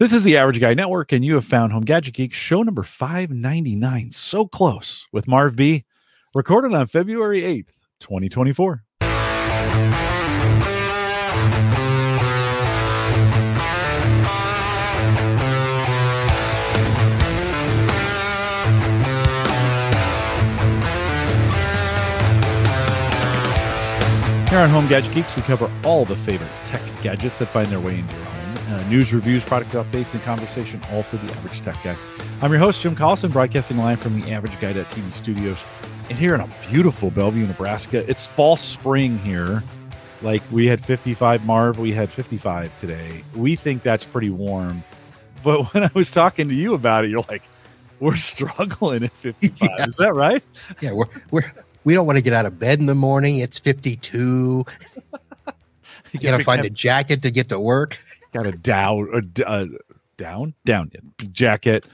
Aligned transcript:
This 0.00 0.12
is 0.12 0.22
the 0.22 0.36
Average 0.36 0.60
Guy 0.60 0.74
Network, 0.74 1.10
and 1.10 1.24
you 1.24 1.34
have 1.34 1.44
found 1.44 1.72
Home 1.72 1.84
Gadget 1.84 2.14
Geek 2.14 2.32
show 2.32 2.62
number 2.62 2.84
599. 2.84 4.12
So 4.12 4.46
close 4.46 5.04
with 5.12 5.26
Marv 5.26 5.56
Bee, 5.56 5.86
recorded 6.36 6.72
on 6.72 6.86
February 6.86 7.42
8th, 7.42 7.70
2024. 7.98 8.84
Here 24.48 24.58
on 24.60 24.70
Home 24.70 24.86
Gadget 24.86 25.12
Geeks, 25.12 25.34
we 25.34 25.42
cover 25.42 25.68
all 25.84 26.04
the 26.04 26.14
favorite 26.14 26.52
tech 26.64 26.82
gadgets 27.02 27.40
that 27.40 27.46
find 27.46 27.66
their 27.66 27.80
way 27.80 27.98
into 27.98 28.14
your 28.14 28.24
home. 28.26 28.37
Uh, 28.68 28.88
news, 28.90 29.14
reviews, 29.14 29.42
product 29.42 29.72
updates, 29.72 30.12
and 30.12 30.22
conversation, 30.24 30.78
all 30.92 31.02
for 31.02 31.16
the 31.16 31.32
average 31.32 31.62
tech 31.62 31.82
guy. 31.82 31.96
I'm 32.42 32.50
your 32.50 32.60
host, 32.60 32.82
Jim 32.82 32.94
Collison, 32.94 33.32
broadcasting 33.32 33.78
live 33.78 33.98
from 33.98 34.20
the 34.20 34.30
Average 34.30 34.60
Guy 34.60 34.74
TV 34.74 35.10
studios. 35.12 35.58
And 36.10 36.18
here 36.18 36.34
in 36.34 36.42
a 36.42 36.48
beautiful 36.70 37.10
Bellevue, 37.10 37.46
Nebraska, 37.46 38.08
it's 38.10 38.26
fall 38.26 38.56
spring 38.56 39.16
here. 39.20 39.62
Like 40.20 40.42
we 40.50 40.66
had 40.66 40.84
55 40.84 41.46
Marv, 41.46 41.78
we 41.78 41.92
had 41.92 42.10
55 42.10 42.78
today. 42.78 43.22
We 43.34 43.56
think 43.56 43.82
that's 43.82 44.04
pretty 44.04 44.28
warm. 44.28 44.84
But 45.42 45.62
when 45.72 45.84
I 45.84 45.90
was 45.94 46.10
talking 46.10 46.46
to 46.48 46.54
you 46.54 46.74
about 46.74 47.06
it, 47.06 47.10
you're 47.10 47.24
like, 47.28 47.44
we're 48.00 48.16
struggling 48.16 49.04
at 49.04 49.12
55. 49.12 49.68
Yeah. 49.78 49.86
Is 49.86 49.96
that 49.96 50.14
right? 50.14 50.42
Yeah, 50.82 50.92
we're 50.92 51.06
we're 51.30 51.50
we 51.84 51.94
don't 51.94 52.06
want 52.06 52.16
to 52.18 52.22
get 52.22 52.34
out 52.34 52.44
of 52.44 52.58
bed 52.58 52.80
in 52.80 52.86
the 52.86 52.94
morning. 52.94 53.38
It's 53.38 53.58
52. 53.58 54.64
you 56.12 56.20
got 56.20 56.36
to 56.36 56.44
find 56.44 56.66
a 56.66 56.70
jacket 56.70 57.22
to 57.22 57.30
get 57.30 57.48
to 57.48 57.58
work. 57.58 57.98
Got 58.32 58.46
a 58.46 58.52
down, 58.52 59.32
a, 59.38 59.48
uh, 59.48 59.66
down, 60.16 60.54
down 60.64 60.90
jacket 61.32 61.84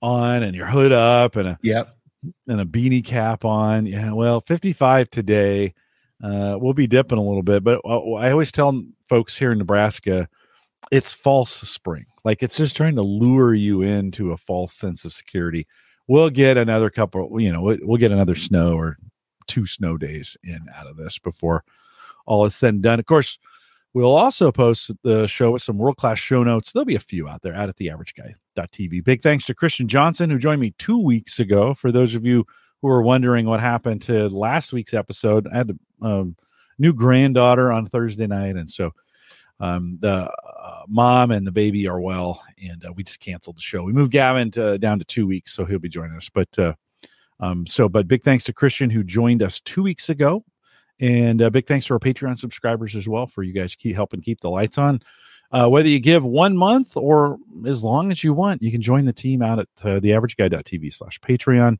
on, 0.00 0.42
and 0.42 0.54
your 0.54 0.66
hood 0.66 0.92
up, 0.92 1.36
and 1.36 1.48
a 1.48 1.58
yep, 1.62 1.96
and 2.48 2.60
a 2.60 2.64
beanie 2.64 3.04
cap 3.04 3.44
on. 3.44 3.86
Yeah, 3.86 4.12
well, 4.12 4.40
55 4.40 5.10
today. 5.10 5.74
Uh, 6.22 6.56
we'll 6.60 6.72
be 6.72 6.86
dipping 6.86 7.18
a 7.18 7.22
little 7.22 7.42
bit, 7.42 7.64
but 7.64 7.80
uh, 7.84 8.12
I 8.14 8.30
always 8.30 8.52
tell 8.52 8.80
folks 9.08 9.36
here 9.36 9.52
in 9.52 9.58
Nebraska, 9.58 10.28
it's 10.90 11.12
false 11.12 11.50
spring. 11.50 12.06
Like 12.24 12.42
it's 12.42 12.56
just 12.56 12.76
trying 12.76 12.94
to 12.94 13.02
lure 13.02 13.54
you 13.54 13.82
into 13.82 14.30
a 14.32 14.36
false 14.36 14.72
sense 14.72 15.04
of 15.04 15.12
security. 15.12 15.66
We'll 16.06 16.30
get 16.30 16.56
another 16.56 16.90
couple, 16.90 17.40
you 17.40 17.52
know, 17.52 17.62
we'll 17.62 17.96
get 17.96 18.12
another 18.12 18.36
snow 18.36 18.74
or 18.74 18.98
two 19.48 19.66
snow 19.66 19.96
days 19.96 20.36
in 20.44 20.60
out 20.74 20.86
of 20.86 20.96
this 20.96 21.18
before 21.18 21.64
all 22.26 22.44
is 22.44 22.54
said 22.54 22.74
and 22.74 22.82
done. 22.82 23.00
Of 23.00 23.06
course, 23.06 23.38
we'll 23.94 24.14
also 24.14 24.50
post 24.52 24.90
the 25.02 25.26
show 25.26 25.52
with 25.52 25.62
some 25.62 25.78
world 25.78 25.96
class 25.96 26.18
show 26.18 26.42
notes. 26.42 26.72
There'll 26.72 26.84
be 26.84 26.96
a 26.96 27.00
few 27.00 27.28
out 27.28 27.42
there 27.42 27.54
out 27.54 27.68
at 27.68 27.76
the 27.76 27.90
average 27.90 28.14
guy.tv. 28.14 29.04
Big 29.04 29.22
thanks 29.22 29.46
to 29.46 29.54
Christian 29.54 29.88
Johnson, 29.88 30.30
who 30.30 30.38
joined 30.38 30.60
me 30.60 30.74
two 30.78 31.00
weeks 31.00 31.38
ago. 31.38 31.74
For 31.74 31.92
those 31.92 32.14
of 32.14 32.24
you 32.24 32.46
who 32.80 32.88
are 32.88 33.02
wondering 33.02 33.46
what 33.46 33.60
happened 33.60 34.02
to 34.02 34.28
last 34.28 34.72
week's 34.72 34.94
episode, 34.94 35.46
I 35.52 35.58
had 35.58 35.70
a 35.70 36.06
um, 36.06 36.36
new 36.78 36.92
granddaughter 36.92 37.70
on 37.70 37.86
Thursday 37.86 38.26
night. 38.26 38.56
And 38.56 38.70
so 38.70 38.90
um, 39.60 39.98
the 40.00 40.28
uh, 40.28 40.82
mom 40.88 41.30
and 41.30 41.46
the 41.46 41.52
baby 41.52 41.86
are 41.86 42.00
well, 42.00 42.42
and 42.60 42.84
uh, 42.84 42.92
we 42.92 43.04
just 43.04 43.20
canceled 43.20 43.56
the 43.56 43.62
show. 43.62 43.84
We 43.84 43.92
moved 43.92 44.12
Gavin 44.12 44.50
to, 44.52 44.76
down 44.78 44.98
to 44.98 45.04
two 45.04 45.26
weeks, 45.26 45.54
so 45.54 45.64
he'll 45.64 45.78
be 45.78 45.88
joining 45.88 46.16
us. 46.16 46.28
But 46.32 46.58
uh, 46.58 46.74
um, 47.38 47.66
so, 47.66 47.88
but 47.88 48.08
big 48.08 48.22
thanks 48.22 48.44
to 48.44 48.52
Christian 48.52 48.90
who 48.90 49.04
joined 49.04 49.42
us 49.42 49.60
two 49.60 49.82
weeks 49.82 50.08
ago, 50.08 50.44
and 51.00 51.42
uh, 51.42 51.50
big 51.50 51.66
thanks 51.66 51.86
to 51.86 51.94
our 51.94 52.00
Patreon 52.00 52.38
subscribers 52.38 52.94
as 52.94 53.08
well 53.08 53.26
for 53.26 53.42
you 53.42 53.52
guys 53.52 53.74
keep 53.74 53.94
helping 53.94 54.20
keep 54.20 54.40
the 54.40 54.50
lights 54.50 54.78
on. 54.78 55.00
Uh, 55.50 55.68
whether 55.68 55.88
you 55.88 56.00
give 56.00 56.24
one 56.24 56.56
month 56.56 56.96
or 56.96 57.38
as 57.66 57.84
long 57.84 58.10
as 58.10 58.24
you 58.24 58.32
want, 58.32 58.62
you 58.62 58.70
can 58.70 58.80
join 58.80 59.04
the 59.04 59.12
team 59.12 59.42
out 59.42 59.58
at 59.58 59.68
uh, 59.82 60.00
theaverageguy.tv 60.00 60.94
slash 60.94 61.20
Patreon. 61.20 61.76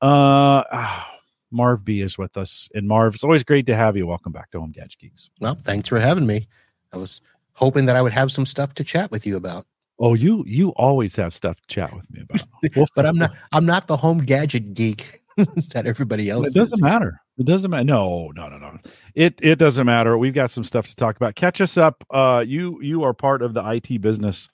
Uh, 0.00 0.62
Marv 1.50 1.84
Bee 1.84 2.00
is 2.00 2.18
with 2.18 2.36
us, 2.36 2.68
and 2.74 2.88
Marv, 2.88 3.14
it's 3.14 3.24
always 3.24 3.44
great 3.44 3.66
to 3.66 3.76
have 3.76 3.96
you. 3.96 4.06
Welcome 4.06 4.32
back 4.32 4.50
to 4.50 4.60
Home 4.60 4.72
Gadget 4.72 4.98
Geeks. 4.98 5.30
Well, 5.40 5.54
thanks 5.54 5.88
for 5.88 6.00
having 6.00 6.26
me. 6.26 6.48
I 6.92 6.96
was 6.96 7.20
hoping 7.52 7.86
that 7.86 7.96
I 7.96 8.02
would 8.02 8.12
have 8.12 8.32
some 8.32 8.46
stuff 8.46 8.74
to 8.74 8.84
chat 8.84 9.10
with 9.10 9.26
you 9.26 9.36
about. 9.36 9.66
Oh, 9.98 10.14
you 10.14 10.44
you 10.46 10.70
always 10.70 11.16
have 11.16 11.32
stuff 11.32 11.60
to 11.60 11.66
chat 11.68 11.94
with 11.94 12.10
me 12.10 12.22
about. 12.22 12.88
but 12.96 13.06
I'm 13.06 13.16
not 13.16 13.34
I'm 13.52 13.64
not 13.64 13.86
the 13.86 13.96
home 13.96 14.18
gadget 14.18 14.74
geek 14.74 15.22
that 15.72 15.86
everybody 15.86 16.28
else. 16.28 16.48
It 16.48 16.54
doesn't 16.54 16.78
is. 16.78 16.82
matter. 16.82 17.20
It 17.38 17.44
doesn't 17.44 17.70
matter. 17.70 17.84
No, 17.84 18.32
no, 18.34 18.48
no, 18.48 18.58
no. 18.58 18.78
It 19.14 19.38
it 19.42 19.56
doesn't 19.58 19.86
matter. 19.86 20.16
We've 20.16 20.34
got 20.34 20.50
some 20.50 20.64
stuff 20.64 20.88
to 20.88 20.96
talk 20.96 21.16
about. 21.16 21.34
Catch 21.34 21.60
us 21.60 21.76
up. 21.76 22.04
Uh, 22.10 22.42
you 22.46 22.80
you 22.80 23.02
are 23.02 23.12
part 23.12 23.42
of 23.42 23.52
the 23.52 23.62
IT 23.68 24.00
business 24.00 24.48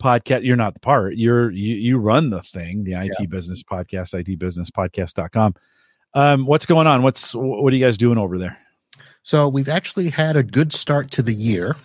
podcast. 0.00 0.44
You're 0.44 0.56
not 0.56 0.74
the 0.74 0.80
part. 0.80 1.16
You're 1.16 1.50
you 1.50 1.74
you 1.74 1.98
run 1.98 2.30
the 2.30 2.42
thing, 2.42 2.84
the 2.84 2.92
IT 2.92 3.12
yeah. 3.18 3.26
business 3.26 3.62
podcast, 3.62 4.14
IT 4.14 4.38
business 4.38 4.70
podcast.com. 4.70 5.54
Um, 6.14 6.46
what's 6.46 6.66
going 6.66 6.86
on? 6.86 7.02
What's 7.02 7.34
what 7.34 7.72
are 7.72 7.76
you 7.76 7.84
guys 7.84 7.98
doing 7.98 8.18
over 8.18 8.38
there? 8.38 8.56
So 9.22 9.48
we've 9.48 9.68
actually 9.68 10.08
had 10.08 10.36
a 10.36 10.44
good 10.44 10.72
start 10.72 11.10
to 11.12 11.22
the 11.22 11.34
year. 11.34 11.76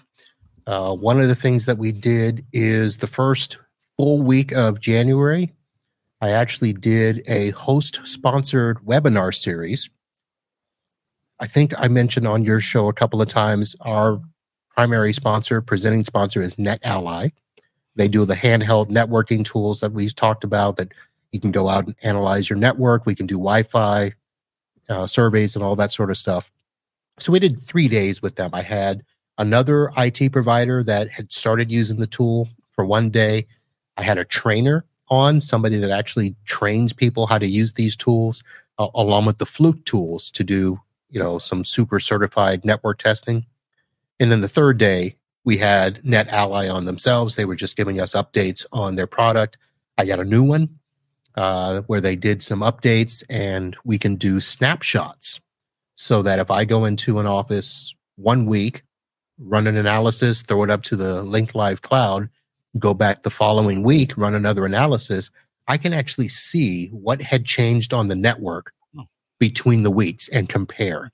Uh, 0.68 0.96
one 0.96 1.20
of 1.20 1.28
the 1.28 1.36
things 1.36 1.66
that 1.66 1.80
we 1.80 1.92
did 1.92 2.46
is 2.54 2.98
the 2.98 3.08
first 3.08 3.58
full 3.98 4.22
week 4.22 4.52
of 4.52 4.80
January, 4.80 5.52
I 6.22 6.30
actually 6.30 6.74
did 6.74 7.28
a 7.28 7.50
host 7.52 8.00
sponsored 8.04 8.78
webinar 8.86 9.34
series. 9.34 9.90
I 11.42 11.48
think 11.48 11.74
I 11.78 11.88
mentioned 11.88 12.28
on 12.28 12.44
your 12.44 12.62
show 12.62 12.88
a 12.88 12.94
couple 12.94 13.20
of 13.20 13.28
times 13.28 13.76
our 13.82 14.22
primary 14.70 15.12
sponsor, 15.12 15.60
presenting 15.60 16.04
sponsor 16.04 16.40
is 16.40 16.56
NetAlly. 16.56 17.32
They 17.96 18.08
do 18.08 18.26
the 18.26 18.36
handheld 18.36 18.90
networking 18.90 19.44
tools 19.44 19.80
that 19.80 19.92
we've 19.92 20.16
talked 20.16 20.44
about 20.44 20.78
that 20.78 20.94
you 21.32 21.40
can 21.40 21.52
go 21.52 21.68
out 21.68 21.88
and 21.88 21.96
analyze 22.04 22.48
your 22.48 22.60
network. 22.60 23.08
We 23.08 23.16
can 23.16 23.26
do 23.26 23.36
Wi 23.36 23.64
Fi 23.64 24.14
uh, 24.88 25.08
surveys 25.08 25.56
and 25.56 25.66
all 25.66 25.76
that 25.78 25.92
sort 25.92 26.12
of 26.12 26.18
stuff. 26.18 26.52
So 27.18 27.32
we 27.32 27.40
did 27.40 27.60
three 27.60 27.88
days 27.88 28.22
with 28.22 28.36
them. 28.36 28.52
I 28.54 28.62
had 28.62 29.04
another 29.40 29.92
IT 29.98 30.32
provider 30.32 30.84
that 30.84 31.10
had 31.10 31.32
started 31.32 31.72
using 31.72 32.00
the 32.00 32.08
tool 32.08 32.50
for 32.70 32.86
one 32.86 33.10
day. 33.10 33.48
I 33.98 34.04
had 34.04 34.20
a 34.20 34.26
trainer 34.26 34.86
on, 35.10 35.40
somebody 35.40 35.78
that 35.78 35.90
actually 35.90 36.36
trains 36.46 36.94
people 36.94 37.26
how 37.26 37.40
to 37.40 37.48
use 37.48 37.74
these 37.74 37.96
tools, 37.96 38.44
uh, 38.78 38.90
along 38.94 39.26
with 39.26 39.40
the 39.40 39.46
Fluke 39.46 39.84
tools 39.86 40.32
to 40.32 40.44
do, 40.44 40.80
you 41.12 41.20
know, 41.20 41.38
some 41.38 41.64
super 41.64 42.00
certified 42.00 42.66
network 42.66 42.98
testing. 42.98 43.46
And 44.20 44.32
then 44.32 44.42
the 44.42 44.48
third 44.48 44.78
day, 44.78 45.18
we 45.44 45.58
had 45.58 46.02
NetAlly 46.04 46.74
on 46.74 46.86
themselves. 46.86 47.36
They 47.36 47.46
were 47.46 47.56
just 47.56 47.78
giving 47.78 48.00
us 48.00 48.14
updates 48.14 48.66
on 48.72 48.96
their 48.96 49.08
product. 49.08 49.58
I 49.98 50.06
got 50.06 50.20
a 50.20 50.26
new 50.26 50.44
one 50.44 50.80
uh, 51.36 51.82
where 51.88 52.02
they 52.02 52.16
did 52.16 52.42
some 52.42 52.62
updates 52.62 53.24
and 53.30 53.76
we 53.84 53.98
can 53.98 54.16
do 54.16 54.40
snapshots 54.40 55.42
so 55.96 56.22
that 56.24 56.40
if 56.40 56.50
I 56.50 56.66
go 56.66 56.86
into 56.86 57.20
an 57.20 57.28
office 57.28 57.94
one 58.16 58.46
week 58.46 58.84
run 59.42 59.68
an 59.68 59.78
analysis, 59.78 60.44
throw 60.44 60.64
it 60.64 60.70
up 60.70 60.84
to 60.84 60.96
the 60.96 61.24
Link-Live 61.24 61.82
cloud, 61.82 62.30
go 62.78 62.94
back 62.94 63.24
the 63.24 63.30
following 63.30 63.84
week, 63.84 64.18
run 64.18 64.36
another 64.36 64.66
analysis, 64.66 65.32
I 65.68 65.78
can 65.78 65.94
actually 65.94 66.28
see 66.28 66.88
what 66.88 67.22
had 67.22 67.46
changed 67.46 67.94
on 67.94 68.08
the 68.08 68.16
network. 68.16 68.74
Between 69.42 69.84
the 69.84 69.92
weeks 69.92 70.30
and 70.30 70.48
compare. 70.48 71.12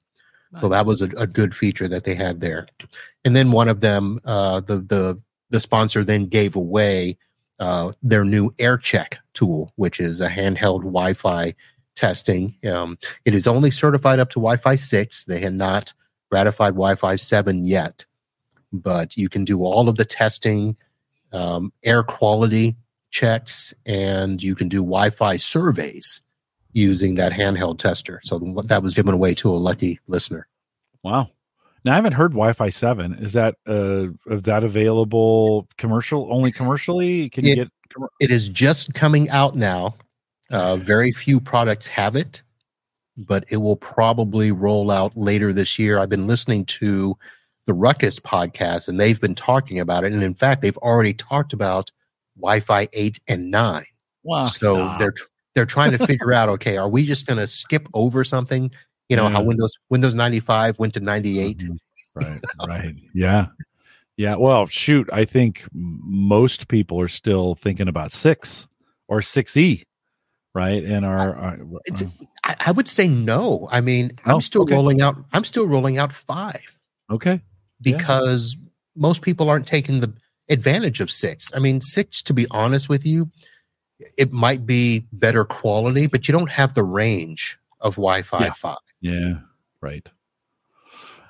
Nice. 0.51 0.61
So 0.61 0.69
that 0.69 0.85
was 0.85 1.01
a, 1.01 1.09
a, 1.17 1.25
good 1.25 1.55
feature 1.55 1.87
that 1.87 2.03
they 2.03 2.13
had 2.13 2.39
there. 2.41 2.67
And 3.25 3.35
then 3.35 3.51
one 3.51 3.67
of 3.67 3.81
them, 3.81 4.19
uh, 4.25 4.59
the 4.59 4.77
the 4.77 5.19
the 5.49 5.59
sponsor 5.59 6.03
then 6.03 6.27
gave 6.27 6.55
away 6.55 7.17
uh, 7.59 7.93
their 8.03 8.23
new 8.23 8.51
AirCheck 8.51 9.15
tool, 9.33 9.71
which 9.77 9.99
is 9.99 10.21
a 10.21 10.29
handheld 10.29 10.81
Wi-Fi 10.81 11.55
testing. 11.95 12.53
Um, 12.69 12.99
it 13.25 13.33
is 13.33 13.47
only 13.47 13.71
certified 13.71 14.19
up 14.19 14.29
to 14.31 14.39
Wi-Fi 14.39 14.75
six. 14.75 15.23
They 15.23 15.39
had 15.39 15.53
not 15.53 15.93
ratified 16.29 16.73
Wi-Fi 16.73 17.15
seven 17.15 17.65
yet 17.65 18.05
but 18.73 19.17
you 19.17 19.29
can 19.29 19.45
do 19.45 19.61
all 19.61 19.89
of 19.89 19.95
the 19.95 20.05
testing, 20.05 20.75
um, 21.31 21.71
air 21.83 22.03
quality 22.03 22.75
checks, 23.11 23.73
and 23.85 24.41
you 24.41 24.55
can 24.55 24.67
do 24.67 24.79
Wi 24.79 25.09
Fi 25.09 25.37
surveys 25.37 26.21
using 26.77 27.15
that 27.15 27.31
handheld 27.31 27.79
tester. 27.79 28.21
So 28.23 28.37
that 28.65 28.83
was 28.83 28.93
given 28.93 29.13
away 29.13 29.33
to 29.35 29.49
a 29.49 29.57
lucky 29.57 29.99
listener. 30.07 30.47
Wow. 31.03 31.31
Now 31.83 31.93
I 31.93 31.95
haven't 31.95 32.13
heard 32.13 32.31
Wi-Fi 32.31 32.69
seven. 32.69 33.13
Is 33.15 33.33
that 33.33 33.55
uh 33.67 34.07
is 34.27 34.43
that 34.43 34.63
available 34.63 35.67
commercial 35.77 36.27
only 36.31 36.51
commercially? 36.51 37.29
Can 37.29 37.45
you 37.45 37.55
get? 37.55 37.69
Com- 37.93 38.07
it 38.19 38.29
is 38.29 38.47
just 38.49 38.93
coming 38.93 39.29
out 39.29 39.55
now. 39.55 39.95
Uh, 40.49 40.77
very 40.77 41.11
few 41.11 41.39
products 41.39 41.87
have 41.87 42.15
it, 42.15 42.41
but 43.17 43.43
it 43.49 43.57
will 43.57 43.75
probably 43.75 44.51
roll 44.51 44.91
out 44.91 45.15
later 45.17 45.51
this 45.51 45.77
year. 45.77 45.99
I've 45.99 46.09
been 46.09 46.27
listening 46.27 46.65
to 46.65 47.17
the 47.65 47.73
Ruckus 47.73 48.19
podcast, 48.19 48.87
and 48.87 48.99
they've 48.99 49.19
been 49.19 49.35
talking 49.35 49.79
about 49.79 50.03
it. 50.03 50.13
And 50.13 50.23
in 50.23 50.35
fact, 50.35 50.61
they've 50.61 50.77
already 50.77 51.13
talked 51.13 51.53
about 51.53 51.91
Wi-Fi 52.39 52.87
eight 52.93 53.19
and 53.27 53.49
nine. 53.51 53.85
Wow! 54.23 54.45
So 54.45 54.75
stop. 54.75 54.99
they're 54.99 55.13
they're 55.57 55.65
trying 55.65 55.91
to 55.91 56.05
figure 56.05 56.31
out, 56.31 56.47
okay, 56.57 56.77
are 56.77 56.87
we 56.87 57.03
just 57.03 57.25
going 57.25 57.39
to 57.39 57.47
skip 57.47 57.89
over 57.93 58.23
something? 58.23 58.71
You 59.09 59.15
know 59.15 59.23
yeah. 59.23 59.33
how 59.33 59.43
Windows 59.43 59.73
Windows 59.89 60.13
ninety 60.13 60.39
five 60.39 60.77
went 60.79 60.93
to 60.93 60.99
ninety 60.99 61.39
eight. 61.39 61.59
Mm-hmm. 61.59 61.75
Right. 62.19 62.41
right. 62.67 62.95
Yeah. 63.13 63.47
Yeah, 64.17 64.35
well, 64.35 64.65
shoot, 64.65 65.07
I 65.13 65.25
think 65.25 65.63
most 65.73 66.69
people 66.69 66.99
are 66.99 67.07
still 67.07 67.53
thinking 67.53 67.87
about 67.87 68.11
six 68.11 68.67
or 69.07 69.21
six 69.21 69.55
E, 69.55 69.83
right? 70.55 70.83
And 70.83 71.05
our, 71.05 71.35
our, 71.35 71.35
our 71.35 71.57
I, 72.43 72.55
I, 72.65 72.71
would 72.71 72.87
say 72.87 73.07
no. 73.07 73.69
I 73.71 73.79
mean, 73.79 74.13
I'm 74.25 74.37
oh, 74.37 74.39
still 74.39 74.63
okay. 74.63 74.73
rolling 74.73 75.01
out. 75.01 75.17
I'm 75.33 75.43
still 75.43 75.67
rolling 75.67 75.99
out 75.99 76.11
five. 76.11 76.63
Okay, 77.11 77.41
because 77.79 78.55
yeah. 78.59 78.69
most 78.95 79.21
people 79.21 79.51
aren't 79.51 79.67
taking 79.67 79.99
the 79.99 80.11
advantage 80.49 80.99
of 80.99 81.11
six. 81.11 81.51
I 81.55 81.59
mean, 81.59 81.79
six, 81.79 82.23
to 82.23 82.33
be 82.33 82.47
honest 82.49 82.89
with 82.89 83.05
you, 83.05 83.29
it 84.17 84.31
might 84.31 84.65
be 84.65 85.05
better 85.13 85.43
quality, 85.43 86.07
but 86.07 86.27
you 86.27 86.31
don't 86.31 86.51
have 86.51 86.73
the 86.73 86.83
range 86.83 87.57
of 87.81 87.95
Wi-Fi 87.95 88.45
yeah. 88.45 88.51
five. 88.51 88.77
Yeah, 89.01 89.33
right. 89.81 90.07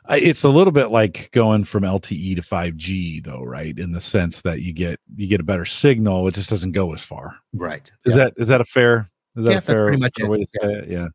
It's 0.10 0.46
a 0.46 0.50
little 0.50 0.72
bit 0.72 0.90
like 0.90 1.30
going 1.32 1.66
from 1.66 1.84
LTE 1.84 2.38
to 2.38 2.42
5G, 2.42 3.26
though, 3.26 3.44
right? 3.44 3.78
In 3.78 3.92
the 3.92 4.00
sense 4.00 4.42
that 4.42 4.62
you 4.62 4.72
get 4.72 5.02
you 5.18 5.28
get 5.28 5.42
a 5.42 5.44
better 5.44 5.66
signal, 5.66 6.28
it 6.28 6.34
just 6.34 6.50
doesn't 6.50 6.72
go 6.72 6.94
as 6.94 7.02
far. 7.02 7.36
Right. 7.54 7.92
Is 8.06 8.16
that 8.16 8.34
is 8.38 8.48
that 8.48 8.62
a 8.62 8.66
fair? 8.66 9.10
Is 9.36 9.46
that 9.46 9.52
yeah, 9.52 9.58
a 9.58 9.62
fair, 9.62 9.88
pretty 9.88 10.02
much 10.02 10.14
way 10.20 10.46
to 10.46 10.48
say 10.62 10.74
it? 10.74 10.90
Yeah. 10.90 11.08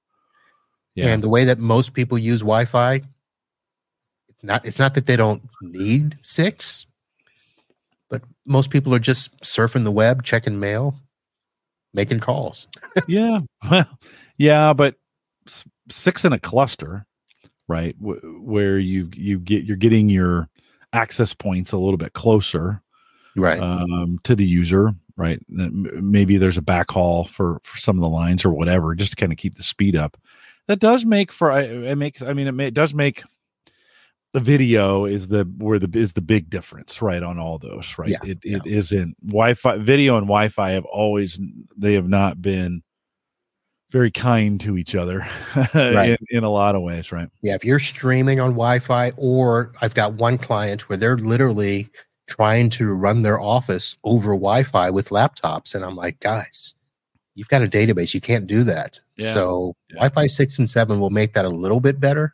Yeah. 0.94 1.06
And 1.06 1.22
the 1.22 1.28
way 1.30 1.44
that 1.44 1.58
most 1.58 1.94
people 1.94 2.18
use 2.18 2.40
Wi-Fi, 2.40 3.00
it's 4.28 4.44
not 4.44 4.66
it's 4.66 4.78
not 4.78 4.94
that 4.94 5.06
they 5.06 5.16
don't 5.16 5.42
need 5.62 6.18
six, 6.22 6.84
but 8.10 8.20
most 8.46 8.70
people 8.70 8.94
are 8.94 8.98
just 8.98 9.40
surfing 9.40 9.84
the 9.84 9.90
web, 9.90 10.22
checking 10.22 10.60
mail, 10.60 10.94
making 11.94 12.20
calls. 12.20 12.68
yeah. 13.08 13.40
Well, 13.70 13.86
yeah, 14.38 14.72
but 14.72 14.96
six 15.88 16.24
in 16.24 16.32
a 16.32 16.38
cluster 16.38 17.06
right? 17.68 17.98
W- 18.00 18.40
where 18.42 18.78
you 18.78 19.08
you 19.14 19.38
get 19.38 19.64
you're 19.64 19.76
getting 19.76 20.08
your 20.08 20.48
access 20.92 21.32
points 21.32 21.72
a 21.72 21.78
little 21.78 21.96
bit 21.96 22.12
closer, 22.12 22.82
right, 23.36 23.60
um, 23.60 24.20
to 24.24 24.36
the 24.36 24.44
user, 24.44 24.94
right? 25.16 25.40
Maybe 25.48 26.36
there's 26.36 26.58
a 26.58 26.62
backhaul 26.62 27.28
for 27.28 27.60
for 27.62 27.78
some 27.78 27.96
of 27.96 28.02
the 28.02 28.08
lines 28.08 28.44
or 28.44 28.50
whatever, 28.50 28.94
just 28.94 29.12
to 29.12 29.16
kind 29.16 29.32
of 29.32 29.38
keep 29.38 29.56
the 29.56 29.62
speed 29.62 29.96
up. 29.96 30.16
That 30.68 30.78
does 30.78 31.04
make 31.04 31.32
for 31.32 31.58
it 31.58 31.96
makes. 31.96 32.22
I 32.22 32.34
mean, 32.34 32.46
it, 32.46 32.52
may, 32.52 32.66
it 32.68 32.74
does 32.74 32.94
make 32.94 33.22
the 34.32 34.40
video 34.40 35.04
is 35.04 35.28
the 35.28 35.44
where 35.58 35.78
the 35.78 35.98
is 35.98 36.14
the 36.14 36.20
big 36.20 36.48
difference 36.48 37.02
right 37.02 37.22
on 37.22 37.38
all 37.38 37.58
those 37.58 37.94
right 37.98 38.10
yeah, 38.10 38.18
it, 38.24 38.38
yeah. 38.42 38.56
it 38.56 38.66
isn't 38.66 39.16
wi-fi 39.26 39.76
video 39.78 40.16
and 40.16 40.26
wi-fi 40.26 40.70
have 40.70 40.86
always 40.86 41.38
they 41.76 41.94
have 41.94 42.08
not 42.08 42.40
been 42.40 42.82
very 43.92 44.10
kind 44.10 44.58
to 44.58 44.78
each 44.78 44.94
other 44.94 45.18
right. 45.74 46.08
in, 46.08 46.16
in, 46.30 46.44
a 46.44 46.50
lot 46.50 46.74
of 46.74 46.80
ways, 46.80 47.12
right? 47.12 47.28
Yeah, 47.42 47.54
if 47.54 47.62
you're 47.62 47.78
streaming 47.78 48.40
on 48.40 48.52
Wi-Fi, 48.52 49.12
or 49.18 49.72
I've 49.82 49.94
got 49.94 50.14
one 50.14 50.38
client 50.38 50.88
where 50.88 50.96
they're 50.96 51.18
literally 51.18 51.90
trying 52.26 52.70
to 52.70 52.90
run 52.90 53.20
their 53.20 53.38
office 53.38 53.98
over 54.02 54.30
Wi-Fi 54.30 54.88
with 54.88 55.10
laptops, 55.10 55.74
and 55.74 55.84
I'm 55.84 55.94
like, 55.94 56.18
guys, 56.20 56.74
you've 57.34 57.48
got 57.48 57.62
a 57.62 57.66
database, 57.66 58.14
you 58.14 58.20
can't 58.22 58.46
do 58.46 58.62
that. 58.62 58.98
Yeah. 59.18 59.34
So. 59.34 59.76
Wi-Fi 59.90 60.26
six 60.26 60.58
and 60.58 60.70
seven 60.70 60.98
will 60.98 61.10
make 61.10 61.34
that 61.34 61.44
a 61.44 61.50
little 61.50 61.80
bit 61.80 62.00
better, 62.00 62.32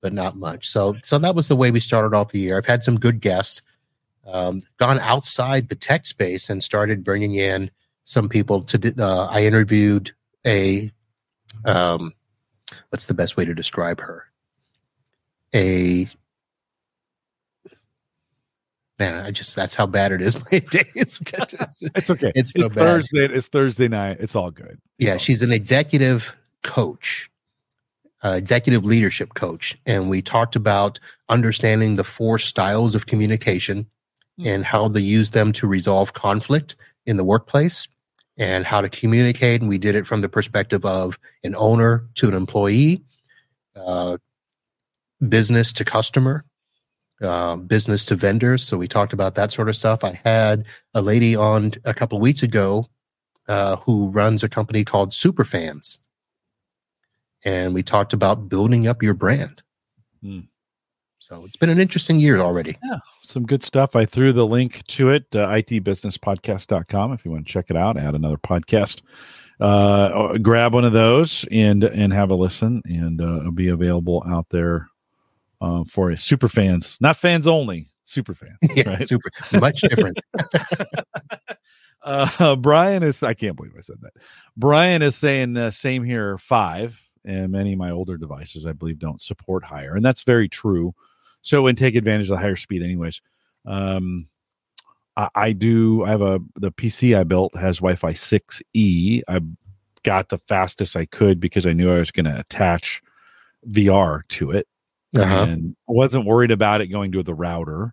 but 0.00 0.12
not 0.12 0.36
much. 0.36 0.68
So, 0.68 0.96
so 1.02 1.18
that 1.18 1.34
was 1.34 1.48
the 1.48 1.56
way 1.56 1.70
we 1.70 1.80
started 1.80 2.16
off 2.16 2.32
the 2.32 2.40
year. 2.40 2.56
I've 2.56 2.66
had 2.66 2.82
some 2.82 2.98
good 2.98 3.20
guests, 3.20 3.62
um, 4.26 4.60
gone 4.76 4.98
outside 5.00 5.68
the 5.68 5.74
tech 5.74 6.06
space 6.06 6.50
and 6.50 6.62
started 6.62 7.04
bringing 7.04 7.34
in 7.34 7.70
some 8.04 8.28
people 8.28 8.62
to. 8.62 8.94
Uh, 8.98 9.26
I 9.30 9.44
interviewed 9.44 10.12
a 10.46 10.90
um 11.64 12.12
what's 12.90 13.06
the 13.06 13.14
best 13.14 13.36
way 13.36 13.44
to 13.44 13.54
describe 13.54 14.00
her 14.00 14.26
a 15.54 16.06
man 18.98 19.14
i 19.14 19.30
just 19.30 19.56
that's 19.56 19.74
how 19.74 19.86
bad 19.86 20.12
it 20.12 20.20
is 20.20 20.36
my 20.52 20.58
day 20.58 20.84
it's, 20.94 21.20
it's 21.94 22.10
okay 22.10 22.32
it's, 22.34 22.52
so 22.52 22.66
it's 22.66 22.74
thursday 22.74 23.26
it's 23.26 23.48
thursday 23.48 23.88
night 23.88 24.16
it's 24.20 24.36
all 24.36 24.50
good 24.50 24.78
it's 24.98 25.06
yeah 25.06 25.12
all 25.12 25.18
she's 25.18 25.40
good. 25.40 25.48
an 25.48 25.52
executive 25.52 26.36
coach 26.62 27.29
uh, 28.24 28.34
executive 28.36 28.84
leadership 28.84 29.34
coach 29.34 29.78
and 29.86 30.10
we 30.10 30.20
talked 30.20 30.56
about 30.56 30.98
understanding 31.28 31.96
the 31.96 32.04
four 32.04 32.38
styles 32.38 32.94
of 32.94 33.06
communication 33.06 33.84
mm-hmm. 34.38 34.46
and 34.46 34.64
how 34.64 34.88
to 34.88 35.00
use 35.00 35.30
them 35.30 35.52
to 35.52 35.66
resolve 35.66 36.12
conflict 36.12 36.76
in 37.06 37.16
the 37.16 37.24
workplace 37.24 37.88
and 38.36 38.64
how 38.64 38.80
to 38.80 38.88
communicate. 38.88 39.60
And 39.60 39.68
we 39.68 39.78
did 39.78 39.94
it 39.94 40.06
from 40.06 40.22
the 40.22 40.28
perspective 40.28 40.84
of 40.84 41.18
an 41.44 41.54
owner 41.56 42.06
to 42.16 42.28
an 42.28 42.34
employee, 42.34 43.02
uh, 43.76 44.16
business 45.28 45.72
to 45.74 45.84
customer, 45.84 46.44
uh, 47.22 47.56
business 47.56 48.06
to 48.06 48.16
vendors. 48.16 48.62
So 48.62 48.78
we 48.78 48.88
talked 48.88 49.12
about 49.12 49.34
that 49.34 49.52
sort 49.52 49.68
of 49.68 49.76
stuff. 49.76 50.02
I 50.02 50.18
had 50.24 50.64
a 50.94 51.02
lady 51.02 51.36
on 51.36 51.72
a 51.84 51.92
couple 51.92 52.16
of 52.16 52.22
weeks 52.22 52.42
ago 52.42 52.86
uh, 53.46 53.76
who 53.76 54.10
runs 54.10 54.42
a 54.42 54.48
company 54.48 54.84
called 54.84 55.10
Superfans. 55.10 55.98
And 57.44 57.74
we 57.74 57.82
talked 57.82 58.12
about 58.12 58.48
building 58.48 58.86
up 58.86 59.02
your 59.02 59.14
brand. 59.14 59.62
Mm. 60.22 60.46
So 61.18 61.44
it's 61.44 61.56
been 61.56 61.70
an 61.70 61.78
interesting 61.78 62.18
year 62.18 62.38
already. 62.38 62.76
Yeah, 62.84 62.98
some 63.22 63.46
good 63.46 63.64
stuff. 63.64 63.94
I 63.94 64.04
threw 64.04 64.32
the 64.32 64.46
link 64.46 64.84
to 64.88 65.10
it, 65.10 65.26
uh, 65.34 65.48
itbusinesspodcast.com. 65.48 67.12
If 67.12 67.24
you 67.24 67.30
want 67.30 67.46
to 67.46 67.52
check 67.52 67.66
it 67.70 67.76
out, 67.76 67.96
add 67.96 68.14
another 68.14 68.36
podcast. 68.36 69.02
Uh, 69.60 70.38
grab 70.38 70.72
one 70.72 70.86
of 70.86 70.94
those 70.94 71.44
and 71.52 71.84
and 71.84 72.12
have 72.14 72.30
a 72.30 72.34
listen, 72.34 72.82
and 72.86 73.20
uh, 73.20 73.40
it'll 73.40 73.52
be 73.52 73.68
available 73.68 74.24
out 74.26 74.46
there 74.50 74.88
uh, 75.60 75.84
for 75.84 76.16
super 76.16 76.48
fans, 76.48 76.96
not 77.00 77.16
fans 77.16 77.46
only, 77.46 77.88
super 78.04 78.34
fans. 78.34 78.56
yeah, 78.74 78.88
right? 78.88 79.08
super, 79.08 79.30
much 79.52 79.82
different. 79.82 80.18
uh, 82.02 82.56
Brian 82.56 83.02
is, 83.02 83.22
I 83.22 83.34
can't 83.34 83.56
believe 83.56 83.72
I 83.76 83.82
said 83.82 83.96
that. 84.02 84.12
Brian 84.56 85.02
is 85.02 85.16
saying, 85.16 85.56
uh, 85.56 85.70
same 85.70 86.04
here, 86.04 86.38
five. 86.38 86.98
And 87.24 87.52
many 87.52 87.72
of 87.72 87.78
my 87.78 87.90
older 87.90 88.16
devices, 88.16 88.66
I 88.66 88.72
believe, 88.72 88.98
don't 88.98 89.20
support 89.20 89.64
higher. 89.64 89.94
And 89.94 90.04
that's 90.04 90.24
very 90.24 90.48
true 90.48 90.94
so 91.42 91.66
and 91.66 91.76
take 91.76 91.94
advantage 91.94 92.26
of 92.26 92.36
the 92.36 92.38
higher 92.38 92.56
speed 92.56 92.82
anyways 92.82 93.20
um 93.66 94.26
I, 95.16 95.28
I, 95.34 95.52
do 95.52 96.04
i 96.04 96.10
have 96.10 96.22
a 96.22 96.40
the 96.56 96.72
pc 96.72 97.18
i 97.18 97.24
built 97.24 97.54
has 97.56 97.78
wi-fi 97.78 98.12
6e 98.12 99.22
i 99.28 99.40
got 100.02 100.28
the 100.28 100.38
fastest 100.38 100.96
i 100.96 101.06
could 101.06 101.40
because 101.40 101.66
i 101.66 101.72
knew 101.72 101.92
i 101.92 101.98
was 101.98 102.10
going 102.10 102.26
to 102.26 102.38
attach 102.38 103.02
vr 103.68 104.26
to 104.28 104.50
it 104.50 104.66
uh-huh. 105.16 105.46
and 105.48 105.76
wasn't 105.86 106.26
worried 106.26 106.50
about 106.50 106.80
it 106.80 106.86
going 106.86 107.12
to 107.12 107.22
the 107.22 107.34
router 107.34 107.92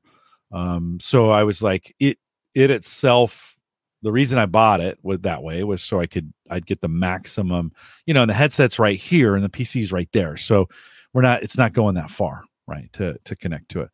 um 0.51 0.97
so 1.01 1.29
i 1.29 1.44
was 1.44 1.62
like 1.62 1.95
it 2.00 2.18
it 2.53 2.71
itself 2.71 3.56
the 4.02 4.12
reason 4.12 4.38
I 4.38 4.46
bought 4.46 4.80
it 4.80 5.00
was 5.01 5.20
that 5.22 5.44
way 5.44 5.63
was 5.63 5.84
so 5.84 6.00
I 6.00 6.08
could 6.08 6.32
I'd 6.50 6.66
get 6.66 6.82
the 6.82 6.88
maximum, 6.88 7.72
you 8.06 8.13
know, 8.13 8.22
and 8.22 8.30
the 8.30 8.36
headset's 8.36 8.80
right 8.80 9.00
here 9.00 9.36
and 9.36 9.44
the 9.44 9.50
PC's 9.50 9.92
right 9.92 10.10
there. 10.13 10.38
So 10.38 10.70
we're 11.13 11.22
not 11.22 11.44
it's 11.44 11.58
not 11.58 11.74
going 11.74 11.96
that 11.96 12.12
far 12.12 12.44
right 12.68 12.92
to 12.94 13.18
to 13.25 13.36
connect 13.36 13.70
to 13.70 13.82
it. 13.82 13.89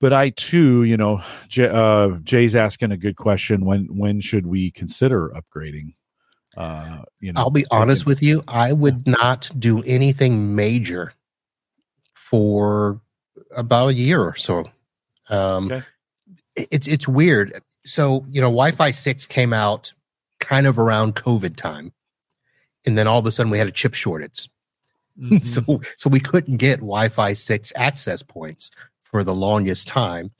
But 0.00 0.12
i 0.12 0.30
too 0.30 0.82
you 0.84 0.96
know 0.96 1.22
Jay, 1.48 1.68
uh, 1.68 2.16
jay's 2.24 2.56
asking 2.56 2.92
a 2.92 2.96
good 2.96 3.16
question 3.16 3.64
when 3.64 3.84
when 3.96 4.20
should 4.20 4.46
we 4.46 4.70
consider 4.70 5.30
upgrading? 5.30 5.94
Uh 6.56 7.02
you 7.20 7.32
know 7.32 7.40
i'll 7.40 7.50
be 7.50 7.64
honest 7.70 8.04
with 8.04 8.22
you 8.22 8.42
i 8.46 8.74
would 8.74 9.06
not 9.06 9.50
do 9.58 9.82
anything 9.86 10.54
major 10.54 11.14
for 12.14 13.00
about 13.56 13.88
a 13.88 13.94
year 13.94 14.20
or 14.20 14.36
so. 14.36 14.64
Um 15.30 15.72
okay. 15.72 15.82
it's 16.56 16.88
it's 16.88 17.06
weird 17.06 17.62
so 17.84 18.24
you 18.30 18.40
know 18.40 18.48
wi-fi 18.48 18.90
6 18.90 19.26
came 19.26 19.52
out 19.52 19.92
kind 20.40 20.66
of 20.66 20.78
around 20.78 21.14
covid 21.14 21.56
time 21.56 21.92
and 22.86 22.96
then 22.98 23.06
all 23.06 23.18
of 23.18 23.26
a 23.26 23.32
sudden 23.32 23.50
we 23.50 23.58
had 23.58 23.68
a 23.68 23.72
chip 23.72 23.94
shortage 23.94 24.48
Mm-hmm. 25.20 25.42
so 25.42 25.82
so 25.98 26.08
we 26.08 26.20
couldn't 26.20 26.56
get 26.56 26.76
Wi-Fi 26.76 27.34
six 27.34 27.70
access 27.76 28.22
points 28.22 28.70
for 29.02 29.22
the 29.22 29.34
longest 29.34 29.86
time. 29.86 30.30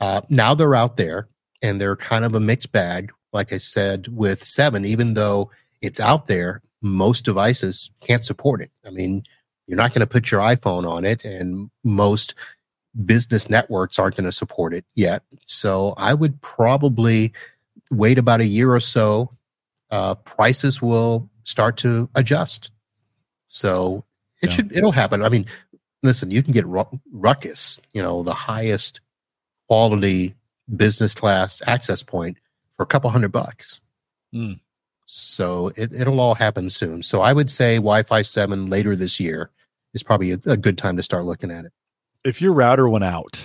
Uh, 0.00 0.20
now 0.28 0.54
they're 0.54 0.74
out 0.74 0.98
there, 0.98 1.28
and 1.62 1.80
they're 1.80 1.96
kind 1.96 2.26
of 2.26 2.34
a 2.34 2.40
mixed 2.40 2.70
bag. 2.70 3.10
Like 3.32 3.54
I 3.54 3.58
said, 3.58 4.08
with 4.08 4.44
seven, 4.44 4.84
even 4.84 5.14
though 5.14 5.50
it's 5.80 5.98
out 5.98 6.26
there, 6.26 6.60
most 6.82 7.24
devices 7.24 7.90
can't 8.02 8.24
support 8.24 8.60
it. 8.60 8.70
I 8.86 8.90
mean, 8.90 9.22
you're 9.66 9.78
not 9.78 9.92
going 9.92 10.00
to 10.00 10.06
put 10.06 10.30
your 10.30 10.40
iPhone 10.42 10.86
on 10.86 11.06
it, 11.06 11.24
and 11.24 11.70
most 11.82 12.34
business 13.04 13.48
networks 13.48 13.98
aren't 13.98 14.16
going 14.16 14.24
to 14.24 14.32
support 14.32 14.74
it 14.74 14.84
yet. 14.94 15.22
So 15.44 15.94
I 15.96 16.14
would 16.14 16.40
probably 16.42 17.32
wait 17.90 18.18
about 18.18 18.40
a 18.40 18.46
year 18.46 18.72
or 18.72 18.80
so. 18.80 19.30
Uh, 19.90 20.14
prices 20.16 20.82
will 20.82 21.30
start 21.44 21.76
to 21.78 22.08
adjust. 22.14 22.70
So 23.46 24.04
it 24.42 24.50
yeah. 24.50 24.56
should 24.56 24.76
it'll 24.76 24.92
happen. 24.92 25.22
I 25.22 25.28
mean, 25.28 25.46
listen, 26.02 26.30
you 26.30 26.42
can 26.42 26.52
get 26.52 26.64
Ruckus, 26.66 27.80
you 27.92 28.02
know, 28.02 28.22
the 28.22 28.34
highest 28.34 29.00
quality 29.68 30.34
business 30.76 31.14
class 31.14 31.62
access 31.66 32.02
point 32.02 32.36
for 32.76 32.82
a 32.82 32.86
couple 32.86 33.10
hundred 33.10 33.32
bucks. 33.32 33.80
Mm. 34.34 34.60
So 35.06 35.68
it, 35.74 35.92
it'll 35.94 36.20
all 36.20 36.34
happen 36.34 36.68
soon. 36.68 37.02
So 37.02 37.22
I 37.22 37.32
would 37.32 37.48
say 37.48 37.76
Wi-Fi 37.76 38.22
seven 38.22 38.66
later 38.66 38.94
this 38.94 39.18
year 39.18 39.50
is 39.94 40.02
probably 40.02 40.32
a, 40.32 40.38
a 40.46 40.56
good 40.56 40.76
time 40.76 40.98
to 40.98 41.02
start 41.02 41.24
looking 41.24 41.50
at 41.50 41.64
it. 41.64 41.72
If 42.24 42.42
your 42.42 42.52
router 42.52 42.88
went 42.88 43.04
out 43.04 43.44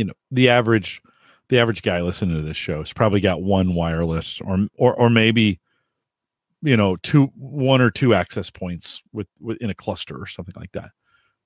you 0.00 0.04
know 0.04 0.14
the 0.30 0.48
average 0.48 1.02
the 1.48 1.58
average 1.58 1.82
guy 1.82 2.00
listening 2.00 2.36
to 2.36 2.42
this 2.42 2.56
show 2.56 2.78
has 2.78 2.92
probably 2.92 3.20
got 3.20 3.42
one 3.42 3.74
wireless 3.74 4.40
or 4.40 4.66
or 4.78 4.94
or 4.94 5.10
maybe 5.10 5.60
you 6.62 6.76
know 6.76 6.96
two 6.96 7.26
one 7.36 7.80
or 7.80 7.90
two 7.90 8.14
access 8.14 8.50
points 8.50 9.02
with, 9.12 9.26
with 9.40 9.58
in 9.58 9.70
a 9.70 9.74
cluster 9.74 10.16
or 10.16 10.26
something 10.26 10.54
like 10.56 10.72
that. 10.72 10.90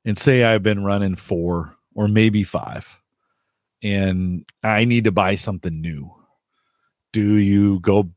And 0.05 0.19
say 0.19 0.45
i've 0.45 0.63
been 0.63 0.85
running 0.85 1.17
four 1.17 1.75
or 1.95 2.07
maybe 2.07 2.45
five 2.45 2.89
and 3.83 4.45
i 4.63 4.85
need 4.85 5.05
to 5.05 5.13
buy 5.13 5.35
something 5.35 5.81
new. 5.81 6.15
Do 7.13 7.37
you 7.37 7.81
go 7.81 8.11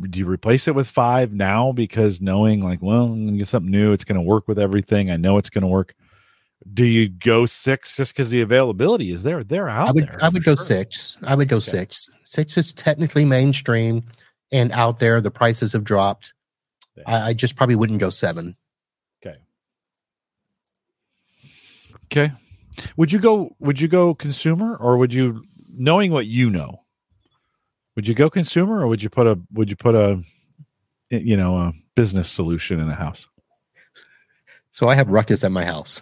do 0.00 0.18
you 0.18 0.26
replace 0.26 0.68
it 0.68 0.74
with 0.74 0.86
five 0.86 1.32
now 1.32 1.72
because 1.72 2.20
knowing 2.20 2.62
like 2.62 2.80
well 2.80 3.04
i'm 3.04 3.26
gonna 3.26 3.38
get 3.38 3.48
something 3.48 3.70
new 3.70 3.92
it's 3.92 4.04
gonna 4.04 4.22
work 4.22 4.46
with 4.46 4.56
everything 4.56 5.10
i 5.10 5.16
know 5.16 5.38
it's 5.38 5.50
gonna 5.50 5.66
work 5.66 5.96
do 6.74 6.84
you 6.84 7.08
go 7.08 7.46
six 7.46 7.96
just 7.96 8.12
because 8.14 8.30
the 8.30 8.40
availability 8.40 9.10
is 9.10 9.22
there 9.22 9.42
they're 9.44 9.68
out 9.68 9.88
I 9.88 9.92
would 9.92 10.04
there 10.04 10.18
I 10.22 10.28
would 10.28 10.44
go 10.44 10.54
sure. 10.54 10.64
six. 10.66 11.16
I 11.26 11.34
would 11.34 11.48
go 11.48 11.56
Okay. 11.56 11.64
six. 11.64 12.08
Six 12.24 12.56
is 12.56 12.72
technically 12.72 13.24
mainstream 13.24 14.04
and 14.52 14.72
out 14.72 14.98
there. 14.98 15.20
The 15.20 15.30
prices 15.30 15.72
have 15.72 15.84
dropped. 15.84 16.34
Yeah. 16.96 17.04
I, 17.06 17.28
I 17.28 17.32
just 17.34 17.56
probably 17.56 17.76
wouldn't 17.76 18.00
go 18.00 18.10
seven. 18.10 18.56
Okay. 19.24 19.36
Okay. 22.06 22.32
Would 22.96 23.12
you 23.12 23.18
go 23.18 23.54
would 23.60 23.80
you 23.80 23.88
go 23.88 24.14
consumer 24.14 24.76
or 24.76 24.96
would 24.98 25.12
you 25.12 25.42
knowing 25.72 26.12
what 26.12 26.26
you 26.26 26.50
know? 26.50 26.82
Would 27.96 28.06
you 28.06 28.14
go 28.14 28.30
consumer 28.30 28.80
or 28.80 28.86
would 28.86 29.02
you 29.02 29.10
put 29.10 29.26
a 29.26 29.38
would 29.52 29.68
you 29.70 29.76
put 29.76 29.94
a 29.94 30.22
you 31.10 31.36
know 31.36 31.56
a 31.56 31.72
business 31.94 32.30
solution 32.30 32.78
in 32.80 32.88
a 32.88 32.94
house? 32.94 33.26
So 34.78 34.88
I 34.88 34.94
have 34.94 35.08
ruckus 35.08 35.42
at 35.42 35.50
my 35.50 35.64
house. 35.64 36.00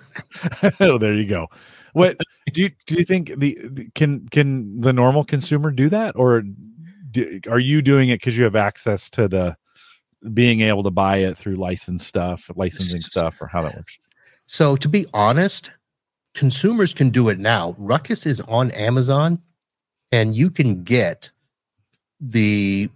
oh, 0.80 0.98
there 0.98 1.14
you 1.14 1.26
go. 1.26 1.46
What 1.94 2.18
do 2.52 2.60
you 2.60 2.70
do 2.86 2.96
you 2.96 3.06
think 3.06 3.32
the, 3.38 3.58
the 3.70 3.88
can 3.94 4.28
can 4.28 4.82
the 4.82 4.92
normal 4.92 5.24
consumer 5.24 5.70
do 5.70 5.88
that 5.88 6.14
or 6.14 6.42
do, 7.10 7.40
are 7.48 7.58
you 7.58 7.80
doing 7.80 8.10
it 8.10 8.20
cuz 8.20 8.36
you 8.36 8.44
have 8.44 8.54
access 8.54 9.08
to 9.10 9.28
the 9.28 9.56
being 10.34 10.60
able 10.60 10.82
to 10.82 10.90
buy 10.90 11.16
it 11.16 11.38
through 11.38 11.54
licensed 11.54 12.06
stuff, 12.06 12.50
licensing 12.54 13.00
stuff 13.00 13.40
or 13.40 13.46
how 13.46 13.62
that 13.62 13.74
works? 13.74 13.94
So 14.46 14.76
to 14.76 14.90
be 14.90 15.06
honest, 15.14 15.72
consumers 16.34 16.92
can 16.92 17.08
do 17.08 17.30
it 17.30 17.38
now. 17.38 17.74
Ruckus 17.78 18.26
is 18.26 18.42
on 18.42 18.72
Amazon 18.72 19.40
and 20.12 20.36
you 20.36 20.50
can 20.50 20.82
get 20.84 21.30
the 22.20 22.90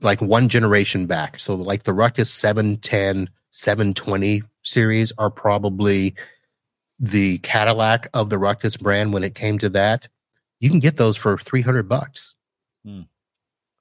like 0.00 0.20
one 0.20 0.48
generation 0.48 1.06
back. 1.06 1.40
So 1.40 1.56
like 1.56 1.82
the 1.82 1.92
Ruckus 1.92 2.30
710, 2.30 3.30
720 3.50 4.42
series 4.62 5.12
are 5.18 5.30
probably 5.30 6.14
the 6.98 7.38
Cadillac 7.38 8.08
of 8.14 8.30
the 8.30 8.38
Ruckus 8.38 8.76
brand 8.76 9.12
when 9.12 9.24
it 9.24 9.34
came 9.34 9.58
to 9.58 9.68
that. 9.70 10.08
You 10.60 10.70
can 10.70 10.78
get 10.78 10.96
those 10.96 11.16
for 11.16 11.36
300 11.38 11.88
bucks 11.88 12.34
Hmm. 12.84 13.02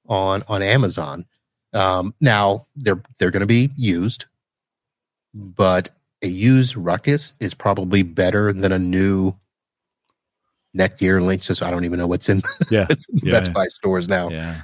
on 0.07 0.43
on 0.47 0.61
Amazon. 0.61 1.25
Um, 1.73 2.13
now 2.19 2.65
they're 2.75 3.01
they're 3.19 3.31
going 3.31 3.41
to 3.41 3.45
be 3.47 3.69
used, 3.77 4.25
but 5.33 5.89
a 6.23 6.27
used 6.27 6.75
Ruckus 6.75 7.33
is 7.39 7.53
probably 7.53 8.03
better 8.03 8.51
than 8.53 8.71
a 8.71 8.79
new 8.79 9.33
Netgear 10.77 11.21
Linksys. 11.21 11.61
I 11.61 11.71
don't 11.71 11.85
even 11.85 12.00
know 12.00 12.07
what's 12.07 12.29
in, 12.29 12.41
Yeah. 12.71 12.85
what's 12.88 13.07
in 13.09 13.19
Yeah, 13.23 13.31
Best 13.31 13.50
yeah. 13.50 13.53
Buy 13.53 13.65
stores 13.65 14.07
now. 14.07 14.29
Yeah. 14.29 14.61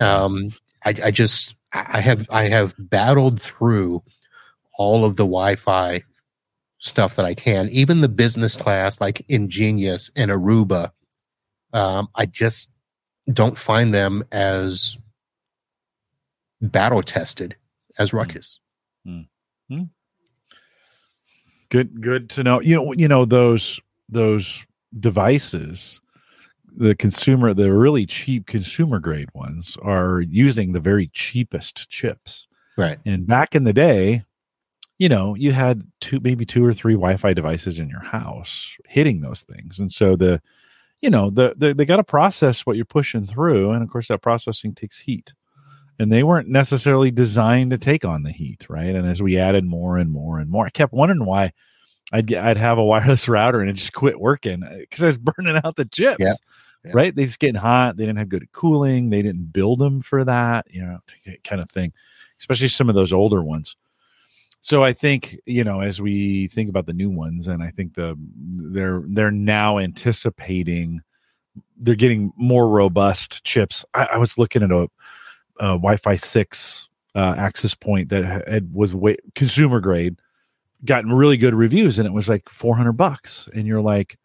Um, 0.00 0.50
I, 0.84 0.94
I 1.04 1.10
just 1.10 1.54
I 1.72 2.00
have 2.00 2.26
I 2.30 2.48
have 2.48 2.74
battled 2.78 3.40
through 3.40 4.02
all 4.78 5.04
of 5.04 5.16
the 5.16 5.24
Wi-Fi 5.24 6.02
stuff 6.78 7.16
that 7.16 7.24
I 7.24 7.34
can, 7.34 7.68
even 7.70 8.00
the 8.00 8.08
business 8.08 8.56
class 8.56 9.00
like 9.00 9.26
EnGenius 9.28 10.10
and 10.16 10.30
Aruba. 10.30 10.90
Um, 11.72 12.08
I 12.14 12.26
just 12.26 12.70
don't 13.32 13.58
find 13.58 13.94
them 13.94 14.22
as 14.32 14.96
battle 16.60 17.02
tested 17.02 17.56
as 17.98 18.10
hmm. 18.10 18.18
Ruckus. 18.18 18.60
Hmm. 19.06 19.20
Hmm. 19.68 19.82
good 21.70 22.02
good 22.02 22.28
to 22.30 22.42
know 22.42 22.60
you 22.60 22.74
know 22.76 22.92
you 22.92 23.08
know 23.08 23.24
those 23.24 23.80
those 24.10 24.64
devices 25.00 26.00
the 26.76 26.94
consumer 26.94 27.54
the 27.54 27.72
really 27.72 28.04
cheap 28.04 28.46
consumer 28.46 28.98
grade 28.98 29.30
ones 29.34 29.78
are 29.82 30.20
using 30.20 30.72
the 30.72 30.80
very 30.80 31.08
cheapest 31.14 31.88
chips 31.88 32.46
Right. 32.76 32.98
and 33.06 33.26
back 33.26 33.54
in 33.54 33.64
the 33.64 33.72
day 33.72 34.24
you 34.98 35.08
know 35.08 35.34
you 35.34 35.52
had 35.52 35.82
two 36.00 36.20
maybe 36.20 36.44
two 36.46 36.64
or 36.64 36.72
three 36.74 36.94
wi-fi 36.94 37.32
devices 37.34 37.78
in 37.78 37.88
your 37.88 38.02
house 38.02 38.72
hitting 38.86 39.20
those 39.20 39.42
things 39.42 39.78
and 39.78 39.90
so 39.90 40.16
the 40.16 40.40
you 41.00 41.10
know 41.10 41.30
the, 41.30 41.54
the 41.56 41.74
they 41.74 41.84
got 41.84 41.96
to 41.96 42.04
process 42.04 42.60
what 42.64 42.76
you're 42.76 42.84
pushing 42.84 43.26
through 43.26 43.70
and 43.72 43.82
of 43.82 43.90
course 43.90 44.08
that 44.08 44.22
processing 44.22 44.74
takes 44.74 44.98
heat 44.98 45.32
and 45.98 46.10
they 46.12 46.22
weren't 46.22 46.48
necessarily 46.48 47.10
designed 47.10 47.70
to 47.70 47.78
take 47.78 48.04
on 48.04 48.22
the 48.22 48.32
heat 48.32 48.64
right 48.68 48.94
and 48.94 49.06
as 49.08 49.20
we 49.22 49.38
added 49.38 49.64
more 49.64 49.98
and 49.98 50.10
more 50.10 50.38
and 50.38 50.50
more 50.50 50.66
i 50.66 50.70
kept 50.70 50.92
wondering 50.92 51.24
why 51.24 51.52
i'd 52.12 52.26
get, 52.26 52.44
i'd 52.44 52.56
have 52.56 52.78
a 52.78 52.84
wireless 52.92 53.28
router 53.28 53.60
and 53.60 53.70
it 53.70 53.74
just 53.74 53.92
quit 53.92 54.18
working 54.20 54.62
uh, 54.62 54.76
because 54.78 55.02
i 55.02 55.06
was 55.06 55.16
burning 55.16 55.60
out 55.64 55.76
the 55.76 55.84
chips 55.86 56.16
Yeah. 56.20 56.34
Yeah. 56.84 56.92
right 56.94 57.14
they 57.16 57.26
just 57.26 57.38
getting 57.38 57.54
hot 57.60 57.96
they 57.96 58.04
didn't 58.06 58.18
have 58.18 58.28
good 58.28 58.50
cooling 58.52 59.10
they 59.10 59.22
didn't 59.22 59.52
build 59.52 59.78
them 59.80 60.00
for 60.02 60.24
that 60.24 60.66
you 60.70 60.82
know 60.82 60.98
kind 61.44 61.60
of 61.62 61.70
thing 61.70 61.92
especially 62.38 62.68
some 62.68 62.88
of 62.88 62.94
those 62.94 63.12
older 63.12 63.42
ones 63.42 63.76
so 64.64 64.82
i 64.82 64.94
think 64.94 65.38
you 65.44 65.62
know 65.62 65.80
as 65.80 66.00
we 66.00 66.48
think 66.48 66.70
about 66.70 66.86
the 66.86 66.92
new 66.94 67.10
ones 67.10 67.46
and 67.48 67.62
i 67.62 67.70
think 67.70 67.94
the 67.94 68.16
they're 68.72 69.02
they're 69.08 69.30
now 69.30 69.78
anticipating 69.78 71.02
they're 71.76 71.94
getting 71.94 72.32
more 72.36 72.68
robust 72.68 73.44
chips. 73.44 73.84
I, 73.94 74.04
I 74.12 74.16
was 74.16 74.38
looking 74.38 74.62
at 74.62 74.70
a, 74.70 74.88
a 75.60 75.76
wi-fi 75.76 76.16
6 76.16 76.88
uh, 77.14 77.34
access 77.36 77.74
point 77.74 78.08
that 78.08 78.24
had 78.48 78.72
was 78.74 78.94
way, 78.94 79.16
consumer 79.34 79.80
grade 79.80 80.16
gotten 80.84 81.12
really 81.12 81.36
good 81.36 81.54
reviews 81.54 81.98
and 81.98 82.06
it 82.06 82.12
was 82.12 82.28
like 82.28 82.48
400 82.48 82.92
bucks. 82.92 83.48
And 83.54 83.66
you're 83.66 83.82
like 83.82 84.18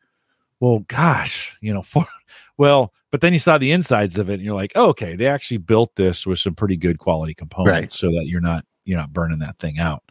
well 0.62 0.79
gosh 0.88 1.55
you 1.62 1.74
know 1.74 1.81
for 1.81 2.05
well 2.58 2.93
but 3.12 3.22
then 3.22 3.34
you 3.34 3.39
saw 3.39 3.58
the 3.58 3.72
insides 3.72 4.17
of 4.17 4.29
it 4.29 4.36
and 4.36 4.43
you're 4.43 4.55
like 4.55 4.72
oh, 4.75 4.89
okay 4.89 5.15
they 5.15 5.27
actually 5.27 5.58
built 5.58 5.93
this 5.96 6.25
with 6.25 6.39
some 6.39 6.55
pretty 6.55 6.77
good 6.77 6.98
quality 6.98 7.34
components 7.34 7.72
Right. 7.72 7.93
so 7.93 8.08
that 8.08 8.25
you're 8.27 8.41
not 8.41 8.65
you're 8.86 8.98
not 9.00 9.13
burning 9.13 9.39
that 9.39 9.60
thing 9.60 9.79
out 9.79 10.03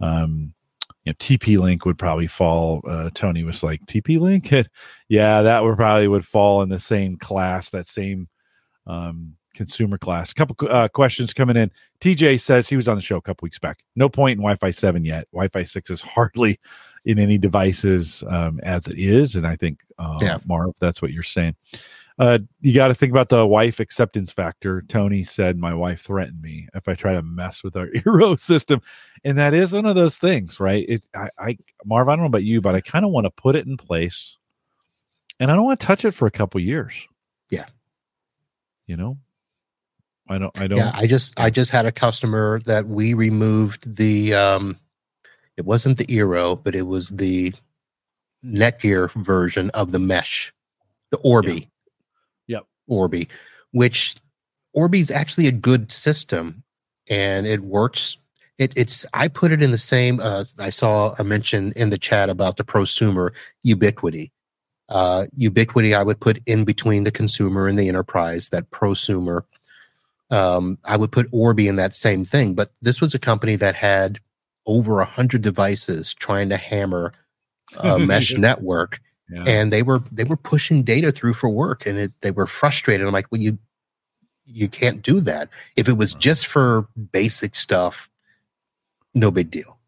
um 0.00 0.52
you 1.04 1.10
know 1.10 1.14
tp 1.14 1.58
link 1.58 1.84
would 1.84 1.98
probably 1.98 2.26
fall 2.26 2.80
uh 2.88 3.10
tony 3.14 3.44
was 3.44 3.62
like 3.62 3.84
tp 3.86 4.18
link? 4.20 4.52
Yeah 5.08 5.42
that 5.42 5.62
would 5.62 5.76
probably 5.76 6.08
would 6.08 6.26
fall 6.26 6.62
in 6.62 6.68
the 6.68 6.78
same 6.78 7.16
class 7.16 7.70
that 7.70 7.86
same 7.86 8.28
um 8.86 9.34
consumer 9.54 9.98
class. 9.98 10.30
A 10.30 10.34
couple 10.34 10.56
uh, 10.70 10.88
questions 10.88 11.34
coming 11.34 11.56
in. 11.58 11.70
Tj 12.00 12.40
says 12.40 12.66
he 12.68 12.76
was 12.76 12.88
on 12.88 12.96
the 12.96 13.02
show 13.02 13.16
a 13.18 13.20
couple 13.22 13.44
weeks 13.44 13.58
back. 13.58 13.80
No 13.96 14.08
point 14.08 14.38
in 14.38 14.42
wi-fi 14.42 14.70
7 14.70 15.04
yet. 15.04 15.28
Wi-fi 15.32 15.62
6 15.62 15.90
is 15.90 16.00
hardly 16.00 16.58
in 17.04 17.18
any 17.18 17.36
devices 17.36 18.24
um, 18.28 18.60
as 18.62 18.86
it 18.86 18.96
is 18.98 19.34
and 19.34 19.44
i 19.46 19.56
think 19.56 19.80
uh, 19.98 20.18
Yeah. 20.22 20.38
marv 20.46 20.72
that's 20.80 21.02
what 21.02 21.10
you're 21.12 21.22
saying 21.24 21.56
uh, 22.22 22.38
you 22.60 22.72
got 22.72 22.86
to 22.86 22.94
think 22.94 23.10
about 23.10 23.30
the 23.30 23.44
wife 23.44 23.80
acceptance 23.80 24.30
factor. 24.30 24.82
Tony 24.82 25.24
said, 25.24 25.58
"My 25.58 25.74
wife 25.74 26.02
threatened 26.02 26.40
me 26.40 26.68
if 26.72 26.86
I 26.86 26.94
try 26.94 27.14
to 27.14 27.22
mess 27.22 27.64
with 27.64 27.76
our 27.76 27.88
Eero 27.96 28.38
system," 28.38 28.80
and 29.24 29.36
that 29.38 29.54
is 29.54 29.72
one 29.72 29.86
of 29.86 29.96
those 29.96 30.18
things, 30.18 30.60
right? 30.60 30.84
It, 30.88 31.02
I, 31.16 31.30
I, 31.36 31.58
Marv, 31.84 32.08
I 32.08 32.12
don't 32.12 32.20
know 32.20 32.26
about 32.26 32.44
you, 32.44 32.60
but 32.60 32.76
I 32.76 32.80
kind 32.80 33.04
of 33.04 33.10
want 33.10 33.24
to 33.24 33.30
put 33.30 33.56
it 33.56 33.66
in 33.66 33.76
place, 33.76 34.36
and 35.40 35.50
I 35.50 35.56
don't 35.56 35.64
want 35.64 35.80
to 35.80 35.86
touch 35.86 36.04
it 36.04 36.12
for 36.12 36.26
a 36.26 36.30
couple 36.30 36.60
years. 36.60 36.94
Yeah. 37.50 37.66
you 38.86 38.96
know, 38.96 39.18
I 40.28 40.38
don't, 40.38 40.56
I 40.60 40.68
don't. 40.68 40.78
Yeah, 40.78 40.92
I 40.94 41.08
just 41.08 41.40
I 41.40 41.50
just 41.50 41.72
had 41.72 41.86
a 41.86 41.92
customer 41.92 42.60
that 42.66 42.86
we 42.86 43.14
removed 43.14 43.96
the 43.96 44.32
um 44.34 44.78
it 45.56 45.64
wasn't 45.64 45.98
the 45.98 46.06
Eero, 46.06 46.62
but 46.62 46.76
it 46.76 46.86
was 46.86 47.08
the 47.08 47.52
Netgear 48.44 49.10
version 49.24 49.70
of 49.70 49.90
the 49.90 49.98
mesh, 49.98 50.52
the 51.10 51.18
Orbi. 51.18 51.52
Yep. 51.52 51.68
Orbi, 52.86 53.28
which 53.72 54.16
Orbi 54.72 55.00
is 55.00 55.10
actually 55.10 55.46
a 55.46 55.52
good 55.52 55.92
system 55.92 56.62
and 57.08 57.46
it 57.46 57.60
works. 57.60 58.18
It, 58.58 58.72
it's 58.76 59.04
I 59.14 59.28
put 59.28 59.52
it 59.52 59.62
in 59.62 59.70
the 59.70 59.78
same 59.78 60.20
uh 60.20 60.44
I 60.58 60.70
saw 60.70 61.14
a 61.18 61.24
mention 61.24 61.72
in 61.74 61.90
the 61.90 61.98
chat 61.98 62.28
about 62.28 62.56
the 62.56 62.64
prosumer 62.64 63.30
Ubiquiti. 63.66 64.30
Uh 64.88 65.26
Ubiquiti 65.38 65.96
I 65.96 66.02
would 66.02 66.20
put 66.20 66.40
in 66.46 66.64
between 66.64 67.04
the 67.04 67.10
consumer 67.10 67.66
and 67.66 67.78
the 67.78 67.88
enterprise, 67.88 68.50
that 68.50 68.70
prosumer 68.70 69.42
um, 70.32 70.78
I 70.84 70.96
would 70.96 71.12
put 71.12 71.28
Orbi 71.30 71.68
in 71.68 71.76
that 71.76 71.94
same 71.94 72.24
thing. 72.24 72.54
But 72.54 72.70
this 72.80 73.00
was 73.00 73.14
a 73.14 73.18
company 73.18 73.54
that 73.56 73.76
had 73.76 74.18
over 74.66 75.00
a 75.00 75.04
hundred 75.04 75.42
devices 75.42 76.14
trying 76.14 76.48
to 76.48 76.56
hammer 76.56 77.12
a 77.76 77.98
mesh 78.06 78.34
network, 78.34 79.00
yeah. 79.28 79.44
and 79.46 79.72
they 79.72 79.82
were 79.82 80.02
they 80.10 80.24
were 80.24 80.36
pushing 80.36 80.82
data 80.82 81.12
through 81.12 81.34
for 81.34 81.48
work, 81.48 81.86
and 81.86 81.98
it, 81.98 82.12
they 82.20 82.30
were 82.30 82.46
frustrated. 82.46 83.06
I'm 83.06 83.12
like, 83.12 83.30
well, 83.30 83.40
you 83.40 83.58
you 84.44 84.68
can't 84.68 85.02
do 85.02 85.20
that. 85.20 85.48
If 85.76 85.88
it 85.88 85.96
was 85.96 86.14
just 86.14 86.46
for 86.46 86.86
basic 87.12 87.54
stuff, 87.54 88.10
no 89.14 89.30
big 89.30 89.50
deal. 89.50 89.78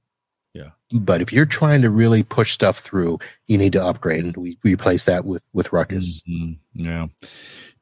Yeah. 0.52 0.70
But 0.92 1.20
if 1.20 1.32
you're 1.32 1.46
trying 1.46 1.82
to 1.82 1.90
really 1.90 2.22
push 2.22 2.52
stuff 2.52 2.78
through, 2.78 3.18
you 3.46 3.58
need 3.58 3.72
to 3.72 3.84
upgrade, 3.84 4.24
and 4.24 4.36
we 4.36 4.58
replace 4.62 5.04
that 5.04 5.24
with 5.24 5.48
with 5.52 5.72
Ruckus. 5.72 6.22
Mm-hmm. 6.28 6.84
Yeah. 6.84 7.06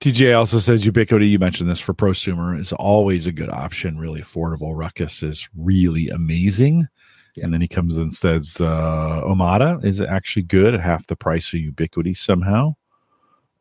TJ 0.00 0.36
also 0.36 0.58
says 0.58 0.82
Ubiquiti. 0.82 1.30
You 1.30 1.38
mentioned 1.38 1.70
this 1.70 1.78
for 1.78 1.94
prosumer 1.94 2.58
is 2.58 2.72
always 2.72 3.26
a 3.26 3.32
good 3.32 3.50
option. 3.50 3.98
Really 3.98 4.20
affordable. 4.20 4.76
Ruckus 4.76 5.22
is 5.22 5.48
really 5.56 6.08
amazing. 6.08 6.88
Yeah. 7.34 7.44
And 7.44 7.54
then 7.54 7.60
he 7.60 7.68
comes 7.68 7.96
and 7.96 8.12
says 8.12 8.58
uh, 8.60 9.22
Omada 9.24 9.82
is 9.84 10.00
actually 10.00 10.42
good 10.42 10.74
at 10.74 10.80
half 10.80 11.06
the 11.06 11.16
price 11.16 11.52
of 11.54 11.60
Ubiquiti 11.60 12.16
somehow. 12.16 12.74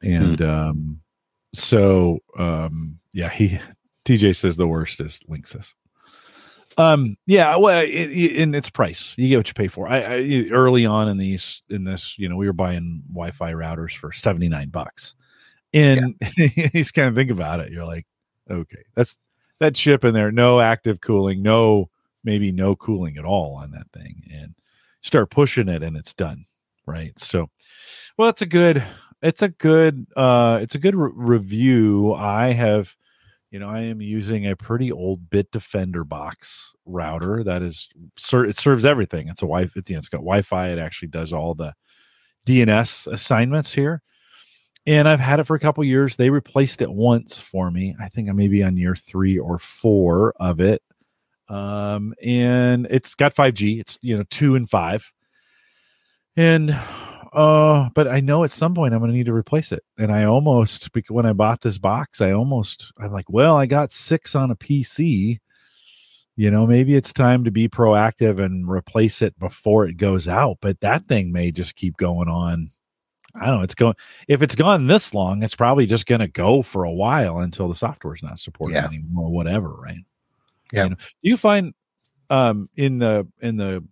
And 0.01 0.39
hmm. 0.39 0.49
um, 0.49 1.01
so 1.53 2.19
um, 2.37 2.99
yeah, 3.13 3.29
he 3.29 3.59
TJ 4.05 4.35
says 4.35 4.55
the 4.55 4.67
worst 4.67 4.99
is 4.99 5.19
Linksys. 5.29 5.73
Um, 6.77 7.17
yeah, 7.25 7.57
well, 7.57 7.79
it, 7.79 7.89
it, 7.89 8.35
in 8.37 8.55
its 8.55 8.69
price, 8.69 9.13
you 9.17 9.27
get 9.29 9.37
what 9.37 9.47
you 9.49 9.53
pay 9.53 9.67
for. 9.67 9.89
I, 9.89 9.99
I, 9.99 10.47
early 10.51 10.85
on 10.85 11.09
in 11.09 11.17
these 11.17 11.63
in 11.69 11.83
this, 11.83 12.17
you 12.17 12.29
know, 12.29 12.37
we 12.37 12.47
were 12.47 12.53
buying 12.53 13.03
Wi-Fi 13.13 13.53
routers 13.53 13.91
for 13.91 14.11
seventy 14.13 14.47
nine 14.47 14.69
bucks, 14.69 15.15
and 15.73 16.15
yeah. 16.37 16.69
you 16.73 16.85
kind 16.85 17.09
of 17.09 17.15
think 17.15 17.29
about 17.29 17.59
it. 17.59 17.71
You're 17.71 17.85
like, 17.85 18.07
okay, 18.49 18.83
that's 18.95 19.17
that 19.59 19.75
chip 19.75 20.05
in 20.05 20.13
there, 20.13 20.31
no 20.31 20.61
active 20.61 21.01
cooling, 21.01 21.41
no 21.41 21.89
maybe 22.23 22.51
no 22.51 22.75
cooling 22.75 23.17
at 23.17 23.25
all 23.25 23.55
on 23.55 23.71
that 23.71 23.87
thing, 23.93 24.23
and 24.31 24.55
start 25.01 25.29
pushing 25.29 25.67
it, 25.67 25.83
and 25.83 25.97
it's 25.97 26.13
done, 26.13 26.45
right? 26.85 27.17
So, 27.17 27.49
well, 28.17 28.29
it's 28.29 28.41
a 28.41 28.47
good, 28.47 28.83
it's 29.21 29.41
a 29.41 29.49
good, 29.49 30.07
uh, 30.15 30.59
it's 30.61 30.75
a 30.75 30.79
good 30.79 30.95
re- 30.95 31.11
review. 31.13 32.13
I 32.13 32.53
have 32.53 32.95
you 33.51 33.59
know, 33.59 33.67
I 33.67 33.81
am 33.81 34.01
using 34.01 34.47
a 34.47 34.55
pretty 34.55 34.91
old 34.91 35.29
Bitdefender 35.29 36.07
box 36.07 36.71
router 36.85 37.43
that 37.43 37.61
is 37.61 37.89
it 38.33 38.57
serves 38.59 38.85
everything. 38.85 39.27
It's 39.27 39.41
a 39.41 39.45
Wi-Fi. 39.45 39.71
It's, 39.75 39.89
you 39.89 39.95
know, 39.95 39.99
it's 39.99 40.07
got 40.07 40.19
Wi-Fi. 40.19 40.69
It 40.69 40.79
actually 40.79 41.09
does 41.09 41.33
all 41.33 41.53
the 41.53 41.73
DNS 42.47 43.11
assignments 43.11 43.73
here, 43.73 44.01
and 44.87 45.07
I've 45.07 45.19
had 45.19 45.41
it 45.41 45.43
for 45.43 45.55
a 45.55 45.59
couple 45.59 45.83
years. 45.83 46.15
They 46.15 46.29
replaced 46.29 46.81
it 46.81 46.89
once 46.89 47.41
for 47.41 47.69
me. 47.69 47.93
I 47.99 48.07
think 48.07 48.29
I 48.29 48.31
may 48.31 48.47
be 48.47 48.63
on 48.63 48.77
year 48.77 48.95
three 48.95 49.37
or 49.37 49.59
four 49.59 50.33
of 50.39 50.61
it, 50.61 50.81
um, 51.51 52.13
and 52.23 52.87
it's 52.89 53.13
got 53.15 53.35
5G. 53.35 53.81
It's 53.81 53.99
you 54.01 54.17
know 54.17 54.23
two 54.29 54.55
and 54.55 54.69
five, 54.69 55.11
and 56.37 56.75
uh, 57.33 57.89
but 57.93 58.07
I 58.07 58.19
know 58.19 58.43
at 58.43 58.51
some 58.51 58.73
point 58.73 58.93
I'm 58.93 58.99
going 58.99 59.11
to 59.11 59.17
need 59.17 59.27
to 59.27 59.33
replace 59.33 59.71
it. 59.71 59.83
And 59.97 60.11
I 60.11 60.25
almost, 60.25 60.91
because 60.91 61.11
when 61.11 61.25
I 61.25 61.33
bought 61.33 61.61
this 61.61 61.77
box, 61.77 62.19
I 62.19 62.31
almost, 62.31 62.91
I'm 62.97 63.11
like, 63.11 63.29
well, 63.29 63.55
I 63.57 63.65
got 63.65 63.91
six 63.91 64.35
on 64.35 64.51
a 64.51 64.55
PC. 64.55 65.39
You 66.35 66.51
know, 66.51 66.65
maybe 66.65 66.95
it's 66.95 67.13
time 67.13 67.43
to 67.43 67.51
be 67.51 67.69
proactive 67.69 68.39
and 68.39 68.69
replace 68.69 69.21
it 69.21 69.37
before 69.39 69.85
it 69.87 69.97
goes 69.97 70.27
out. 70.27 70.57
But 70.61 70.79
that 70.81 71.03
thing 71.03 71.31
may 71.31 71.51
just 71.51 71.75
keep 71.75 71.97
going 71.97 72.27
on. 72.27 72.69
I 73.35 73.45
don't 73.45 73.57
know. 73.57 73.63
It's 73.63 73.75
going, 73.75 73.95
if 74.27 74.41
it's 74.41 74.55
gone 74.55 74.87
this 74.87 75.13
long, 75.13 75.41
it's 75.43 75.55
probably 75.55 75.85
just 75.85 76.05
going 76.05 76.19
to 76.19 76.27
go 76.27 76.61
for 76.61 76.83
a 76.83 76.91
while 76.91 77.39
until 77.39 77.69
the 77.69 77.75
software 77.75 78.15
is 78.15 78.23
not 78.23 78.39
supported 78.39 78.73
yeah. 78.73 78.85
anymore, 78.85 79.27
or 79.27 79.31
whatever. 79.31 79.69
Right. 79.69 80.03
Yeah. 80.71 80.83
You, 80.83 80.89
know, 80.89 80.95
you 81.21 81.37
find, 81.37 81.73
um, 82.29 82.69
in 82.75 82.99
the, 82.99 83.27
in 83.41 83.57
the 83.57 83.83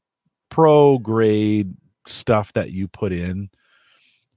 pro 0.50 0.98
grade 0.98 1.74
stuff 2.06 2.54
that 2.54 2.72
you 2.72 2.88
put 2.88 3.12
in 3.12 3.50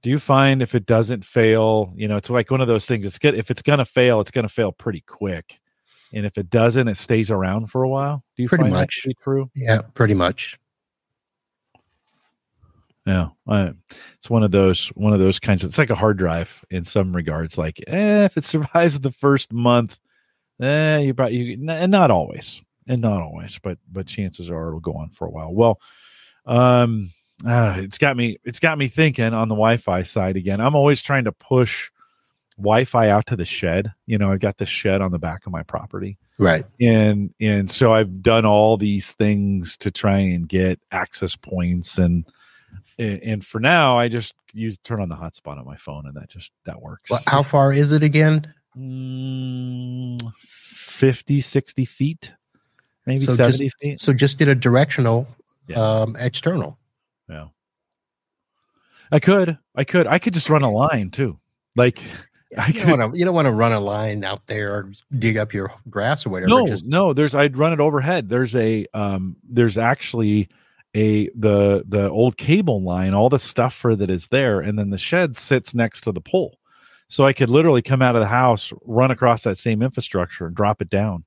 do 0.03 0.09
you 0.09 0.19
find 0.19 0.61
if 0.61 0.75
it 0.75 0.85
doesn't 0.85 1.25
fail 1.25 1.91
you 1.95 2.07
know 2.07 2.17
it's 2.17 2.29
like 2.29 2.51
one 2.51 2.61
of 2.61 2.67
those 2.67 2.85
things 2.85 3.05
it's 3.05 3.17
good 3.17 3.33
if 3.33 3.49
it's 3.49 3.61
gonna 3.61 3.85
fail 3.85 4.19
it's 4.19 4.31
gonna 4.31 4.49
fail 4.49 4.71
pretty 4.71 5.01
quick. 5.01 5.59
And 6.15 6.27
if 6.27 6.37
it 6.37 6.51
doesn't 6.51 6.87
it 6.87 6.97
stays 6.97 7.31
around 7.31 7.71
for 7.71 7.81
a 7.81 7.89
while? 7.89 8.23
Do 8.37 8.43
you 8.43 8.49
pretty 8.49 8.69
much. 8.69 9.07
true? 9.23 9.49
Yeah 9.55 9.81
pretty 9.95 10.13
much. 10.13 10.59
Yeah 13.07 13.29
it's 13.47 14.29
one 14.29 14.43
of 14.43 14.51
those 14.51 14.89
one 14.89 15.13
of 15.13 15.19
those 15.19 15.39
kinds 15.39 15.63
of 15.63 15.69
it's 15.69 15.77
like 15.77 15.89
a 15.89 15.95
hard 15.95 16.17
drive 16.17 16.63
in 16.69 16.83
some 16.83 17.15
regards 17.15 17.57
like 17.57 17.81
eh, 17.87 18.25
if 18.25 18.37
it 18.37 18.45
survives 18.45 18.99
the 18.99 19.11
first 19.11 19.51
month 19.51 19.99
eh, 20.61 20.99
you 20.99 21.13
brought 21.13 21.33
you 21.33 21.57
and 21.69 21.91
not 21.91 22.11
always 22.11 22.61
and 22.87 23.01
not 23.01 23.21
always 23.21 23.59
but 23.61 23.77
but 23.91 24.07
chances 24.07 24.49
are 24.49 24.67
it'll 24.67 24.79
go 24.79 24.93
on 24.93 25.09
for 25.09 25.25
a 25.25 25.31
while. 25.31 25.53
Well 25.53 25.79
um 26.45 27.11
uh, 27.45 27.75
it's 27.77 27.97
got 27.97 28.15
me 28.15 28.37
it's 28.43 28.59
got 28.59 28.77
me 28.77 28.87
thinking 28.87 29.33
on 29.33 29.49
the 29.49 29.55
wi-fi 29.55 30.03
side 30.03 30.37
again. 30.37 30.61
I'm 30.61 30.75
always 30.75 31.01
trying 31.01 31.25
to 31.25 31.31
push 31.31 31.89
wi-fi 32.57 33.09
out 33.09 33.25
to 33.27 33.35
the 33.35 33.45
shed. 33.45 33.91
You 34.05 34.17
know 34.17 34.31
i've 34.31 34.39
got 34.39 34.57
the 34.57 34.65
shed 34.65 35.01
on 35.01 35.11
the 35.11 35.19
back 35.19 35.45
of 35.45 35.51
my 35.51 35.63
property. 35.63 36.17
Right. 36.37 36.65
And 36.79 37.33
and 37.39 37.69
so 37.69 37.93
i've 37.93 38.21
done 38.21 38.45
all 38.45 38.77
these 38.77 39.13
things 39.13 39.77
to 39.77 39.91
try 39.91 40.19
and 40.19 40.47
get 40.47 40.79
access 40.91 41.35
points 41.35 41.97
and 41.97 42.25
and 42.97 43.45
for 43.45 43.59
now 43.59 43.97
i 43.97 44.07
just 44.07 44.33
use 44.53 44.77
turn 44.83 45.01
on 45.01 45.09
the 45.09 45.15
hotspot 45.15 45.57
on 45.57 45.65
my 45.65 45.75
phone 45.75 46.05
and 46.05 46.15
that 46.15 46.29
just 46.29 46.51
that 46.65 46.81
works. 46.81 47.09
Well, 47.09 47.21
how 47.27 47.43
far 47.43 47.73
is 47.73 47.91
it 47.91 48.03
again 48.03 48.45
mm, 48.77 50.19
50 50.37 51.41
60 51.41 51.85
feet 51.85 52.31
maybe 53.05 53.19
so 53.19 53.35
70 53.35 53.65
just, 53.65 53.77
feet 53.79 54.01
so 54.01 54.13
just 54.13 54.37
get 54.37 54.47
a 54.47 54.55
directional 54.55 55.27
yeah. 55.67 55.79
um 55.79 56.15
external 56.19 56.77
yeah. 57.29 57.47
I 59.11 59.19
could. 59.19 59.57
I 59.75 59.83
could. 59.83 60.07
I 60.07 60.19
could 60.19 60.33
just 60.33 60.49
run 60.49 60.63
a 60.63 60.71
line 60.71 61.11
too. 61.11 61.39
Like 61.75 62.01
I 62.57 62.67
you, 62.67 62.73
don't 62.73 62.99
wanna, 62.99 63.11
you 63.15 63.25
don't 63.25 63.35
want 63.35 63.45
to 63.45 63.51
run 63.51 63.71
a 63.71 63.79
line 63.79 64.23
out 64.23 64.47
there 64.47 64.73
or 64.73 64.91
dig 65.17 65.37
up 65.37 65.53
your 65.53 65.71
grass 65.89 66.25
or 66.25 66.29
whatever. 66.29 66.49
No, 66.49 66.67
just... 66.67 66.87
no. 66.87 67.13
There's 67.13 67.35
I'd 67.35 67.57
run 67.57 67.73
it 67.73 67.79
overhead. 67.79 68.29
There's 68.29 68.55
a 68.55 68.87
um. 68.93 69.35
There's 69.47 69.77
actually 69.77 70.49
a 70.95 71.29
the 71.35 71.83
the 71.87 72.09
old 72.09 72.37
cable 72.37 72.81
line. 72.81 73.13
All 73.13 73.29
the 73.29 73.39
stuff 73.39 73.75
for 73.75 73.95
that 73.95 74.09
is 74.09 74.27
there, 74.27 74.59
and 74.59 74.77
then 74.79 74.89
the 74.89 74.97
shed 74.97 75.37
sits 75.37 75.75
next 75.75 76.01
to 76.01 76.11
the 76.11 76.21
pole. 76.21 76.57
So 77.13 77.25
I 77.25 77.33
could 77.33 77.49
literally 77.49 77.83
come 77.83 78.01
out 78.01 78.15
of 78.15 78.21
the 78.21 78.27
house, 78.27 78.73
run 78.85 79.11
across 79.11 79.43
that 79.43 79.57
same 79.57 79.83
infrastructure, 79.83 80.47
and 80.47 80.55
drop 80.55 80.81
it 80.81 80.89
down, 80.89 81.25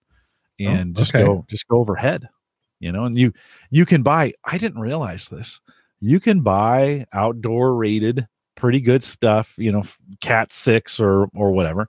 oh, 0.61 0.65
and 0.65 0.97
oh, 0.97 1.01
just 1.01 1.13
go 1.13 1.47
just 1.49 1.69
go 1.69 1.79
overhead. 1.79 2.29
You 2.81 2.93
know, 2.93 3.05
and 3.05 3.17
you 3.17 3.33
you 3.71 3.87
can 3.87 4.03
buy. 4.03 4.33
I 4.45 4.59
didn't 4.59 4.81
realize 4.81 5.29
this 5.29 5.61
you 6.01 6.21
can 6.21 6.41
buy 6.41 7.07
outdoor 7.13 7.75
rated 7.75 8.27
pretty 8.55 8.81
good 8.81 9.03
stuff, 9.03 9.55
you 9.57 9.73
know, 9.73 9.85
cat 10.21 10.53
6 10.53 11.01
or 11.01 11.29
or 11.35 11.53
whatever. 11.53 11.89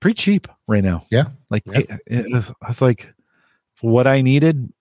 Pretty 0.00 0.14
cheap 0.14 0.48
right 0.66 0.84
now. 0.84 1.06
Yeah. 1.10 1.26
Like 1.50 1.64
yeah. 1.66 1.78
It, 1.78 2.00
it 2.06 2.32
was, 2.32 2.50
I 2.62 2.68
was 2.68 2.80
like 2.80 3.12
for 3.74 3.90
what 3.90 4.06
I 4.06 4.20
needed 4.20 4.72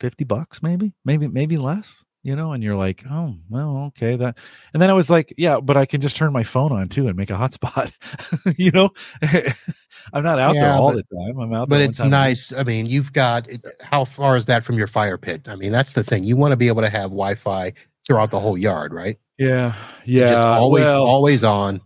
50 0.00 0.24
bucks 0.24 0.62
maybe, 0.62 0.92
maybe 1.04 1.28
maybe 1.28 1.56
less 1.56 2.03
you 2.24 2.34
know, 2.34 2.52
and 2.52 2.62
you're 2.62 2.74
like, 2.74 3.04
oh, 3.10 3.36
well, 3.50 3.84
okay, 3.88 4.16
that, 4.16 4.36
and 4.72 4.82
then 4.82 4.88
I 4.88 4.94
was 4.94 5.10
like, 5.10 5.34
yeah, 5.36 5.60
but 5.60 5.76
I 5.76 5.84
can 5.84 6.00
just 6.00 6.16
turn 6.16 6.32
my 6.32 6.42
phone 6.42 6.72
on 6.72 6.88
too 6.88 7.06
and 7.06 7.16
make 7.16 7.28
a 7.28 7.34
hotspot, 7.34 7.92
you 8.58 8.70
know. 8.70 8.90
I'm 10.12 10.22
not 10.22 10.38
out 10.38 10.54
yeah, 10.54 10.62
there 10.62 10.72
all 10.72 10.92
but, 10.92 11.04
the 11.08 11.16
time. 11.16 11.38
I'm 11.38 11.52
out, 11.54 11.68
but 11.68 11.82
it's 11.82 12.02
nice. 12.02 12.52
I 12.52 12.64
mean, 12.64 12.86
you've 12.86 13.12
got 13.12 13.46
how 13.80 14.04
far 14.04 14.36
is 14.36 14.46
that 14.46 14.64
from 14.64 14.76
your 14.76 14.86
fire 14.86 15.18
pit? 15.18 15.48
I 15.48 15.56
mean, 15.56 15.70
that's 15.70 15.92
the 15.92 16.02
thing. 16.02 16.24
You 16.24 16.36
want 16.36 16.52
to 16.52 16.56
be 16.56 16.68
able 16.68 16.82
to 16.82 16.88
have 16.88 17.04
Wi-Fi 17.04 17.72
throughout 18.06 18.30
the 18.30 18.40
whole 18.40 18.58
yard, 18.58 18.92
right? 18.92 19.18
Yeah, 19.38 19.74
yeah. 20.04 20.28
Just 20.28 20.42
always, 20.42 20.84
well, 20.84 21.04
always 21.04 21.44
on. 21.44 21.80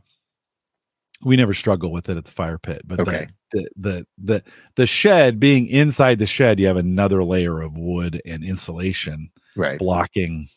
We 1.25 1.37
never 1.37 1.55
struggle 1.55 1.91
with 1.91 2.09
it 2.09 2.17
at 2.17 2.25
the 2.25 2.31
fire 2.31 2.59
pit, 2.59 2.83
but 2.85 3.01
okay. 3.01 3.27
the, 3.53 3.69
the 3.77 4.07
the 4.23 4.43
the 4.77 4.87
shed 4.87 5.41
being 5.41 5.67
inside 5.67 6.21
the 6.21 6.27
shed, 6.27 6.61
you 6.61 6.69
have 6.69 6.77
another 6.77 7.25
layer 7.25 7.61
of 7.61 7.77
wood 7.77 8.23
and 8.25 8.45
insulation 8.45 9.31
right 9.59 9.79
blocking 9.79 10.49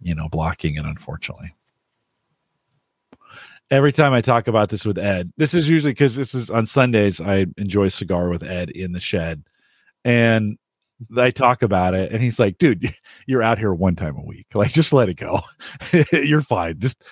you 0.00 0.14
know 0.14 0.28
blocking 0.28 0.76
it 0.76 0.84
unfortunately 0.84 1.54
every 3.70 3.92
time 3.92 4.12
i 4.12 4.20
talk 4.20 4.48
about 4.48 4.68
this 4.68 4.84
with 4.84 4.98
ed 4.98 5.32
this 5.36 5.54
is 5.54 5.68
usually 5.68 5.92
because 5.92 6.16
this 6.16 6.34
is 6.34 6.50
on 6.50 6.66
sundays 6.66 7.20
i 7.20 7.46
enjoy 7.56 7.88
cigar 7.88 8.28
with 8.28 8.42
ed 8.42 8.70
in 8.70 8.92
the 8.92 9.00
shed 9.00 9.42
and 10.04 10.58
I 11.16 11.30
talk 11.30 11.62
about 11.62 11.94
it, 11.94 12.12
and 12.12 12.22
he's 12.22 12.38
like, 12.38 12.58
"Dude, 12.58 12.94
you're 13.26 13.42
out 13.42 13.58
here 13.58 13.72
one 13.72 13.96
time 13.96 14.16
a 14.16 14.22
week. 14.22 14.46
Like, 14.54 14.72
just 14.72 14.92
let 14.92 15.08
it 15.08 15.14
go. 15.14 15.40
you're 16.12 16.42
fine. 16.42 16.78
Just, 16.78 17.02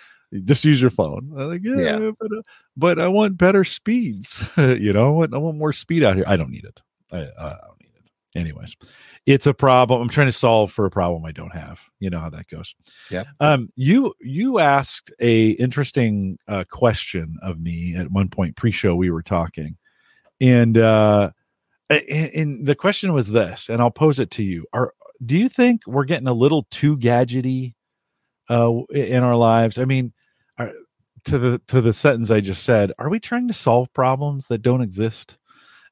just 0.45 0.65
use 0.65 0.81
your 0.81 0.91
phone." 0.91 1.33
I'm 1.37 1.49
like, 1.49 1.63
"Yeah, 1.65 1.77
yeah. 1.77 2.11
But, 2.19 2.33
uh, 2.33 2.43
but 2.77 2.99
I 2.99 3.09
want 3.09 3.39
better 3.39 3.65
speeds. 3.65 4.45
you 4.57 4.93
know, 4.93 5.07
I 5.07 5.11
want, 5.11 5.35
I 5.35 5.39
want 5.39 5.57
more 5.57 5.73
speed 5.73 6.05
out 6.05 6.17
here. 6.17 6.25
I 6.27 6.37
don't 6.37 6.51
need 6.51 6.65
it. 6.65 6.83
I, 7.11 7.21
uh, 7.21 7.57
I 7.63 7.67
don't 7.67 7.81
need 7.81 7.93
it. 7.97 8.39
Anyways, 8.39 8.77
it's 9.29 9.47
a 9.47 9.53
problem. 9.53 10.01
I'm 10.01 10.09
trying 10.09 10.29
to 10.29 10.33
solve 10.33 10.73
for 10.73 10.87
a 10.87 10.91
problem 10.91 11.27
I 11.27 11.33
don't 11.33 11.53
have. 11.53 11.79
You 12.01 12.09
know 12.09 12.19
how 12.19 12.31
that 12.31 12.49
goes. 12.49 12.75
Yeah. 13.11 13.25
Um, 13.41 13.71
you 13.77 14.15
you 14.21 14.59
asked 14.59 15.13
a 15.21 15.51
interesting 15.51 16.39
uh, 16.49 16.65
question 16.71 17.37
of 17.43 17.61
me 17.61 17.95
at 17.95 18.11
one 18.11 18.31
point 18.31 18.57
pre-show. 18.57 18.97
We 18.97 19.11
were 19.11 19.23
talking, 19.23 19.77
and 20.41 20.79
uh, 20.79 21.31
and, 21.91 22.31
and 22.35 22.67
the 22.67 22.75
question 22.75 23.13
was 23.13 23.29
this, 23.29 23.69
and 23.69 23.83
I'll 23.83 23.91
pose 23.91 24.19
it 24.19 24.31
to 24.33 24.43
you: 24.43 24.65
Are 24.73 24.95
do 25.27 25.37
you 25.37 25.51
think 25.51 25.83
we're 25.87 26.05
getting 26.05 26.29
a 26.29 26.33
little 26.33 26.67
too 26.71 26.97
gadgety 26.97 27.75
uh, 28.49 28.73
in 28.95 29.23
our 29.23 29.37
lives? 29.37 29.77
I 29.77 29.85
mean, 29.85 30.15
are, 30.59 30.73
to 31.25 31.39
the 31.39 31.61
to 31.69 31.83
the 31.83 31.93
sentence 31.93 32.31
I 32.31 32.41
just 32.41 32.65
said, 32.65 32.93
are 32.99 33.11
we 33.11 33.21
trying 33.21 33.49
to 33.49 33.55
solve 33.55 33.93
problems 33.93 34.47
that 34.47 34.63
don't 34.63 34.81
exist? 34.81 35.37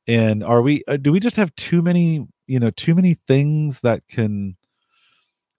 And 0.07 0.43
are 0.43 0.63
we? 0.63 0.85
Uh, 0.89 0.97
do 0.97 1.13
we 1.13 1.21
just 1.21 1.37
have 1.37 1.55
too 1.57 1.83
many 1.83 2.27
you 2.47 2.59
know 2.59 2.71
too 2.71 2.95
many 2.95 3.15
things 3.15 3.81
that 3.81 4.07
can 4.09 4.57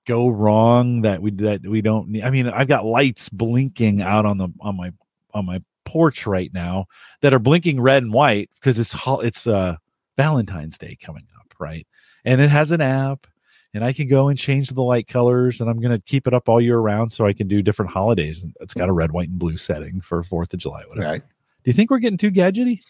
go 0.06 0.30
wrong 0.30 1.02
that 1.02 1.22
we 1.22 1.32
that 1.32 1.64
we 1.64 1.82
don't 1.82 2.10
need. 2.10 2.24
I 2.24 2.30
mean, 2.30 2.48
I've 2.48 2.68
got 2.68 2.86
lights 2.86 3.30
blinking 3.30 4.02
out 4.02 4.26
on 4.26 4.38
the 4.38 4.50
on 4.62 4.78
my 4.78 4.94
on 5.34 5.46
my 5.46 5.62
porch 5.86 6.26
right 6.26 6.52
now 6.54 6.86
that 7.22 7.34
are 7.34 7.40
blinking 7.40 7.80
red 7.80 8.04
and 8.04 8.14
white 8.14 8.50
because 8.56 8.80
it's 8.80 8.96
it's 9.24 9.48
uh 9.48 9.76
Valentine's 10.18 10.78
Day 10.78 10.98
coming 11.02 11.28
up, 11.40 11.54
right? 11.60 11.86
And 12.26 12.42
it 12.42 12.50
has 12.50 12.72
an 12.72 12.82
app 12.82 13.28
and 13.74 13.84
I 13.86 13.94
can 13.94 14.08
go 14.08 14.28
and 14.28 14.40
change 14.40 14.70
the 14.70 14.82
light 14.82 15.08
colors 15.08 15.62
and 15.62 15.70
I'm 15.70 15.80
going 15.80 15.92
to 15.92 16.00
keep 16.00 16.28
it 16.28 16.34
up 16.34 16.50
all 16.50 16.60
year 16.60 16.80
round 16.80 17.12
so 17.12 17.26
I 17.26 17.34
can 17.34 17.48
do 17.48 17.62
different 17.62 17.92
holidays. 17.92 18.42
And 18.42 18.56
it's 18.60 18.74
got 18.74 18.90
a 18.90 18.94
red, 18.94 19.12
white, 19.12 19.30
and 19.30 19.38
blue 19.38 19.58
setting 19.58 20.02
for 20.02 20.24
4th 20.24 20.54
of 20.54 20.60
July. 20.60 20.84
Whatever. 20.88 21.08
Right. 21.08 21.22
Do 21.22 21.70
you 21.70 21.74
think 21.74 21.92
we're 21.92 22.00
getting 22.00 22.18
too 22.18 22.32
gadgety? 22.32 22.82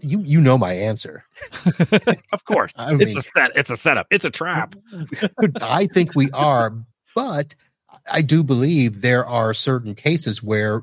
You 0.00 0.20
you 0.22 0.40
know 0.40 0.58
my 0.58 0.74
answer. 0.74 1.24
of 2.32 2.44
course. 2.44 2.72
I 2.76 2.92
mean, 2.92 3.02
it's 3.02 3.16
a 3.16 3.22
set, 3.22 3.52
it's 3.54 3.70
a 3.70 3.76
setup. 3.76 4.06
It's 4.10 4.24
a 4.24 4.30
trap. 4.30 4.74
I 5.62 5.86
think 5.86 6.14
we 6.14 6.30
are, 6.32 6.74
but 7.14 7.54
I 8.10 8.22
do 8.22 8.42
believe 8.44 9.00
there 9.00 9.26
are 9.26 9.54
certain 9.54 9.94
cases 9.94 10.42
where 10.42 10.82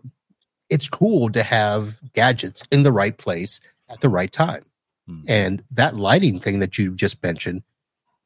it's 0.69 0.89
cool 0.89 1.29
to 1.31 1.43
have 1.43 1.97
gadgets 2.13 2.67
in 2.71 2.83
the 2.83 2.91
right 2.91 3.17
place 3.17 3.59
at 3.89 4.01
the 4.01 4.09
right 4.09 4.31
time. 4.31 4.63
Hmm. 5.07 5.21
And 5.27 5.63
that 5.71 5.95
lighting 5.95 6.39
thing 6.39 6.59
that 6.59 6.77
you 6.77 6.95
just 6.95 7.21
mentioned, 7.23 7.63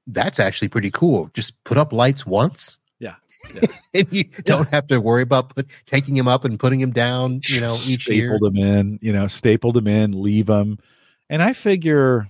that's 0.08 0.40
actually 0.40 0.70
pretty 0.70 0.92
cool. 0.92 1.30
Just 1.34 1.62
put 1.64 1.78
up 1.78 1.94
lights 1.94 2.26
once. 2.26 2.78
Yeah. 3.02 3.16
yeah. 3.56 3.62
and 3.96 4.14
you 4.14 4.26
yeah. 4.32 4.40
don't 4.44 4.70
have 4.70 4.86
to 4.88 5.02
worry 5.02 5.24
about 5.24 5.56
put, 5.56 5.68
taking 5.86 6.16
him 6.16 6.28
up 6.28 6.46
and 6.46 6.60
putting 6.60 6.80
him 6.80 6.92
down, 6.92 7.42
you 7.48 7.60
know, 7.60 7.74
each 7.86 8.04
stapled 8.04 8.16
year. 8.16 8.40
them 8.40 8.58
in, 8.58 9.00
you 9.02 9.12
know, 9.12 9.28
stapled 9.28 9.76
them 9.76 9.88
in, 9.88 10.22
leave 10.22 10.46
them. 10.46 10.78
And 11.28 11.42
I 11.42 11.54
figure, 11.54 12.30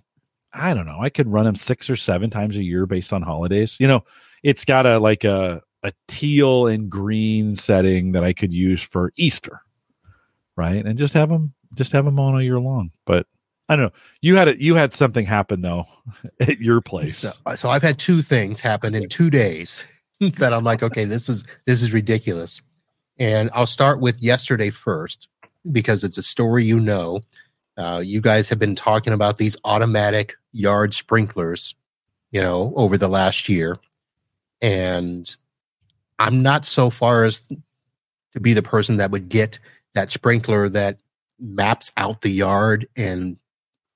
I 0.53 0.73
don't 0.73 0.85
know, 0.85 0.99
I 1.01 1.09
could 1.09 1.27
run 1.27 1.43
them 1.43 1.55
six 1.55 1.89
or 1.89 1.97
seven 1.97 2.29
times 2.29 2.55
a 2.55 2.63
year 2.63 2.85
based 2.85 3.11
on 3.11 3.21
holidays. 3.21 3.75
You 3.79 3.87
know, 3.87 4.05
it's 4.43 4.63
got 4.63 4.85
a 4.85 4.97
like 4.97 5.25
a 5.25 5.61
a 5.83 5.91
teal 6.07 6.67
and 6.67 6.89
green 6.89 7.55
setting 7.55 8.13
that 8.13 8.23
I 8.23 8.31
could 8.31 8.53
use 8.53 8.81
for 8.81 9.11
Easter, 9.17 9.61
right? 10.55 10.85
And 10.85 10.97
just 10.97 11.13
have 11.15 11.29
them 11.29 11.53
just 11.73 11.91
have 11.91 12.05
them 12.05 12.19
on 12.19 12.35
all 12.35 12.41
year 12.41 12.59
long. 12.59 12.91
But 13.05 13.27
I 13.67 13.75
don't 13.75 13.85
know. 13.85 13.93
You 14.21 14.35
had 14.37 14.47
it. 14.47 14.59
You 14.59 14.75
had 14.75 14.93
something 14.93 15.25
happen 15.25 15.61
though 15.61 15.87
at 16.39 16.61
your 16.61 16.79
place. 16.79 17.17
So, 17.17 17.31
so 17.55 17.69
I've 17.69 17.83
had 17.83 17.99
two 17.99 18.21
things 18.21 18.61
happen 18.61 18.95
in 18.95 19.09
two 19.09 19.29
days 19.29 19.83
that 20.37 20.53
I'm 20.53 20.63
like, 20.63 20.83
okay, 20.83 21.05
this 21.05 21.27
is 21.27 21.43
this 21.65 21.81
is 21.81 21.93
ridiculous. 21.93 22.61
And 23.17 23.49
I'll 23.53 23.65
start 23.65 23.99
with 23.99 24.21
yesterday 24.21 24.69
first 24.69 25.27
because 25.71 26.03
it's 26.03 26.17
a 26.17 26.23
story 26.23 26.63
you 26.63 26.79
know. 26.79 27.21
Uh, 27.75 28.01
you 28.03 28.21
guys 28.21 28.47
have 28.49 28.59
been 28.59 28.75
talking 28.75 29.13
about 29.13 29.37
these 29.37 29.57
automatic 29.65 30.35
yard 30.51 30.93
sprinklers, 30.93 31.73
you 32.31 32.41
know, 32.41 32.73
over 32.75 32.97
the 32.97 33.07
last 33.07 33.49
year, 33.49 33.77
and 34.61 35.35
I'm 36.19 36.43
not 36.43 36.65
so 36.65 36.91
far 36.91 37.23
as 37.23 37.49
to 38.33 38.39
be 38.39 38.53
the 38.53 38.61
person 38.61 38.97
that 38.97 39.09
would 39.09 39.27
get 39.27 39.57
that 39.95 40.11
sprinkler 40.11 40.69
that 40.69 40.99
maps 41.39 41.91
out 41.97 42.21
the 42.21 42.29
yard 42.29 42.87
and 42.95 43.37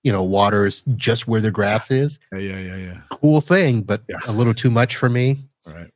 you 0.03 0.11
know 0.11 0.23
waters 0.23 0.83
just 0.95 1.27
where 1.27 1.41
the 1.41 1.51
grass 1.51 1.91
is. 1.91 2.17
Yeah, 2.31 2.39
yeah, 2.39 2.59
yeah, 2.59 2.75
yeah. 2.77 2.97
Cool 3.09 3.41
thing, 3.41 3.83
but 3.83 4.01
yeah. 4.09 4.17
a 4.25 4.31
little 4.31 4.55
too 4.55 4.71
much 4.71 4.95
for 4.95 5.09
me. 5.09 5.38
Right. 5.67 5.91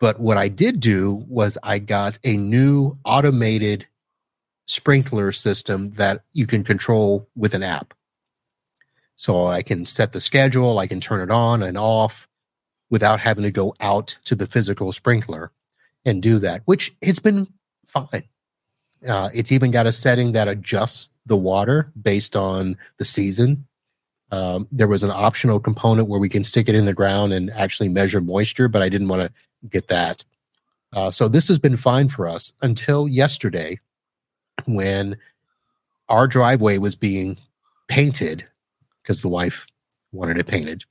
But 0.00 0.18
what 0.18 0.38
I 0.38 0.48
did 0.48 0.80
do 0.80 1.24
was 1.28 1.58
I 1.62 1.78
got 1.78 2.18
a 2.24 2.36
new 2.36 2.98
automated 3.04 3.86
sprinkler 4.66 5.30
system 5.30 5.90
that 5.92 6.22
you 6.32 6.46
can 6.46 6.64
control 6.64 7.28
with 7.36 7.54
an 7.54 7.62
app. 7.62 7.92
So 9.16 9.46
I 9.46 9.62
can 9.62 9.84
set 9.84 10.12
the 10.12 10.20
schedule, 10.20 10.78
I 10.78 10.86
can 10.86 11.00
turn 11.00 11.20
it 11.20 11.30
on 11.30 11.62
and 11.62 11.76
off 11.76 12.26
without 12.88 13.20
having 13.20 13.44
to 13.44 13.50
go 13.50 13.74
out 13.80 14.16
to 14.24 14.34
the 14.34 14.46
physical 14.46 14.92
sprinkler 14.92 15.52
and 16.06 16.22
do 16.22 16.38
that, 16.38 16.62
which 16.64 16.92
it's 17.02 17.18
been 17.18 17.46
fine. 17.86 18.24
Uh, 19.06 19.28
it's 19.34 19.52
even 19.52 19.70
got 19.70 19.86
a 19.86 19.92
setting 19.92 20.32
that 20.32 20.48
adjusts 20.48 21.10
the 21.26 21.36
water 21.36 21.92
based 22.00 22.36
on 22.36 22.76
the 22.98 23.04
season. 23.04 23.66
Um, 24.32 24.68
there 24.70 24.88
was 24.88 25.02
an 25.02 25.10
optional 25.10 25.60
component 25.60 26.08
where 26.08 26.20
we 26.20 26.28
can 26.28 26.44
stick 26.44 26.68
it 26.68 26.74
in 26.74 26.84
the 26.84 26.94
ground 26.94 27.32
and 27.32 27.50
actually 27.50 27.88
measure 27.88 28.20
moisture, 28.20 28.68
but 28.68 28.82
I 28.82 28.88
didn't 28.88 29.08
want 29.08 29.22
to 29.22 29.32
get 29.68 29.88
that. 29.88 30.24
Uh, 30.92 31.10
so 31.10 31.28
this 31.28 31.48
has 31.48 31.58
been 31.58 31.76
fine 31.76 32.08
for 32.08 32.28
us 32.28 32.52
until 32.62 33.08
yesterday 33.08 33.78
when 34.66 35.16
our 36.08 36.26
driveway 36.26 36.78
was 36.78 36.96
being 36.96 37.36
painted 37.88 38.44
because 39.02 39.22
the 39.22 39.28
wife 39.28 39.66
wanted 40.12 40.38
it 40.38 40.46
painted. 40.46 40.84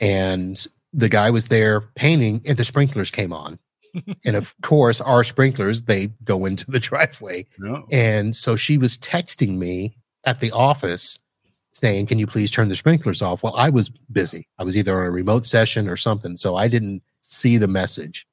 And 0.00 0.66
the 0.92 1.08
guy 1.08 1.30
was 1.30 1.48
there 1.48 1.82
painting 1.94 2.40
and 2.46 2.56
the 2.56 2.64
sprinklers 2.64 3.10
came 3.10 3.32
on 3.32 3.58
and 4.24 4.36
of 4.36 4.54
course, 4.62 5.00
our 5.00 5.24
sprinklers 5.24 5.82
they 5.82 6.08
go 6.24 6.44
into 6.44 6.70
the 6.70 6.80
driveway. 6.80 7.46
No. 7.58 7.86
And 7.90 8.34
so 8.34 8.56
she 8.56 8.78
was 8.78 8.98
texting 8.98 9.56
me 9.58 9.96
at 10.24 10.40
the 10.40 10.52
office 10.52 11.18
saying, 11.72 12.06
"Can 12.06 12.18
you 12.18 12.26
please 12.26 12.50
turn 12.50 12.68
the 12.68 12.76
sprinklers 12.76 13.22
off?" 13.22 13.42
Well, 13.42 13.54
I 13.56 13.70
was 13.70 13.88
busy. 13.88 14.48
I 14.58 14.64
was 14.64 14.76
either 14.76 14.98
on 14.98 15.06
a 15.06 15.10
remote 15.10 15.46
session 15.46 15.88
or 15.88 15.96
something, 15.96 16.36
so 16.36 16.56
I 16.56 16.68
didn't 16.68 17.02
see 17.24 17.56
the 17.56 17.68
message. 17.68 18.26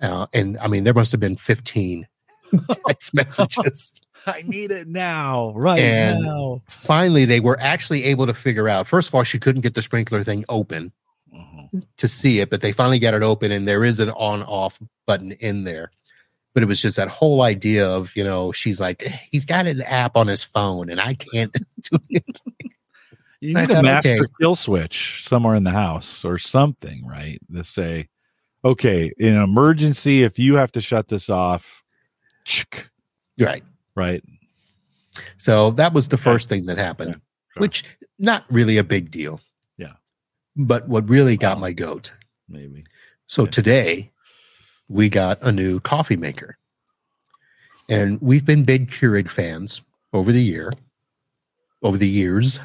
Uh, 0.00 0.26
and 0.32 0.58
I 0.58 0.68
mean, 0.68 0.84
there 0.84 0.94
must 0.94 1.12
have 1.12 1.20
been 1.20 1.36
fifteen 1.36 2.08
text 2.86 3.14
messages. 3.14 4.00
I 4.26 4.42
need 4.42 4.70
it 4.70 4.86
now, 4.86 5.52
right 5.54 5.78
and 5.78 6.24
now. 6.24 6.62
Finally, 6.68 7.24
they 7.24 7.40
were 7.40 7.58
actually 7.60 8.04
able 8.04 8.26
to 8.26 8.34
figure 8.34 8.68
out. 8.68 8.86
First 8.86 9.08
of 9.08 9.14
all, 9.14 9.22
she 9.22 9.38
couldn't 9.38 9.62
get 9.62 9.74
the 9.74 9.82
sprinkler 9.82 10.22
thing 10.22 10.44
open 10.48 10.92
to 11.96 12.08
see 12.08 12.40
it, 12.40 12.50
but 12.50 12.60
they 12.60 12.72
finally 12.72 12.98
got 12.98 13.14
it 13.14 13.22
open 13.22 13.52
and 13.52 13.66
there 13.66 13.84
is 13.84 14.00
an 14.00 14.10
on 14.10 14.42
off 14.42 14.78
button 15.06 15.32
in 15.32 15.64
there. 15.64 15.90
But 16.52 16.64
it 16.64 16.66
was 16.66 16.82
just 16.82 16.96
that 16.96 17.08
whole 17.08 17.42
idea 17.42 17.88
of, 17.88 18.14
you 18.16 18.24
know, 18.24 18.50
she's 18.50 18.80
like, 18.80 19.02
he's 19.30 19.44
got 19.44 19.66
an 19.66 19.82
app 19.82 20.16
on 20.16 20.26
his 20.26 20.42
phone 20.42 20.90
and 20.90 21.00
I 21.00 21.14
can't 21.14 21.52
do 21.90 21.98
it. 22.08 22.40
You 23.40 23.54
need 23.54 23.70
a 23.70 23.82
master 23.82 24.10
okay. 24.10 24.32
kill 24.40 24.54
switch 24.54 25.24
somewhere 25.26 25.54
in 25.54 25.64
the 25.64 25.70
house 25.70 26.24
or 26.24 26.38
something, 26.38 27.06
right? 27.06 27.40
To 27.54 27.64
say, 27.64 28.08
okay, 28.64 29.12
in 29.18 29.34
an 29.34 29.42
emergency, 29.42 30.22
if 30.22 30.38
you 30.38 30.56
have 30.56 30.72
to 30.72 30.80
shut 30.80 31.08
this 31.08 31.30
off, 31.30 31.82
right, 33.38 33.64
right. 33.94 34.22
So 35.38 35.70
that 35.72 35.92
was 35.92 36.08
the 36.08 36.18
first 36.18 36.48
thing 36.48 36.66
that 36.66 36.76
happened, 36.76 37.10
yeah, 37.10 37.54
sure. 37.54 37.60
which 37.60 37.84
not 38.18 38.44
really 38.50 38.76
a 38.76 38.84
big 38.84 39.10
deal. 39.10 39.40
Yeah, 39.78 39.94
but 40.56 40.86
what 40.88 41.08
really 41.08 41.36
got 41.36 41.58
my 41.58 41.72
goat, 41.72 42.12
maybe. 42.48 42.84
So 43.26 43.46
today 43.46 44.10
we 44.88 45.08
got 45.08 45.42
a 45.42 45.52
new 45.52 45.80
coffee 45.80 46.16
maker. 46.16 46.58
And 47.88 48.20
we've 48.20 48.46
been 48.46 48.64
big 48.64 48.88
Keurig 48.88 49.28
fans 49.28 49.82
over 50.12 50.30
the 50.30 50.42
year, 50.42 50.72
over 51.82 51.96
the 51.98 52.08
years. 52.08 52.60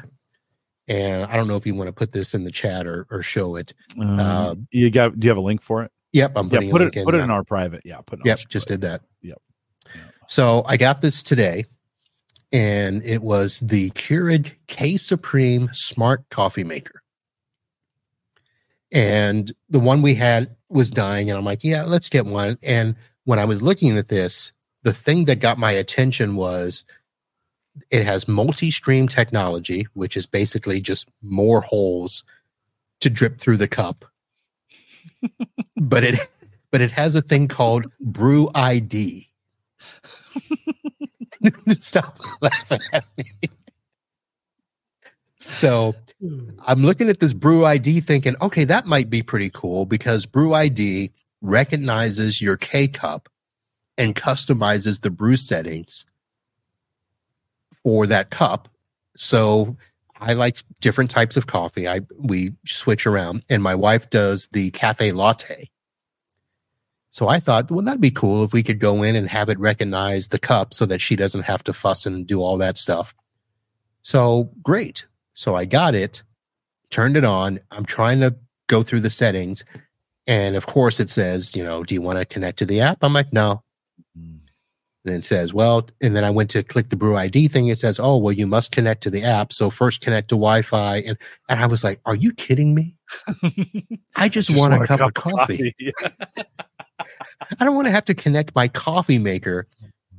And 0.88 1.24
I 1.24 1.36
don't 1.36 1.48
know 1.48 1.56
if 1.56 1.66
you 1.66 1.74
want 1.74 1.88
to 1.88 1.92
put 1.92 2.12
this 2.12 2.34
in 2.34 2.44
the 2.44 2.50
chat 2.50 2.86
or, 2.86 3.06
or 3.10 3.22
show 3.22 3.56
it. 3.56 3.74
Um, 3.98 4.20
uh, 4.20 4.54
you 4.70 4.90
got? 4.90 5.18
Do 5.18 5.24
you 5.26 5.30
have 5.30 5.38
a 5.38 5.40
link 5.40 5.60
for 5.60 5.82
it? 5.82 5.90
Yep, 6.12 6.32
I'm 6.36 6.48
putting 6.48 6.68
yeah, 6.68 6.72
put 6.72 6.82
it. 6.82 6.96
In 6.96 7.04
put 7.04 7.14
it 7.14 7.20
in 7.20 7.30
our 7.30 7.42
private. 7.42 7.82
Yeah, 7.84 8.00
put. 8.00 8.20
It 8.20 8.26
yep, 8.26 8.40
just 8.48 8.68
did 8.68 8.82
that. 8.82 9.02
Yep. 9.22 9.40
So 10.28 10.64
I 10.66 10.76
got 10.76 11.00
this 11.00 11.22
today, 11.22 11.64
and 12.52 13.04
it 13.04 13.22
was 13.22 13.60
the 13.60 13.90
Keurig 13.90 14.52
K 14.68 14.96
Supreme 14.96 15.68
Smart 15.72 16.28
Coffee 16.30 16.64
Maker 16.64 17.02
and 18.92 19.52
the 19.68 19.78
one 19.78 20.02
we 20.02 20.14
had 20.14 20.56
was 20.68 20.90
dying 20.90 21.28
and 21.28 21.38
i'm 21.38 21.44
like 21.44 21.62
yeah 21.62 21.84
let's 21.84 22.08
get 22.08 22.26
one 22.26 22.56
and 22.62 22.96
when 23.24 23.38
i 23.38 23.44
was 23.44 23.62
looking 23.62 23.96
at 23.96 24.08
this 24.08 24.52
the 24.82 24.92
thing 24.92 25.24
that 25.24 25.40
got 25.40 25.58
my 25.58 25.72
attention 25.72 26.36
was 26.36 26.84
it 27.90 28.04
has 28.04 28.28
multi-stream 28.28 29.08
technology 29.08 29.86
which 29.94 30.16
is 30.16 30.26
basically 30.26 30.80
just 30.80 31.08
more 31.22 31.60
holes 31.60 32.24
to 33.00 33.10
drip 33.10 33.38
through 33.38 33.56
the 33.56 33.68
cup. 33.68 34.04
But 35.78 36.04
it 36.04 36.18
but 36.70 36.80
it 36.80 36.90
has 36.92 37.14
a 37.14 37.20
thing 37.20 37.48
called 37.48 37.86
brew 38.00 38.48
id 38.54 39.28
stop 41.78 42.18
laughing 42.40 42.80
at 42.92 43.04
me. 43.16 43.24
So 45.38 45.94
hmm. 46.20 46.50
I'm 46.66 46.82
looking 46.82 47.08
at 47.08 47.20
this 47.20 47.32
Brew 47.32 47.64
ID 47.64 48.00
thinking, 48.00 48.34
okay, 48.40 48.64
that 48.64 48.86
might 48.86 49.10
be 49.10 49.22
pretty 49.22 49.50
cool 49.50 49.86
because 49.86 50.26
Brew 50.26 50.54
ID 50.54 51.12
recognizes 51.40 52.40
your 52.40 52.56
K 52.56 52.88
cup 52.88 53.28
and 53.98 54.14
customizes 54.14 55.00
the 55.00 55.10
brew 55.10 55.36
settings 55.36 56.04
for 57.86 58.04
that 58.08 58.30
cup. 58.30 58.68
So 59.14 59.76
I 60.20 60.32
like 60.32 60.56
different 60.80 61.08
types 61.08 61.36
of 61.36 61.46
coffee. 61.46 61.86
I 61.86 62.00
we 62.18 62.52
switch 62.66 63.06
around 63.06 63.44
and 63.48 63.62
my 63.62 63.76
wife 63.76 64.10
does 64.10 64.48
the 64.48 64.72
cafe 64.72 65.12
latte. 65.12 65.70
So 67.10 67.28
I 67.28 67.38
thought, 67.38 67.70
well, 67.70 67.84
that'd 67.84 68.00
be 68.00 68.10
cool 68.10 68.42
if 68.42 68.52
we 68.52 68.64
could 68.64 68.80
go 68.80 69.04
in 69.04 69.14
and 69.14 69.28
have 69.28 69.48
it 69.48 69.58
recognize 69.60 70.26
the 70.26 70.40
cup 70.40 70.74
so 70.74 70.84
that 70.86 71.00
she 71.00 71.14
doesn't 71.14 71.44
have 71.44 71.62
to 71.62 71.72
fuss 71.72 72.06
and 72.06 72.26
do 72.26 72.40
all 72.40 72.56
that 72.58 72.76
stuff. 72.76 73.14
So 74.02 74.50
great. 74.64 75.06
So 75.34 75.54
I 75.54 75.64
got 75.64 75.94
it, 75.94 76.24
turned 76.90 77.16
it 77.16 77.24
on. 77.24 77.60
I'm 77.70 77.86
trying 77.86 78.18
to 78.18 78.34
go 78.66 78.82
through 78.82 79.02
the 79.02 79.10
settings, 79.10 79.64
And 80.26 80.56
of 80.56 80.66
course, 80.66 80.98
it 80.98 81.08
says, 81.08 81.54
you 81.54 81.62
know, 81.62 81.84
do 81.84 81.94
you 81.94 82.02
want 82.02 82.18
to 82.18 82.24
connect 82.24 82.58
to 82.58 82.66
the 82.66 82.80
app? 82.80 82.98
I'm 83.02 83.12
like, 83.12 83.32
no. 83.32 83.62
And 85.06 85.14
it 85.14 85.24
says, 85.24 85.54
well, 85.54 85.86
and 86.02 86.16
then 86.16 86.24
I 86.24 86.30
went 86.30 86.50
to 86.50 86.62
click 86.62 86.88
the 86.88 86.96
Brew 86.96 87.16
ID 87.16 87.48
thing. 87.48 87.68
It 87.68 87.78
says, 87.78 88.00
oh, 88.00 88.16
well, 88.16 88.32
you 88.32 88.46
must 88.46 88.72
connect 88.72 89.02
to 89.04 89.10
the 89.10 89.22
app. 89.22 89.52
So 89.52 89.70
first 89.70 90.00
connect 90.00 90.28
to 90.30 90.34
Wi 90.34 90.62
Fi. 90.62 90.96
And, 90.98 91.16
and 91.48 91.60
I 91.60 91.66
was 91.66 91.84
like, 91.84 92.00
are 92.04 92.16
you 92.16 92.32
kidding 92.32 92.74
me? 92.74 92.94
I 94.16 94.28
just, 94.28 94.50
want, 94.54 94.74
a 94.74 94.80
cup, 94.80 95.00
of 95.00 95.14
coffee. 95.14 95.74
Yeah. 95.78 95.92
I 97.60 97.64
don't 97.64 97.76
want 97.76 97.86
to 97.86 97.92
have 97.92 98.04
to 98.06 98.14
connect 98.14 98.54
my 98.54 98.68
coffee 98.68 99.18
maker 99.18 99.66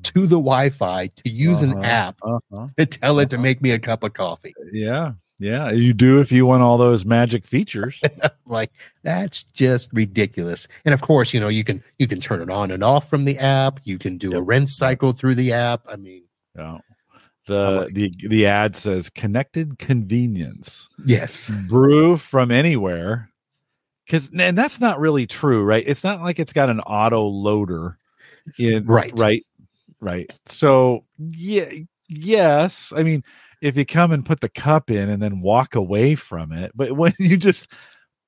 to 0.03 0.21
the 0.21 0.37
Wi 0.37 0.69
Fi 0.69 1.07
to 1.07 1.29
use 1.29 1.61
an 1.61 1.73
Uh-huh, 1.73 1.81
app 1.83 2.19
uh-huh. 2.23 2.67
to 2.77 2.85
tell 2.85 3.19
it 3.19 3.29
to 3.31 3.37
make 3.37 3.61
me 3.61 3.71
a 3.71 3.79
cup 3.79 4.03
of 4.03 4.13
coffee. 4.13 4.53
Yeah. 4.71 5.13
Yeah. 5.39 5.69
You 5.71 5.93
do 5.93 6.19
if 6.19 6.31
you 6.31 6.45
want 6.45 6.63
all 6.63 6.77
those 6.77 7.05
magic 7.05 7.45
features. 7.45 8.01
like 8.47 8.71
that's 9.03 9.43
just 9.43 9.89
ridiculous 9.93 10.67
and 10.85 10.93
of 10.93 11.01
course 11.01 11.33
you 11.33 11.39
know 11.39 11.47
you 11.49 11.63
can 11.63 11.83
you 11.99 12.07
can 12.07 12.19
turn 12.19 12.41
it 12.41 12.49
on 12.49 12.71
and 12.71 12.83
off 12.83 13.09
from 13.09 13.25
the 13.25 13.37
app 13.37 13.79
you 13.83 13.97
can 13.99 14.17
do 14.17 14.31
a 14.31 14.35
Yep. 14.37 14.43
rinse 14.47 14.77
cycle 14.77 15.11
through 15.11 15.35
the 15.35 15.51
app 15.51 15.81
i 15.89 15.95
mean 15.97 16.23
Yeah. 16.57 16.77
The 17.45 17.89
the 17.93 18.13
the 18.27 18.45
ad 18.45 18.75
says 18.75 19.09
connected 19.09 19.77
convenience. 19.79 20.89
yes 21.05 21.49
Brew 21.67 22.17
from 22.17 22.51
anywhere. 22.51 23.29
Cause 24.09 24.29
and 24.37 24.57
that's 24.57 24.79
not 24.79 24.99
really 24.99 25.27
true, 25.27 25.63
right? 25.63 25.83
It's 25.85 26.03
not 26.03 26.21
like 26.21 26.39
it's 26.39 26.53
got 26.53 26.69
an 26.69 26.79
auto 26.81 27.23
loader 27.23 27.97
in 28.57 28.85
Right. 28.85 29.11
right, 29.17 29.45
right. 29.99 30.29
So 30.45 31.03
yeah, 31.19 31.69
yes. 32.09 32.91
I 32.95 33.03
mean, 33.03 33.23
if 33.61 33.77
you 33.77 33.85
come 33.85 34.11
and 34.11 34.25
put 34.25 34.41
the 34.41 34.49
cup 34.49 34.89
in 34.89 35.09
and 35.09 35.21
then 35.21 35.41
walk 35.41 35.75
away 35.75 36.15
from 36.15 36.51
it, 36.51 36.71
but 36.75 36.91
when 36.93 37.13
you 37.19 37.37
just 37.37 37.67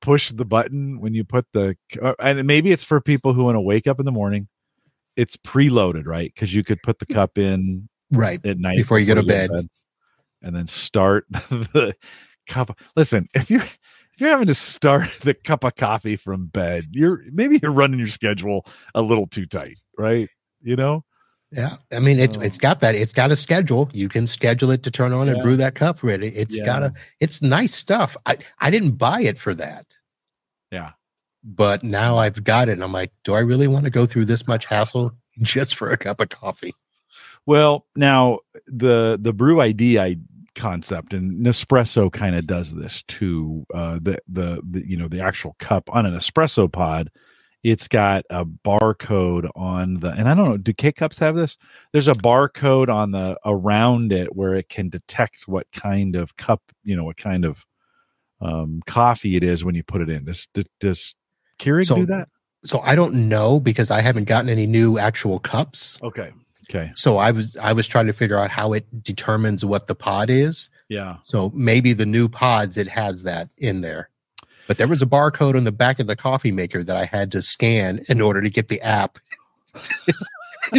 push 0.02 0.32
the 0.32 0.46
button 0.46 1.02
when 1.02 1.14
you 1.14 1.26
put 1.26 1.46
the 1.54 1.76
uh, 2.02 2.14
and 2.20 2.48
maybe 2.48 2.72
it's 2.72 2.86
for 2.86 3.02
people 3.02 3.34
who 3.34 3.44
want 3.44 3.56
to 3.56 3.62
wake 3.62 3.88
up 3.88 4.00
in 4.00 4.06
the 4.06 4.12
morning, 4.12 4.48
it's 5.16 5.36
preloaded, 5.38 6.06
right? 6.06 6.32
Because 6.34 6.54
you 6.54 6.64
could 6.64 6.82
put 6.84 7.00
the 7.00 7.06
cup 7.06 7.38
in 7.38 7.90
right 8.12 8.44
at 8.46 8.58
night 8.58 8.78
Before 8.78 9.00
you 9.00 9.06
go 9.06 9.16
to 9.16 9.24
bed. 9.24 9.50
and 10.42 10.56
then 10.56 10.68
start 10.68 11.26
the 11.32 11.96
cup. 12.48 12.78
Listen, 12.96 13.28
if 13.34 13.50
you're 13.50 13.62
if 13.62 14.22
you're 14.22 14.30
having 14.30 14.48
to 14.48 14.54
start 14.54 15.10
the 15.22 15.34
cup 15.34 15.64
of 15.64 15.76
coffee 15.76 16.16
from 16.16 16.48
bed, 16.48 16.86
you're 16.92 17.24
maybe 17.32 17.60
you're 17.62 17.72
running 17.72 18.00
your 18.00 18.08
schedule 18.08 18.66
a 18.96 19.02
little 19.02 19.28
too 19.28 19.46
tight, 19.46 19.78
right? 19.98 20.30
You 20.62 20.76
know, 20.76 21.04
yeah 21.52 21.78
i 21.92 22.00
mean 22.00 22.20
it's 22.20 22.38
Oh. 22.38 22.42
it's 22.42 22.58
got 22.58 22.80
that 22.82 22.94
it's 22.96 23.14
got 23.14 23.32
a 23.32 23.36
schedule 23.36 23.90
you 23.94 24.08
can 24.10 24.28
schedule 24.28 24.70
it 24.72 24.84
to 24.84 24.92
turn 24.92 25.14
on 25.14 25.28
and 25.30 25.42
brew 25.42 25.56
that 25.58 25.76
cup 25.76 26.04
ready 26.04 26.28
It's 26.30 26.58
Yeah. 26.60 26.66
got 26.66 26.84
a 26.84 26.94
it's 27.20 27.42
nice 27.42 27.74
stuff 27.74 28.16
i 28.26 28.38
i 28.60 28.70
didn't 28.70 28.92
buy 28.98 29.22
it 29.22 29.38
for 29.38 29.54
that 29.56 29.96
yeah, 30.72 30.92
but 31.44 31.82
now 31.84 32.18
i've 32.18 32.44
got 32.44 32.70
it 32.70 32.74
and 32.74 32.84
i'm 32.84 32.92
like 32.94 33.12
do 33.24 33.34
i 33.34 33.40
really 33.40 33.68
want 33.68 33.86
to 33.86 33.90
go 33.92 34.06
through 34.06 34.26
this 34.26 34.48
much 34.48 34.66
hassle 34.66 35.12
just 35.42 35.76
for 35.76 35.90
a 35.90 35.98
cup 35.98 36.20
of 36.22 36.30
coffee 36.30 36.74
Well, 37.46 37.88
now 37.96 38.40
the 38.68 39.18
the 39.20 39.34
brew 39.34 39.60
ID 39.62 39.98
I 39.98 40.18
concept 40.56 41.14
and 41.14 41.44
Nespresso 41.44 42.12
kind 42.12 42.36
of 42.36 42.46
does 42.46 42.74
this 42.76 43.02
too. 43.08 43.66
Uh, 43.74 43.98
the, 44.02 44.20
the 44.28 44.62
the 44.68 44.88
you 44.88 44.98
know 44.98 45.08
the 45.08 45.22
actual 45.22 45.56
cup 45.58 45.90
on 45.92 46.06
an 46.06 46.14
espresso 46.16 46.72
pod, 46.72 47.10
it's 47.64 47.88
got 47.88 48.24
a 48.30 48.46
barcode 48.46 49.50
on 49.56 49.96
the 49.96 50.12
and 50.12 50.30
I 50.30 50.34
don't 50.34 50.50
know. 50.50 50.58
Do 50.58 50.74
K 50.74 50.92
cups 50.92 51.20
have 51.20 51.36
this? 51.36 51.58
There's 51.92 52.08
a 52.08 52.14
barcode 52.14 52.88
on 52.90 53.12
the 53.12 53.38
around 53.46 54.12
it 54.14 54.36
where 54.36 54.56
it 54.56 54.70
can 54.70 54.90
detect 54.90 55.48
what 55.48 55.68
kind 55.72 56.16
of 56.16 56.38
cup 56.38 56.62
you 56.84 56.96
know 56.96 57.04
what 57.04 57.18
kind 57.18 57.44
of 57.46 57.66
um, 58.42 58.82
coffee 58.86 59.36
it 59.36 59.44
is 59.44 59.66
when 59.66 59.76
you 59.76 59.84
put 59.84 60.02
it 60.02 60.10
in. 60.10 60.26
Does 60.26 60.48
does, 60.54 60.66
does 60.80 61.16
Keurig 61.60 61.88
So- 61.88 61.96
do 61.98 62.06
that? 62.08 62.30
so 62.66 62.80
i 62.82 62.94
don't 62.94 63.14
know 63.14 63.58
because 63.58 63.90
i 63.90 64.02
haven't 64.02 64.26
gotten 64.26 64.50
any 64.50 64.68
new 64.68 64.98
actual 64.98 65.40
cups 65.40 65.98
Okay. 66.04 66.30
Okay. 66.70 66.92
so 66.94 67.16
i 67.16 67.32
was 67.32 67.56
i 67.56 67.72
was 67.72 67.88
trying 67.88 68.06
to 68.08 68.12
figure 68.12 68.38
out 68.38 68.50
how 68.50 68.74
it 68.74 68.86
determines 69.02 69.64
what 69.64 69.88
the 69.88 69.96
pod 69.96 70.30
is 70.30 70.70
Yeah. 70.90 71.20
so 71.24 71.52
maybe 71.56 71.94
the 71.94 72.06
new 72.06 72.28
pods 72.28 72.76
it 72.76 72.90
has 72.90 73.24
that 73.24 73.48
in 73.60 73.80
there 73.80 74.10
but 74.70 74.78
there 74.78 74.88
was 74.88 75.02
a 75.02 75.06
barcode 75.06 75.58
on 75.58 75.66
the 75.66 75.72
back 75.74 76.00
of 76.00 76.08
the 76.08 76.16
coffee 76.16 76.52
maker 76.52 76.84
that 76.84 76.96
i 76.96 77.04
had 77.04 77.32
to 77.32 77.42
scan 77.42 78.00
in 78.08 78.22
order 78.22 78.42
to 78.42 78.50
get 78.50 78.70
the 78.70 78.80
app 78.82 79.20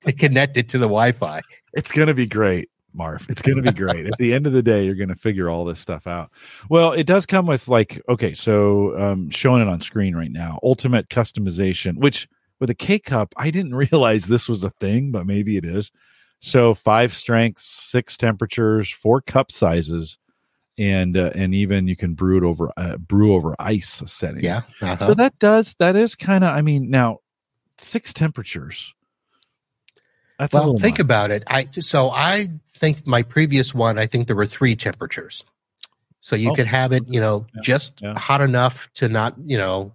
to 0.00 0.12
connect 0.12 0.56
it 0.56 0.68
to 0.68 0.78
the 0.78 0.86
wi-fi 0.86 1.42
It's 1.74 1.90
going 1.90 2.08
to 2.08 2.14
be 2.14 2.26
great, 2.26 2.70
Marv. 2.92 3.26
It's 3.28 3.42
going 3.42 3.56
to 3.56 3.72
be 3.72 3.76
great. 3.76 4.06
At 4.06 4.16
the 4.18 4.32
end 4.32 4.46
of 4.46 4.52
the 4.52 4.62
day, 4.62 4.84
you're 4.84 4.94
going 4.94 5.08
to 5.08 5.16
figure 5.16 5.50
all 5.50 5.64
this 5.64 5.80
stuff 5.80 6.06
out. 6.06 6.30
Well, 6.70 6.92
it 6.92 7.04
does 7.04 7.26
come 7.26 7.46
with 7.46 7.66
like, 7.68 8.00
okay, 8.08 8.32
so 8.32 8.98
um, 9.00 9.28
showing 9.30 9.60
it 9.60 9.68
on 9.68 9.80
screen 9.80 10.14
right 10.14 10.30
now, 10.30 10.60
ultimate 10.62 11.08
customization, 11.08 11.96
which 11.96 12.28
with 12.60 12.70
a 12.70 12.74
K 12.74 13.00
cup, 13.00 13.34
I 13.36 13.50
didn't 13.50 13.74
realize 13.90 14.26
this 14.26 14.48
was 14.48 14.62
a 14.62 14.70
thing, 14.70 15.10
but 15.10 15.26
maybe 15.26 15.56
it 15.56 15.64
is. 15.64 15.90
So 16.40 16.74
five 16.74 17.12
strengths, 17.12 17.64
six 17.64 18.16
temperatures, 18.16 18.90
four 18.90 19.20
cup 19.20 19.50
sizes, 19.50 20.18
and 20.78 21.16
uh, 21.16 21.30
and 21.34 21.54
even 21.54 21.86
you 21.86 21.96
can 21.96 22.14
brew 22.14 22.36
it 22.38 22.42
over 22.44 22.70
uh, 22.76 22.96
brew 22.96 23.34
over 23.34 23.54
ice 23.58 24.02
setting. 24.06 24.42
yeah 24.42 24.62
uh-huh. 24.82 25.06
So 25.08 25.14
that 25.14 25.38
does 25.38 25.74
that 25.78 25.96
is 25.96 26.14
kind 26.14 26.42
of 26.44 26.50
I 26.54 26.62
mean 26.62 26.90
now 26.90 27.20
six 27.78 28.12
temperatures. 28.12 28.92
That's 30.38 30.52
well 30.52 30.76
think 30.76 30.94
much. 30.98 31.00
about 31.04 31.30
it 31.30 31.44
i 31.46 31.68
so 31.78 32.10
i 32.10 32.48
think 32.66 33.06
my 33.06 33.22
previous 33.22 33.72
one 33.72 34.00
i 34.00 34.06
think 34.06 34.26
there 34.26 34.34
were 34.34 34.46
three 34.46 34.74
temperatures 34.74 35.44
so 36.18 36.34
you 36.34 36.50
Oh. 36.50 36.54
could 36.54 36.66
have 36.66 36.90
it 36.90 37.04
you 37.06 37.20
know 37.20 37.46
Yeah, 37.54 37.60
just 37.62 38.02
yeah. 38.02 38.18
hot 38.18 38.40
enough 38.40 38.90
to 38.94 39.08
not 39.08 39.36
you 39.46 39.56
know 39.56 39.94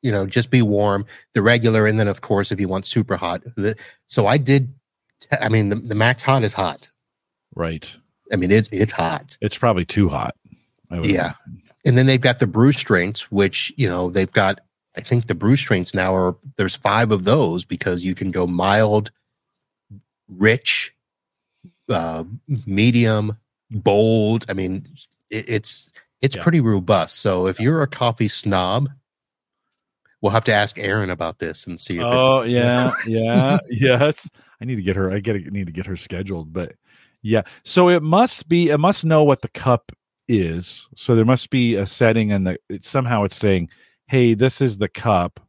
you 0.00 0.12
know 0.12 0.26
just 0.26 0.52
be 0.52 0.62
warm 0.62 1.04
the 1.34 1.42
regular 1.42 1.86
and 1.88 1.98
then 1.98 2.06
of 2.06 2.20
course 2.20 2.52
if 2.52 2.60
you 2.60 2.68
want 2.68 2.86
super 2.86 3.16
hot 3.16 3.42
the, 3.56 3.74
so 4.06 4.28
i 4.28 4.38
did 4.38 4.72
te- 5.18 5.36
i 5.40 5.48
mean 5.48 5.70
the, 5.70 5.74
the 5.74 5.94
max 5.96 6.22
hot 6.22 6.44
is 6.44 6.52
hot 6.52 6.88
right. 7.56 7.96
I 8.32 8.36
mean 8.36 8.50
it's 8.50 8.68
it's 8.72 8.92
hot 8.92 9.36
It's 9.40 9.56
probably 9.58 9.84
too 9.84 10.08
hot. 10.08 10.34
I 10.90 11.00
would 11.00 11.06
Yeah. 11.10 11.32
and 11.84 11.96
then 11.98 12.06
they've 12.06 12.20
got 12.20 12.38
the 12.38 12.46
brew 12.46 12.72
strengths 12.72 13.30
which 13.30 13.72
you 13.76 13.88
know 13.88 14.10
they've 14.10 14.30
got 14.32 14.60
i 14.96 15.00
think 15.00 15.26
the 15.26 15.34
brew 15.34 15.56
strengths 15.56 15.94
now 15.94 16.14
are 16.14 16.36
there's 16.56 16.76
five 16.76 17.10
of 17.10 17.24
those 17.24 17.64
because 17.64 18.02
you 18.02 18.14
can 18.14 18.30
go 18.30 18.46
mild 18.46 19.10
rich 20.28 20.94
uh 21.88 22.24
medium 22.66 23.36
bold 23.70 24.44
i 24.48 24.52
mean 24.52 24.86
it, 25.30 25.44
it's 25.48 25.90
it's 26.20 26.36
Yeah. 26.36 26.42
pretty 26.42 26.60
robust 26.60 27.18
so 27.20 27.46
if 27.46 27.58
you're 27.60 27.82
a 27.82 27.86
coffee 27.88 28.28
snob 28.28 28.88
we'll 30.20 30.30
have 30.32 30.44
to 30.44 30.52
ask 30.54 30.78
Erin 30.78 31.10
about 31.10 31.38
this 31.40 31.66
and 31.66 31.80
see 31.80 31.96
if 31.96 32.02
it, 32.04 32.08
Oh 32.12 32.42
yeah, 32.42 32.92
yeah, 33.06 33.58
yes. 33.68 34.28
I 34.60 34.64
need 34.64 34.76
to 34.76 34.82
get 34.82 34.94
her. 34.94 35.10
I 35.12 35.18
get 35.18 35.34
need 35.52 35.66
to 35.66 35.72
get 35.72 35.86
her 35.86 35.96
scheduled, 35.96 36.52
but 36.52 36.74
yeah. 37.22 37.42
So 37.64 37.88
it 37.88 38.02
must 38.02 38.48
be. 38.48 38.70
It 38.70 38.78
must 38.78 39.04
know 39.04 39.24
what 39.24 39.42
the 39.42 39.48
cup 39.48 39.92
is. 40.28 40.86
So 40.96 41.14
there 41.14 41.24
must 41.24 41.50
be 41.50 41.76
a 41.76 41.86
setting, 41.86 42.32
and 42.32 42.46
the 42.46 42.58
it, 42.68 42.84
somehow 42.84 43.24
it's 43.24 43.36
saying, 43.36 43.68
"Hey, 44.06 44.34
this 44.34 44.60
is 44.60 44.78
the 44.78 44.88
cup," 44.88 45.40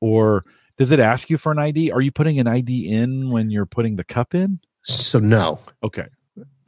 or 0.00 0.44
does 0.78 0.90
it 0.90 1.00
ask 1.00 1.30
you 1.30 1.38
for 1.38 1.52
an 1.52 1.58
ID? 1.58 1.90
Are 1.92 2.00
you 2.00 2.10
putting 2.10 2.40
an 2.40 2.46
ID 2.46 2.88
in 2.88 3.30
when 3.30 3.50
you're 3.50 3.66
putting 3.66 3.96
the 3.96 4.04
cup 4.04 4.34
in? 4.34 4.60
so 4.84 5.20
no 5.20 5.60
Okay. 5.84 6.06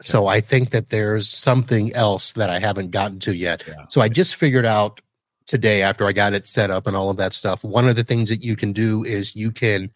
So 0.01 0.27
I 0.27 0.41
think 0.41 0.71
that 0.71 0.89
there's 0.89 1.29
something 1.29 1.93
else 1.93 2.33
that 2.33 2.49
I 2.49 2.59
haven't 2.59 2.91
gotten 2.91 3.19
to 3.19 3.35
yet. 3.35 3.63
Yeah. 3.67 3.85
So 3.89 4.01
I 4.01 4.09
just 4.09 4.35
figured 4.35 4.65
out 4.65 5.01
today 5.45 5.81
after 5.81 6.05
I 6.05 6.11
got 6.11 6.33
it 6.33 6.47
set 6.47 6.69
up 6.69 6.87
and 6.87 6.95
all 6.95 7.09
of 7.09 7.17
that 7.17 7.33
stuff. 7.33 7.63
One 7.63 7.87
of 7.87 7.95
the 7.95 8.03
things 8.03 8.29
that 8.29 8.43
you 8.43 8.55
can 8.55 8.73
do 8.73 9.03
is 9.03 9.35
you 9.35 9.51
can 9.51 9.91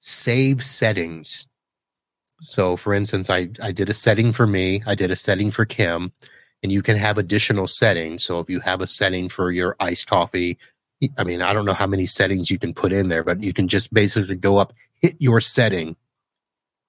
save 0.00 0.64
settings. 0.64 1.46
So 2.40 2.76
for 2.76 2.92
instance, 2.92 3.30
I, 3.30 3.48
I 3.62 3.72
did 3.72 3.88
a 3.88 3.94
setting 3.94 4.32
for 4.32 4.46
me, 4.46 4.82
I 4.86 4.94
did 4.94 5.10
a 5.10 5.16
setting 5.16 5.50
for 5.50 5.64
Kim, 5.64 6.12
and 6.62 6.70
you 6.70 6.82
can 6.82 6.96
have 6.96 7.18
additional 7.18 7.66
settings. 7.66 8.24
So 8.24 8.40
if 8.40 8.50
you 8.50 8.60
have 8.60 8.80
a 8.80 8.86
setting 8.86 9.28
for 9.28 9.50
your 9.50 9.76
iced 9.80 10.06
coffee, 10.06 10.58
I 11.18 11.24
mean, 11.24 11.42
I 11.42 11.52
don't 11.52 11.64
know 11.66 11.74
how 11.74 11.86
many 11.86 12.06
settings 12.06 12.50
you 12.50 12.58
can 12.58 12.72
put 12.74 12.92
in 12.92 13.08
there, 13.08 13.22
but 13.22 13.42
you 13.42 13.52
can 13.52 13.68
just 13.68 13.92
basically 13.92 14.36
go 14.36 14.56
up, 14.56 14.72
hit 15.00 15.16
your 15.18 15.40
setting, 15.40 15.96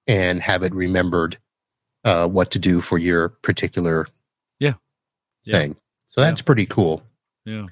and 0.06 0.40
have 0.40 0.62
it 0.62 0.74
remembered 0.74 1.38
uh, 2.04 2.26
what 2.26 2.50
to 2.52 2.58
do 2.58 2.80
for 2.80 2.98
your 2.98 3.28
particular 3.28 4.06
Yeah. 4.58 4.74
thing. 5.60 5.76
So 6.08 6.20
that's 6.20 6.42
pretty 6.42 6.66
cool. 6.66 7.02
Yeah. 7.44 7.66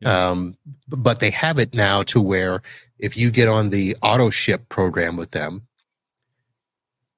Yeah. 0.00 0.28
Um, 0.28 0.56
but 0.88 1.20
they 1.20 1.30
have 1.30 1.58
it 1.58 1.74
now 1.74 2.02
to 2.04 2.20
where 2.20 2.62
if 2.98 3.16
you 3.16 3.30
get 3.30 3.48
on 3.48 3.70
the 3.70 3.96
auto 4.02 4.30
ship 4.30 4.68
program 4.68 5.16
with 5.16 5.32
them, 5.32 5.66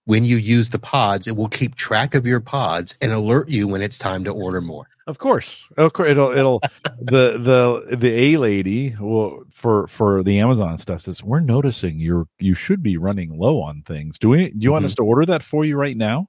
when 0.06 0.24
you 0.24 0.36
use 0.36 0.68
the 0.70 0.78
pods, 0.78 1.26
it 1.26 1.36
will 1.36 1.48
keep 1.48 1.74
track 1.76 2.14
of 2.14 2.26
your 2.26 2.40
pods 2.40 2.94
and 3.00 3.12
alert 3.12 3.48
you 3.48 3.66
when 3.68 3.80
it's 3.82 3.98
time 3.98 4.24
to 4.24 4.30
order 4.30 4.60
more. 4.60 4.86
Of 5.06 5.18
course, 5.18 5.66
of 5.76 5.92
course, 5.92 6.10
it'll 6.10 6.32
it'll 6.32 6.60
the 7.00 7.38
the 7.38 7.96
the 7.96 8.08
A 8.08 8.36
lady 8.38 8.96
will 8.98 9.44
for 9.52 9.86
for 9.86 10.22
the 10.22 10.40
Amazon 10.40 10.78
stuff 10.78 11.02
says 11.02 11.22
we're 11.22 11.40
noticing 11.40 11.98
you're 11.98 12.26
you 12.38 12.54
should 12.54 12.82
be 12.82 12.96
running 12.96 13.36
low 13.38 13.60
on 13.60 13.82
things. 13.82 14.18
Do 14.18 14.30
we? 14.30 14.50
Do 14.50 14.56
you 14.60 14.72
want 14.72 14.84
Mhm. 14.84 14.88
us 14.88 14.94
to 14.96 15.02
order 15.04 15.26
that 15.26 15.42
for 15.42 15.64
you 15.64 15.76
right 15.76 15.96
now? 15.96 16.28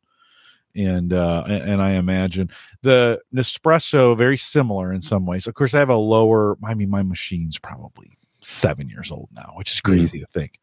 and 0.77 1.13
uh, 1.13 1.43
and, 1.47 1.69
and 1.71 1.81
I 1.81 1.91
imagine 1.91 2.49
the 2.81 3.21
Nespresso 3.33 4.17
very 4.17 4.37
similar 4.37 4.91
in 4.91 5.01
some 5.01 5.25
ways. 5.25 5.47
Of 5.47 5.53
course, 5.53 5.73
I 5.73 5.79
have 5.79 5.87
a 5.87 5.95
lower. 5.95 6.57
I 6.65 6.73
mean, 6.73 6.89
my 6.89 7.01
machine's 7.01 7.57
probably 7.57 8.17
seven 8.41 8.89
years 8.89 9.09
old 9.09 9.29
now, 9.33 9.53
which 9.55 9.71
is 9.71 9.79
crazy 9.79 10.19
to 10.19 10.25
think. 10.27 10.59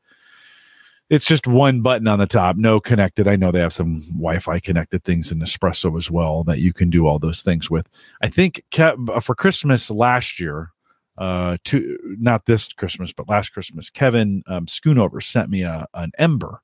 It's 1.11 1.27
just 1.27 1.47
one 1.47 1.83
button 1.83 2.09
on 2.09 2.19
the 2.19 2.27
top, 2.27 2.57
no 2.57 2.81
connected. 2.81 3.29
I 3.29 3.37
know 3.37 3.53
they 3.53 3.61
have 3.61 3.75
some 3.75 4.01
Wi-Fi 4.13 4.61
connected 4.61 5.05
things 5.05 5.31
in 5.31 5.41
Espresso 5.41 5.99
as 5.99 6.11
well 6.11 6.43
that 6.45 6.61
you 6.61 6.73
can 6.73 6.89
do 6.89 7.07
all 7.07 7.19
those 7.19 7.43
things 7.43 7.71
with. 7.71 7.87
I 8.23 8.29
think 8.29 8.65
Kev, 8.71 9.23
for 9.23 9.35
Christmas 9.35 9.91
last 9.91 10.41
year, 10.41 10.71
uh, 11.19 11.59
to 11.65 11.99
not 12.19 12.47
this 12.47 12.73
Christmas, 12.73 13.13
but 13.13 13.29
last 13.29 13.51
Christmas, 13.51 13.91
Kevin 13.91 14.43
um, 14.47 14.65
Schoonover 14.67 15.23
sent 15.23 15.51
me 15.51 15.63
a 15.63 15.87
an 15.93 16.13
Ember. 16.19 16.63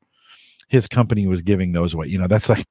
His 0.68 0.87
company 0.87 1.27
was 1.27 1.42
giving 1.42 1.72
those 1.72 1.92
away. 1.92 2.07
You 2.07 2.18
know, 2.18 2.29
that's 2.29 2.48
like 2.48 2.66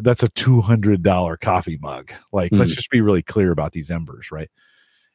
that's 0.00 0.24
a 0.24 0.28
two 0.30 0.60
hundred 0.60 1.02
dollar 1.02 1.36
coffee 1.36 1.78
mug. 1.80 2.12
Like, 2.32 2.50
let's 2.52 2.74
just 2.74 2.90
be 2.90 3.00
really 3.00 3.22
clear 3.22 3.52
about 3.52 3.72
these 3.72 3.90
Embers, 3.90 4.32
right? 4.32 4.50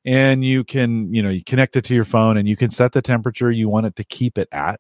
And 0.06 0.46
you 0.46 0.64
can, 0.64 1.12
you 1.14 1.22
know, 1.22 1.30
you 1.30 1.44
connect 1.44 1.76
it 1.76 1.84
to 1.86 1.96
your 1.96 2.06
phone, 2.06 2.38
and 2.38 2.48
you 2.48 2.56
can 2.56 2.70
set 2.70 2.94
the 2.94 3.02
temperature 3.02 3.52
you 3.52 3.68
want 3.68 3.88
it 3.88 3.96
to 3.98 4.04
keep 4.06 4.38
it 4.38 4.48
at. 4.52 4.80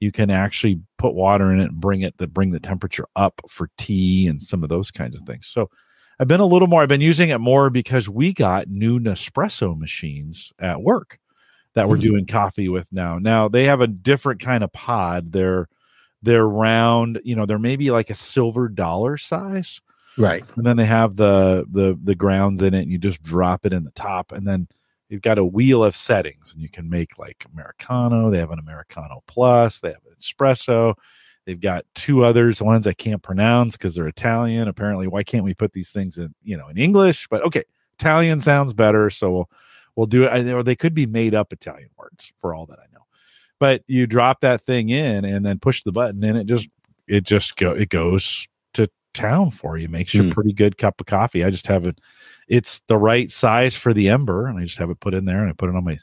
You 0.00 0.12
can 0.12 0.30
actually 0.30 0.80
put 0.98 1.14
water 1.14 1.52
in 1.52 1.60
it 1.60 1.70
and 1.70 1.80
bring 1.80 2.02
it 2.02 2.16
to 2.18 2.26
bring 2.26 2.50
the 2.50 2.60
temperature 2.60 3.06
up 3.16 3.40
for 3.48 3.70
tea 3.78 4.26
and 4.26 4.40
some 4.40 4.62
of 4.62 4.68
those 4.68 4.90
kinds 4.90 5.16
of 5.16 5.22
things. 5.22 5.46
So 5.46 5.70
I've 6.20 6.28
been 6.28 6.40
a 6.40 6.46
little 6.46 6.68
more, 6.68 6.82
I've 6.82 6.88
been 6.88 7.00
using 7.00 7.30
it 7.30 7.38
more 7.38 7.70
because 7.70 8.08
we 8.08 8.32
got 8.32 8.68
new 8.68 8.98
Nespresso 8.98 9.78
machines 9.78 10.52
at 10.58 10.82
work 10.82 11.18
that 11.74 11.88
we're 11.88 11.96
Mhm. 11.98 12.02
doing 12.02 12.26
coffee 12.26 12.68
with 12.68 12.90
now. 12.92 13.18
Now 13.18 13.48
they 13.48 13.64
have 13.64 13.80
a 13.80 13.86
different 13.86 14.40
kind 14.40 14.64
of 14.64 14.72
pod. 14.72 15.32
They're 15.32 15.68
they're 16.22 16.48
round, 16.48 17.20
you 17.24 17.36
know, 17.36 17.44
they're 17.46 17.58
maybe 17.58 17.90
like 17.90 18.08
a 18.10 18.14
silver 18.14 18.68
dollar 18.68 19.16
size. 19.18 19.80
Right. 20.18 20.42
And 20.56 20.64
then 20.66 20.76
they 20.76 20.86
have 20.86 21.16
the 21.16 21.66
the 21.70 21.98
the 22.02 22.14
grounds 22.14 22.62
in 22.62 22.72
it 22.74 22.82
and 22.82 22.90
you 22.90 22.98
just 22.98 23.22
drop 23.22 23.66
it 23.66 23.72
in 23.74 23.84
the 23.84 23.90
top 23.92 24.32
and 24.32 24.46
then 24.46 24.66
you've 25.08 25.22
got 25.22 25.38
a 25.38 25.44
wheel 25.44 25.84
of 25.84 25.94
settings 25.94 26.52
and 26.52 26.62
you 26.62 26.68
can 26.68 26.88
make 26.88 27.18
like 27.18 27.44
americano 27.52 28.30
they 28.30 28.38
have 28.38 28.50
an 28.50 28.58
americano 28.58 29.22
plus 29.26 29.80
they 29.80 29.88
have 29.88 30.04
an 30.06 30.14
espresso. 30.18 30.94
They've 31.44 31.60
got 31.60 31.84
two 31.94 32.24
others 32.24 32.60
ones 32.60 32.86
i 32.86 32.92
can't 32.92 33.22
pronounce 33.22 33.76
because 33.76 33.94
they're 33.94 34.08
italian. 34.08 34.68
Apparently 34.68 35.06
why 35.06 35.22
can't 35.22 35.44
we 35.44 35.54
put 35.54 35.72
these 35.72 35.90
things 35.90 36.18
in 36.18 36.34
you 36.42 36.56
know 36.56 36.68
in 36.68 36.76
english? 36.76 37.28
But 37.30 37.44
okay 37.44 37.64
italian 37.98 38.40
sounds 38.40 38.72
better 38.72 39.10
so 39.10 39.30
we'll 39.30 39.50
we'll 39.94 40.06
do 40.06 40.24
it. 40.24 40.52
Or 40.52 40.62
they 40.62 40.76
could 40.76 40.94
be 40.94 41.06
made 41.06 41.34
up 41.34 41.52
italian 41.52 41.90
words 41.96 42.32
for 42.40 42.54
all 42.54 42.66
that 42.66 42.78
i 42.78 42.86
know. 42.92 43.04
But 43.58 43.82
you 43.86 44.06
drop 44.06 44.40
that 44.40 44.60
thing 44.60 44.90
in 44.90 45.24
and 45.24 45.46
then 45.46 45.58
push 45.58 45.82
the 45.82 45.92
button 45.92 46.24
and 46.24 46.36
it 46.36 46.46
just 46.46 46.68
it 47.06 47.22
just 47.22 47.56
go 47.56 47.70
it 47.70 47.90
goes 47.90 48.48
town 49.16 49.50
for 49.50 49.76
you 49.78 49.88
makes 49.88 50.14
you 50.14 50.20
a 50.20 50.24
Hmm. 50.24 50.30
pretty 50.30 50.52
good 50.52 50.76
cup 50.78 51.00
of 51.00 51.06
coffee 51.06 51.44
i 51.44 51.50
just 51.50 51.66
have 51.66 51.86
it 51.86 52.00
it's 52.48 52.80
the 52.88 52.96
right 52.96 53.30
size 53.30 53.74
for 53.74 53.92
the 53.94 54.08
ember 54.08 54.46
and 54.46 54.58
i 54.58 54.62
just 54.64 54.78
have 54.78 54.90
it 54.90 55.00
put 55.00 55.14
in 55.14 55.24
there 55.24 55.40
and 55.40 55.48
i 55.50 55.52
put 55.52 55.68
it 55.68 55.74
on 55.76 55.84
my 55.84 55.98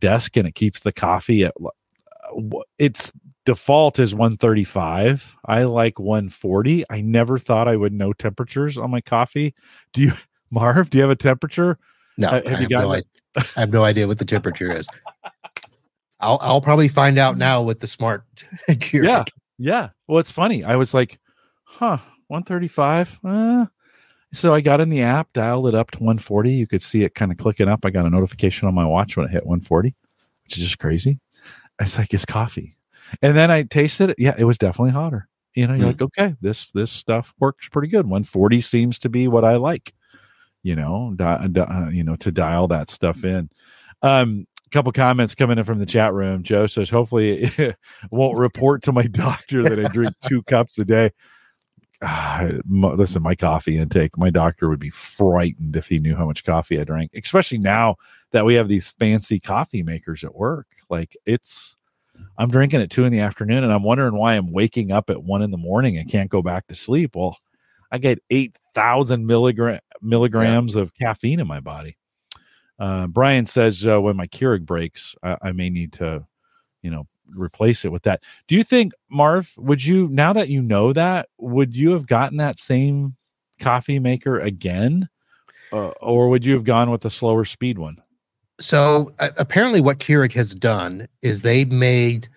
desk 0.00 0.36
and 0.36 0.46
it 0.48 0.54
keeps 0.54 0.80
the 0.80 0.92
coffee 0.92 1.44
at 1.44 1.54
uh, 1.64 2.58
its 2.78 3.12
default 3.46 3.98
is 3.98 4.14
135 4.14 5.34
i 5.46 5.64
like 5.64 5.98
140 5.98 6.84
i 6.90 7.00
never 7.00 7.38
thought 7.38 7.68
i 7.68 7.76
would 7.76 7.92
know 7.92 8.12
temperatures 8.12 8.76
on 8.78 8.90
my 8.90 9.00
coffee 9.00 9.54
do 9.92 10.02
you 10.02 10.12
marv 10.50 10.90
do 10.90 10.98
you 10.98 11.02
have 11.02 11.10
a 11.10 11.16
temperature 11.16 11.78
No, 12.18 12.28
have 12.28 12.46
I, 12.46 12.50
you 12.50 12.58
have 12.60 12.70
no, 12.70 12.92
I, 12.92 13.02
I 13.56 13.60
have 13.60 13.72
no 13.72 13.84
idea 13.84 14.06
what 14.06 14.18
the 14.18 14.24
temperature 14.24 14.70
is. 14.76 14.88
I'll 16.20 16.38
I'll 16.42 16.60
probably 16.60 16.88
find 16.88 17.18
out 17.18 17.38
now 17.38 17.62
with 17.62 17.80
the 17.80 17.86
smart 17.86 18.24
Keurig. 18.68 19.04
Yeah. 19.04 19.24
Yeah. 19.58 19.88
Well, 20.06 20.18
it's 20.18 20.30
funny. 20.32 20.64
I 20.64 20.76
was 20.76 20.92
like, 20.92 21.18
huh, 21.64 21.98
135. 22.30 23.20
Uh, 23.24 23.66
so 24.32 24.54
I 24.54 24.60
got 24.60 24.80
in 24.80 24.88
the 24.90 25.02
app, 25.02 25.32
dialed 25.32 25.66
it 25.66 25.74
up 25.74 25.90
to 25.92 25.98
140. 25.98 26.52
You 26.52 26.66
could 26.66 26.82
see 26.82 27.02
it 27.02 27.14
kind 27.14 27.32
of 27.32 27.38
clicking 27.38 27.68
up. 27.68 27.84
I 27.84 27.90
got 27.90 28.06
a 28.06 28.10
notification 28.10 28.68
on 28.68 28.74
my 28.74 28.86
watch 28.86 29.16
when 29.16 29.26
it 29.26 29.32
hit 29.32 29.44
140, 29.46 29.94
which 30.44 30.56
is 30.56 30.62
just 30.64 30.78
crazy. 30.78 31.18
It's 31.80 31.98
like 31.98 32.14
it's 32.14 32.24
coffee. 32.24 32.76
And 33.22 33.36
then 33.36 33.50
I 33.50 33.62
tasted 33.64 34.10
it. 34.10 34.16
Yeah, 34.18 34.34
it 34.38 34.44
was 34.44 34.58
definitely 34.58 34.92
hotter. 34.92 35.28
You 35.54 35.66
know, 35.66 35.74
you're 35.74 35.82
Hmm. 35.82 35.86
like, 35.88 36.02
okay, 36.02 36.34
this 36.40 36.70
this 36.70 36.92
stuff 36.92 37.34
works 37.40 37.68
pretty 37.68 37.88
good. 37.88 38.06
140 38.06 38.60
seems 38.60 38.98
to 39.00 39.08
be 39.08 39.26
what 39.26 39.44
I 39.44 39.56
like. 39.56 39.92
You 40.62 40.76
know, 40.76 41.12
di- 41.16 41.48
di- 41.48 41.60
uh, 41.62 41.88
you 41.88 42.04
know, 42.04 42.14
to 42.16 42.30
dial 42.30 42.68
that 42.68 42.88
stuff 42.90 43.24
in. 43.24 43.50
Um, 44.02 44.46
couple 44.70 44.92
comments 44.92 45.34
coming 45.34 45.58
in 45.58 45.64
from 45.64 45.80
the 45.80 45.86
chat 45.86 46.14
room. 46.14 46.44
Joe 46.44 46.68
says, 46.68 46.88
hopefully 46.88 47.42
it 47.58 47.74
won't 48.12 48.38
report 48.38 48.84
to 48.84 48.92
my 48.92 49.02
doctor 49.02 49.64
that 49.64 49.84
I 49.84 49.88
drink 49.88 50.14
two 50.28 50.44
cups 50.44 50.78
a 50.78 50.84
day. 50.84 51.10
Listen, 52.70 53.22
my 53.22 53.34
coffee 53.34 53.78
intake, 53.78 54.16
my 54.16 54.30
doctor 54.30 54.68
would 54.68 54.78
be 54.78 54.90
frightened 54.90 55.76
if 55.76 55.86
he 55.86 55.98
knew 55.98 56.16
how 56.16 56.26
much 56.26 56.44
coffee 56.44 56.80
I 56.80 56.84
drank, 56.84 57.10
especially 57.14 57.58
now 57.58 57.96
that 58.32 58.44
we 58.44 58.54
have 58.54 58.68
these 58.68 58.90
fancy 58.90 59.38
coffee 59.38 59.82
makers 59.82 60.24
at 60.24 60.34
work. 60.34 60.66
Like 60.88 61.16
it's, 61.26 61.76
I'm 62.38 62.50
drinking 62.50 62.80
at 62.80 62.90
two 62.90 63.04
in 63.04 63.12
the 63.12 63.20
afternoon 63.20 63.64
and 63.64 63.72
I'm 63.72 63.82
wondering 63.82 64.14
why 64.14 64.34
I'm 64.34 64.52
waking 64.52 64.92
up 64.92 65.10
at 65.10 65.22
one 65.22 65.42
in 65.42 65.50
the 65.50 65.56
morning 65.58 65.98
and 65.98 66.10
can't 66.10 66.30
go 66.30 66.42
back 66.42 66.66
to 66.68 66.74
sleep. 66.74 67.16
Well, 67.16 67.36
I 67.92 67.98
get 67.98 68.22
8,000 68.30 69.26
milligram, 69.26 69.80
milligrams 70.00 70.76
of 70.76 70.94
caffeine 70.94 71.40
in 71.40 71.46
my 71.46 71.60
body. 71.60 71.96
Uh, 72.78 73.08
Brian 73.08 73.44
says 73.44 73.86
uh, 73.86 74.00
when 74.00 74.16
my 74.16 74.26
Keurig 74.26 74.64
breaks, 74.64 75.14
I, 75.22 75.36
I 75.42 75.52
may 75.52 75.68
need 75.68 75.92
to, 75.94 76.24
you 76.82 76.90
know, 76.90 77.06
replace 77.34 77.84
it 77.84 77.92
with 77.92 78.02
that. 78.04 78.22
Do 78.48 78.54
you 78.54 78.64
think, 78.64 78.92
Marv, 79.10 79.52
would 79.56 79.84
you, 79.84 80.08
now 80.08 80.32
that 80.32 80.48
you 80.48 80.62
know 80.62 80.92
that, 80.92 81.28
would 81.38 81.74
you 81.74 81.90
have 81.90 82.06
gotten 82.06 82.38
that 82.38 82.58
same 82.58 83.16
coffee 83.58 83.98
maker 83.98 84.40
again? 84.40 85.08
Uh, 85.72 85.88
or 86.00 86.28
would 86.28 86.44
you 86.44 86.54
have 86.54 86.64
gone 86.64 86.90
with 86.90 87.02
the 87.02 87.10
slower 87.10 87.44
speed 87.44 87.78
one? 87.78 87.96
So 88.58 89.14
uh, 89.20 89.30
apparently, 89.38 89.80
what 89.80 89.98
Keurig 89.98 90.32
has 90.32 90.54
done 90.54 91.06
is 91.22 91.42
they've 91.42 91.70
made 91.70 92.28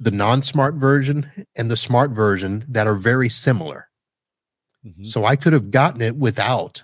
the 0.00 0.10
non-smart 0.10 0.74
version 0.74 1.30
and 1.56 1.70
the 1.70 1.76
smart 1.76 2.10
version 2.10 2.64
that 2.68 2.86
are 2.86 2.94
very 2.94 3.28
similar. 3.28 3.88
Mm-hmm. 4.84 5.04
So 5.04 5.24
I 5.24 5.36
could 5.36 5.52
have 5.52 5.70
gotten 5.70 6.02
it 6.02 6.16
without, 6.16 6.82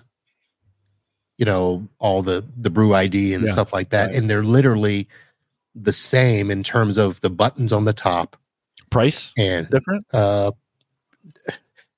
you 1.37 1.45
know, 1.45 1.87
all 1.99 2.21
the 2.21 2.45
the 2.57 2.69
brew 2.69 2.93
ID 2.93 3.33
and 3.33 3.45
Yeah, 3.45 3.51
stuff 3.51 3.73
like 3.73 3.89
that, 3.89 4.07
right. 4.07 4.15
and 4.15 4.29
they're 4.29 4.43
literally 4.43 5.07
the 5.83 5.93
same 5.93 6.49
in 6.51 6.63
terms 6.63 6.97
of 6.97 7.21
the 7.21 7.29
buttons 7.29 7.71
on 7.73 7.85
the 7.85 7.93
top 7.93 8.35
Price 8.89 9.31
and 9.37 9.69
different? 9.69 10.05
uh 10.13 10.51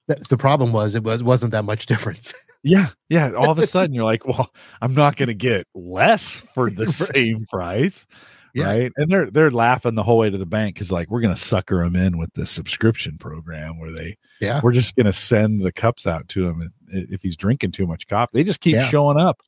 the 0.08 0.38
problem 0.38 0.72
was 0.72 0.96
it 0.96 1.04
was 1.04 1.22
wasn't 1.24 1.52
that 1.52 1.64
much 1.66 1.86
difference 1.94 2.34
Yeah. 2.64 2.90
Yeah. 3.10 3.32
All 3.34 3.52
of 3.52 3.60
a 3.60 3.68
sudden 3.68 3.94
you're 3.94 4.04
like, 4.04 4.26
well, 4.28 4.52
I'm 4.82 4.94
not 4.94 5.16
going 5.16 5.28
to 5.28 5.34
get 5.34 5.66
less 5.74 6.32
for 6.54 6.70
the 6.70 6.88
same 6.92 7.46
price. 7.50 8.06
Yeah. 8.54 8.66
Right. 8.66 8.92
And 8.98 9.10
they're, 9.10 9.30
they're 9.32 9.52
laughing 9.52 9.96
the 9.96 10.04
whole 10.04 10.18
way 10.18 10.30
to 10.30 10.38
the 10.38 10.46
bank 10.46 10.76
because 10.76 10.92
like, 10.92 11.10
we're 11.10 11.22
going 11.22 11.34
to 11.36 11.40
sucker 11.42 11.78
them 11.84 11.96
in 11.96 12.18
with 12.18 12.34
the 12.34 12.46
subscription 12.46 13.18
program 13.18 13.80
where 13.80 13.92
they, 13.92 14.18
yeah 14.42 14.60
we're 14.62 14.74
just 14.74 14.96
going 14.98 15.06
to 15.06 15.14
send 15.14 15.62
the 15.64 15.72
cups 15.72 16.06
out 16.08 16.28
to 16.30 16.48
him 16.50 16.74
if, 16.92 17.12
if 17.12 17.22
he's 17.22 17.38
drinking 17.38 17.72
too 17.72 17.88
much 17.88 18.08
coffee. 18.08 18.32
They 18.34 18.44
just 18.44 18.60
keep 18.60 18.74
Yeah. 18.74 18.90
showing 18.90 19.18
up. 19.18 19.40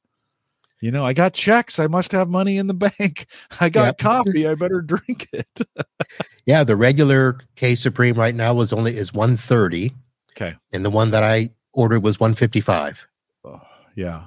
You 0.81 0.91
know, 0.91 1.05
I 1.05 1.13
got 1.13 1.33
checks. 1.33 1.77
I 1.79 1.87
must 1.87 2.11
have 2.11 2.27
money 2.27 2.57
in 2.57 2.67
the 2.67 2.73
bank. 2.73 3.27
I 3.59 3.69
got 3.69 3.85
Yep. 3.85 3.97
coffee. 3.99 4.47
I 4.47 4.55
better 4.55 4.81
drink 4.81 5.27
it. 5.31 5.47
yeah 6.45 6.63
the 6.63 6.75
regular 6.75 7.37
k 7.55 7.75
supreme 7.75 8.15
right 8.15 8.33
now 8.33 8.51
was 8.53 8.73
only 8.73 8.97
is 8.97 9.13
130 9.13 9.93
Okay. 10.31 10.55
and 10.73 10.83
the 10.83 10.89
one 10.89 11.11
that 11.11 11.21
i 11.23 11.47
ordered 11.73 12.01
was 12.01 12.19
155 12.19 13.07
Oh, 13.45 13.61
yeah. 13.95 14.23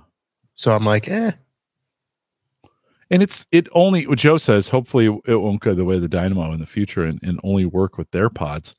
so 0.55 0.73
i'm 0.73 0.85
like 0.85 1.09
eh 1.09 1.33
And 3.11 3.21
it's 3.23 3.45
it 3.51 3.67
only 3.73 4.07
what 4.07 4.19
Joe 4.19 4.39
says. 4.39 4.69
Hopefully, 4.69 5.07
it 5.27 5.35
won't 5.37 5.61
go 5.61 5.75
the 5.75 5.85
way 5.85 5.97
of 5.97 6.03
the 6.03 6.09
Dynamo 6.09 6.53
in 6.53 6.61
the 6.61 6.67
future 6.67 7.05
and, 7.05 7.19
and 7.23 7.39
only 7.45 7.67
work 7.67 7.99
with 7.99 8.11
their 8.13 8.31
pods. 8.31 8.75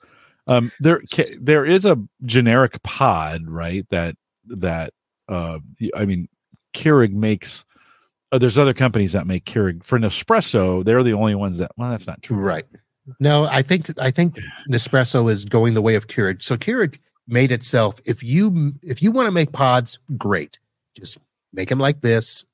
Um, 0.47 0.71
there 0.79 1.01
there 1.39 1.65
is 1.65 1.83
a 1.85 1.97
generic 2.25 2.81
pod, 2.83 3.43
right? 3.47 3.85
That 3.89 4.15
that 4.47 4.93
uh, 5.27 5.59
I 5.95 6.05
mean, 6.05 6.27
Keurig 6.73 7.11
makes. 7.13 7.64
Uh, 8.35 8.37
there's 8.37 8.57
other 8.57 8.73
companies 8.73 9.13
that 9.13 9.25
make 9.25 9.45
Keurig 9.45 9.83
for 9.83 9.97
Nespresso. 9.97 10.83
They're 10.83 11.03
the 11.03 11.13
only 11.13 11.35
ones 11.35 11.57
that. 11.59 11.71
Well, 11.77 11.89
that's 11.89 12.07
not 12.07 12.21
true. 12.21 12.37
right 12.37 12.65
no 13.19 13.43
i 13.51 13.61
think 13.61 13.87
i 13.99 14.09
think 14.09 14.35
nespresso 14.67 15.29
is 15.29 15.45
going 15.45 15.75
the 15.75 15.81
way 15.81 15.93
of 15.93 16.07
keurig 16.07 16.41
so 16.41 16.57
keurig 16.57 16.97
made 17.27 17.51
itself 17.51 17.99
if 18.03 18.23
you 18.23 18.73
if 18.81 19.03
you 19.03 19.11
want 19.11 19.27
to 19.27 19.31
make 19.31 19.51
pods 19.51 19.99
great 20.17 20.57
just 20.97 21.19
make 21.53 21.69
them 21.69 21.77
like 21.77 22.01
this 22.01 22.45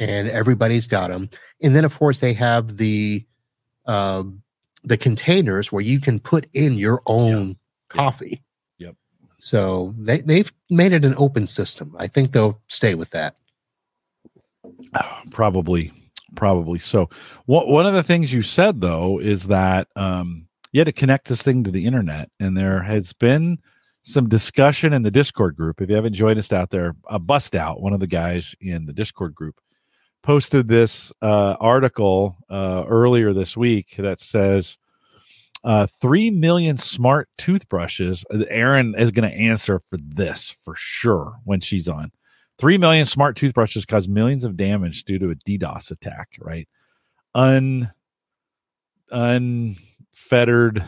and 0.00 0.28
everybody's 0.28 0.88
got 0.88 1.10
them 1.10 1.30
and 1.62 1.76
then 1.76 1.84
of 1.84 1.96
course 1.96 2.18
they 2.18 2.32
have 2.32 2.76
the 2.76 3.24
um 3.86 4.42
the 4.82 4.96
containers 4.96 5.70
where 5.70 5.80
you 5.82 6.00
can 6.00 6.18
put 6.18 6.48
in 6.54 6.72
your 6.74 7.02
own 7.06 7.56
coffee 7.88 8.42
Yep. 8.78 8.96
so 9.38 9.94
they, 9.96 10.22
they've 10.22 10.52
made 10.70 10.90
it 10.92 11.04
an 11.04 11.14
open 11.18 11.46
system 11.46 11.94
i 12.00 12.08
think 12.08 12.32
they'll 12.32 12.60
stay 12.66 12.96
with 12.96 13.10
that 13.10 13.36
Probably, 15.30 15.92
probably 16.36 16.78
so. 16.78 17.08
One 17.46 17.68
one 17.68 17.86
of 17.86 17.94
the 17.94 18.02
things 18.02 18.32
you 18.32 18.42
said 18.42 18.80
though 18.80 19.18
is 19.20 19.46
that 19.48 19.88
um, 19.96 20.46
you 20.72 20.80
had 20.80 20.86
to 20.86 20.92
connect 20.92 21.28
this 21.28 21.42
thing 21.42 21.64
to 21.64 21.70
the 21.70 21.86
internet, 21.86 22.30
and 22.38 22.56
there 22.56 22.82
has 22.82 23.12
been 23.12 23.58
some 24.02 24.28
discussion 24.28 24.92
in 24.92 25.02
the 25.02 25.10
Discord 25.10 25.56
group. 25.56 25.80
If 25.80 25.88
you 25.88 25.96
haven't 25.96 26.14
joined 26.14 26.38
us 26.38 26.52
out 26.52 26.70
there, 26.70 26.94
a 27.08 27.18
bust 27.18 27.54
out, 27.54 27.80
one 27.80 27.92
of 27.92 28.00
the 28.00 28.06
guys 28.06 28.54
in 28.60 28.86
the 28.86 28.92
Discord 28.92 29.34
group, 29.34 29.60
posted 30.22 30.68
this 30.68 31.12
uh, 31.22 31.56
article 31.60 32.36
uh, 32.48 32.84
earlier 32.88 33.32
this 33.32 33.56
week 33.56 33.96
that 33.98 34.20
says 34.20 34.76
uh, 35.64 35.86
3 36.00 36.30
million 36.30 36.76
smart 36.76 37.28
toothbrushes. 37.36 38.24
Erin 38.48 38.94
is 38.96 39.10
going 39.10 39.30
to 39.30 39.36
answer 39.36 39.80
for 39.90 39.98
this 39.98 40.54
for 40.62 40.74
sure 40.76 41.36
when 41.44 41.60
she's 41.60 41.88
on. 41.88 42.12
3 42.60 42.76
million 42.76 43.06
smart 43.06 43.36
toothbrushes 43.36 43.86
cause 43.86 44.06
millions 44.06 44.44
of 44.44 44.54
damage 44.56 45.04
due 45.04 45.18
to 45.18 45.30
a 45.30 45.34
DDoS 45.34 45.90
attack, 45.90 46.36
right? 46.40 46.68
Un 47.34 47.90
unfettered 49.10 50.84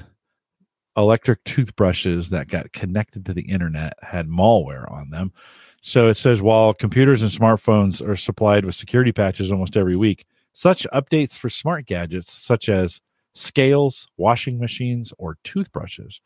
electric 0.96 1.42
toothbrushes 1.44 2.28
that 2.28 2.48
got 2.48 2.72
connected 2.72 3.24
to 3.24 3.32
the 3.32 3.42
internet 3.42 3.94
had 4.02 4.28
malware 4.28 4.88
on 4.92 5.08
them. 5.08 5.32
So 5.80 6.08
it 6.08 6.16
says 6.16 6.42
while 6.42 6.74
computers 6.74 7.22
and 7.22 7.30
smartphones 7.30 8.06
are 8.06 8.16
supplied 8.16 8.66
with 8.66 8.74
security 8.74 9.10
patches 9.10 9.50
almost 9.50 9.76
every 9.76 9.96
week, 9.96 10.26
such 10.52 10.86
updates 10.92 11.32
for 11.32 11.48
smart 11.48 11.86
gadgets 11.86 12.30
such 12.30 12.68
as 12.68 13.00
scales, 13.34 14.08
washing 14.18 14.58
machines, 14.60 15.12
or 15.18 15.38
toothbrushes 15.42 16.20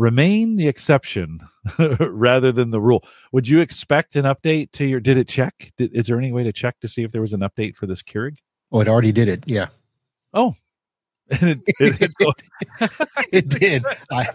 remain 0.00 0.56
the 0.56 0.66
exception 0.66 1.40
rather 2.00 2.50
than 2.50 2.70
the 2.70 2.80
rule. 2.80 3.04
Would 3.32 3.46
you 3.46 3.60
expect 3.60 4.16
an 4.16 4.24
update 4.24 4.72
to 4.72 4.84
your? 4.84 4.98
Did 4.98 5.18
it 5.18 5.28
check? 5.28 5.72
Did, 5.76 5.94
is 5.94 6.06
there 6.06 6.18
any 6.18 6.32
way 6.32 6.42
to 6.42 6.52
check 6.52 6.80
to 6.80 6.88
see 6.88 7.02
if 7.02 7.12
there 7.12 7.20
was 7.20 7.34
an 7.34 7.40
update 7.40 7.76
for 7.76 7.86
this 7.86 8.02
Keurig? 8.02 8.38
Oh, 8.72 8.80
it 8.80 8.88
already 8.88 9.12
did 9.12 9.28
it. 9.28 9.44
Yeah. 9.46 9.66
Oh, 10.32 10.56
it, 11.30 11.58
it, 11.78 12.12
it, 12.18 12.92
it 13.32 13.48
did. 13.48 13.84
I, 14.10 14.28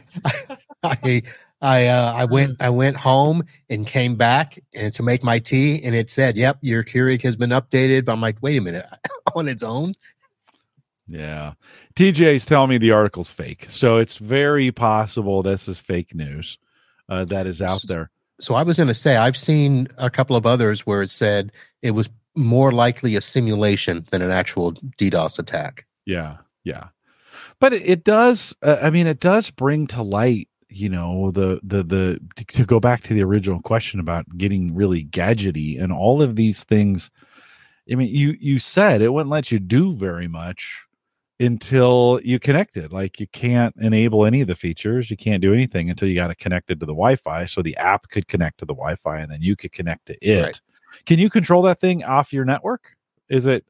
I, 0.83 1.23
I, 1.61 1.87
uh, 1.87 2.13
I 2.13 2.25
went, 2.25 2.61
I 2.61 2.69
went 2.69 2.95
home 2.95 3.43
and 3.69 3.87
came 3.87 4.15
back 4.15 4.59
and 4.73 4.93
to 4.93 5.03
make 5.03 5.23
my 5.23 5.39
tea, 5.39 5.81
and 5.83 5.95
it 5.95 6.11
said, 6.11 6.37
"Yep, 6.37 6.59
your 6.61 6.83
Keurig 6.83 7.23
has 7.23 7.35
been 7.35 7.49
updated." 7.49 8.05
But 8.05 8.13
I'm 8.13 8.21
like, 8.21 8.37
wait 8.41 8.57
a 8.57 8.61
minute, 8.61 8.85
on 9.35 9.47
its 9.47 9.63
own. 9.63 9.93
Yeah. 11.07 11.53
TJ's 11.95 12.45
telling 12.45 12.69
me 12.69 12.77
the 12.77 12.91
article's 12.91 13.29
fake. 13.29 13.67
So 13.69 13.97
it's 13.97 14.17
very 14.17 14.71
possible 14.71 15.43
this 15.43 15.67
is 15.67 15.79
fake 15.79 16.15
news 16.15 16.57
uh, 17.09 17.25
that 17.25 17.47
is 17.47 17.61
out 17.61 17.83
there. 17.87 18.09
So 18.39 18.55
I 18.55 18.63
was 18.63 18.77
going 18.77 18.87
to 18.87 18.93
say, 18.93 19.15
I've 19.15 19.37
seen 19.37 19.87
a 19.97 20.09
couple 20.09 20.35
of 20.35 20.45
others 20.45 20.85
where 20.85 21.01
it 21.01 21.09
said 21.09 21.51
it 21.81 21.91
was 21.91 22.09
more 22.35 22.71
likely 22.71 23.15
a 23.15 23.21
simulation 23.21 24.05
than 24.11 24.21
an 24.21 24.31
actual 24.31 24.73
DDoS 24.73 25.39
attack. 25.39 25.85
Yeah. 26.05 26.37
Yeah. 26.63 26.87
But 27.59 27.73
it, 27.73 27.83
it 27.87 28.03
does, 28.03 28.53
uh, 28.61 28.77
I 28.81 28.89
mean, 28.89 29.07
it 29.07 29.19
does 29.19 29.49
bring 29.49 29.87
to 29.87 30.01
light 30.01 30.49
you 30.75 30.89
know 30.89 31.31
the 31.31 31.59
the 31.63 31.83
the 31.83 32.19
to 32.49 32.65
go 32.65 32.81
back 32.81 33.01
to 33.03 33.13
the 33.13 33.23
original 33.23 33.61
question 33.61 33.99
about 33.99 34.25
getting 34.37 34.75
really 34.75 35.05
gadgety 35.05 35.81
and 35.81 35.93
all 35.93 36.21
of 36.21 36.35
these 36.35 36.65
things 36.65 37.09
i 37.89 37.95
mean 37.95 38.13
you 38.13 38.35
you 38.41 38.59
said 38.59 39.01
it 39.01 39.13
wouldn't 39.13 39.29
let 39.29 39.51
you 39.51 39.59
do 39.59 39.95
very 39.95 40.27
much 40.27 40.85
until 41.39 42.19
you 42.23 42.39
connect 42.39 42.77
it. 42.77 42.91
Like 42.91 43.19
you 43.19 43.27
can't 43.27 43.75
enable 43.79 44.25
any 44.25 44.41
of 44.41 44.47
the 44.47 44.55
features. 44.55 45.11
You 45.11 45.17
can't 45.17 45.41
do 45.41 45.53
anything 45.53 45.89
until 45.89 46.07
you 46.07 46.15
got 46.15 46.31
it 46.31 46.37
connected 46.37 46.79
to 46.79 46.85
the 46.85 46.93
Wi-Fi. 46.93 47.45
So 47.45 47.61
the 47.61 47.75
app 47.77 48.09
could 48.09 48.27
connect 48.27 48.59
to 48.59 48.65
the 48.65 48.73
Wi-Fi, 48.73 49.19
and 49.19 49.31
then 49.31 49.41
you 49.41 49.55
could 49.55 49.71
connect 49.71 50.05
to 50.07 50.17
it. 50.25 50.43
Right. 50.43 50.61
Can 51.05 51.19
you 51.19 51.29
control 51.29 51.61
that 51.63 51.79
thing 51.79 52.03
off 52.03 52.31
your 52.31 52.45
network? 52.45 52.95
Is 53.29 53.45
it? 53.45 53.65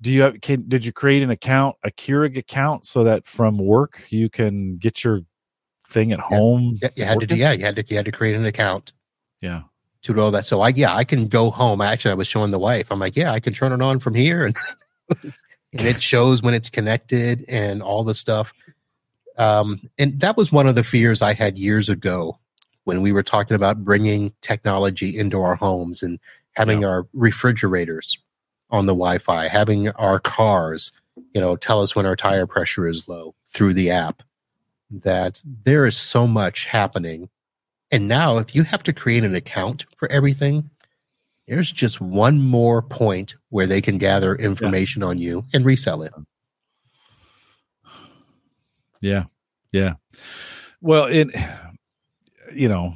Do 0.00 0.10
you 0.10 0.22
have? 0.22 0.40
Can 0.40 0.68
did 0.68 0.84
you 0.84 0.92
create 0.92 1.22
an 1.22 1.30
account, 1.30 1.76
a 1.84 1.90
Keurig 1.90 2.36
account, 2.36 2.86
so 2.86 3.04
that 3.04 3.26
from 3.26 3.58
work 3.58 4.02
you 4.08 4.28
can 4.28 4.76
get 4.78 5.04
your 5.04 5.20
thing 5.86 6.10
at 6.10 6.18
yeah. 6.18 6.36
home? 6.36 6.78
Yeah, 6.82 6.88
you 6.96 7.04
had 7.04 7.16
working? 7.16 7.28
to. 7.28 7.36
Yeah, 7.36 7.52
you 7.52 7.64
had 7.64 7.76
to. 7.76 7.84
You 7.86 7.96
had 7.96 8.06
to 8.06 8.12
create 8.12 8.34
an 8.34 8.44
account. 8.44 8.92
Yeah. 9.40 9.62
To 10.02 10.14
do 10.14 10.20
all 10.20 10.32
that. 10.32 10.46
So 10.46 10.60
I 10.60 10.70
yeah, 10.70 10.96
I 10.96 11.04
can 11.04 11.28
go 11.28 11.50
home. 11.50 11.80
Actually, 11.80 12.10
I 12.10 12.14
was 12.14 12.26
showing 12.26 12.50
the 12.50 12.58
wife. 12.58 12.90
I'm 12.90 12.98
like, 12.98 13.14
yeah, 13.14 13.30
I 13.30 13.38
can 13.38 13.52
turn 13.52 13.70
it 13.70 13.80
on 13.80 14.00
from 14.00 14.14
here, 14.14 14.46
and 14.46 14.56
and 15.72 15.86
it 15.86 16.02
shows 16.02 16.42
when 16.42 16.54
it's 16.54 16.68
connected 16.68 17.44
and 17.48 17.82
all 17.82 18.04
the 18.04 18.14
stuff. 18.14 18.52
Um, 19.38 19.80
and 19.98 20.20
that 20.20 20.36
was 20.36 20.52
one 20.52 20.66
of 20.66 20.74
the 20.74 20.84
fears 20.84 21.22
I 21.22 21.32
had 21.32 21.58
years 21.58 21.88
ago 21.88 22.38
when 22.84 23.02
we 23.02 23.12
were 23.12 23.22
talking 23.22 23.54
about 23.54 23.84
bringing 23.84 24.32
technology 24.40 25.16
into 25.16 25.40
our 25.40 25.54
homes 25.54 26.02
and 26.02 26.18
having 26.52 26.82
yeah. 26.82 26.88
our 26.88 27.08
refrigerators 27.14 28.18
on 28.70 28.86
the 28.86 28.92
Wi-Fi, 28.92 29.48
having 29.48 29.88
our 29.90 30.18
cars, 30.18 30.92
you 31.34 31.40
know, 31.40 31.56
tell 31.56 31.80
us 31.80 31.94
when 31.94 32.06
our 32.06 32.16
tire 32.16 32.46
pressure 32.46 32.86
is 32.86 33.08
low 33.08 33.34
through 33.46 33.74
the 33.74 33.90
app. 33.90 34.22
That 34.90 35.40
there 35.64 35.86
is 35.86 35.96
so 35.96 36.26
much 36.26 36.66
happening. 36.66 37.30
And 37.90 38.08
now, 38.08 38.36
if 38.36 38.54
you 38.54 38.62
have 38.64 38.82
to 38.82 38.92
create 38.92 39.24
an 39.24 39.34
account 39.34 39.86
for 39.96 40.10
everything, 40.12 40.68
there's 41.52 41.70
just 41.70 42.00
one 42.00 42.40
more 42.40 42.80
point 42.80 43.36
where 43.50 43.66
they 43.66 43.82
can 43.82 43.98
gather 43.98 44.34
information 44.34 45.02
yeah. 45.02 45.08
on 45.08 45.18
you 45.18 45.44
and 45.52 45.66
resell 45.66 46.02
it. 46.02 46.14
Yeah. 49.02 49.24
Yeah. 49.70 49.96
Well, 50.80 51.04
it, 51.04 51.28
you 52.54 52.70
know, 52.70 52.94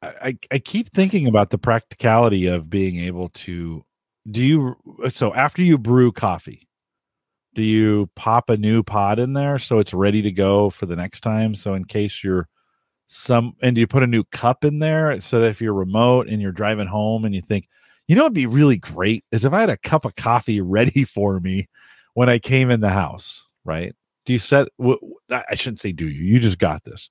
I, 0.00 0.38
I 0.50 0.58
keep 0.58 0.90
thinking 0.90 1.26
about 1.26 1.50
the 1.50 1.58
practicality 1.58 2.46
of 2.46 2.70
being 2.70 2.98
able 3.00 3.28
to 3.30 3.84
do 4.30 4.42
you 4.42 4.76
so 5.10 5.34
after 5.34 5.62
you 5.62 5.78
brew 5.78 6.10
coffee 6.10 6.66
do 7.54 7.62
you 7.62 8.10
pop 8.16 8.50
a 8.50 8.56
new 8.56 8.82
pod 8.82 9.18
in 9.18 9.34
there 9.34 9.58
so 9.58 9.78
it's 9.78 9.94
ready 9.94 10.20
to 10.22 10.32
go 10.32 10.68
for 10.68 10.86
the 10.86 10.96
next 10.96 11.20
time 11.20 11.54
so 11.54 11.74
in 11.74 11.84
case 11.84 12.24
you're 12.24 12.48
some 13.06 13.54
and 13.62 13.74
do 13.74 13.80
you 13.80 13.86
put 13.86 14.02
a 14.02 14.06
new 14.06 14.24
cup 14.24 14.64
in 14.64 14.80
there 14.80 15.20
so 15.20 15.40
that 15.40 15.48
if 15.48 15.60
you're 15.60 15.72
remote 15.72 16.28
and 16.28 16.42
you're 16.42 16.52
driving 16.52 16.88
home 16.88 17.24
and 17.24 17.34
you 17.34 17.42
think 17.42 17.68
you 18.08 18.16
know 18.16 18.22
it'd 18.22 18.32
be 18.32 18.46
really 18.46 18.76
great 18.76 19.24
is 19.30 19.44
if 19.44 19.52
i 19.52 19.60
had 19.60 19.70
a 19.70 19.76
cup 19.76 20.04
of 20.04 20.14
coffee 20.16 20.60
ready 20.60 21.04
for 21.04 21.38
me 21.40 21.68
when 22.14 22.28
i 22.28 22.38
came 22.38 22.70
in 22.70 22.80
the 22.80 22.90
house 22.90 23.46
right? 23.66 23.94
Do 24.24 24.32
you 24.32 24.38
set 24.38 24.68
i 25.30 25.54
shouldn't 25.54 25.80
say 25.80 25.92
do 25.92 26.08
you 26.08 26.24
you 26.24 26.40
just 26.40 26.58
got 26.58 26.84
this. 26.84 27.10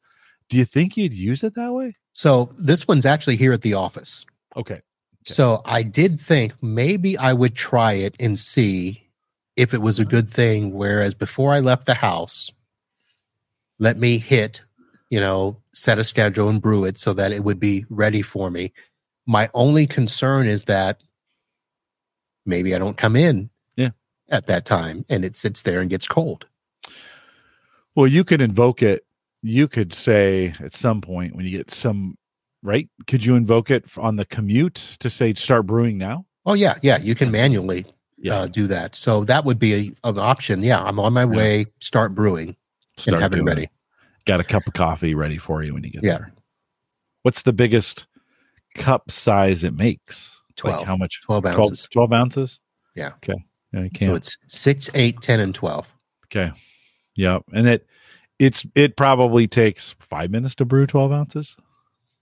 Do 0.50 0.58
you 0.58 0.66
think 0.66 0.98
you'd 0.98 1.14
use 1.14 1.44
it 1.44 1.56
that 1.56 1.74
way? 1.74 1.96
So 2.14 2.50
this 2.58 2.88
one's 2.88 3.06
actually 3.06 3.36
here 3.36 3.52
at 3.52 3.62
the 3.62 3.74
office. 3.74 4.26
Okay, 4.56 4.76
okay. 4.76 4.82
so 5.26 5.62
i 5.66 5.84
did 5.84 6.20
think 6.20 6.54
maybe 6.64 7.18
i 7.18 7.34
would 7.34 7.56
try 7.56 7.94
it 7.94 8.16
and 8.20 8.40
see 8.40 9.10
if 9.58 9.74
it 9.74 9.82
was 9.82 10.00
a 10.00 10.04
uh-huh. 10.04 10.12
good 10.12 10.30
thing 10.30 10.74
whereas 10.74 11.14
before 11.14 11.52
i 11.54 11.60
left 11.60 11.86
the 11.86 11.94
house 11.94 12.52
let 13.80 13.98
me 13.98 14.18
hit 14.18 14.62
you 15.16 15.22
know, 15.22 15.56
set 15.72 15.98
a 15.98 16.04
schedule 16.04 16.50
and 16.50 16.62
brew 16.62 16.84
it 16.84 17.00
so 17.00 17.14
that 17.14 17.32
it 17.32 17.46
would 17.46 17.58
be 17.58 17.86
ready 17.90 18.22
for 18.22 18.52
me. 18.52 18.74
My 19.26 19.50
only 19.54 19.88
concern 19.88 20.46
is 20.46 20.64
that 20.64 21.02
maybe 22.46 22.76
I 22.76 22.80
don't 22.80 22.98
come 22.98 23.16
in 23.16 23.50
yeah. 23.78 23.92
at 24.30 24.48
that 24.48 24.66
time 24.66 25.06
and 25.10 25.24
it 25.24 25.38
sits 25.38 25.62
there 25.62 25.80
and 25.80 25.90
gets 25.90 26.06
cold. 26.06 26.46
Well, 27.96 28.08
you 28.08 28.26
could 28.26 28.42
invoke 28.42 28.84
it. 28.84 29.06
You 29.42 29.70
could 29.70 29.94
say 29.94 30.54
at 30.60 30.74
some 30.74 31.00
point 31.00 31.34
when 31.34 31.46
you 31.46 31.58
get 31.58 31.72
some 31.72 32.18
right, 32.62 32.90
could 33.08 33.24
you 33.24 33.38
invoke 33.38 33.72
it 33.72 33.86
on 33.98 34.18
the 34.18 34.26
commute 34.26 34.98
to 35.00 35.10
say 35.10 35.34
start 35.36 35.66
brewing 35.66 35.98
now? 35.98 36.26
Oh 36.46 36.56
yeah, 36.56 36.76
yeah, 36.82 36.98
you 36.98 37.16
can 37.16 37.32
manually 37.32 37.86
yeah. 38.18 38.40
uh, 38.40 38.48
do 38.48 38.68
that. 38.68 38.98
So 38.98 39.24
that 39.24 39.46
would 39.46 39.60
be 39.60 39.74
a, 39.74 40.10
an 40.10 40.20
option. 40.20 40.62
Yeah, 40.62 40.84
I'm 40.84 41.00
on 41.00 41.14
my 41.14 41.24
way. 41.24 41.68
Start 41.80 42.14
brewing 42.14 42.58
start 42.98 43.14
and 43.14 43.24
have 43.24 43.34
it 43.34 43.42
ready. 43.44 43.64
It 43.64 43.70
got 44.26 44.40
a 44.40 44.44
cup 44.44 44.66
of 44.68 44.74
coffee 44.74 45.16
ready 45.16 45.38
for 45.38 45.64
you 45.64 45.74
when 45.74 45.84
you 45.84 45.92
get 45.92 46.04
yeah. 46.04 46.18
there. 46.18 46.34
What's 47.24 47.42
the 47.42 47.54
biggest 47.54 48.08
cup 48.76 49.10
size 49.10 49.64
it 49.64 49.74
makes? 49.74 50.40
12. 50.58 50.78
Like 50.78 50.88
how 50.88 50.98
much? 50.98 51.22
12 51.24 51.46
ounces. 51.46 51.88
12, 51.92 52.10
12 52.10 52.22
ounces? 52.22 52.60
Yeah. 52.96 53.12
Okay. 53.24 53.44
Yeah, 53.74 54.08
so 54.08 54.16
it's 54.16 54.38
6, 54.48 54.90
8, 54.94 55.20
10, 55.20 55.40
and 55.42 55.54
12. 55.54 55.94
Okay. 56.28 56.52
Yeah. 57.16 57.40
And 57.54 57.68
it 57.68 57.88
it's 58.40 58.66
it 58.76 58.98
probably 58.98 59.48
takes 59.48 59.96
five 60.00 60.32
minutes 60.32 60.56
to 60.56 60.66
brew 60.66 60.86
12 60.86 61.12
ounces. 61.12 61.56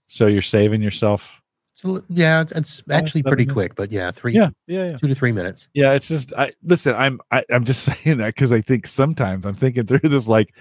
So 0.06 0.26
you're 0.26 0.42
saving 0.42 0.82
yourself. 0.82 1.40
So 1.72 2.02
yeah, 2.08 2.44
it's 2.54 2.82
actually 2.90 3.24
pretty 3.24 3.42
minutes. 3.42 3.52
quick, 3.52 3.74
but 3.74 3.90
yeah, 3.90 4.12
three, 4.12 4.32
yeah, 4.32 4.50
yeah, 4.68 4.90
yeah, 4.90 4.96
two 4.96 5.08
to 5.08 5.14
three 5.14 5.32
minutes. 5.32 5.68
Yeah, 5.74 5.92
it's 5.94 6.06
just 6.06 6.32
I 6.34 6.52
listen. 6.62 6.94
I'm 6.94 7.20
I, 7.32 7.38
am 7.38 7.44
i 7.50 7.54
am 7.56 7.64
just 7.64 7.82
saying 8.04 8.18
that 8.18 8.26
because 8.26 8.52
I 8.52 8.60
think 8.60 8.86
sometimes 8.86 9.44
I'm 9.44 9.56
thinking 9.56 9.84
through 9.86 10.08
this 10.08 10.28
like 10.28 10.54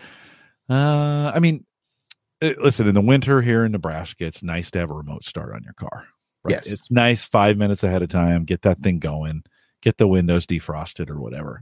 uh, 0.74 1.32
I 1.34 1.40
mean, 1.40 1.66
eh, 2.42 2.54
listen, 2.62 2.88
in 2.88 2.96
the 2.96 3.02
winter 3.02 3.42
here 3.42 3.66
in 3.66 3.72
Nebraska, 3.72 4.26
it's 4.26 4.44
nice 4.44 4.72
to 4.72 4.80
have 4.80 4.90
a 4.90 4.94
remote 4.94 5.26
start 5.26 5.54
on 5.54 5.64
your 5.64 5.74
car. 5.74 6.08
Right? 6.44 6.54
Yes. 6.54 6.72
It's 6.72 6.92
nice 6.92 7.26
five 7.26 7.58
minutes 7.58 7.84
ahead 7.84 8.02
of 8.02 8.10
time, 8.10 8.44
get 8.44 8.64
that 8.64 8.80
thing 8.80 9.00
going, 9.00 9.44
get 9.82 9.98
the 9.98 10.08
windows 10.08 10.46
defrosted 10.46 11.10
or 11.10 11.20
whatever. 11.20 11.62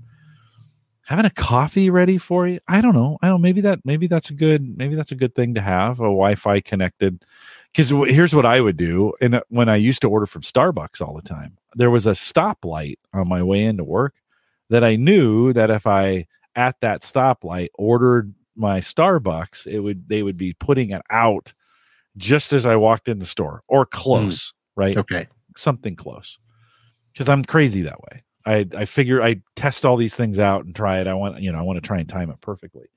Having 1.03 1.25
a 1.25 1.31
coffee 1.31 1.89
ready 1.89 2.17
for 2.17 2.47
you, 2.47 2.59
I 2.67 2.79
don't 2.79 2.93
know. 2.93 3.17
I 3.21 3.27
don't. 3.27 3.41
Maybe 3.41 3.61
that. 3.61 3.79
Maybe 3.83 4.07
that's 4.07 4.29
a 4.29 4.33
good. 4.33 4.77
Maybe 4.77 4.95
that's 4.95 5.11
a 5.11 5.15
good 5.15 5.35
thing 5.35 5.55
to 5.55 5.61
have 5.61 5.99
a 5.99 6.03
Wi-Fi 6.03 6.61
connected. 6.61 7.25
Because 7.73 7.89
here's 7.89 8.35
what 8.35 8.45
I 8.45 8.61
would 8.61 8.77
do, 8.77 9.13
and 9.19 9.35
uh, 9.35 9.41
when 9.49 9.67
I 9.67 9.75
used 9.75 10.01
to 10.03 10.09
order 10.09 10.25
from 10.25 10.43
Starbucks 10.43 11.01
all 11.01 11.15
the 11.15 11.21
time, 11.21 11.57
there 11.75 11.89
was 11.89 12.05
a 12.05 12.11
stoplight 12.11 12.95
on 13.13 13.27
my 13.27 13.43
way 13.43 13.63
into 13.63 13.83
work 13.83 14.15
that 14.69 14.83
I 14.83 14.95
knew 14.95 15.51
that 15.53 15.69
if 15.69 15.85
I 15.85 16.27
at 16.55 16.79
that 16.81 17.01
stoplight 17.01 17.69
ordered 17.73 18.33
my 18.61 18.79
Starbucks, 18.79 19.67
it 19.67 19.79
would 19.79 20.07
they 20.07 20.23
would 20.23 20.37
be 20.37 20.53
putting 20.53 20.91
it 20.91 21.01
out 21.09 21.53
just 22.17 22.53
as 22.53 22.65
I 22.65 22.75
walked 22.75 23.07
in 23.09 23.19
the 23.19 23.25
store 23.25 23.63
or 23.67 23.85
hmm. 23.85 23.97
close, 23.97 24.53
right? 24.75 24.95
Okay. 24.95 25.27
Something 25.57 25.95
close. 25.95 26.37
Because 27.11 27.27
I'm 27.27 27.43
crazy 27.43 27.81
that 27.81 28.01
way. 28.01 28.23
I 28.45 28.67
I 28.75 28.85
figure 28.85 29.21
I 29.21 29.41
test 29.55 29.85
all 29.85 29.97
these 29.97 30.15
things 30.15 30.39
out 30.39 30.63
and 30.63 30.73
try 30.73 30.99
it. 30.99 31.07
I 31.07 31.13
want 31.13 31.41
you 31.41 31.51
know 31.51 31.59
I 31.59 31.63
want 31.63 31.77
to 31.77 31.85
try 31.85 31.99
and 31.99 32.07
time 32.07 32.29
it 32.29 32.39
perfectly. 32.41 32.87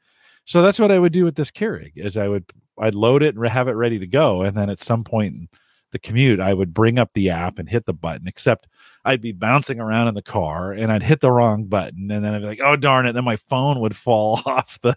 So 0.44 0.62
that's 0.62 0.78
what 0.78 0.92
I 0.92 0.98
would 0.98 1.12
do 1.12 1.24
with 1.24 1.36
this 1.36 1.50
Keurig 1.50 1.92
is 1.96 2.16
I 2.16 2.28
would 2.28 2.44
I'd 2.78 2.94
load 2.94 3.22
it 3.22 3.34
and 3.34 3.46
have 3.48 3.68
it 3.68 3.72
ready 3.72 3.98
to 3.98 4.06
go, 4.06 4.42
and 4.42 4.56
then 4.56 4.70
at 4.70 4.80
some 4.80 5.02
point 5.02 5.34
in 5.34 5.48
the 5.94 5.98
commute 5.98 6.40
I 6.40 6.52
would 6.52 6.74
bring 6.74 6.98
up 6.98 7.10
the 7.14 7.30
app 7.30 7.58
and 7.58 7.66
hit 7.68 7.86
the 7.86 7.94
button. 7.94 8.26
Except 8.28 8.66
I'd 9.06 9.22
be 9.22 9.32
bouncing 9.32 9.80
around 9.80 10.08
in 10.08 10.14
the 10.14 10.20
car 10.22 10.72
and 10.72 10.92
I'd 10.92 11.02
hit 11.02 11.20
the 11.20 11.32
wrong 11.32 11.64
button, 11.64 12.10
and 12.10 12.22
then 12.22 12.34
I'd 12.34 12.42
be 12.42 12.46
like, 12.48 12.60
oh 12.62 12.76
darn 12.76 13.06
it! 13.06 13.12
Then 13.14 13.24
my 13.24 13.36
phone 13.36 13.80
would 13.80 13.96
fall 13.96 14.42
off 14.46 14.78
the 14.82 14.94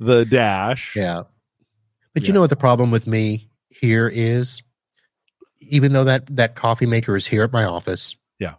the 0.00 0.24
dash. 0.24 0.94
Yeah. 0.96 1.24
But 2.14 2.22
Yeah. 2.22 2.28
you 2.28 2.32
know 2.32 2.40
what 2.40 2.48
the 2.50 2.56
problem 2.56 2.90
with 2.90 3.06
me 3.06 3.50
here 3.68 4.08
is? 4.08 4.62
Even 5.60 5.92
though 5.92 6.04
that 6.04 6.24
that 6.34 6.54
coffee 6.54 6.86
maker 6.86 7.16
is 7.16 7.26
here 7.26 7.42
at 7.42 7.52
my 7.52 7.64
office. 7.64 8.16
Yeah. 8.38 8.54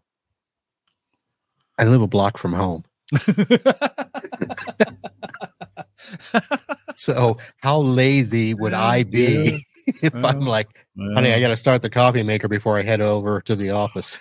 I 1.79 1.85
live 1.85 2.01
a 2.03 2.07
block 2.07 2.37
from 2.37 2.53
home. 2.53 2.83
So 6.95 7.37
how 7.57 7.79
lazy 7.79 8.53
would 8.55 8.73
I 8.73 9.03
be 9.03 9.63
if 10.01 10.13
I'm 10.15 10.41
Well, 10.97 11.13
honey, 11.13 11.31
I 11.33 11.39
got 11.39 11.49
to 11.49 11.57
start 11.57 11.81
the 11.81 11.89
coffee 11.89 12.23
maker 12.23 12.47
before 12.47 12.77
I 12.77 12.81
head 12.81 13.01
over 13.01 13.41
to 13.41 13.55
the 13.55 13.69
office. 13.71 14.19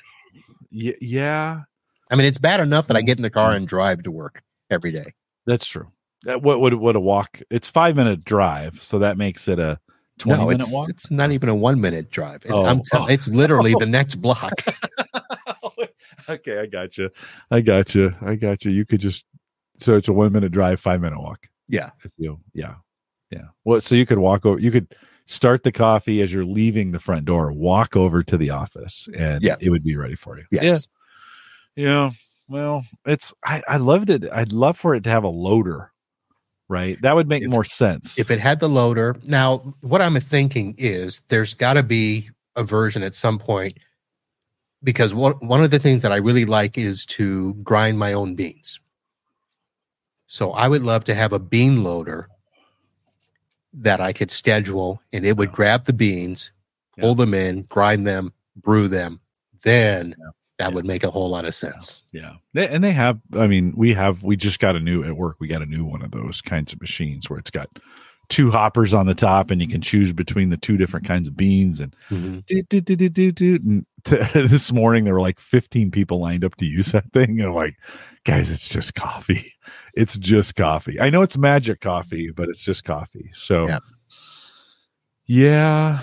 Y- 0.72 0.94
yeah, 1.00 1.62
I 2.10 2.16
mean, 2.16 2.26
it's 2.26 2.38
bad 2.38 2.60
enough 2.60 2.86
that 2.88 2.96
I 2.96 3.00
get 3.02 3.18
in 3.18 3.22
the 3.22 3.30
car 3.30 3.52
and 3.52 3.66
drive 3.66 4.02
to 4.02 4.10
work 4.10 4.42
every 4.70 4.92
day. 4.92 5.14
that's 5.46 5.66
true. 5.66 5.88
That- 6.24 6.42
What 6.42 6.60
would 6.60 6.74
what 6.74 6.96
a 6.96 7.00
walk? 7.00 7.40
It's 7.50 7.68
five 7.68 7.96
minute 7.96 8.24
drive, 8.24 8.80
so 8.82 8.98
that 8.98 9.16
makes 9.16 9.48
it 9.48 9.58
a 9.58 9.78
twenty 10.18 10.40
no, 10.42 10.48
minute 10.48 10.62
it's 10.62 10.72
walk. 10.72 10.88
it's 10.90 11.10
not 11.10 11.30
even 11.32 11.48
a 11.48 11.54
one 11.54 11.80
minute 11.80 12.10
drive. 12.10 12.44
It- 12.44 12.50
Oh, 12.52 12.64
I'm 12.66 12.82
tell- 12.82 13.04
oh. 13.04 13.06
it's 13.06 13.28
literally 13.28 13.74
the 13.78 13.86
next 13.86 14.16
block. 14.22 14.52
okay, 16.28 16.58
I 16.60 16.66
got 16.66 16.98
you. 16.98 17.10
I 17.50 17.60
got 17.60 17.94
you. 17.94 18.14
I 18.22 18.34
got 18.34 18.64
you. 18.64 18.70
You 18.72 18.84
could 18.84 19.00
just 19.00 19.24
so 19.78 19.96
it's 19.96 20.08
a 20.08 20.12
one 20.12 20.32
minute 20.32 20.52
drive, 20.52 20.80
five 20.80 21.00
minute 21.00 21.18
walk. 21.20 21.46
Yeah. 21.68 21.90
If 22.04 22.12
you, 22.16 22.40
yeah, 22.54 22.74
yeah. 23.30 23.46
Well, 23.64 23.80
so 23.80 23.94
you 23.94 24.06
could 24.06 24.18
walk 24.18 24.46
over. 24.46 24.58
You 24.58 24.70
could 24.70 24.94
start 25.26 25.62
the 25.64 25.72
coffee 25.72 26.22
as 26.22 26.32
you're 26.32 26.44
leaving 26.44 26.92
the 26.92 27.00
front 27.00 27.24
door. 27.26 27.52
Walk 27.52 27.96
over 27.96 28.22
to 28.22 28.36
the 28.36 28.50
office, 28.50 29.08
and 29.16 29.42
Yeah. 29.42 29.56
it 29.60 29.70
would 29.70 29.84
be 29.84 29.96
ready 29.96 30.14
for 30.16 30.38
you. 30.38 30.44
Yes. 30.50 30.86
Yeah. 31.74 31.84
Yeah. 31.84 32.10
Well, 32.48 32.84
it's 33.04 33.34
I 33.44 33.62
I 33.68 33.76
loved 33.76 34.08
it. 34.08 34.24
I'd 34.32 34.52
love 34.52 34.78
for 34.78 34.94
it 34.94 35.02
to 35.04 35.10
have 35.10 35.24
a 35.24 35.28
loader, 35.28 35.92
right? 36.68 36.96
That 37.02 37.14
would 37.16 37.28
make 37.28 37.42
If- 37.42 37.50
more 37.50 37.64
sense. 37.64 38.18
If 38.18 38.30
it 38.30 38.38
had 38.40 38.60
the 38.60 38.68
loader, 38.68 39.14
now 39.24 39.74
what 39.82 40.00
I'm 40.00 40.14
thinking 40.20 40.74
is 40.78 41.22
there's 41.28 41.54
got 41.54 41.74
to 41.74 41.82
be 41.82 42.30
a 42.54 42.62
version 42.62 43.02
at 43.02 43.14
some 43.16 43.36
point 43.38 43.78
because 44.84 45.12
one 45.12 45.32
one 45.40 45.64
of 45.64 45.70
the 45.72 45.78
things 45.80 46.02
that 46.02 46.12
I 46.12 46.16
really 46.16 46.44
like 46.44 46.78
is 46.78 47.04
to 47.06 47.54
grind 47.64 47.98
my 47.98 48.12
own 48.12 48.36
beans. 48.36 48.78
So 50.28 50.52
I 50.52 50.68
would 50.68 50.82
love 50.82 51.04
to 51.04 51.14
have 51.14 51.32
a 51.32 51.38
bean 51.40 51.82
loader 51.82 52.28
that 53.76 54.00
I 54.00 54.12
could 54.12 54.30
schedule 54.30 55.00
and 55.12 55.24
it 55.26 55.36
would 55.36 55.50
Yeah. 55.50 55.54
grab 55.54 55.84
the 55.84 55.92
beans, 55.92 56.50
pull 56.98 57.14
them 57.14 57.34
in, 57.34 57.62
grind 57.64 58.06
them, 58.06 58.32
brew 58.56 58.88
them. 58.88 59.20
Then 59.62 60.14
Yeah. 60.18 60.24
that 60.58 60.68
Yeah. 60.70 60.74
would 60.74 60.86
make 60.86 61.04
a 61.04 61.10
whole 61.10 61.28
lot 61.28 61.44
of 61.44 61.54
sense. 61.54 62.02
Yeah. 62.12 62.34
And 62.54 62.82
they 62.82 62.92
have, 62.92 63.20
I 63.34 63.46
mean, 63.46 63.72
we 63.76 63.92
have, 63.94 64.22
we 64.22 64.36
just 64.36 64.58
got 64.60 64.76
a 64.76 64.80
new 64.80 65.04
at 65.04 65.16
work. 65.16 65.36
We 65.40 65.48
got 65.48 65.62
a 65.62 65.66
new 65.66 65.84
one 65.84 66.02
of 66.02 66.10
those 66.12 66.40
kinds 66.40 66.72
of 66.72 66.80
machines 66.80 67.28
where 67.28 67.38
it's 67.38 67.50
got 67.50 67.68
two 68.28 68.50
hoppers 68.50 68.92
on 68.92 69.06
the 69.06 69.14
top 69.14 69.50
and 69.52 69.60
you 69.60 69.68
can 69.68 69.80
choose 69.80 70.12
between 70.12 70.48
the 70.48 70.56
two 70.56 70.76
different 70.76 71.06
kinds 71.06 71.28
of 71.28 71.36
beans. 71.36 71.78
And, 71.78 71.94
Mhm. 72.10 72.44
do, 72.46 72.62
do, 72.62 72.80
do, 72.80 72.96
do, 72.96 73.08
do, 73.08 73.32
do. 73.32 73.58
and 73.64 73.86
this 74.50 74.72
morning 74.72 75.04
there 75.04 75.14
were 75.14 75.20
like 75.20 75.38
15 75.38 75.90
people 75.90 76.18
lined 76.20 76.44
up 76.44 76.54
to 76.56 76.64
use 76.64 76.92
that 76.92 77.12
thing. 77.12 77.40
And 77.40 77.54
like, 77.54 77.76
guys, 78.26 78.50
it's 78.50 78.68
just 78.68 78.94
coffee. 78.94 79.52
It's 79.94 80.18
just 80.18 80.56
coffee. 80.56 81.00
I 81.00 81.08
know 81.08 81.22
it's 81.22 81.38
magic 81.38 81.80
coffee, 81.80 82.26
mm-hmm. 82.26 82.34
but 82.34 82.50
it's 82.50 82.62
just 82.62 82.84
coffee. 82.84 83.30
So, 83.32 83.66
Yeah. 83.66 83.78
yeah. 85.24 86.00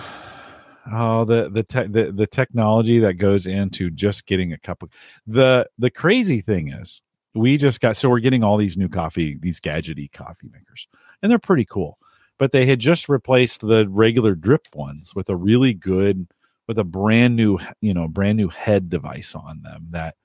Oh, 0.92 1.24
the 1.24 1.48
the 1.48 1.62
te- 1.62 1.86
the 1.86 2.10
the 2.12 2.26
technology 2.26 2.98
that 2.98 3.14
goes 3.14 3.46
into 3.46 3.90
just 3.90 4.26
getting 4.26 4.52
a 4.52 4.58
cup 4.58 4.82
of 4.82 4.90
the 5.28 5.68
the 5.78 5.90
crazy 5.90 6.40
thing 6.40 6.72
is 6.72 7.00
we 7.34 7.56
just 7.56 7.80
got 7.80 7.96
so 7.96 8.10
we're 8.10 8.18
getting 8.18 8.42
all 8.42 8.56
these 8.56 8.76
new 8.76 8.88
coffee 8.88 9.38
these 9.40 9.60
gadgety 9.60 10.12
coffee 10.12 10.48
makers 10.52 10.88
and 11.22 11.30
they're 11.30 11.38
pretty 11.38 11.64
cool 11.64 11.98
but 12.36 12.52
they 12.52 12.66
had 12.66 12.80
just 12.80 13.08
replaced 13.08 13.60
the 13.60 13.88
regular 13.88 14.34
drip 14.34 14.66
ones 14.74 15.14
with 15.14 15.28
a 15.30 15.36
really 15.36 15.72
good 15.72 16.26
with 16.68 16.78
a 16.78 16.84
brand 16.84 17.34
new 17.34 17.58
you 17.80 17.94
know 17.94 18.08
brand 18.08 18.36
new 18.36 18.48
head 18.48 18.90
device 18.90 19.34
on 19.34 19.62
them 19.62 19.86
that 19.90 20.16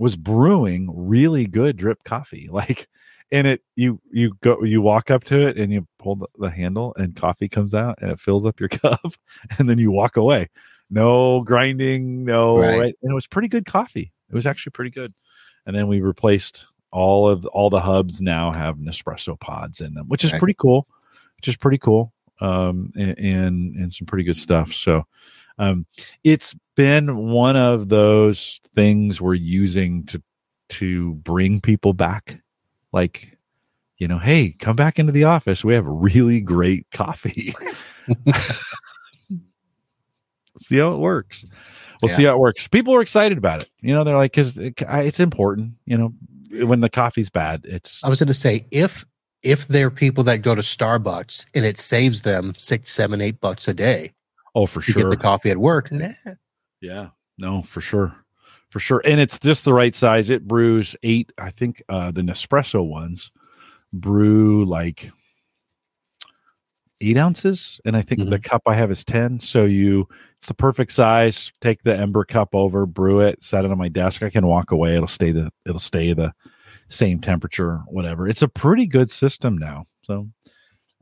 was 0.00 0.16
brewing 0.16 0.88
really 0.92 1.46
good 1.46 1.76
drip 1.76 2.02
coffee 2.04 2.48
like 2.52 2.88
and 3.32 3.46
it 3.46 3.62
you 3.76 4.00
you 4.10 4.32
go 4.40 4.62
you 4.64 4.80
walk 4.82 5.10
up 5.10 5.22
to 5.24 5.46
it 5.46 5.56
and 5.56 5.72
you 5.72 5.86
pull 5.98 6.16
the, 6.16 6.26
the 6.38 6.50
handle 6.50 6.94
and 6.96 7.14
coffee 7.14 7.48
comes 7.48 7.74
out 7.74 7.96
and 8.02 8.10
it 8.10 8.18
fills 8.18 8.44
up 8.46 8.58
your 8.58 8.68
cup 8.82 9.12
and 9.58 9.68
then 9.68 9.78
you 9.78 9.90
walk 9.92 10.16
away 10.16 10.48
no 10.90 11.42
grinding 11.42 12.24
no 12.24 12.58
Right. 12.58 12.78
right. 12.78 12.94
and 13.02 13.12
it 13.12 13.14
was 13.14 13.26
pretty 13.26 13.48
good 13.48 13.64
coffee 13.66 14.12
it 14.30 14.34
was 14.34 14.46
actually 14.46 14.70
pretty 14.72 14.90
good 14.90 15.12
and 15.66 15.76
then 15.76 15.86
we 15.86 16.00
replaced 16.00 16.66
all 16.92 17.28
of 17.28 17.44
all 17.46 17.70
the 17.70 17.78
hubs 17.80 18.20
now 18.20 18.50
have 18.52 18.78
nespresso 18.78 19.38
pods 19.38 19.80
in 19.80 19.94
them 19.94 20.06
which 20.08 20.24
is 20.24 20.32
Right. 20.32 20.38
pretty 20.40 20.54
cool 20.58 20.88
which 21.36 21.46
is 21.48 21.56
pretty 21.56 21.78
cool 21.78 22.12
um 22.40 22.90
and, 22.96 23.18
and 23.18 23.76
and 23.76 23.92
some 23.92 24.06
pretty 24.06 24.24
good 24.24 24.36
stuff 24.38 24.72
so 24.72 25.04
um 25.60 25.86
it's 26.24 26.54
been 26.74 27.16
one 27.28 27.54
of 27.56 27.88
those 27.90 28.58
things 28.74 29.20
we're 29.20 29.34
using 29.34 30.04
to 30.06 30.20
to 30.70 31.14
bring 31.16 31.60
people 31.60 31.92
back. 31.92 32.40
Like 32.92 33.36
you 33.98 34.08
know 34.08 34.18
hey 34.18 34.50
come 34.58 34.74
back 34.76 34.98
into 34.98 35.12
the 35.12 35.24
office. 35.24 35.62
We 35.62 35.74
have 35.74 35.86
really 35.86 36.40
great 36.40 36.86
coffee. 36.90 37.54
See 40.58 40.78
how 40.78 40.92
it 40.92 40.98
works. 40.98 41.44
We'll 42.02 42.10
Yeah. 42.10 42.16
see 42.16 42.24
how 42.24 42.32
it 42.34 42.38
works. 42.38 42.66
People 42.68 42.94
are 42.94 43.02
excited 43.02 43.38
about 43.38 43.62
it. 43.62 43.68
You 43.80 43.94
know 43.94 44.04
they're 44.04 44.16
like 44.16 44.32
because 44.32 44.58
it's 44.58 45.20
important 45.20 45.74
you 45.86 45.96
know 45.96 46.12
when 46.66 46.80
the 46.80 46.88
coffee's 46.90 47.30
bad 47.30 47.60
it's 47.64 48.02
I 48.02 48.08
was 48.08 48.18
going 48.18 48.26
to 48.28 48.34
say 48.34 48.66
if 48.70 49.04
if 49.42 49.68
there 49.68 49.86
are 49.86 49.90
people 49.90 50.24
that 50.24 50.42
go 50.42 50.54
to 50.54 50.60
Starbucks 50.62 51.46
and 51.54 51.64
it 51.64 51.78
saves 51.78 52.22
them 52.22 52.54
six, 52.58 52.90
seven, 52.90 53.20
eight 53.20 53.40
bucks 53.40 53.68
a 53.68 53.74
day 53.74 54.12
oh 54.54 54.66
for 54.66 54.80
to 54.80 54.92
sure 54.92 55.02
get 55.02 55.10
the 55.10 55.16
coffee 55.16 55.50
at 55.50 55.58
work, 55.58 55.90
nah, 55.92 56.08
Yeah, 56.80 57.08
no, 57.38 57.62
for 57.62 57.80
sure, 57.80 58.14
for 58.68 58.80
sure, 58.80 59.02
and 59.04 59.20
it's 59.20 59.38
just 59.38 59.64
the 59.64 59.74
right 59.74 59.94
size. 59.94 60.30
It 60.30 60.46
brews 60.46 60.96
eight. 61.02 61.32
I 61.38 61.50
think 61.50 61.82
uh, 61.88 62.10
the 62.10 62.22
Nespresso 62.22 62.86
ones 62.86 63.30
brew 63.92 64.64
like 64.64 65.10
eight 67.00 67.16
ounces, 67.16 67.80
and 67.84 67.96
I 67.96 68.02
think 68.02 68.28
the 68.28 68.38
cup 68.38 68.62
I 68.66 68.74
have 68.74 68.90
is 68.90 69.04
ten. 69.04 69.40
So 69.40 69.64
you, 69.64 70.08
it's 70.38 70.48
the 70.48 70.54
perfect 70.54 70.92
size. 70.92 71.52
Take 71.60 71.82
the 71.82 71.96
Ember 71.96 72.24
cup 72.24 72.54
over, 72.54 72.86
brew 72.86 73.20
it, 73.20 73.42
set 73.42 73.64
it 73.64 73.70
on 73.70 73.78
my 73.78 73.88
desk. 73.88 74.22
I 74.22 74.30
can 74.30 74.46
walk 74.46 74.70
away. 74.70 74.94
It'll 74.96 75.08
stay 75.08 75.32
the 75.32 75.50
it'll 75.66 75.78
stay 75.78 76.12
the 76.12 76.32
same 76.88 77.20
temperature, 77.20 77.82
whatever. 77.86 78.28
It's 78.28 78.42
a 78.42 78.48
pretty 78.48 78.86
good 78.86 79.10
system 79.10 79.56
now. 79.56 79.84
So. 80.02 80.28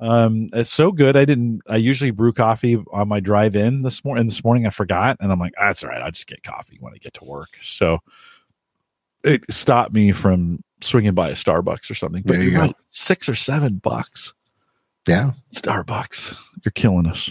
Um, 0.01 0.49
it's 0.53 0.72
so 0.72 0.92
good. 0.92 1.16
I 1.16 1.24
didn't. 1.24 1.62
I 1.68 1.76
usually 1.76 2.11
brew 2.12 2.32
coffee 2.32 2.82
on 2.92 3.09
my 3.09 3.18
drive 3.20 3.57
in 3.57 3.82
this 3.82 4.05
morning. 4.05 4.20
And 4.22 4.30
This 4.30 4.44
morning 4.44 4.66
I 4.66 4.70
forgot, 4.70 5.16
and 5.20 5.32
I'm 5.32 5.38
like, 5.40 5.55
"Ah, 5.59 5.66
that's 5.66 5.82
all 5.82 5.90
right. 5.90 6.01
I'll 6.03 6.11
just 6.12 6.26
get 6.28 6.42
coffee 6.42 6.76
when 6.80 6.92
I 6.94 6.99
get 6.99 7.14
to 7.14 7.24
work. 7.24 7.49
So 7.62 7.99
it 9.24 9.42
stopped 9.51 9.92
me 9.92 10.12
from 10.12 10.62
swinging 10.80 11.14
by 11.14 11.30
a 11.30 11.34
Starbucks 11.34 11.90
or 11.90 11.94
something. 11.94 12.22
But 12.24 12.34
There 12.34 12.42
you 12.42 12.53
go. 12.53 12.61
right, 12.61 12.76
six 12.90 13.28
or 13.28 13.34
seven 13.34 13.78
bucks. 13.78 14.32
yeah, 15.09 15.32
Starbucks, 15.55 16.36
you're 16.64 16.70
killing 16.72 17.07
us. 17.09 17.28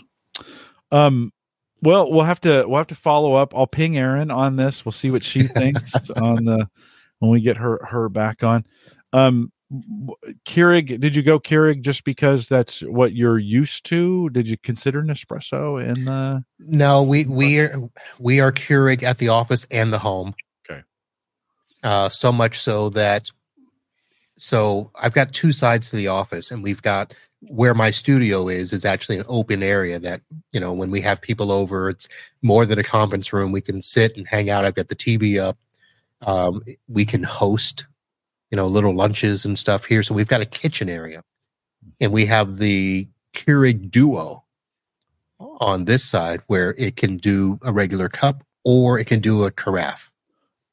Um, 0.92 1.32
well, 1.82 2.12
we'll 2.12 2.24
have 2.26 2.42
to 2.42 2.66
we'll 2.68 2.80
have 2.80 2.88
to 2.88 2.96
follow 2.96 3.36
up. 3.36 3.56
I'll 3.56 3.68
ping 3.68 3.98
Erin 3.98 4.30
on 4.32 4.58
this. 4.58 4.84
We'll 4.84 4.92
see 4.92 5.10
what 5.12 5.24
she 5.24 5.44
thinks 5.44 5.94
on 6.22 6.44
the 6.44 6.70
when 7.20 7.32
we 7.32 7.40
get 7.40 7.56
her 7.58 7.80
her 7.86 8.10
back 8.10 8.44
on. 8.44 8.66
Um, 9.14 9.52
Keurig, 10.46 11.00
did 11.00 11.16
you 11.16 11.22
go 11.22 11.40
Keurig 11.40 11.82
just 11.82 12.06
because 12.06 12.48
that's 12.48 12.80
what 12.82 13.14
you're 13.14 13.38
used 13.40 13.86
to? 13.88 14.30
Did 14.30 14.48
you 14.48 14.58
consider 14.58 15.04
Nespresso 15.04 15.82
in 15.82 16.06
the? 16.06 16.44
no, 16.60 17.04
we 17.04 17.26
we 17.26 17.60
are 17.60 17.90
we 18.20 18.40
are 18.40 18.52
Keurig 18.52 19.04
at 19.04 19.18
the 19.18 19.30
office 19.30 19.68
and 19.70 19.92
the 19.92 20.00
home. 20.00 20.34
Okay. 20.70 20.84
Uh, 21.84 22.08
so 22.08 22.32
much 22.32 22.60
so 22.60 22.90
that 22.90 23.30
so 24.38 24.92
I've 25.02 25.14
got 25.14 25.34
two 25.34 25.52
sides 25.52 25.90
to 25.90 25.96
the 25.98 26.08
office, 26.08 26.52
and 26.52 26.64
we've 26.64 26.82
got 26.82 27.14
where 27.42 27.74
my 27.74 27.92
studio 27.92 28.48
is 28.48 28.72
is 28.72 28.86
actually 28.86 29.18
an 29.18 29.26
open 29.28 29.62
area 29.62 30.00
that 30.00 30.22
you 30.54 30.60
know 30.60 30.72
when 30.72 30.92
we 30.92 31.02
have 31.02 31.22
people 31.22 31.52
over, 31.52 31.90
it's 31.90 32.08
more 32.42 32.66
than 32.66 32.80
a 32.80 32.84
conference 32.84 33.34
room. 33.34 33.52
We 33.52 33.62
can 33.62 33.84
sit 33.84 34.16
and 34.16 34.28
hang 34.28 34.50
out. 34.50 34.64
I've 34.64 34.76
got 34.76 34.88
the 34.88 34.96
TV 34.96 35.40
up. 35.42 35.58
Um, 36.22 36.62
we 36.88 37.06
can 37.06 37.24
host, 37.24 37.86
you 38.52 38.56
know, 38.56 38.68
little 38.68 38.94
lunches 38.94 39.46
and 39.46 39.58
stuff 39.58 39.86
here. 39.86 40.04
So 40.04 40.14
we've 40.14 40.28
got 40.28 40.42
a 40.42 40.46
kitchen 40.46 40.90
area, 40.90 41.24
and 42.00 42.12
we 42.12 42.26
have 42.26 42.58
the 42.58 43.08
Keurig 43.34 43.92
Duo, 43.92 44.44
oh. 45.40 45.58
on 45.62 45.86
this 45.86 46.04
side 46.04 46.42
where 46.48 46.76
it 46.78 46.96
can 46.96 47.18
do 47.18 47.60
a 47.66 47.72
regular 47.72 48.10
cup 48.10 48.44
or 48.64 49.00
it 49.00 49.08
can 49.08 49.20
do 49.20 49.44
a 49.44 49.52
carafe. 49.52 50.12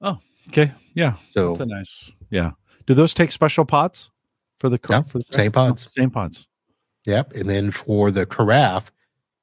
Oh, 0.01 0.19
okay. 0.49 0.73
Yeah. 0.95 1.15
So 1.31 1.55
That's 1.55 1.61
a 1.61 1.67
nice. 1.67 2.11
Yeah. 2.31 2.53
Do 2.87 2.95
those 2.95 3.15
take 3.15 3.33
special 3.33 3.65
pots 3.65 4.11
for 4.59 4.69
the 4.69 4.79
No, 4.91 5.03
for 5.03 5.19
the 5.19 5.25
same 5.31 5.53
pods. 5.53 5.93
Same 5.93 6.11
pods. 6.11 6.47
Yep. 7.07 7.35
And 7.35 7.49
then 7.49 7.71
for 7.71 8.11
the 8.11 8.27
carafe, 8.27 8.91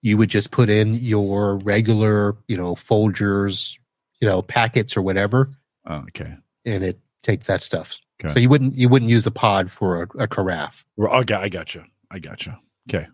you 0.02 0.18
would 0.18 0.30
just 0.30 0.52
put 0.52 0.70
in 0.70 0.96
your 0.96 1.58
regular, 1.58 2.36
you 2.48 2.58
know, 2.58 2.74
Folgers, 2.76 3.78
you 4.20 4.28
know, 4.28 4.42
packets 4.42 4.98
or 4.98 5.02
whatever, 5.02 5.52
Oh, 5.86 5.98
okay. 6.08 6.34
and 6.66 6.84
it 6.84 7.00
takes 7.22 7.48
that 7.48 7.62
stuff. 7.62 7.98
Okay. 8.24 8.34
So 8.34 8.40
you 8.40 8.50
wouldn't 8.50 8.76
you 8.76 8.88
wouldn't 8.90 9.10
use 9.10 9.24
the 9.24 9.32
pod 9.32 9.72
for 9.72 10.04
a, 10.04 10.24
a 10.24 10.28
carafe. 10.28 10.86
Okay, 11.00 11.34
I 11.36 11.50
got 11.50 11.74
you. 11.74 11.84
I 12.12 12.20
got 12.20 12.46
you. 12.46 12.54
Okay. 12.90 13.08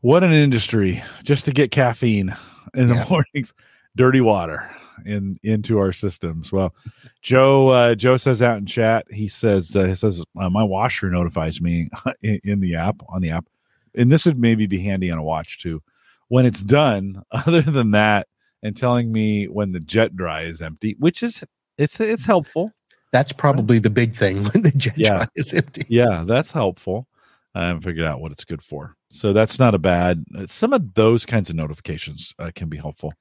What 0.00 0.22
an 0.22 0.32
industry 0.32 1.02
just 1.24 1.44
to 1.46 1.52
get 1.52 1.70
caffeine 1.70 2.36
in 2.74 2.86
the 2.86 2.94
Yeah. 2.94 3.06
mornings, 3.08 3.52
dirty 3.96 4.20
water 4.20 4.68
in 5.06 5.38
into 5.42 5.78
our 5.78 5.92
systems. 5.92 6.52
Well, 6.52 6.74
Joe 7.22 7.68
uh, 7.68 7.94
Joe 7.94 8.16
says 8.16 8.42
out 8.42 8.58
in 8.58 8.66
chat. 8.66 9.06
He 9.10 9.28
says 9.28 9.74
uh, 9.74 9.84
he 9.84 9.94
says 9.94 10.22
uh, 10.38 10.50
my 10.50 10.62
washer 10.64 11.10
notifies 11.10 11.60
me 11.60 11.88
in, 12.22 12.40
in 12.44 12.60
the 12.60 12.74
app 12.76 12.96
on 13.08 13.22
the 13.22 13.30
app, 13.30 13.46
and 13.94 14.10
this 14.10 14.24
would 14.26 14.38
maybe 14.38 14.66
be 14.66 14.80
handy 14.82 15.10
on 15.10 15.18
a 15.18 15.22
watch 15.22 15.58
too. 15.60 15.82
When 16.28 16.44
it's 16.44 16.62
done, 16.62 17.22
other 17.30 17.62
than 17.62 17.92
that, 17.92 18.28
and 18.62 18.76
telling 18.76 19.10
me 19.10 19.46
when 19.46 19.72
the 19.72 19.80
jet 19.80 20.14
dry 20.14 20.42
is 20.42 20.60
empty, 20.60 20.96
which 20.98 21.22
is 21.22 21.42
it's 21.78 21.98
it's 22.00 22.26
helpful. 22.26 22.72
That's 23.12 23.32
probably 23.32 23.78
the 23.78 23.90
big 23.90 24.14
thing 24.14 24.44
when 24.52 24.62
the 24.62 24.72
jet 24.72 24.94
Yeah. 24.96 25.26
is 25.34 25.52
empty. 25.54 25.84
Yeah, 25.88 26.24
that's 26.26 26.50
helpful. 26.52 27.06
I 27.54 27.66
haven't 27.66 27.82
figured 27.82 28.06
out 28.06 28.20
what 28.20 28.32
it's 28.32 28.44
good 28.44 28.62
for. 28.62 28.94
So 29.10 29.32
that's 29.32 29.58
not 29.58 29.74
a 29.74 29.78
bad. 29.78 30.24
Some 30.46 30.72
of 30.72 30.94
those 30.94 31.24
kinds 31.24 31.48
of 31.50 31.56
notifications 31.56 32.34
uh, 32.38 32.50
can 32.54 32.68
be 32.68 32.76
helpful. 32.76 33.14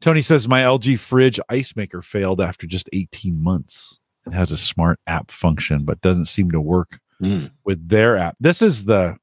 Tony 0.00 0.20
says 0.20 0.46
my 0.46 0.62
LG 0.62 0.98
fridge 0.98 1.40
ice 1.48 1.74
maker 1.74 2.02
failed 2.02 2.40
after 2.40 2.66
just 2.66 2.90
18 2.92 3.42
months. 3.42 3.98
It 4.26 4.32
has 4.34 4.52
a 4.52 4.58
smart 4.58 5.00
app 5.06 5.30
function, 5.30 5.84
but 5.84 6.00
doesn't 6.02 6.26
seem 6.26 6.50
to 6.50 6.60
work 6.60 6.98
Mm. 7.22 7.52
with 7.64 7.88
their 7.88 8.18
app. 8.18 8.36
This 8.40 8.60
is 8.60 8.86
the 8.86 9.16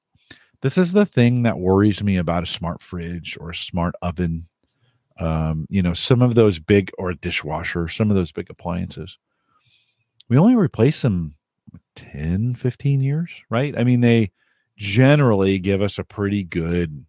this 0.61 0.77
is 0.77 0.93
the 0.93 1.05
thing 1.05 1.43
that 1.43 1.59
worries 1.59 2.01
me 2.01 2.15
about 2.15 2.43
a 2.43 2.47
smart 2.47 2.81
fridge 2.81 3.37
or 3.39 3.49
a 3.49 3.55
smart 3.55 3.95
oven. 4.01 4.45
Um, 5.19 5.67
you 5.69 5.81
know, 5.81 5.91
some 5.93 6.21
of 6.21 6.33
those 6.35 6.57
big 6.57 6.89
or 6.97 7.09
a 7.09 7.15
dishwasher, 7.17 7.89
some 7.89 8.09
of 8.09 8.15
those 8.15 8.31
big 8.31 8.49
appliances. 8.49 9.17
We 10.31 10.37
only 10.37 10.55
replace 10.55 11.01
them 11.01 11.35
10, 11.97 12.55
15 12.55 13.01
years, 13.01 13.29
right? 13.49 13.77
I 13.77 13.83
mean, 13.83 13.99
they 13.99 14.31
generally 14.77 15.59
give 15.59 15.81
us 15.81 15.99
a 15.99 16.05
pretty 16.05 16.43
good 16.45 17.05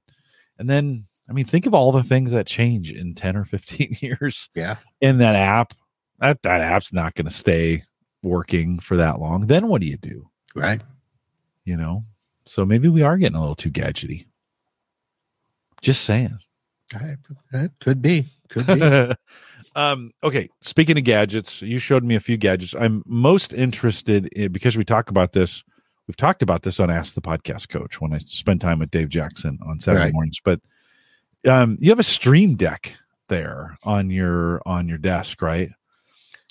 and 0.58 0.68
then 0.68 1.06
I 1.30 1.32
mean, 1.32 1.44
think 1.44 1.66
of 1.66 1.72
all 1.72 1.92
the 1.92 2.02
things 2.02 2.32
that 2.32 2.48
change 2.48 2.90
in 2.90 3.14
10 3.14 3.36
or 3.36 3.44
15 3.44 3.98
years 4.00 4.48
Yeah. 4.56 4.74
in 5.00 5.18
that 5.18 5.36
app. 5.36 5.72
That 6.18 6.42
that 6.42 6.60
app's 6.62 6.92
not 6.92 7.14
going 7.14 7.26
to 7.28 7.32
stay 7.32 7.84
working 8.24 8.80
for 8.80 8.96
that 8.96 9.20
long. 9.20 9.46
Then 9.46 9.68
what 9.68 9.80
do 9.80 9.86
you 9.86 9.96
do? 9.98 10.28
Right. 10.56 10.82
you 11.64 11.76
know 11.76 12.02
so 12.44 12.64
maybe 12.64 12.88
we 12.88 13.02
are 13.02 13.16
getting 13.18 13.36
a 13.36 13.40
little 13.40 13.54
too 13.54 13.70
gadgety 13.70 14.26
just 15.80 16.02
saying 16.04 16.36
I- 16.92 17.16
That 17.52 17.70
could 17.80 18.02
be. 18.02 18.26
Could 18.48 18.66
be. 18.66 18.80
um 19.74 20.10
okay 20.22 20.48
speaking 20.60 20.98
of 20.98 21.04
gadgets 21.04 21.62
you 21.62 21.78
showed 21.78 22.04
me 22.04 22.14
a 22.14 22.20
few 22.20 22.36
gadgets. 22.36 22.74
I'm 22.78 23.02
most 23.06 23.52
interested 23.54 24.26
in 24.28 24.52
because 24.52 24.76
we 24.76 24.84
talk 24.84 25.08
about 25.10 25.32
this 25.32 25.64
we've 26.06 26.16
talked 26.16 26.42
about 26.42 26.62
this 26.62 26.78
on 26.80 26.90
ask 26.90 27.14
the 27.14 27.20
podcast 27.22 27.68
coach 27.68 28.00
when 28.00 28.12
i 28.12 28.18
spend 28.18 28.60
time 28.60 28.78
with 28.80 28.90
dave 28.90 29.08
jackson 29.08 29.58
on 29.66 29.80
saturday 29.80 30.04
Right. 30.04 30.12
mornings 30.12 30.38
but 30.44 30.60
um 31.48 31.76
you 31.80 31.90
have 31.90 31.98
a 31.98 32.02
stream 32.04 32.54
deck 32.54 32.94
there 33.28 33.78
on 33.84 34.10
your 34.10 34.60
on 34.66 34.88
your 34.88 34.98
desk 34.98 35.40
right? 35.40 35.70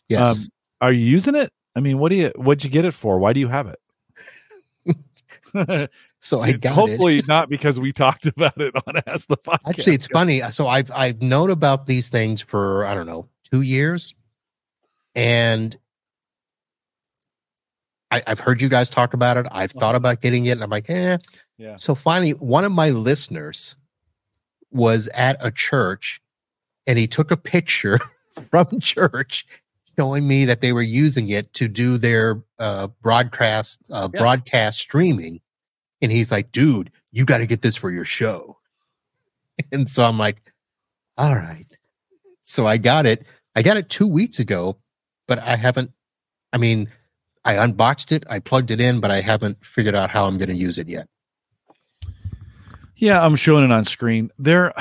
Yes. 0.08 0.50
are 0.82 0.92
you 0.92 1.06
using 1.06 1.36
it? 1.36 1.54
I 1.76 1.80
mean 1.80 2.00
what 2.00 2.10
do 2.10 2.16
you 2.16 2.32
what'd 2.36 2.64
you 2.64 2.70
get 2.70 2.86
it 2.86 2.94
for? 2.94 3.20
Why 3.20 3.34
do 3.34 3.40
you 3.40 3.48
have 3.48 3.68
it 3.68 3.80
so 6.22 6.40
I 6.42 6.54
got 6.54 6.72
it. 6.72 6.74
hopefully 6.76 7.18
it. 7.20 7.28
not 7.28 7.50
because 7.50 7.80
we 7.80 7.92
talked 7.92 8.26
about 8.38 8.60
it 8.62 8.74
on 8.88 9.02
Ask 9.08 9.28
the 9.28 9.38
Podcast. 9.38 9.70
Actually, 9.70 9.96
it's 9.96 10.08
funny. 10.08 10.42
So 10.52 10.68
I've 10.68 10.90
I've 10.96 11.22
known 11.22 11.50
about 11.52 11.88
these 11.88 12.10
things 12.10 12.42
for 12.42 12.86
I 12.86 12.94
don't 12.96 13.08
know 13.08 13.26
two 13.52 13.62
years, 13.62 14.16
and 15.16 15.78
I, 18.12 18.22
I've 18.28 18.40
heard 18.40 18.62
you 18.62 18.70
guys 18.70 18.90
talk 18.90 19.14
about 19.14 19.38
it. 19.38 19.46
I've 19.52 19.72
thought 19.72 19.96
about 19.96 20.22
getting 20.22 20.46
it, 20.46 20.52
and 20.52 20.64
I'm 20.64 20.70
like, 20.70 20.90
eh. 20.90 21.18
Yeah. 21.58 21.76
So 21.78 21.96
finally, 21.96 22.32
one 22.32 22.66
of 22.66 22.72
my 22.72 22.90
listeners 22.90 23.76
was 24.72 25.08
at 25.10 25.38
a 25.46 25.52
church, 25.52 26.22
and 26.88 26.98
he 26.98 27.08
took 27.08 27.32
a 27.32 27.38
picture 27.38 28.00
from 28.52 28.80
church 28.80 29.46
showing 30.00 30.28
me 30.28 30.46
that 30.46 30.62
they 30.62 30.72
were 30.72 30.82
using 30.82 31.28
it 31.30 31.54
to 31.54 31.68
do 31.68 31.98
their 31.98 32.42
uh, 32.60 32.88
broadcast 33.02 33.80
uh, 33.92 34.08
Yeah. 34.14 34.20
broadcast 34.22 34.80
streaming, 34.80 35.41
and 36.02 36.12
he's 36.12 36.32
like, 36.32 36.52
"Dude, 36.52 36.92
you 37.12 37.26
got 37.26 37.40
to 37.40 37.46
get 37.46 37.62
this 37.62 37.78
for 37.78 37.92
your 37.92 38.06
show." 38.06 38.58
And 39.72 39.88
so 39.88 40.04
I'm 40.04 40.18
like, 40.18 40.52
"All 41.18 41.36
right." 41.36 41.68
So 42.42 42.66
I 42.66 42.78
got 42.78 43.06
it. 43.06 43.26
I 43.56 43.62
got 43.62 43.78
it 43.78 43.90
two 43.90 44.08
weeks 44.08 44.40
ago, 44.40 44.78
but 45.28 45.38
I 45.40 45.56
haven't. 45.56 45.92
I 46.52 46.58
mean, 46.58 46.90
I 47.46 47.56
unboxed 47.56 48.12
it, 48.12 48.24
I 48.30 48.40
plugged 48.40 48.72
it 48.72 48.80
in, 48.80 49.00
but 49.00 49.12
I 49.12 49.22
haven't 49.22 49.64
figured 49.66 49.96
out 49.96 50.12
how 50.12 50.26
I'm 50.26 50.38
going 50.38 50.50
to 50.50 50.56
use 50.56 50.78
it 50.78 50.88
yet. 50.88 51.08
Yeah, 52.98 53.26
I'm 53.26 53.36
showing 53.36 53.64
it 53.64 53.72
on 53.72 53.86
screen. 53.86 54.30
They're 54.38 54.74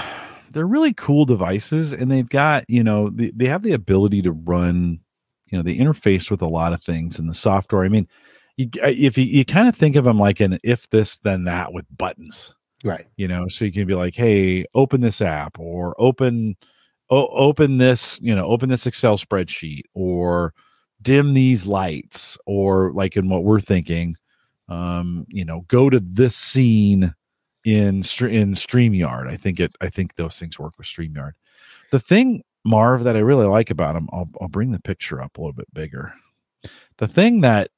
they're 0.51 0.67
really 0.67 0.93
cool 0.93 1.25
devices, 1.25 1.93
and 1.93 2.11
they've 2.11 2.29
got 2.29 2.69
you 2.69 2.85
know 2.85 3.09
they, 3.09 3.31
they 3.35 3.47
have 3.47 3.63
the 3.63 3.73
ability 3.73 4.23
to 4.23 4.33
run. 4.33 5.01
You 5.47 5.59
know, 5.59 5.65
they 5.65 5.77
interface 5.77 6.31
with 6.31 6.43
a 6.43 6.49
lot 6.49 6.73
of 6.73 6.83
things 6.83 7.19
in 7.19 7.27
the 7.27 7.35
software. 7.35 7.85
I 7.85 7.89
mean, 7.89 8.07
you, 8.61 8.69
if 8.83 9.17
you, 9.17 9.25
you 9.25 9.45
kind 9.45 9.69
of 9.69 9.75
think 9.75 9.97
of 9.97 10.05
them 10.05 10.19
like 10.19 10.41
an 10.41 10.59
if 10.63 10.89
this 10.91 11.19
then 11.19 11.45
that 11.45 11.73
with 11.73 11.87
buttons. 11.97 12.55
Right. 12.83 13.07
you 13.17 13.29
know 13.29 13.47
so 13.47 13.67
you 13.67 13.73
can 13.73 13.87
be 13.87 13.95
like 13.95 14.15
hey 14.15 14.65
open 14.73 15.03
this 15.03 15.21
app 15.21 15.61
or 15.61 15.95
open 15.99 16.57
o- 17.11 17.27
open 17.27 17.77
this 17.77 18.19
you 18.23 18.35
know 18.35 18.47
open 18.47 18.71
this 18.71 18.87
excel 18.87 19.19
spreadsheet 19.19 19.83
or 19.93 20.55
dim 21.03 21.35
these 21.35 21.67
lights 21.67 22.39
or 22.47 22.91
like 22.95 23.19
in 23.19 23.29
what 23.29 23.45
we're 23.45 23.61
thinking 23.61 24.17
um 24.71 25.27
you 25.29 25.45
know 25.45 25.61
go 25.69 25.91
to 25.91 26.01
this 26.01 26.35
scene 26.35 27.15
in 27.67 27.97
in 27.97 28.55
streamyard 28.55 29.29
i 29.29 29.37
think 29.37 29.61
it 29.61 29.75
i 29.83 29.89
think 29.91 30.15
those 30.15 30.39
things 30.39 30.59
work 30.59 30.73
with 30.79 30.87
streamyard 30.87 31.33
the 31.91 32.01
thing 32.01 32.43
marv 32.65 33.05
that 33.05 33.15
i 33.15 33.21
really 33.21 33.47
like 33.47 33.69
about 33.69 33.93
them 33.93 34.09
i'll, 34.11 34.31
I'll 34.41 34.49
bring 34.49 34.71
the 34.71 34.81
picture 34.81 35.21
up 35.21 35.37
a 35.37 35.41
little 35.43 35.53
bit 35.53 35.69
bigger 35.75 36.15
the 36.97 37.09
thing 37.09 37.43
that 37.43 37.71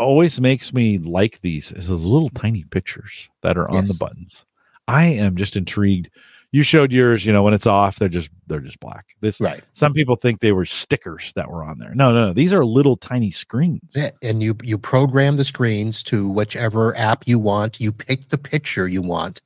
always 0.00 0.40
makes 0.40 0.72
me 0.72 0.98
like 0.98 1.40
these 1.42 1.70
is 1.72 1.88
those 1.88 2.04
little 2.04 2.30
tiny 2.30 2.64
pictures 2.70 3.28
that 3.42 3.56
are 3.56 3.70
on 3.70 3.84
the 3.84 3.96
buttons. 4.00 4.44
I 4.88 5.04
am 5.04 5.36
just 5.36 5.56
intrigued. 5.56 6.10
You 6.52 6.64
showed 6.64 6.90
yours, 6.90 7.24
you 7.24 7.32
know, 7.32 7.44
when 7.44 7.54
it's 7.54 7.66
off, 7.66 8.00
they're 8.00 8.08
just 8.08 8.28
they're 8.48 8.58
just 8.58 8.80
black. 8.80 9.06
This 9.20 9.40
Right. 9.40 9.62
some 9.74 9.92
people 9.92 10.16
think 10.16 10.40
they 10.40 10.50
were 10.50 10.64
stickers 10.64 11.32
that 11.36 11.48
were 11.48 11.62
on 11.62 11.78
there. 11.78 11.94
No, 11.94 12.12
no, 12.12 12.26
no. 12.26 12.32
These 12.32 12.52
are 12.52 12.64
little 12.64 12.96
tiny 12.96 13.30
screens. 13.30 13.92
Yeah, 13.94 14.10
and 14.22 14.42
you 14.42 14.56
you 14.64 14.76
program 14.76 15.36
the 15.36 15.44
screens 15.44 16.02
to 16.04 16.28
whichever 16.28 16.96
app 16.96 17.28
you 17.28 17.38
want. 17.38 17.78
You 17.80 17.92
pick 17.92 18.30
the 18.30 18.38
picture 18.38 18.88
you 18.88 19.00
want, 19.02 19.40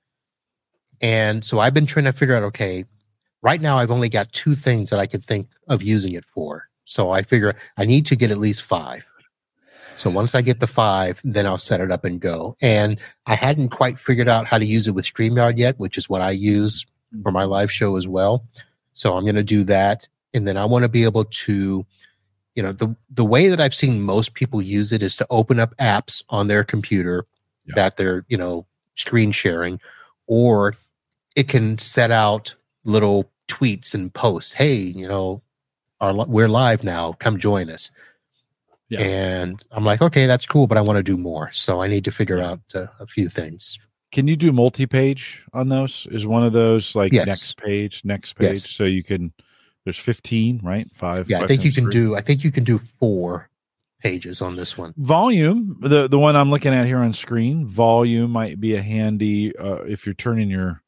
and 1.03 1.45
so 1.45 1.59
I've 1.61 1.75
been 1.75 1.85
trying 1.87 2.07
to 2.07 2.13
figure 2.13 2.37
out. 2.37 2.43
Okay, 2.45 2.87
right 3.43 3.61
now 3.61 3.77
I've 3.77 3.91
only 3.91 4.09
got 4.09 4.33
two 4.33 4.55
things 4.55 4.89
that 4.89 4.99
I 4.99 5.07
could 5.07 5.25
think 5.25 5.49
of 5.69 5.83
using 5.83 6.15
it 6.15 6.25
for. 6.25 6.69
So 6.85 7.11
I 7.11 7.23
figure 7.23 7.55
I 7.77 7.85
need 7.85 8.07
to 8.07 8.17
get 8.17 8.31
at 8.31 8.39
least 8.39 8.63
five. 8.63 9.05
So 9.97 10.11
once 10.11 10.35
I 10.35 10.43
get 10.43 10.61
the 10.61 10.67
five, 10.67 11.21
then 11.25 11.47
I'll 11.47 11.59
set 11.59 11.81
it 11.81 11.91
up 11.93 12.05
and 12.05 12.21
go. 12.21 12.57
And 12.61 12.99
I 13.27 13.35
hadn't 13.37 13.69
quite 13.71 13.99
figured 13.99 14.29
out 14.29 14.47
how 14.47 14.59
to 14.59 14.67
use 14.67 14.89
it 14.89 14.95
with 14.95 15.05
StreamYard 15.05 15.59
yet, 15.59 15.79
which 15.79 15.97
is 15.97 16.09
what 16.09 16.21
I 16.21 16.31
use 16.33 16.85
for 17.23 17.31
my 17.31 17.45
live 17.45 17.71
show 17.71 17.97
as 17.97 18.09
well. 18.09 18.45
So 18.95 19.17
I'm 19.17 19.23
going 19.25 19.35
to 19.37 19.43
do 19.43 19.65
that, 19.65 20.07
and 20.35 20.47
then 20.47 20.57
I 20.57 20.65
want 20.65 20.83
to 20.83 20.89
be 20.89 21.05
able 21.05 21.25
to 21.25 21.87
you 22.55 22.63
know 22.63 22.71
the 22.71 22.95
the 23.11 23.25
way 23.25 23.49
that 23.49 23.61
i've 23.61 23.75
seen 23.75 24.01
most 24.01 24.35
people 24.35 24.63
use 24.63 24.93
it 24.93 25.03
is 25.03 25.17
to 25.17 25.27
open 25.29 25.59
up 25.59 25.75
apps 25.79 26.23
on 26.29 26.47
their 26.47 26.63
computer 26.63 27.27
Yeah. 27.67 27.75
that 27.75 27.97
they're 27.97 28.25
you 28.29 28.37
know 28.37 28.65
screen 28.95 29.33
sharing 29.33 29.81
or 30.29 30.77
it 31.35 31.49
can 31.49 31.79
set 31.79 32.13
out 32.13 32.55
little 32.85 33.29
tweets 33.49 33.93
and 33.93 34.15
posts 34.15 34.53
hey 34.53 34.75
you 34.77 35.09
know 35.09 35.43
our, 36.01 36.15
we're 36.27 36.49
live 36.49 36.85
now 36.85 37.15
come 37.15 37.39
join 37.39 37.69
us 37.69 37.91
Yeah. 38.91 39.01
and 39.01 39.65
i'm 39.73 39.85
like 39.85 40.03
okay 40.03 40.27
that's 40.27 40.45
cool 40.47 40.67
but 40.67 40.77
i 40.77 40.81
want 40.83 40.99
to 40.99 41.03
do 41.03 41.17
more 41.17 41.51
so 41.53 41.81
i 41.83 41.87
need 41.89 42.05
to 42.05 42.13
figure 42.13 42.37
Yeah. 42.39 42.51
out 42.51 42.61
uh, 42.75 42.87
a 43.01 43.07
few 43.07 43.29
things 43.29 43.79
Can 44.13 44.29
you 44.29 44.37
do 44.37 44.53
multi-page 44.53 45.43
on 45.53 45.69
those? 45.71 46.07
Is 46.13 46.25
one 46.27 46.45
of 46.45 46.53
those 46.53 46.95
like 46.95 47.13
Yes. 47.13 47.27
next 47.27 47.57
page, 47.57 48.03
next 48.05 48.35
page? 48.37 48.49
Yes. 48.49 48.71
So 48.71 48.85
you 48.85 49.03
can 49.03 49.33
there's 49.85 49.99
15, 49.99 50.61
right? 50.63 50.87
Five. 50.95 51.29
yeah 51.29 51.43
i 51.43 51.47
think 51.47 51.65
you 51.65 51.73
can 51.73 51.85
three. 51.91 51.93
do 52.05 52.17
i 52.17 52.21
think 52.21 52.45
you 52.45 52.53
can 52.53 52.63
do 52.65 52.79
four 53.01 53.49
pages 54.01 54.41
on 54.43 54.55
this 54.57 54.77
one 54.79 54.93
volume 54.99 55.77
the 55.81 56.07
the 56.09 56.19
one 56.19 56.37
i'm 56.37 56.51
looking 56.51 56.75
at 56.75 56.85
here 56.87 56.99
on 56.99 57.13
screen 57.15 57.67
volume 57.67 58.31
might 58.31 58.61
be 58.61 58.75
a 58.77 58.83
handy 58.83 59.57
uh, 59.57 59.83
if 59.89 60.05
you're 60.07 60.15
turning 60.15 60.51
your 60.51 60.83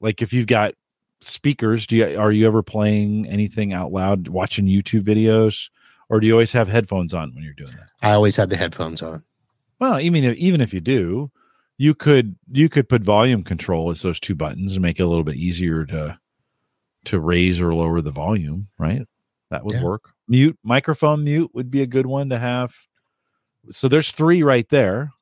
like 0.00 0.20
if 0.22 0.32
you've 0.32 0.46
got 0.46 0.74
speakers, 1.22 1.86
do 1.86 1.96
you 1.96 2.18
are 2.20 2.32
you 2.32 2.46
ever 2.46 2.62
playing 2.62 3.26
anything 3.26 3.72
out 3.72 3.92
loud, 3.92 4.28
watching 4.28 4.66
YouTube 4.66 5.02
videos, 5.02 5.68
or 6.10 6.20
do 6.20 6.26
you 6.26 6.32
always 6.34 6.52
have 6.52 6.68
headphones 6.68 7.14
on 7.14 7.34
when 7.34 7.42
you're 7.44 7.54
doing 7.54 7.70
that? 7.72 7.88
I 8.02 8.12
always 8.12 8.36
have 8.36 8.50
the 8.50 8.56
headphones 8.56 9.00
on. 9.00 9.22
Well, 9.78 9.98
even 10.00 10.24
if, 10.24 10.36
even 10.36 10.60
if 10.60 10.74
you 10.74 10.80
do, 10.80 11.30
you 11.78 11.94
could 11.94 12.36
you 12.50 12.68
could 12.68 12.88
put 12.88 13.02
volume 13.02 13.42
control 13.42 13.90
as 13.90 14.02
those 14.02 14.20
two 14.20 14.34
buttons 14.34 14.72
and 14.74 14.82
make 14.82 15.00
it 15.00 15.04
a 15.04 15.06
little 15.06 15.24
bit 15.24 15.36
easier 15.36 15.86
to 15.86 16.18
to 17.06 17.18
raise 17.18 17.60
or 17.60 17.74
lower 17.74 18.02
the 18.02 18.10
volume, 18.10 18.68
right? 18.78 19.06
That 19.50 19.64
would 19.64 19.76
Yeah. 19.76 19.82
work. 19.82 20.10
Mute 20.28 20.58
microphone 20.62 21.24
mute 21.24 21.50
would 21.54 21.70
be 21.70 21.80
a 21.80 21.86
good 21.86 22.04
one 22.04 22.28
to 22.28 22.38
have. 22.38 22.74
So 23.70 23.88
there's 23.88 24.10
three 24.10 24.42
right 24.42 24.68
there, 24.68 25.12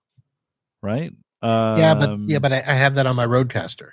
right? 0.82 1.12
Um, 1.40 1.78
yeah, 1.78 1.94
but 1.94 2.18
yeah, 2.26 2.38
but 2.40 2.52
I, 2.52 2.56
I 2.56 2.74
have 2.74 2.94
that 2.94 3.06
on 3.06 3.14
my 3.14 3.26
RODECaster 3.26 3.90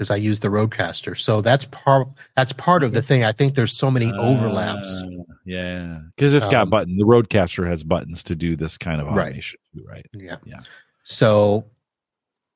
because 0.00 0.10
I 0.10 0.16
use 0.16 0.40
the 0.40 0.48
RODECaster. 0.48 1.14
So 1.14 1.42
that's 1.42 1.66
part 1.66 2.08
that's 2.34 2.54
part 2.54 2.82
of 2.82 2.92
the 2.92 3.02
thing. 3.02 3.22
I 3.22 3.32
think 3.32 3.54
there's 3.54 3.76
so 3.76 3.90
many 3.90 4.10
overlaps. 4.14 5.02
uh, 5.02 5.24
yeah, 5.44 6.00
because 6.16 6.32
it's 6.32 6.48
got 6.48 6.62
Um, 6.62 6.70
button. 6.70 6.96
The 6.96 7.04
RODECaster 7.04 7.68
has 7.68 7.82
buttons 7.84 8.22
to 8.22 8.34
do 8.34 8.56
this 8.56 8.78
kind 8.78 9.02
of 9.02 9.08
Right. 9.08 9.26
automation, 9.26 9.60
too, 9.74 9.84
right? 9.86 10.06
Yeah. 10.14 10.36
Yeah. 10.46 10.60
So 11.04 11.66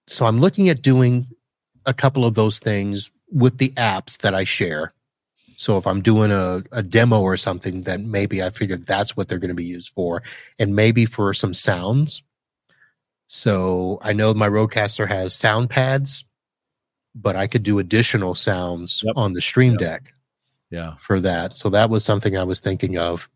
so 0.06 0.24
I'm 0.24 0.40
looking 0.40 0.70
at 0.70 0.80
doing 0.80 1.26
a 1.84 1.92
couple 1.92 2.24
of 2.24 2.34
those 2.34 2.58
things 2.60 3.10
with 3.30 3.58
the 3.58 3.72
apps 3.72 4.16
that 4.22 4.34
I 4.34 4.44
share. 4.44 4.94
So 5.58 5.76
if 5.76 5.86
I'm 5.86 6.00
doing 6.00 6.32
a, 6.32 6.62
a 6.72 6.82
demo 6.82 7.20
or 7.20 7.36
something, 7.36 7.82
then 7.82 8.10
maybe 8.10 8.42
I 8.42 8.48
figured 8.48 8.86
that's 8.86 9.18
what 9.18 9.28
they're 9.28 9.38
going 9.38 9.50
to 9.50 9.54
be 9.54 9.64
used 9.66 9.90
for. 9.92 10.22
And 10.58 10.74
maybe 10.74 11.04
for 11.04 11.34
some 11.34 11.52
sounds. 11.52 12.22
So 13.26 13.98
I 14.00 14.14
know 14.14 14.32
my 14.32 14.48
RODECaster 14.48 15.06
has 15.08 15.34
sound 15.34 15.68
pads, 15.68 16.24
but 17.14 17.36
I 17.36 17.46
could 17.46 17.62
do 17.62 17.78
additional 17.78 18.34
sounds 18.34 19.02
Yep. 19.04 19.14
on 19.16 19.32
the 19.32 19.40
Stream 19.42 19.72
Yep. 19.72 19.80
Deck 19.80 20.14
Yeah. 20.70 20.96
for 20.98 21.20
that. 21.20 21.56
So 21.56 21.70
that 21.70 21.90
was 21.90 22.04
something 22.04 22.36
I 22.36 22.44
was 22.44 22.60
thinking 22.60 22.98
of. 22.98 23.28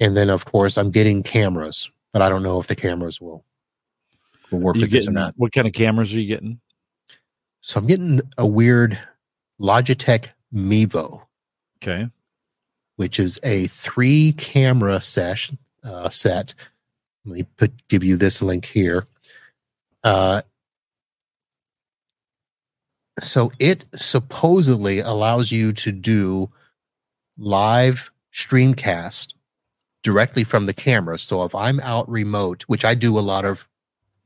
And 0.00 0.16
then 0.16 0.30
of 0.30 0.44
course 0.44 0.76
I'm 0.76 0.90
getting 0.90 1.22
cameras, 1.22 1.90
but 2.12 2.22
I 2.22 2.28
don't 2.28 2.42
know 2.42 2.58
if 2.58 2.66
the 2.66 2.74
cameras 2.76 3.20
will 3.20 3.44
will 4.50 4.58
work 4.58 4.76
with 4.76 4.90
this 4.90 5.08
or 5.08 5.12
not. 5.12 5.32
what 5.38 5.52
kind 5.52 5.66
of 5.66 5.72
cameras 5.72 6.12
are 6.12 6.20
you 6.20 6.26
getting? 6.26 6.60
So 7.62 7.78
I'm 7.80 7.86
getting 7.86 8.20
a 8.36 8.46
weird 8.46 8.98
Logitech 9.60 10.26
Mevo, 10.52 11.22
Okay. 11.82 12.08
which 12.96 13.18
is 13.20 13.38
a 13.44 13.68
three 13.68 14.32
camera 14.32 15.00
session 15.00 15.56
uh, 15.84 16.08
set. 16.10 16.54
Let 17.24 17.34
me 17.36 17.42
put 17.56 17.88
give 17.88 18.02
you 18.04 18.16
this 18.16 18.42
link 18.42 18.64
here. 18.66 19.06
Uh, 20.04 20.42
so 23.20 23.52
it 23.58 23.84
supposedly 23.94 25.00
allows 25.00 25.52
you 25.52 25.72
to 25.72 25.92
do 25.92 26.50
live 27.36 28.10
streamcast 28.32 29.34
directly 30.02 30.44
from 30.44 30.66
the 30.66 30.74
camera. 30.74 31.18
So 31.18 31.44
if 31.44 31.54
I'm 31.54 31.80
out 31.80 32.08
remote, 32.08 32.62
which 32.66 32.84
I 32.84 32.94
do 32.94 33.18
a 33.18 33.20
lot 33.20 33.44
of 33.44 33.68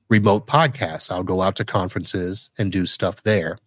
remote 0.09 0.47
podcasts, 0.47 1.11
I'll 1.11 1.23
go 1.23 1.43
out 1.43 1.57
to 1.57 1.65
conferences 1.65 2.51
and 2.59 2.73
do 2.73 2.87
stuff 2.87 3.23
there. 3.23 3.59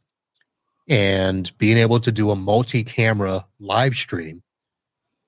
And 0.88 1.55
being 1.57 1.78
able 1.78 1.99
to 1.99 2.11
do 2.11 2.32
a 2.32 2.36
multi 2.36 2.84
camera 2.84 3.45
live 3.59 3.93
stream 3.93 4.41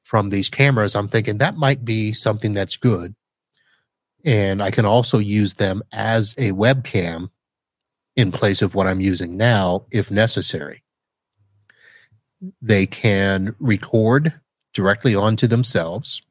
from 0.04 0.30
these 0.30 0.50
cameras, 0.50 0.96
I'm 0.96 1.08
thinking 1.08 1.38
that 1.38 1.58
might 1.58 1.86
be 1.86 2.14
something 2.14 2.54
that's 2.54 2.78
good. 2.78 3.14
And 4.26 4.64
I 4.64 4.72
can 4.72 4.86
also 4.86 5.20
use 5.20 5.56
them 5.56 5.84
as 5.92 6.34
a 6.38 6.52
webcam 6.52 7.30
in 8.16 8.32
place 8.32 8.62
of 8.62 8.76
what 8.76 8.88
I'm 8.88 9.00
using 9.00 9.38
now 9.38 9.86
if 9.92 10.12
necessary. 10.12 10.84
They 12.62 12.86
can 12.86 13.56
record 13.60 14.34
directly 14.74 15.16
onto 15.16 15.48
themselves, 15.48 16.22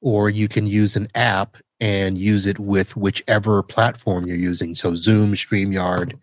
or 0.00 0.30
you 0.30 0.48
can 0.48 0.66
use 0.66 0.96
an 0.96 1.08
app 1.14 1.56
and 1.80 2.18
use 2.18 2.46
it 2.46 2.58
with 2.58 2.96
whichever 2.96 3.62
platform 3.62 4.26
you're 4.26 4.36
using. 4.36 4.74
So, 4.74 4.94
Zoom, 4.94 5.34
StreamYard, 5.34 6.14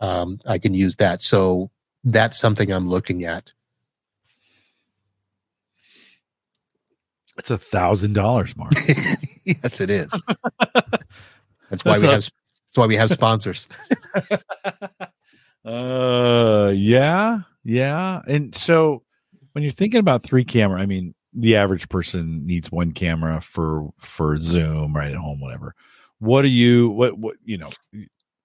um, 0.00 0.40
I 0.46 0.58
can 0.58 0.74
use 0.74 0.96
that. 0.96 1.20
So, 1.20 1.70
that's 2.04 2.38
something 2.38 2.70
I'm 2.70 2.88
looking 2.88 3.24
at. 3.24 3.52
It's 7.38 7.50
a 7.50 7.58
thousand 7.58 8.12
dollars, 8.12 8.54
Marv. 8.56 8.72
yes, 9.44 9.80
it 9.80 9.88
is. 9.88 10.12
That's 11.70 11.84
why 11.84 11.98
we 11.98 12.06
That's 12.06 12.26
have. 12.26 12.32
That's 12.70 12.78
why 12.78 12.86
we 12.86 12.94
have 12.94 13.10
sponsors. 13.10 13.68
uh 15.64 16.72
yeah, 16.72 17.40
yeah. 17.64 18.22
And 18.28 18.54
so 18.54 19.02
when 19.52 19.64
you're 19.64 19.72
thinking 19.72 19.98
about 19.98 20.22
three 20.22 20.44
camera, 20.44 20.80
I 20.80 20.86
mean, 20.86 21.14
the 21.32 21.56
average 21.56 21.88
person 21.88 22.46
needs 22.46 22.70
one 22.70 22.92
camera 22.92 23.40
for 23.40 23.90
for 23.98 24.38
Zoom, 24.38 24.94
right 24.94 25.10
at 25.10 25.16
home, 25.16 25.40
whatever. 25.40 25.74
What 26.20 26.44
are 26.44 26.48
you 26.48 26.90
what 26.90 27.18
what 27.18 27.36
you 27.44 27.58
know, 27.58 27.70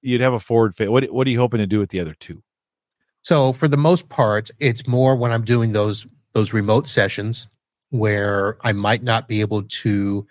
you'd 0.02 0.22
have 0.22 0.34
a 0.34 0.40
forward 0.40 0.76
fa- 0.76 0.90
what 0.90 1.04
what 1.14 1.28
are 1.28 1.30
you 1.30 1.40
hoping 1.40 1.60
to 1.60 1.68
do 1.68 1.78
with 1.78 1.92
the 1.92 2.00
other 2.00 2.16
two? 2.16 2.42
So 3.22 3.54
for 3.54 3.68
the 3.68 3.78
most 3.78 4.10
part, 4.10 4.50
it's 4.60 4.88
more 4.88 5.16
when 5.16 5.32
I'm 5.32 5.46
doing 5.46 5.74
those 5.74 6.08
those 6.34 6.52
remote 6.52 6.88
sessions 6.88 7.48
where 7.92 8.58
I 8.62 8.74
might 8.74 9.04
not 9.04 9.28
be 9.28 9.42
able 9.42 9.62
to 9.64 10.26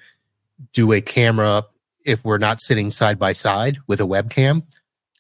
do 0.73 0.93
a 0.93 1.01
camera 1.01 1.63
if 2.05 2.23
we're 2.25 2.39
not 2.39 2.61
sitting 2.61 2.91
side 2.91 3.19
by 3.19 3.33
side 3.33 3.79
with 3.87 4.01
a 4.01 4.05
webcam. 4.05 4.63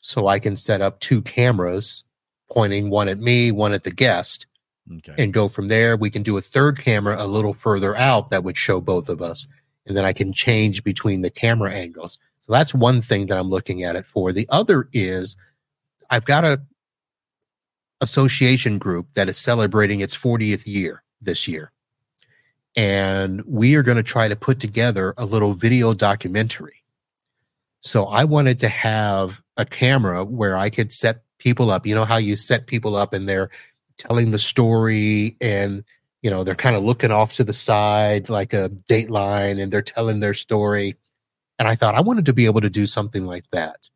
So 0.00 0.26
I 0.26 0.38
can 0.38 0.56
set 0.56 0.80
up 0.82 1.00
two 1.00 1.22
cameras 1.22 2.04
pointing 2.52 2.90
one 2.90 3.08
at 3.08 3.18
me, 3.18 3.50
one 3.50 3.72
at 3.72 3.84
the 3.84 3.90
guest, 3.90 4.46
Okay. 4.98 5.14
and 5.18 5.32
go 5.32 5.48
from 5.48 5.68
there. 5.68 5.96
We 5.96 6.10
can 6.10 6.22
do 6.22 6.36
a 6.36 6.42
third 6.42 6.78
camera 6.78 7.16
a 7.18 7.26
little 7.26 7.54
further 7.54 7.96
out 7.96 8.28
that 8.30 8.44
would 8.44 8.58
show 8.58 8.82
both 8.82 9.08
of 9.08 9.22
us. 9.22 9.46
And 9.86 9.96
then 9.96 10.04
I 10.04 10.12
can 10.12 10.32
change 10.32 10.84
between 10.84 11.22
the 11.22 11.30
camera 11.30 11.72
angles. 11.72 12.18
So 12.38 12.52
that's 12.52 12.74
one 12.74 13.00
thing 13.00 13.26
that 13.26 13.38
I'm 13.38 13.48
looking 13.48 13.82
at 13.82 13.96
it 13.96 14.04
for. 14.06 14.30
The 14.32 14.46
other 14.50 14.88
is 14.92 15.36
I've 16.10 16.26
got 16.26 16.44
a 16.44 16.60
association 18.00 18.78
group 18.78 19.06
that 19.14 19.28
is 19.28 19.38
celebrating 19.38 20.00
its 20.00 20.14
40th 20.16 20.66
year 20.66 21.02
this 21.20 21.48
year. 21.48 21.72
And 22.76 23.42
we 23.46 23.76
are 23.76 23.82
going 23.82 23.96
to 23.96 24.02
try 24.02 24.28
to 24.28 24.36
put 24.36 24.58
together 24.58 25.14
a 25.16 25.24
little 25.24 25.54
video 25.54 25.94
documentary. 25.94 26.82
So 27.80 28.06
I 28.06 28.24
wanted 28.24 28.58
to 28.60 28.68
have 28.68 29.42
a 29.56 29.64
camera 29.64 30.24
where 30.24 30.56
I 30.56 30.70
could 30.70 30.90
set 30.92 31.22
people 31.38 31.70
up. 31.70 31.86
You 31.86 31.94
know 31.94 32.04
how 32.04 32.16
you 32.16 32.36
set 32.36 32.66
people 32.66 32.96
up 32.96 33.12
and 33.12 33.28
they're 33.28 33.50
telling 33.98 34.30
the 34.30 34.38
story 34.38 35.36
and 35.40 35.84
you 36.22 36.30
know 36.30 36.42
they're 36.42 36.54
kind 36.54 36.74
of 36.76 36.82
looking 36.82 37.12
off 37.12 37.34
to 37.34 37.44
the 37.44 37.52
side 37.52 38.28
like 38.28 38.52
a 38.52 38.70
dateline 38.88 39.62
and 39.62 39.72
they're 39.72 39.82
telling 39.82 40.20
their 40.20 40.34
story 40.34 40.96
and 41.58 41.68
i 41.68 41.74
thought 41.74 41.94
i 41.94 42.00
wanted 42.00 42.26
to 42.26 42.32
be 42.32 42.46
able 42.46 42.60
to 42.60 42.70
do 42.70 42.86
something 42.86 43.24
like 43.24 43.44
that 43.50 43.88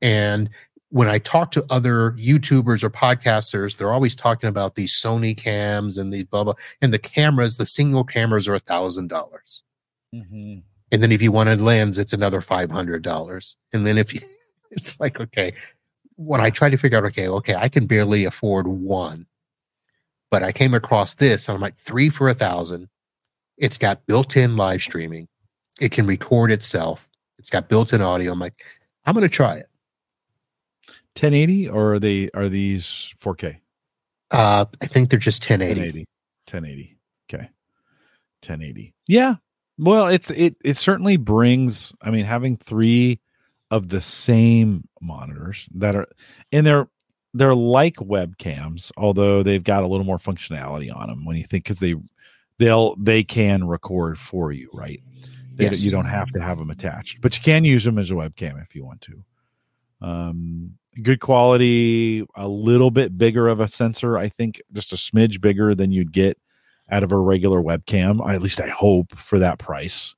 and 0.00 0.48
when 0.92 1.08
i 1.08 1.18
talk 1.18 1.50
to 1.50 1.64
other 1.70 2.12
youtubers 2.12 2.84
or 2.84 2.90
podcasters 2.90 3.76
they're 3.76 3.92
always 3.92 4.14
talking 4.14 4.48
about 4.48 4.74
these 4.74 4.94
sony 4.94 5.34
cams 5.36 5.96
and 5.96 6.12
these 6.12 6.24
blah 6.24 6.44
blah 6.44 6.54
and 6.82 6.92
the 6.92 6.98
cameras 6.98 7.56
the 7.56 7.66
single 7.66 8.04
cameras 8.04 8.46
are 8.46 8.54
a 8.54 8.58
thousand 8.58 9.08
dollars. 9.08 9.62
Mm-hmm. 10.14 10.58
and 10.92 11.02
then 11.02 11.10
if 11.10 11.22
you 11.22 11.32
want 11.32 11.48
a 11.48 11.56
lens 11.56 11.96
it's 11.96 12.12
another 12.12 12.42
five 12.42 12.70
hundred 12.70 13.02
dollars. 13.02 13.56
And 13.72 13.86
then 13.86 13.96
if 13.96 14.12
you 14.14 14.20
it's 14.70 15.00
like 15.00 15.18
okay 15.18 15.54
when 16.16 16.42
i 16.42 16.50
try 16.50 16.68
to 16.68 16.76
figure 16.76 16.98
out 16.98 17.04
okay 17.06 17.26
okay 17.26 17.54
i 17.54 17.68
can 17.68 17.86
barely 17.86 18.26
afford 18.26 18.68
one 18.68 19.26
but 20.30 20.42
i 20.42 20.52
came 20.52 20.74
across 20.74 21.14
this 21.14 21.48
and 21.48 21.56
i'm 21.56 21.62
like 21.62 21.74
three 21.74 22.10
for 22.10 22.28
a 22.28 22.34
thousand. 22.34 22.88
It's 23.56 23.78
got 23.78 24.06
built-in 24.06 24.56
live 24.56 24.82
streaming. 24.82 25.28
It 25.80 25.92
can 25.92 26.06
record 26.06 26.50
itself. 26.50 27.08
It's 27.38 27.50
got 27.50 27.68
built-in 27.68 28.02
audio. 28.02 28.32
I'm 28.32 28.38
like 28.38 28.62
i'm 29.06 29.14
going 29.14 29.22
to 29.22 29.28
try 29.28 29.56
it 29.56 29.68
1080 31.14 31.68
or 31.68 31.94
are 31.94 31.98
they 31.98 32.30
are 32.34 32.48
these 32.48 33.12
4K? 33.22 33.58
uh 34.30 34.64
i 34.80 34.86
think 34.86 35.10
they're 35.10 35.18
just 35.18 35.42
1080 35.48 35.80
1080. 35.80 36.06
1080. 36.46 36.98
Okay. 37.28 37.50
1080. 38.46 38.94
Yeah. 39.06 39.36
Well, 39.78 40.08
it's 40.08 40.30
it 40.30 40.56
it 40.64 40.76
certainly 40.76 41.16
brings 41.16 41.92
I 42.02 42.10
mean 42.10 42.24
having 42.24 42.56
3 42.56 43.20
of 43.70 43.88
the 43.88 44.00
same 44.00 44.88
monitors 45.00 45.66
that 45.74 45.96
are 45.96 46.08
and 46.50 46.66
they're 46.66 46.88
they're 47.34 47.54
like 47.54 47.96
webcams 47.96 48.92
although 48.98 49.42
they've 49.42 49.64
got 49.64 49.82
a 49.82 49.86
little 49.86 50.04
more 50.04 50.18
functionality 50.18 50.94
on 50.94 51.08
them 51.08 51.24
when 51.24 51.36
you 51.36 51.44
think 51.44 51.64
cuz 51.64 51.78
they 51.78 51.94
they'll 52.58 52.96
they 52.96 53.22
can 53.24 53.64
record 53.64 54.18
for 54.18 54.52
you, 54.52 54.68
right? 54.72 55.02
They, 55.54 55.64
Yes. 55.64 55.82
You 55.82 55.90
don't 55.90 56.06
have 56.06 56.30
to 56.32 56.40
have 56.40 56.58
them 56.58 56.70
attached, 56.70 57.20
but 57.20 57.36
you 57.36 57.42
can 57.42 57.64
use 57.64 57.84
them 57.84 57.98
as 57.98 58.10
a 58.10 58.14
webcam 58.14 58.62
if 58.62 58.74
you 58.74 58.84
want 58.84 59.02
to. 59.02 59.24
Um, 60.00 60.78
good 61.00 61.20
quality, 61.20 62.26
a 62.34 62.48
little 62.48 62.90
bit 62.90 63.16
bigger 63.16 63.48
of 63.48 63.60
a 63.60 63.68
sensor. 63.68 64.18
I 64.18 64.28
think 64.28 64.60
just 64.72 64.92
a 64.92 64.96
smidge 64.96 65.40
bigger 65.40 65.74
than 65.74 65.92
you'd 65.92 66.12
get 66.12 66.38
out 66.90 67.02
of 67.02 67.12
a 67.12 67.18
regular 67.18 67.62
webcam. 67.62 68.28
At 68.28 68.42
least 68.42 68.60
I 68.60 68.68
hope 68.68 69.16
for 69.16 69.38
that 69.38 69.58
price. 69.58 70.14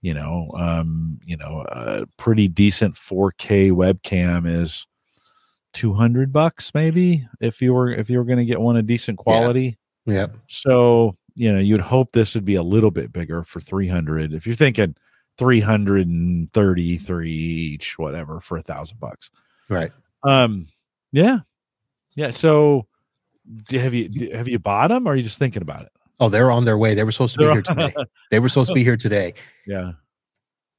You 0.00 0.14
know, 0.14 0.50
um, 0.54 1.18
you 1.24 1.36
know, 1.36 1.64
a 1.68 2.06
pretty 2.18 2.48
decent 2.48 2.94
4K 2.94 3.72
webcam 3.72 4.46
is 4.46 4.86
200 5.72 6.32
bucks 6.32 6.72
maybe 6.72 7.26
if 7.40 7.60
you 7.60 7.74
were 7.74 7.90
if 7.90 8.08
you 8.08 8.16
were 8.18 8.24
going 8.24 8.38
to 8.38 8.44
get 8.44 8.60
one 8.60 8.76
of 8.76 8.86
decent 8.86 9.18
quality. 9.18 9.76
Yep. 10.06 10.36
So, 10.48 11.16
you 11.34 11.52
know, 11.52 11.58
you'd 11.58 11.80
hope 11.80 12.12
this 12.12 12.34
would 12.34 12.44
be 12.44 12.54
a 12.56 12.62
little 12.62 12.90
bit 12.90 13.12
bigger 13.12 13.42
for 13.42 13.60
300. 13.60 14.34
If 14.34 14.46
you're 14.46 14.54
thinking 14.54 14.94
333 15.38 17.30
each, 17.32 17.98
whatever, 17.98 18.40
for 18.40 18.58
a 18.58 18.62
thousand 18.62 19.00
bucks. 19.00 19.30
Right. 19.68 19.90
Um, 20.24 20.68
yeah. 21.12 21.40
Yeah. 22.16 22.30
So 22.30 22.86
have 23.70 23.94
you 23.94 24.30
have 24.32 24.48
you 24.48 24.58
bought 24.58 24.88
them 24.88 25.06
or 25.06 25.12
are 25.12 25.16
you 25.16 25.22
just 25.22 25.38
thinking 25.38 25.62
about 25.62 25.82
it? 25.82 25.92
Oh, 26.20 26.28
they're 26.28 26.50
on 26.50 26.64
their 26.64 26.78
way. 26.78 26.94
They 26.94 27.04
were 27.04 27.12
supposed 27.12 27.34
to 27.34 27.40
be 27.40 27.52
here 27.52 27.62
today. 27.62 27.94
They 28.30 28.38
were 28.38 28.48
supposed 28.48 28.68
to 28.68 28.74
be 28.74 28.84
here 28.84 28.96
today. 28.96 29.34
yeah. 29.66 29.92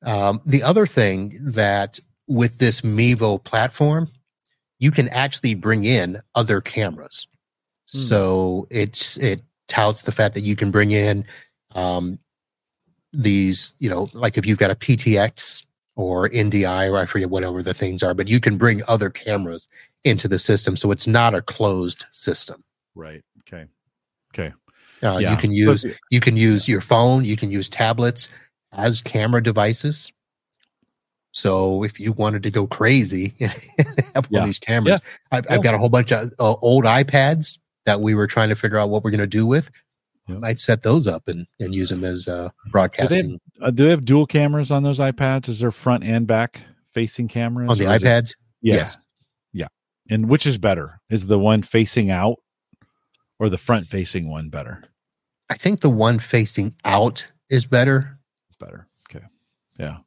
Um, 0.03 0.41
the 0.45 0.61
other 0.61 0.85
thing 0.85 1.39
that 1.41 1.99
with 2.27 2.57
this 2.57 2.81
Mevo 2.81 3.43
platform, 3.43 4.07
you 4.79 4.91
can 4.91 5.09
actually 5.09 5.55
bring 5.55 5.83
in 5.83 6.21
other 6.35 6.61
cameras. 6.61 7.27
Hmm. 7.91 7.97
So 7.97 8.67
it's 8.69 9.17
it 9.17 9.41
touts 9.67 10.03
the 10.03 10.11
fact 10.11 10.33
that 10.35 10.41
you 10.41 10.55
can 10.55 10.71
bring 10.71 10.91
in 10.91 11.25
um, 11.73 12.19
these, 13.13 13.73
you 13.79 13.89
know, 13.89 14.09
like 14.13 14.37
if 14.37 14.45
you've 14.45 14.57
got 14.57 14.71
a 14.71 14.75
PTX 14.75 15.64
or 15.95 16.29
NDI 16.29 16.91
or 16.91 16.97
I 16.97 17.05
forget 17.05 17.29
whatever 17.29 17.63
the 17.63 17.73
things 17.73 18.03
are, 18.03 18.13
but 18.13 18.27
you 18.27 18.39
can 18.39 18.57
bring 18.57 18.81
other 18.87 19.09
cameras 19.09 19.67
into 20.03 20.27
the 20.27 20.39
system. 20.39 20.75
So 20.75 20.91
it's 20.91 21.07
not 21.07 21.33
a 21.33 21.41
closed 21.41 22.05
system. 22.11 22.63
Right. 22.95 23.21
Okay. 23.47 23.65
Okay. 24.33 24.53
Uh, 25.01 25.17
Yeah. 25.17 25.31
You 25.31 25.37
can 25.37 25.51
use 25.51 25.85
you 26.11 26.19
can 26.19 26.35
use 26.37 26.67
your 26.67 26.81
phone, 26.81 27.25
you 27.25 27.37
can 27.37 27.51
use 27.51 27.69
tablets 27.69 28.29
as 28.73 29.01
camera 29.01 29.41
devices. 29.41 30.11
So 31.31 31.83
if 31.83 31.99
you 31.99 32.13
wanted 32.13 32.43
to 32.43 32.51
go 32.51 32.65
crazy 32.65 33.33
and 33.39 33.53
have 34.15 34.25
one 34.27 34.41
of 34.43 34.47
these 34.47 34.59
cameras, 34.59 35.01
I've, 35.31 35.45
I've 35.49 35.63
got 35.63 35.73
a 35.73 35.77
whole 35.77 35.89
bunch 35.89 36.11
of 36.11 36.31
uh, 36.39 36.55
old 36.61 36.85
iPads 36.85 37.57
that 37.85 37.99
we 38.01 38.15
were 38.15 38.25
trying 38.27 38.49
to 38.49 38.55
figure 38.55 38.77
out 38.77 38.89
what 38.89 39.03
we're 39.03 39.11
going 39.11 39.19
to 39.19 39.27
do 39.27 39.45
with. 39.45 39.69
I'd 40.43 40.59
set 40.59 40.81
those 40.83 41.07
up 41.07 41.27
and, 41.27 41.45
and 41.59 41.73
use 41.73 41.89
them 41.89 42.03
as 42.03 42.27
uh, 42.27 42.49
broadcasting 42.71 43.39
Uh, 43.61 43.71
do 43.71 43.83
they 43.83 43.89
have 43.91 44.05
dual 44.05 44.25
cameras 44.25 44.71
on 44.71 44.83
those 44.83 44.99
iPads? 44.99 45.47
Is 45.49 45.59
there 45.59 45.71
front 45.71 46.03
and 46.03 46.25
back 46.25 46.61
facing 46.93 47.27
cameras 47.27 47.69
on 47.69 47.77
the 47.77 47.85
is 47.85 48.01
it- 48.01 48.05
iPads. 48.05 48.35
Yeah. 48.61 48.75
Yes. 48.75 48.97
Yeah. 49.53 49.67
And 50.09 50.27
which 50.29 50.45
is 50.47 50.57
better? 50.57 50.99
Is 51.09 51.27
the 51.27 51.37
one 51.37 51.61
facing 51.61 52.09
out 52.09 52.37
or 53.37 53.49
the 53.49 53.57
front 53.57 53.87
facing 53.87 54.29
one 54.29 54.49
better? 54.49 54.83
I 55.49 55.55
think 55.57 55.81
the 55.81 55.89
one 55.91 56.17
facing 56.17 56.73
out 56.85 57.27
is 57.49 57.67
better. 57.67 58.17
It's 58.47 58.55
better. 58.55 58.87
Okay. 59.09 59.25
Yeah. 59.77 59.97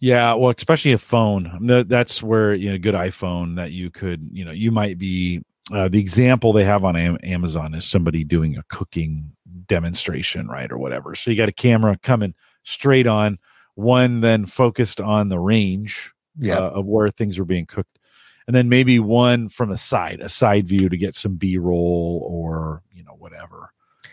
Yeah. 0.00 0.34
Well, 0.34 0.52
especially 0.56 0.92
a 0.92 0.98
phone. 0.98 1.58
That's 1.86 2.20
where, 2.22 2.54
you 2.54 2.72
know, 2.72 2.78
good 2.78 2.96
iPhone 2.96 3.56
that 3.56 3.70
you 3.70 3.90
could, 3.90 4.28
you 4.32 4.44
know, 4.44 4.50
you 4.50 4.72
might 4.72 4.98
be. 4.98 5.42
Uh, 5.72 5.88
the 5.88 5.98
example 5.98 6.52
they 6.52 6.64
have 6.64 6.84
on 6.84 6.94
Am- 6.96 7.18
Amazon 7.22 7.74
is 7.74 7.86
somebody 7.86 8.22
doing 8.22 8.56
a 8.56 8.62
cooking 8.64 9.32
demonstration, 9.66 10.46
right? 10.46 10.70
Or 10.70 10.76
whatever. 10.78 11.14
So 11.14 11.30
you 11.30 11.36
got 11.36 11.48
a 11.48 11.52
camera 11.52 11.98
coming 12.02 12.34
straight 12.64 13.06
on, 13.06 13.38
one 13.74 14.20
then 14.20 14.46
focused 14.46 15.00
on 15.00 15.28
the 15.28 15.38
range 15.38 16.12
Yeah. 16.38 16.58
uh, 16.58 16.70
of 16.70 16.86
where 16.86 17.10
things 17.10 17.38
are 17.38 17.44
being 17.44 17.66
cooked. 17.66 17.98
And 18.46 18.54
then 18.54 18.68
maybe 18.68 18.98
one 18.98 19.48
from 19.48 19.70
the 19.70 19.78
side, 19.78 20.20
a 20.20 20.28
side 20.28 20.66
view 20.66 20.90
to 20.90 20.96
get 20.98 21.14
some 21.14 21.36
B 21.36 21.56
roll 21.56 22.26
or, 22.30 22.82
you 22.92 23.02
know, 23.02 23.14
whatever. 23.18 23.72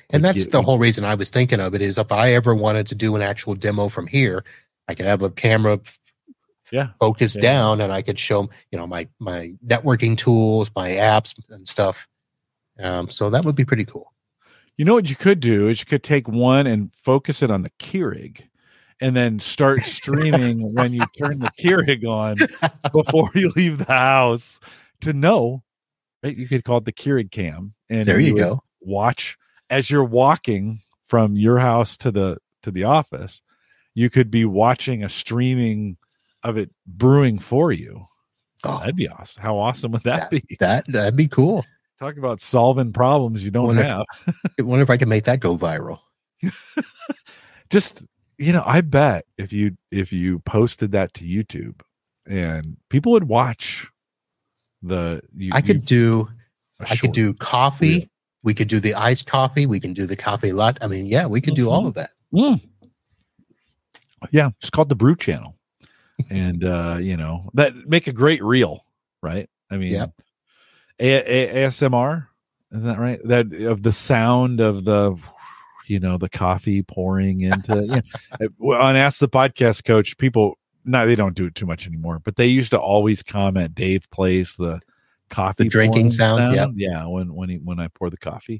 And 0.09 0.23
that's 0.23 0.45
you- 0.45 0.51
the 0.51 0.61
whole 0.61 0.79
reason 0.79 1.03
I 1.03 1.15
was 1.15 1.29
thinking 1.29 1.59
of 1.59 1.75
it 1.75 1.81
is 1.81 1.97
if 1.97 2.13
I 2.13 2.31
ever 2.33 2.55
wanted 2.55 2.87
to 2.87 2.95
do 2.95 3.15
an 3.17 3.21
actual 3.21 3.55
demo 3.55 3.89
from 3.89 4.07
here, 4.07 4.45
I 4.87 4.95
could 4.95 5.05
have 5.05 5.21
a 5.21 5.29
camera 5.29 5.79
Yeah. 6.71 6.89
focused 6.99 7.35
Yeah. 7.37 7.41
down 7.41 7.81
and 7.81 7.91
I 7.91 8.01
could 8.01 8.17
show 8.19 8.49
you 8.71 8.77
know 8.77 8.87
my 8.87 9.07
my 9.19 9.53
networking 9.65 10.17
tools, 10.17 10.71
my 10.75 10.91
apps 10.91 11.33
and 11.49 11.67
stuff. 11.67 12.07
Um, 12.79 13.09
so 13.09 13.29
that 13.29 13.45
would 13.45 13.55
be 13.55 13.65
pretty 13.65 13.85
cool. 13.85 14.11
You 14.77 14.85
know 14.85 14.93
what 14.95 15.09
you 15.09 15.15
could 15.15 15.39
do 15.39 15.67
is 15.67 15.79
you 15.79 15.85
could 15.85 16.03
take 16.03 16.27
one 16.27 16.65
and 16.65 16.91
focus 17.03 17.43
it 17.43 17.51
on 17.51 17.61
the 17.61 17.69
Keurig 17.79 18.41
and 18.99 19.15
then 19.15 19.39
start 19.39 19.79
streaming 19.81 20.73
when 20.73 20.93
you 20.93 21.01
turn 21.17 21.39
the 21.39 21.51
Keurig 21.59 22.05
on 22.07 22.37
before 22.91 23.29
you 23.35 23.51
leave 23.55 23.79
the 23.79 23.85
house 23.93 24.59
to 25.01 25.13
know. 25.13 25.61
Right? 26.23 26.35
You 26.37 26.47
could 26.47 26.63
call 26.63 26.77
it 26.77 26.85
the 26.85 26.93
Keurig 26.93 27.31
cam. 27.31 27.73
And 27.89 28.05
There 28.07 28.19
you 28.19 28.33
would 28.33 28.39
go. 28.41 28.63
Watch 28.79 29.37
as 29.69 29.89
you're 29.89 30.03
walking 30.03 30.79
from 31.07 31.35
your 31.35 31.59
house 31.59 31.97
to 31.97 32.11
the 32.11 32.37
to 32.63 32.71
the 32.71 32.85
office, 32.85 33.41
you 33.93 34.09
could 34.09 34.31
be 34.31 34.45
watching 34.45 35.03
a 35.03 35.09
streaming 35.09 35.97
of 36.43 36.57
it 36.57 36.71
brewing 36.87 37.39
for 37.39 37.71
you. 37.71 38.03
Oh, 38.63 38.79
That'd 38.79 38.95
be 38.95 39.07
awesome. 39.07 39.41
How 39.41 39.57
awesome 39.57 39.91
would 39.93 40.03
that, 40.03 40.29
be? 40.29 40.43
that 40.59 40.85
that'd 40.87 41.15
be 41.15 41.27
cool. 41.27 41.65
Talk 41.99 42.17
about 42.17 42.41
solving 42.41 42.93
problems 42.93 43.43
you 43.43 43.51
don't 43.51 43.67
Wonder 43.67 43.81
if- 43.81 43.87
have. 43.87 44.05
I 44.59 44.61
wonder 44.63 44.83
if 44.83 44.89
I 44.89 44.97
can 44.97 45.09
make 45.09 45.25
that 45.25 45.39
go 45.39 45.57
viral. 45.57 45.99
just 47.69 48.03
you 48.37 48.51
know 48.51 48.63
i 48.65 48.81
bet 48.81 49.25
if 49.37 49.53
you 49.53 49.77
if 49.91 50.11
you 50.11 50.39
posted 50.39 50.91
that 50.91 51.13
to 51.13 51.23
youtube 51.23 51.79
and 52.25 52.75
people 52.89 53.11
would 53.11 53.25
watch 53.25 53.87
the 54.81 55.21
you, 55.37 55.51
I 55.53 55.61
could 55.61 55.85
do 55.85 56.27
I 56.79 56.95
could 56.95 57.11
do 57.11 57.33
coffee. 57.35 57.99
reel. 57.99 58.05
We 58.43 58.55
could 58.55 58.67
do 58.67 58.79
the 58.79 58.95
iced 58.95 59.27
coffee. 59.27 59.67
We 59.67 59.79
can 59.79 59.93
do 59.93 60.07
the 60.07 60.15
coffee 60.15 60.51
latte. 60.51 60.79
I 60.83 60.87
mean, 60.87 61.05
yeah, 61.05 61.27
we 61.27 61.39
could 61.41 61.53
do 61.53 61.69
all 61.69 61.85
of 61.85 61.93
that. 61.93 62.09
Mm. 62.33 62.59
yeah 64.31 64.49
it's 64.59 64.71
called 64.71 64.89
the 64.89 64.95
brew 64.95 65.15
channel 65.15 65.55
and 66.29 66.63
uh 66.63 66.97
you 66.99 67.17
know 67.17 67.49
that 67.53 67.73
make 67.87 68.07
a 68.07 68.13
great 68.13 68.43
reel 68.43 68.85
right 69.21 69.49
i 69.69 69.77
mean 69.77 69.91
Yep. 69.91 70.11
a- 70.99 71.63
A- 71.63 71.67
asmr 71.67 72.27
isn't 72.73 72.87
that 72.87 72.99
right 72.99 73.19
that 73.25 73.51
of 73.53 73.83
the 73.83 73.91
sound 73.93 74.59
of 74.59 74.83
the 74.85 75.15
you 75.87 75.99
know 75.99 76.17
the 76.17 76.29
coffee 76.29 76.83
pouring 76.83 77.41
into 77.41 77.85
yeah. 77.85 78.01
Uh, 78.41 78.47
well, 78.57 78.81
on 78.81 78.95
ask 78.95 79.19
the 79.19 79.27
podcast 79.29 79.83
coach 79.85 80.17
people 80.17 80.57
no 80.85 81.05
they 81.05 81.15
don't 81.15 81.35
do 81.35 81.45
it 81.45 81.55
too 81.55 81.65
much 81.65 81.85
anymore 81.87 82.19
but 82.23 82.35
they 82.35 82.45
used 82.45 82.71
to 82.71 82.79
always 82.79 83.21
comment 83.23 83.75
dave 83.75 84.09
plays 84.11 84.55
the 84.57 84.79
coffee 85.29 85.63
The 85.63 85.69
drinking 85.69 85.93
pouring 85.93 86.11
sound, 86.11 86.55
yep. 86.55 86.69
yeah 86.75 87.05
when 87.05 87.33
when 87.33 87.49
he 87.49 87.55
when 87.57 87.79
i 87.79 87.87
pour 87.89 88.09
the 88.09 88.17
coffee 88.17 88.55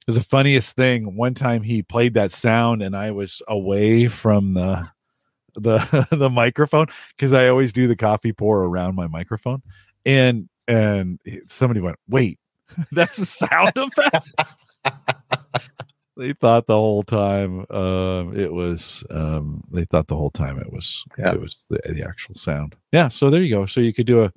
it 0.00 0.06
was 0.06 0.16
the 0.16 0.24
funniest 0.24 0.74
thing 0.76 1.16
one 1.16 1.34
time 1.34 1.62
he 1.62 1.82
played 1.82 2.14
that 2.14 2.32
sound 2.32 2.82
and 2.82 2.96
i 2.96 3.10
was 3.10 3.42
away 3.48 4.06
from 4.08 4.54
the 4.54 4.88
the 5.60 6.06
the 6.12 6.30
microphone 6.30 6.86
because 7.16 7.32
i 7.32 7.48
always 7.48 7.72
do 7.72 7.86
the 7.86 7.96
coffee 7.96 8.32
pour 8.32 8.64
around 8.64 8.94
my 8.94 9.06
microphone. 9.06 9.62
And 10.06 10.48
and 10.66 11.18
somebody 11.48 11.80
went 11.80 11.96
wait 12.08 12.38
that's 12.92 13.16
the 13.16 13.24
sound 13.24 13.72
effect? 13.76 14.28
They 16.16 16.32
thought 16.32 16.66
the 16.66 16.74
whole 16.74 17.02
time 17.02 17.64
um 17.70 18.38
it 18.38 18.52
was 18.52 19.04
um 19.10 19.62
they 19.70 19.84
thought 19.84 20.08
the 20.08 20.16
whole 20.16 20.30
time 20.30 20.58
it 20.58 20.72
was 20.72 21.04
Yeah. 21.18 21.32
it 21.32 21.40
was 21.40 21.64
the, 21.70 21.80
the 21.88 22.04
actual 22.04 22.34
sound. 22.34 22.74
Yeah 22.92 23.08
so 23.08 23.30
there 23.30 23.42
you 23.42 23.54
go. 23.54 23.66
So 23.66 23.80
you 23.80 23.92
could 23.92 24.06
do 24.06 24.24
a 24.24 24.32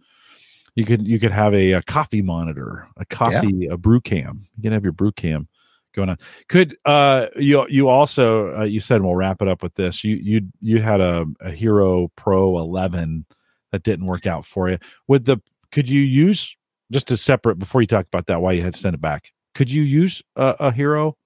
you 0.76 0.86
could 0.86 1.06
you 1.06 1.20
could 1.20 1.32
have 1.32 1.54
a, 1.54 1.74
a 1.74 1.82
coffee 1.82 2.22
monitor 2.22 2.88
a 2.98 3.06
coffee 3.06 3.66
a 3.68 3.78
brew 3.78 4.00
cam. 4.02 4.42
You 4.58 4.64
can 4.64 4.74
have 4.74 4.84
your 4.84 4.94
brew 4.94 5.12
cam 5.12 5.48
going 5.94 6.10
on 6.10 6.18
could 6.48 6.76
uh 6.86 7.28
you 7.36 7.66
you 7.70 7.88
also 7.90 8.58
uh, 8.58 8.64
you 8.64 8.80
said 8.80 9.02
we'll 9.02 9.16
wrap 9.16 9.42
it 9.42 9.48
up 9.48 9.62
with 9.62 9.74
this 9.76 10.04
you 10.04 10.16
you 10.16 10.42
you 10.62 10.82
had 10.82 11.02
a, 11.02 11.26
a 11.42 11.52
hero 11.52 12.10
pro 12.16 12.58
11 12.60 13.26
that 13.72 13.84
didn't 13.84 14.06
work 14.06 14.26
out 14.26 14.46
for 14.46 14.70
you 14.70 14.78
with 15.08 15.26
the 15.26 15.38
could 15.72 15.88
you 15.88 16.02
use 16.02 16.56
just 16.92 17.12
a 17.12 17.18
separate 17.18 17.58
before 17.60 17.82
you 17.82 17.88
talk 17.88 18.06
about 18.08 18.28
that 18.28 18.42
why 18.42 18.52
you 18.52 18.62
had 18.62 18.74
to 18.74 18.80
send 18.80 18.96
it 18.96 19.02
back 19.02 19.32
could 19.54 19.70
you 19.70 19.82
use 19.82 20.22
a, 20.36 20.56
a 20.60 20.72
hero 20.72 21.18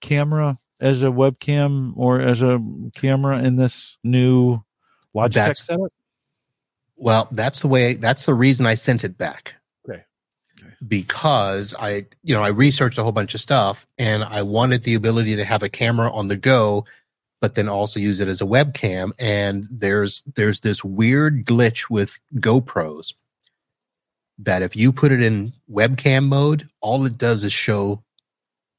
camera 0.00 0.56
as 0.80 1.02
a 1.02 1.06
webcam 1.06 1.92
or 1.96 2.20
as 2.20 2.42
a 2.42 2.58
camera 2.96 3.38
in 3.38 3.56
this 3.56 3.96
new 4.02 4.60
Logitech 5.14 5.32
That's- 5.32 5.64
setup? 5.64 5.92
Well, 6.96 7.28
that's 7.32 7.60
the 7.60 7.68
way. 7.68 7.94
That's 7.94 8.26
the 8.26 8.34
reason 8.34 8.66
I 8.66 8.74
sent 8.74 9.04
it 9.04 9.16
back. 9.16 9.54
Because 10.86 11.74
I, 11.78 12.06
you 12.22 12.34
know, 12.34 12.42
I 12.42 12.48
researched 12.48 12.98
a 12.98 13.02
whole 13.02 13.12
bunch 13.12 13.34
of 13.34 13.40
stuff, 13.40 13.86
and 13.98 14.24
I 14.24 14.42
wanted 14.42 14.82
the 14.82 14.94
ability 14.94 15.36
to 15.36 15.44
have 15.44 15.62
a 15.62 15.68
camera 15.68 16.10
on 16.12 16.28
the 16.28 16.36
go, 16.36 16.86
but 17.42 17.54
then 17.54 17.68
also 17.68 18.00
use 18.00 18.20
it 18.20 18.28
as 18.28 18.40
a 18.40 18.46
webcam. 18.46 19.12
And 19.18 19.66
there's 19.70 20.22
there's 20.36 20.60
this 20.60 20.82
weird 20.82 21.44
glitch 21.44 21.90
with 21.90 22.18
GoPros 22.36 23.12
that 24.38 24.62
if 24.62 24.74
you 24.74 24.90
put 24.92 25.12
it 25.12 25.22
in 25.22 25.52
webcam 25.70 26.26
mode, 26.28 26.66
all 26.80 27.04
it 27.04 27.18
does 27.18 27.44
is 27.44 27.52
show 27.52 28.02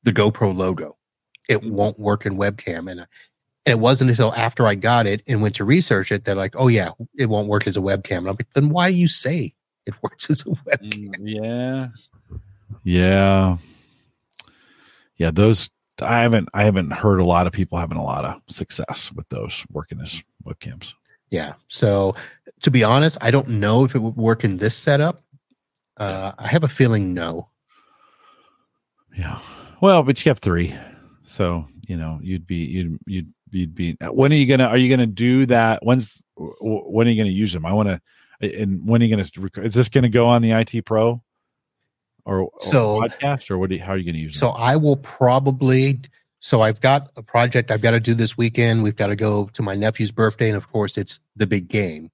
the 0.04 0.12
GoPro 0.12 0.56
logo. 0.56 0.98
It 1.50 1.62
Mhm. 1.62 1.72
won't 1.72 2.00
work 2.00 2.26
in 2.26 2.36
webcam, 2.38 2.90
and 2.90 3.02
and 3.68 3.74
it 3.74 3.80
wasn't 3.80 4.10
until 4.10 4.34
after 4.34 4.66
I 4.66 4.74
got 4.74 5.06
it 5.06 5.22
and 5.28 5.40
went 5.44 5.54
to 5.56 5.64
research 5.66 6.12
it 6.12 6.26
that 6.26 6.36
like, 6.36 6.56
oh 6.58 6.68
yeah, 6.68 6.92
it 7.20 7.30
won't 7.30 7.48
work 7.48 7.68
as 7.68 7.78
a 7.78 7.82
webcam. 7.82 8.18
And 8.20 8.30
I'm 8.30 8.36
like, 8.36 8.50
then 8.56 8.70
why 8.70 8.90
do 8.92 8.98
you 8.98 9.08
say 9.08 9.54
it 9.86 9.94
works 10.02 10.30
as 10.30 10.42
a 10.42 10.46
webcam? 10.46 11.16
Mm, 11.16 11.16
yeah. 11.20 11.88
Yeah. 12.84 13.58
Yeah, 15.18 15.32
those 15.32 15.70
I 16.02 16.22
haven't 16.22 16.50
I 16.54 16.64
haven't 16.64 16.92
heard 16.92 17.20
a 17.20 17.26
lot 17.26 17.48
of 17.48 17.54
people 17.54 17.78
having 17.78 17.98
a 17.98 18.04
lot 18.04 18.26
of 18.26 18.42
success 18.50 19.12
with 19.14 19.28
those 19.30 19.64
working 19.72 20.00
as 20.02 20.22
webcams. 20.46 20.94
Yeah. 21.30 21.54
So 21.68 22.16
to 22.62 22.72
be 22.72 22.84
honest, 22.84 23.18
I 23.22 23.32
don't 23.32 23.48
know 23.48 23.84
if 23.86 23.96
it 23.96 24.00
would 24.00 24.16
work 24.16 24.44
in 24.44 24.58
this 24.58 24.76
setup. 24.76 25.22
Uh, 25.98 26.32
I 26.38 26.48
have 26.48 26.64
a 26.64 26.68
feeling 26.68 27.14
no. 27.14 27.50
Yeah. 29.16 29.40
Well, 29.82 30.04
but 30.04 30.24
you 30.24 30.30
have 30.30 30.40
three, 30.40 30.76
so 31.26 31.68
you 31.88 31.98
know 31.98 32.20
you'd 32.22 32.48
be 32.48 32.56
you'd 32.56 33.00
you'd 33.06 33.34
you'd 33.52 33.76
be. 33.76 33.98
When 34.02 34.32
are 34.32 34.36
you 34.36 34.46
gonna? 34.46 34.68
Are 34.68 34.78
you 34.78 34.90
gonna 34.90 35.08
do 35.08 35.46
that? 35.48 35.84
When's 35.84 36.24
when 36.36 37.08
are 37.08 37.12
you 37.12 37.22
gonna 37.22 37.34
use 37.34 37.54
them? 37.54 37.66
I 37.66 37.74
want 37.74 37.90
to. 37.90 38.02
And 38.42 38.88
when 38.88 39.02
are 39.02 39.06
you 39.06 39.16
gonna? 39.16 39.66
Is 39.66 39.74
this 39.74 39.90
gonna 39.90 40.10
go 40.10 40.28
on 40.28 40.42
the 40.42 40.52
IT 40.52 40.86
Pro? 40.86 41.22
Or, 42.26 42.52
so 42.60 43.02
podcast, 43.02 43.50
or 43.50 43.58
what? 43.58 43.70
Do 43.70 43.76
you, 43.76 43.82
how 43.82 43.94
are 43.94 43.98
you 43.98 44.04
going 44.04 44.16
to 44.16 44.22
use? 44.22 44.36
It? 44.36 44.40
So 44.40 44.48
them? 44.48 44.58
I 44.60 44.76
will 44.76 44.98
probably. 44.98 46.00
So 46.40 46.62
I've 46.62 46.82
got 46.82 47.12
a 47.18 47.24
project 47.24 47.72
I've 47.72 47.82
got 47.82 47.92
to 47.92 48.00
do 48.00 48.14
this 48.14 48.38
weekend. 48.38 48.84
We've 48.84 48.96
got 48.96 49.08
to 49.08 49.16
go 49.16 49.46
to 49.54 49.62
my 49.62 49.76
nephew's 49.76 50.12
birthday, 50.12 50.48
and 50.48 50.58
of 50.58 50.72
course, 50.72 50.98
it's 50.98 51.20
the 51.36 51.48
big 51.48 51.68
game. 51.68 52.12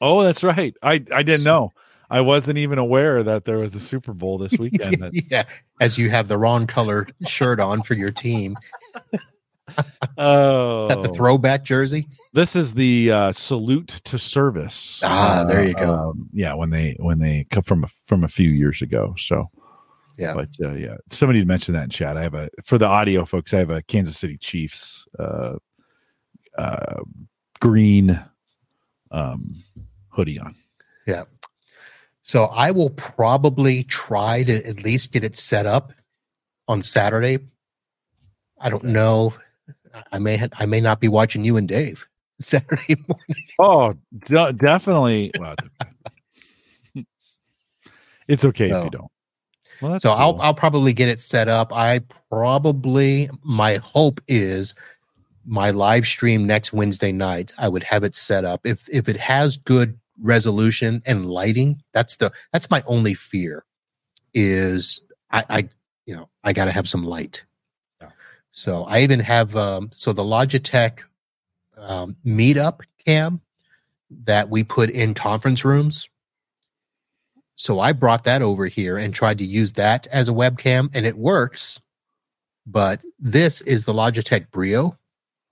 Oh, 0.00 0.22
that's 0.22 0.42
right. 0.42 0.74
I 0.82 1.04
I 1.12 1.22
didn't 1.22 1.42
so, 1.42 1.50
know. 1.50 1.72
I 2.10 2.20
wasn't 2.20 2.58
even 2.58 2.78
aware 2.78 3.22
that 3.22 3.44
there 3.44 3.58
was 3.58 3.74
a 3.74 3.80
Super 3.80 4.12
Bowl 4.12 4.38
this 4.38 4.52
weekend. 4.58 5.02
That... 5.02 5.12
yeah, 5.30 5.44
as 5.80 5.98
you 5.98 6.10
have 6.10 6.28
the 6.28 6.38
wrong 6.38 6.66
color 6.66 7.06
shirt 7.26 7.60
on 7.60 7.82
for 7.82 7.94
your 7.94 8.10
team. 8.10 8.56
Oh, 10.18 10.84
is 10.84 10.88
that 10.88 11.02
the 11.02 11.12
throwback 11.14 11.64
jersey? 11.64 12.06
This 12.32 12.56
is 12.56 12.74
the 12.74 13.10
uh, 13.10 13.32
salute 13.32 14.00
to 14.04 14.18
service. 14.18 15.00
Ah, 15.02 15.44
there 15.46 15.66
you 15.66 15.74
go. 15.74 15.92
Um, 15.92 16.28
yeah, 16.32 16.54
when 16.54 16.70
they 16.70 16.96
when 16.98 17.18
they 17.18 17.46
come 17.50 17.62
from 17.62 17.84
a, 17.84 17.88
from 18.06 18.24
a 18.24 18.28
few 18.28 18.50
years 18.50 18.82
ago. 18.82 19.14
So 19.18 19.50
yeah, 20.16 20.34
but 20.34 20.48
uh, 20.62 20.72
yeah, 20.72 20.96
somebody 21.10 21.44
mentioned 21.44 21.76
that 21.76 21.84
in 21.84 21.90
chat. 21.90 22.16
I 22.16 22.22
have 22.22 22.34
a 22.34 22.48
for 22.64 22.78
the 22.78 22.86
audio 22.86 23.24
folks. 23.24 23.54
I 23.54 23.58
have 23.58 23.70
a 23.70 23.82
Kansas 23.82 24.18
City 24.18 24.36
Chiefs 24.36 25.06
uh, 25.18 25.54
uh, 26.56 27.02
green 27.60 28.20
um, 29.10 29.62
hoodie 30.08 30.38
on. 30.38 30.54
Yeah. 31.06 31.24
So 32.22 32.44
I 32.44 32.72
will 32.72 32.90
probably 32.90 33.84
try 33.84 34.42
to 34.42 34.66
at 34.66 34.82
least 34.84 35.12
get 35.12 35.24
it 35.24 35.36
set 35.36 35.64
up 35.64 35.92
on 36.66 36.82
Saturday. 36.82 37.38
I 38.60 38.68
don't 38.68 38.84
know. 38.84 39.32
I 40.12 40.18
may 40.18 40.36
ha- 40.36 40.48
I 40.58 40.66
may 40.66 40.80
not 40.80 41.00
be 41.00 41.08
watching 41.08 41.44
you 41.44 41.56
and 41.56 41.68
Dave 41.68 42.06
Saturday 42.40 42.96
morning. 43.08 43.44
Oh, 43.58 43.94
d- 44.26 44.52
definitely. 44.52 45.32
Well, 45.38 45.56
it's 48.28 48.44
okay 48.44 48.70
so, 48.70 48.78
if 48.78 48.84
you 48.84 48.90
don't. 48.90 49.10
Well, 49.80 50.00
so 50.00 50.10
cool. 50.10 50.18
I'll 50.18 50.40
I'll 50.40 50.54
probably 50.54 50.92
get 50.92 51.08
it 51.08 51.20
set 51.20 51.48
up. 51.48 51.72
I 51.74 52.00
probably 52.30 53.28
my 53.42 53.76
hope 53.76 54.20
is 54.28 54.74
my 55.44 55.70
live 55.70 56.06
stream 56.06 56.46
next 56.46 56.72
Wednesday 56.72 57.12
night. 57.12 57.52
I 57.58 57.68
would 57.68 57.82
have 57.82 58.04
it 58.04 58.14
set 58.14 58.44
up 58.44 58.60
if 58.64 58.88
if 58.90 59.08
it 59.08 59.16
has 59.16 59.56
good 59.56 59.98
resolution 60.20 61.02
and 61.06 61.30
lighting. 61.30 61.80
That's 61.92 62.16
the 62.16 62.32
that's 62.52 62.70
my 62.70 62.82
only 62.86 63.14
fear 63.14 63.64
is 64.34 65.00
I, 65.30 65.44
I 65.48 65.68
you 66.06 66.14
know 66.14 66.28
I 66.44 66.52
got 66.52 66.66
to 66.66 66.72
have 66.72 66.88
some 66.88 67.04
light. 67.04 67.44
So 68.50 68.84
I 68.84 69.00
even 69.00 69.20
have 69.20 69.54
um, 69.56 69.90
so 69.92 70.12
the 70.12 70.22
Logitech 70.22 71.02
um, 71.76 72.16
meetup 72.24 72.80
cam 73.04 73.40
that 74.10 74.48
we 74.48 74.64
put 74.64 74.90
in 74.90 75.14
conference 75.14 75.64
rooms. 75.64 76.08
So 77.54 77.80
I 77.80 77.92
brought 77.92 78.24
that 78.24 78.40
over 78.40 78.66
here 78.66 78.96
and 78.96 79.12
tried 79.12 79.38
to 79.38 79.44
use 79.44 79.72
that 79.74 80.06
as 80.08 80.28
a 80.28 80.32
webcam, 80.32 80.90
and 80.94 81.04
it 81.04 81.18
works. 81.18 81.80
But 82.66 83.02
this 83.18 83.60
is 83.62 83.84
the 83.84 83.92
Logitech 83.92 84.50
Brio. 84.50 84.96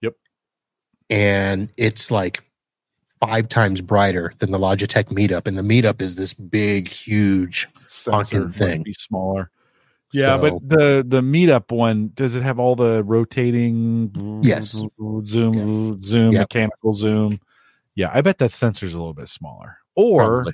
Yep. 0.03 0.15
And 1.11 1.73
it's 1.77 2.11
like 2.11 2.43
five 3.21 3.49
times 3.49 3.81
brighter 3.81 4.33
than 4.39 4.51
the 4.51 4.59
Logitech 4.59 5.07
Meetup, 5.07 5.47
and 5.47 5.59
the 5.59 5.63
Meetup 5.63 6.01
is 6.01 6.17
this 6.17 6.35
big, 6.35 6.89
huge 6.89 7.67
fucking 7.87 8.51
thing. 8.51 8.83
Be 8.83 8.93
smaller. 8.93 9.51
Yeah, 10.13 10.37
so, 10.37 10.41
but 10.41 10.69
the 10.69 11.05
the 11.07 11.21
Meetup 11.21 11.73
one 11.73 12.13
does 12.15 12.37
it 12.37 12.43
have 12.43 12.59
all 12.59 12.77
the 12.77 13.03
rotating? 13.03 14.41
Yes. 14.43 14.81
Zoom, 15.25 15.95
yeah. 15.99 16.07
zoom, 16.07 16.35
mechanical 16.35 16.95
zoom. 16.95 17.41
Yeah, 17.97 18.11
I 18.13 18.21
bet 18.21 18.39
that 18.39 18.53
sensor's 18.53 18.95
a 18.95 18.99
little 18.99 19.15
bit 19.15 19.29
smaller. 19.29 19.79
Or 19.97 20.27
Probably. 20.27 20.53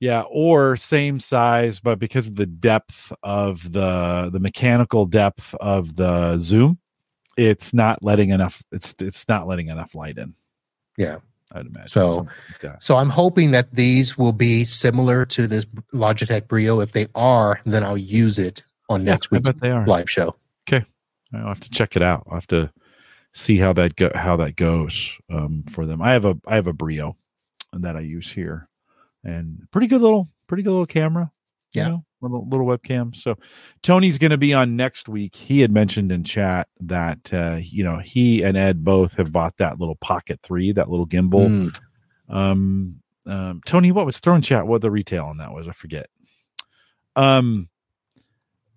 yeah, 0.00 0.22
or 0.28 0.76
same 0.76 1.18
size, 1.20 1.80
but 1.80 1.98
because 1.98 2.26
of 2.26 2.34
the 2.34 2.46
depth 2.46 3.12
of 3.22 3.72
the 3.72 4.28
the 4.32 4.40
mechanical 4.40 5.06
depth 5.06 5.54
of 5.54 5.96
the 5.96 6.36
zoom, 6.38 6.78
it's 7.36 7.72
not 7.72 8.02
letting 8.02 8.30
enough. 8.30 8.62
It's 8.70 8.94
it's 9.00 9.26
not 9.28 9.46
letting 9.46 9.68
enough 9.68 9.94
light 9.94 10.18
in. 10.18 10.34
Yeah. 10.98 11.18
I'd 11.56 11.66
imagine. 11.66 11.88
So, 11.88 12.26
like 12.62 12.82
so 12.82 12.96
I'm 12.96 13.10
hoping 13.10 13.50
that 13.52 13.72
these 13.72 14.16
will 14.16 14.32
be 14.32 14.64
similar 14.64 15.24
to 15.26 15.46
this 15.46 15.64
Logitech 15.94 16.48
Brio. 16.48 16.80
If 16.80 16.92
they 16.92 17.06
are, 17.14 17.60
then 17.64 17.84
I'll 17.84 17.98
use 17.98 18.38
it 18.38 18.62
on 18.88 19.04
yeah, 19.04 19.12
next 19.12 19.30
week's 19.30 19.50
live 19.62 20.10
show. 20.10 20.36
Okay, 20.68 20.84
I'll 21.34 21.48
have 21.48 21.60
to 21.60 21.70
check 21.70 21.96
it 21.96 22.02
out. 22.02 22.24
I'll 22.28 22.36
have 22.36 22.46
to 22.48 22.70
see 23.32 23.58
how 23.58 23.72
that 23.74 23.96
go 23.96 24.10
how 24.14 24.36
that 24.36 24.56
goes 24.56 25.10
um, 25.30 25.64
for 25.70 25.86
them. 25.86 26.00
I 26.02 26.12
have 26.12 26.24
a 26.24 26.36
I 26.46 26.56
have 26.56 26.66
a 26.66 26.72
Brio 26.72 27.16
that 27.72 27.96
I 27.96 28.00
use 28.00 28.30
here, 28.30 28.68
and 29.24 29.66
pretty 29.70 29.86
good 29.86 30.00
little 30.00 30.28
pretty 30.46 30.62
good 30.62 30.70
little 30.70 30.86
camera. 30.86 31.30
Yeah. 31.72 31.84
You 31.84 31.90
know, 31.90 32.04
little 32.28 32.48
little 32.48 32.66
webcam. 32.66 33.14
So 33.14 33.36
Tony's 33.82 34.18
going 34.18 34.30
to 34.30 34.38
be 34.38 34.54
on 34.54 34.76
next 34.76 35.08
week. 35.08 35.34
He 35.34 35.60
had 35.60 35.70
mentioned 35.70 36.12
in 36.12 36.24
chat 36.24 36.68
that 36.80 37.32
uh, 37.32 37.58
you 37.60 37.84
know 37.84 37.98
he 37.98 38.42
and 38.42 38.56
Ed 38.56 38.84
both 38.84 39.14
have 39.14 39.32
bought 39.32 39.56
that 39.58 39.78
little 39.78 39.96
Pocket 39.96 40.40
Three, 40.42 40.72
that 40.72 40.90
little 40.90 41.06
gimbal. 41.06 41.48
Mm. 41.48 41.80
Um, 42.28 43.00
um, 43.26 43.60
Tony, 43.66 43.92
what 43.92 44.06
was 44.06 44.18
thrown 44.18 44.42
chat? 44.42 44.66
What 44.66 44.82
the 44.82 44.90
retail 44.90 45.26
on 45.26 45.38
that 45.38 45.52
was? 45.52 45.68
I 45.68 45.72
forget. 45.72 46.08
Um, 47.16 47.68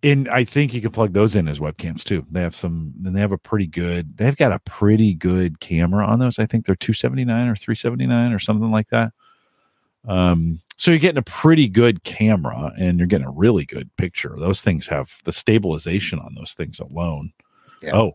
and 0.02 0.30
I 0.30 0.46
think 0.46 0.74
you 0.74 0.82
can 0.82 0.92
plug 0.92 1.14
those 1.14 1.36
in 1.36 1.48
as 1.48 1.60
webcams 1.60 2.04
too. 2.04 2.26
They 2.32 2.42
have 2.42 2.56
some, 2.56 2.94
and 3.06 3.16
they 3.16 3.20
have 3.20 3.34
a 3.34 3.38
pretty 3.38 3.68
good. 3.68 4.18
They've 4.18 4.36
got 4.36 4.54
a 4.54 4.60
pretty 4.60 5.14
good 5.14 5.60
camera 5.60 6.06
on 6.06 6.20
those. 6.20 6.40
I 6.40 6.46
think 6.46 6.66
they're 6.66 6.76
two 6.76 6.94
seventy 6.94 7.26
nine 7.26 7.48
or 7.48 7.56
three 7.56 7.76
seventy 7.76 8.08
nine 8.08 8.32
or 8.32 8.40
something 8.40 8.72
like 8.72 8.90
that. 8.90 9.12
Um, 10.08 10.62
so 10.80 10.92
you're 10.92 11.00
getting 11.00 11.20
a 11.20 11.24
pretty 11.24 11.68
good 11.68 12.06
camera 12.06 12.72
and 12.80 12.98
you're 12.98 13.08
getting 13.08 13.28
a 13.28 13.32
really 13.32 13.66
good 13.66 13.94
picture. 13.98 14.38
Those 14.40 14.62
things 14.62 14.88
have 14.88 15.14
the 15.26 15.34
stabilization 15.34 16.20
on 16.20 16.34
those 16.36 16.54
things 16.54 16.80
alone. 16.80 17.34
Yeah. 17.82 17.98
Oh, 17.98 18.14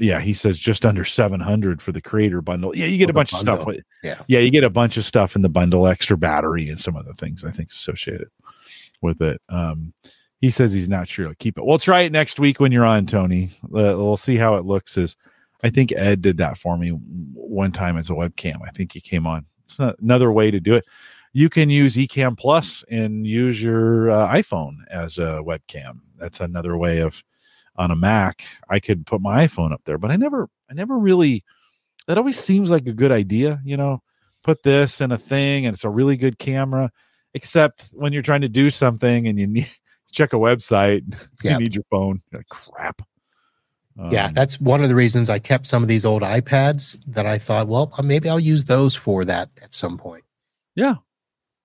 yeah. 0.00 0.18
He 0.18 0.32
says 0.32 0.58
just 0.58 0.84
under 0.84 1.04
700 1.04 1.80
for 1.80 1.92
the 1.92 2.00
creator 2.00 2.42
bundle. 2.42 2.76
Yeah. 2.76 2.86
You 2.86 2.98
get 2.98 3.06
for 3.06 3.10
a 3.12 3.14
bunch 3.14 3.30
bundle. 3.30 3.54
of 3.54 3.60
stuff. 3.60 3.76
Yeah. 4.02 4.20
Yeah. 4.26 4.40
You 4.40 4.50
get 4.50 4.64
a 4.64 4.70
bunch 4.70 4.96
of 4.96 5.04
stuff 5.04 5.36
in 5.36 5.42
the 5.42 5.48
bundle, 5.48 5.86
extra 5.86 6.16
battery 6.16 6.68
and 6.68 6.80
some 6.80 6.96
other 6.96 7.12
things 7.12 7.44
I 7.44 7.52
think 7.52 7.70
associated 7.70 8.28
with 9.00 9.22
it. 9.22 9.40
Um, 9.48 9.94
he 10.40 10.50
says 10.50 10.72
he's 10.72 10.88
not 10.88 11.06
sure 11.06 11.28
to 11.28 11.36
keep 11.36 11.58
it. 11.58 11.64
We'll 11.64 11.78
try 11.78 12.00
it 12.00 12.10
next 12.10 12.40
week 12.40 12.58
when 12.58 12.72
you're 12.72 12.84
on, 12.84 13.06
Tony. 13.06 13.50
Uh, 13.66 13.94
we'll 13.94 14.16
see 14.16 14.36
how 14.36 14.56
it 14.56 14.64
looks. 14.64 14.96
Is 14.96 15.14
I 15.62 15.70
think 15.70 15.92
Ed 15.92 16.22
did 16.22 16.38
that 16.38 16.58
for 16.58 16.76
me 16.76 16.88
one 16.88 17.70
time 17.70 17.96
as 17.96 18.10
a 18.10 18.14
webcam. 18.14 18.56
I 18.66 18.70
think 18.70 18.92
he 18.92 19.00
came 19.00 19.28
on. 19.28 19.46
It's 19.66 19.78
another 19.78 20.32
way 20.32 20.50
to 20.50 20.58
do 20.58 20.74
it 20.74 20.84
you 21.34 21.50
can 21.50 21.68
use 21.68 21.96
Ecamm 21.96 22.38
Plus 22.38 22.84
and 22.88 23.26
use 23.26 23.60
your 23.60 24.08
uh, 24.08 24.28
iPhone 24.28 24.76
as 24.88 25.18
a 25.18 25.42
webcam. 25.44 25.98
That's 26.16 26.38
another 26.40 26.76
way 26.78 27.00
of 27.00 27.22
on 27.76 27.90
a 27.90 27.96
Mac. 27.96 28.44
I 28.70 28.78
could 28.78 29.04
put 29.04 29.20
my 29.20 29.46
iPhone 29.46 29.72
up 29.72 29.82
there, 29.84 29.98
but 29.98 30.12
I 30.12 30.16
never, 30.16 30.48
I 30.70 30.74
never 30.74 30.96
really. 30.96 31.44
That 32.06 32.18
always 32.18 32.38
seems 32.38 32.70
like 32.70 32.86
a 32.86 32.92
good 32.92 33.10
idea, 33.10 33.60
you 33.64 33.76
know. 33.76 34.00
Put 34.44 34.62
this 34.62 35.00
in 35.00 35.10
a 35.10 35.18
thing, 35.18 35.66
and 35.66 35.74
it's 35.74 35.84
a 35.84 35.90
really 35.90 36.16
good 36.16 36.38
camera. 36.38 36.90
Except 37.34 37.90
when 37.94 38.12
you're 38.12 38.22
trying 38.22 38.42
to 38.42 38.48
do 38.48 38.70
something 38.70 39.26
and 39.26 39.38
you 39.38 39.48
need 39.48 39.68
check 40.12 40.32
a 40.34 40.36
website, 40.36 41.02
you 41.42 41.58
need 41.58 41.74
your 41.74 41.84
phone. 41.90 42.22
Like, 42.32 42.48
crap. 42.48 43.02
Um, 43.98 44.10
yeah, 44.12 44.30
that's 44.32 44.60
one 44.60 44.84
of 44.84 44.88
the 44.88 44.94
reasons 44.94 45.28
I 45.30 45.40
kept 45.40 45.66
some 45.66 45.82
of 45.82 45.88
these 45.88 46.04
old 46.04 46.22
iPads 46.22 47.00
that 47.08 47.26
I 47.26 47.38
thought, 47.38 47.66
well, 47.66 47.92
maybe 48.04 48.28
I'll 48.28 48.38
use 48.38 48.66
those 48.66 48.94
for 48.94 49.24
that 49.24 49.50
at 49.62 49.74
some 49.74 49.98
point. 49.98 50.24
Yeah, 50.76 50.96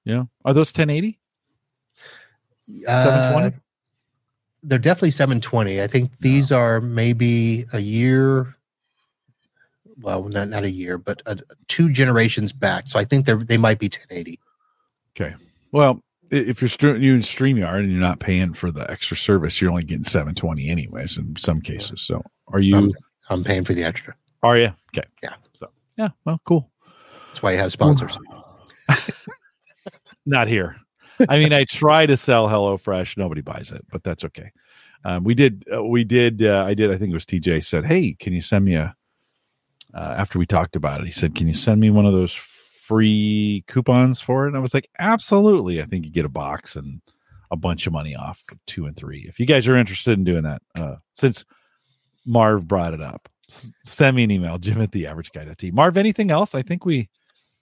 yeah. 0.09 0.23
Are 0.43 0.53
those 0.53 0.69
1080? 0.69 1.19
Uh, 2.87 3.03
720? 3.03 3.55
They're 4.63 4.79
definitely 4.79 5.11
720. 5.11 5.81
I 5.81 5.87
think 5.87 6.17
these 6.19 6.51
are 6.51 6.81
maybe 6.81 7.65
a 7.73 7.79
year. 7.79 8.55
Well, 10.01 10.23
not 10.23 10.49
not 10.49 10.63
a 10.63 10.69
year, 10.69 10.97
but 10.97 11.21
a, 11.25 11.37
two 11.67 11.91
generations 11.91 12.51
back. 12.51 12.87
So 12.87 12.99
I 12.99 13.05
think 13.05 13.25
they 13.25 13.35
they 13.35 13.57
might 13.57 13.79
be 13.79 13.85
1080. 13.85 14.39
Okay. 15.15 15.35
Well, 15.71 16.01
if 16.31 16.61
you're 16.61 16.69
st- 16.69 17.01
you 17.01 17.13
in 17.13 17.21
Streamyard 17.21 17.79
and 17.79 17.91
you're 17.91 18.01
not 18.01 18.19
paying 18.19 18.53
for 18.53 18.71
the 18.71 18.89
extra 18.89 19.15
service, 19.15 19.61
you're 19.61 19.69
only 19.69 19.83
getting 19.83 20.03
720 20.03 20.69
anyways 20.69 21.17
in 21.17 21.35
some 21.35 21.61
cases. 21.61 22.01
So 22.01 22.23
are 22.47 22.59
you? 22.59 22.75
I'm, 22.75 22.91
I'm 23.29 23.43
paying 23.43 23.63
for 23.63 23.73
the 23.73 23.83
extra. 23.83 24.15
Are 24.41 24.57
you? 24.57 24.73
Okay. 24.95 25.07
Yeah. 25.21 25.35
So 25.53 25.69
yeah. 25.97 26.09
Well, 26.25 26.41
cool. 26.45 26.71
That's 27.27 27.43
why 27.43 27.51
you 27.51 27.59
have 27.59 27.71
sponsors. 27.71 28.17
not 30.29 30.47
here. 30.47 30.77
I 31.27 31.37
mean, 31.37 31.51
I 31.51 31.65
try 31.65 32.05
to 32.05 32.15
sell 32.15 32.47
HelloFresh. 32.47 33.17
Nobody 33.17 33.41
buys 33.41 33.71
it, 33.71 33.85
but 33.91 34.03
that's 34.03 34.23
okay. 34.23 34.51
Um, 35.03 35.23
we 35.23 35.33
did, 35.33 35.65
uh, 35.73 35.83
we 35.83 36.03
did, 36.03 36.43
uh, 36.43 36.63
I 36.65 36.73
did, 36.73 36.91
I 36.91 36.97
think 36.97 37.11
it 37.11 37.13
was 37.13 37.25
TJ 37.25 37.65
said, 37.65 37.85
Hey, 37.85 38.13
can 38.13 38.33
you 38.33 38.41
send 38.41 38.65
me 38.65 38.75
a, 38.75 38.95
uh, 39.93 40.15
after 40.17 40.39
we 40.39 40.45
talked 40.45 40.75
about 40.75 41.01
it. 41.01 41.05
He 41.05 41.11
said, 41.11 41.35
"Can 41.35 41.47
you 41.47 41.53
send 41.53 41.79
me 41.79 41.89
one 41.89 42.05
of 42.05 42.13
those 42.13 42.33
free 42.33 43.63
coupons 43.67 44.21
for 44.21 44.45
it?" 44.45 44.49
And 44.49 44.57
I 44.57 44.59
was 44.59 44.73
like, 44.73 44.89
"Absolutely." 44.99 45.81
I 45.81 45.85
think 45.85 46.05
you 46.05 46.11
get 46.11 46.25
a 46.25 46.29
box 46.29 46.75
and 46.75 47.01
a 47.51 47.55
bunch 47.55 47.87
of 47.87 47.93
money 47.93 48.15
off 48.15 48.43
two 48.67 48.85
and 48.85 48.95
three. 48.95 49.25
If 49.27 49.39
you 49.39 49.45
guys 49.45 49.67
are 49.67 49.75
interested 49.75 50.17
in 50.17 50.23
doing 50.23 50.43
that, 50.43 50.61
uh, 50.75 50.95
since 51.13 51.45
Marv 52.25 52.67
brought 52.67 52.93
it 52.93 53.01
up, 53.01 53.27
send 53.85 54.15
me 54.15 54.23
an 54.23 54.31
email, 54.31 54.57
Jim 54.59 54.81
at 54.81 54.91
the 54.91 55.07
average 55.07 55.31
guy.t. 55.31 55.71
Marv, 55.71 55.97
anything 55.97 56.29
else? 56.29 56.53
I 56.53 56.61
think 56.61 56.85
we, 56.85 57.09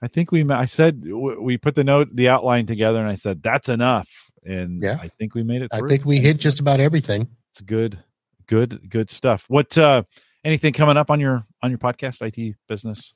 I 0.02 0.08
think 0.08 0.32
we, 0.32 0.50
I 0.50 0.66
said 0.66 1.04
we 1.06 1.58
put 1.58 1.76
the 1.76 1.84
note, 1.84 2.10
the 2.14 2.30
outline 2.30 2.66
together, 2.66 3.00
and 3.00 3.10
I 3.10 3.16
said 3.16 3.42
that's 3.42 3.70
enough. 3.70 4.10
And 4.44 4.82
yeah, 4.82 4.98
I 5.02 5.08
think 5.08 5.34
we 5.34 5.44
made 5.44 5.62
it. 5.62 5.72
Through. 5.72 5.86
I 5.86 5.90
think 5.90 6.06
we 6.06 6.18
hit 6.18 6.38
just 6.38 6.60
about 6.60 6.80
everything. 6.80 7.28
It's 7.52 7.62
good, 7.62 7.98
good, 8.46 8.90
good 8.90 9.10
stuff. 9.10 9.46
What, 9.48 9.78
uh, 9.78 10.04
anything 10.44 10.74
coming 10.74 10.98
up 10.98 11.10
on 11.10 11.20
your 11.20 11.44
on 11.64 11.72
your 11.72 11.80
podcast, 11.80 12.22
IT 12.22 12.56
business 12.68 13.14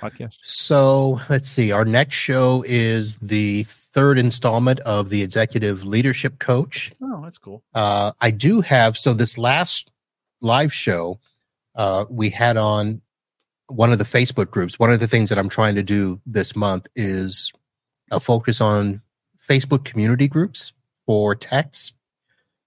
podcast? 0.00 0.36
So 0.42 1.20
let's 1.28 1.48
see. 1.48 1.72
Our 1.72 1.84
next 1.84 2.16
show 2.16 2.64
is 2.66 3.16
the 3.18 3.64
third 3.64 4.18
installment 4.18 4.80
of 4.80 5.08
the 5.08 5.22
Executive 5.22 5.84
Leadership 5.84 6.38
Coach. 6.38 6.92
Oh, 7.02 7.20
that's 7.22 7.38
cool. 7.38 7.62
Uh, 7.74 8.12
I 8.20 8.30
do 8.30 8.60
have 8.60 8.96
so 8.96 9.14
this 9.14 9.38
last 9.38 9.90
live 10.40 10.72
show 10.72 11.18
uh, 11.74 12.04
we 12.08 12.30
had 12.30 12.56
on 12.56 13.00
one 13.68 13.92
of 13.92 13.98
the 13.98 14.04
Facebook 14.04 14.50
groups. 14.50 14.78
One 14.78 14.92
of 14.92 15.00
the 15.00 15.08
things 15.08 15.28
that 15.30 15.38
I'm 15.38 15.48
trying 15.48 15.74
to 15.76 15.82
do 15.82 16.20
this 16.26 16.54
month 16.54 16.86
is 16.94 17.52
a 18.10 18.20
focus 18.20 18.60
on 18.60 19.00
Facebook 19.48 19.84
community 19.84 20.28
groups 20.28 20.72
for 21.06 21.34
techs. 21.34 21.92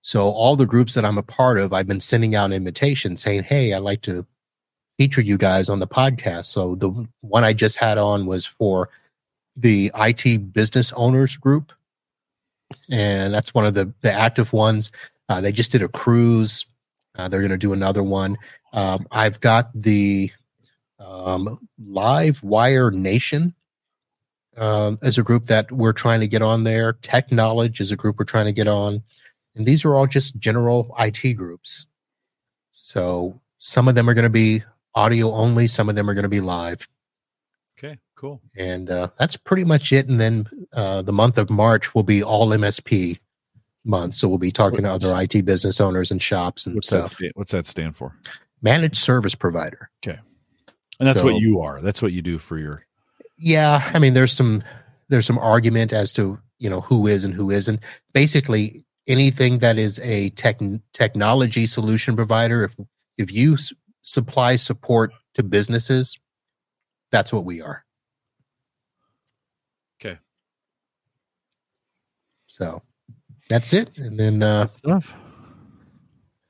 So 0.01 0.25
all 0.25 0.55
the 0.55 0.65
groups 0.65 0.93
that 0.93 1.05
I'm 1.05 1.17
a 1.17 1.23
part 1.23 1.57
of, 1.59 1.73
I've 1.73 1.87
been 1.87 1.99
sending 1.99 2.35
out 2.35 2.51
invitations 2.51 3.21
saying, 3.21 3.43
"Hey, 3.43 3.73
I'd 3.73 3.79
like 3.79 4.01
to 4.03 4.25
feature 4.97 5.21
you 5.21 5.37
guys 5.37 5.69
on 5.69 5.79
the 5.79 5.87
podcast." 5.87 6.45
So 6.45 6.75
the 6.75 7.07
one 7.21 7.43
I 7.43 7.53
just 7.53 7.77
had 7.77 7.97
on 7.97 8.25
was 8.25 8.45
for 8.45 8.89
the 9.55 9.91
IT 9.95 10.53
business 10.53 10.93
owners 10.93 11.35
group, 11.35 11.73
and 12.91 13.33
that's 13.33 13.53
one 13.53 13.65
of 13.65 13.73
the 13.73 13.91
the 14.01 14.11
active 14.11 14.53
ones. 14.53 14.91
Uh, 15.29 15.41
they 15.41 15.51
just 15.51 15.71
did 15.71 15.81
a 15.81 15.89
cruise. 15.89 16.65
Uh, 17.17 17.27
they're 17.27 17.41
going 17.41 17.51
to 17.51 17.57
do 17.57 17.73
another 17.73 18.03
one. 18.03 18.37
Um, 18.73 19.07
I've 19.11 19.41
got 19.41 19.71
the 19.73 20.31
um, 20.99 21.67
Live 21.79 22.43
Wire 22.43 22.91
Nation 22.91 23.53
um, 24.57 24.97
as 25.01 25.17
a 25.17 25.23
group 25.23 25.45
that 25.45 25.71
we're 25.71 25.93
trying 25.93 26.19
to 26.19 26.27
get 26.27 26.41
on 26.41 26.63
there. 26.63 26.93
Tech 26.93 27.31
Knowledge 27.31 27.79
is 27.79 27.91
a 27.91 27.95
group 27.95 28.17
we're 28.19 28.25
trying 28.25 28.45
to 28.45 28.53
get 28.53 28.67
on. 28.67 29.03
And 29.55 29.65
these 29.65 29.85
are 29.85 29.95
all 29.95 30.07
just 30.07 30.37
general 30.37 30.93
IT 30.99 31.33
groups. 31.33 31.87
So 32.73 33.39
some 33.59 33.87
of 33.87 33.95
them 33.95 34.09
are 34.09 34.13
going 34.13 34.23
to 34.23 34.29
be 34.29 34.63
audio 34.95 35.31
only, 35.31 35.67
some 35.67 35.89
of 35.89 35.95
them 35.95 36.09
are 36.09 36.13
going 36.13 36.23
to 36.23 36.29
be 36.29 36.41
live. 36.41 36.87
Okay, 37.77 37.97
cool. 38.15 38.41
And 38.55 38.89
uh, 38.89 39.09
that's 39.17 39.37
pretty 39.37 39.63
much 39.63 39.91
it. 39.91 40.07
And 40.07 40.19
then 40.19 40.45
uh, 40.73 41.01
the 41.03 41.13
month 41.13 41.37
of 41.37 41.49
March 41.49 41.93
will 41.93 42.03
be 42.03 42.23
all 42.23 42.49
MSP 42.49 43.19
month. 43.85 44.15
So 44.15 44.27
we'll 44.27 44.37
be 44.37 44.51
talking 44.51 44.83
what's, 44.83 45.03
to 45.03 45.11
other 45.11 45.21
IT 45.21 45.45
business 45.45 45.79
owners 45.79 46.11
and 46.11 46.21
shops 46.21 46.65
and 46.65 46.75
what's 46.75 46.87
stuff. 46.87 47.17
That, 47.17 47.31
what's 47.35 47.51
that 47.51 47.65
stand 47.65 47.95
for? 47.95 48.15
Managed 48.61 48.97
service 48.97 49.35
provider. 49.35 49.89
Okay. 50.03 50.19
And 50.99 51.07
that's 51.07 51.19
so, 51.19 51.25
what 51.25 51.41
you 51.41 51.61
are. 51.61 51.81
That's 51.81 52.01
what 52.01 52.11
you 52.11 52.21
do 52.21 52.37
for 52.37 52.57
your 52.57 52.85
Yeah, 53.37 53.89
I 53.93 53.99
mean 53.99 54.13
there's 54.13 54.33
some 54.33 54.63
there's 55.09 55.25
some 55.25 55.37
argument 55.37 55.93
as 55.93 56.11
to, 56.13 56.39
you 56.59 56.69
know, 56.69 56.81
who 56.81 57.07
is 57.07 57.23
and 57.23 57.33
who 57.33 57.51
isn't. 57.51 57.81
Basically, 58.13 58.83
anything 59.07 59.59
that 59.59 59.77
is 59.77 59.99
a 59.99 60.31
tech 60.31 60.59
technology 60.93 61.65
solution 61.67 62.15
provider 62.15 62.63
if 62.63 62.75
if 63.17 63.31
you 63.31 63.53
s- 63.53 63.73
supply 64.01 64.55
support 64.55 65.13
to 65.35 65.43
businesses, 65.43 66.17
that's 67.11 67.31
what 67.31 67.45
we 67.45 67.61
are. 67.61 67.85
Okay. 70.01 70.17
So, 72.47 72.81
that's 73.49 73.71
it. 73.73 73.89
And 73.97 74.19
then 74.19 74.43
uh 74.43 74.67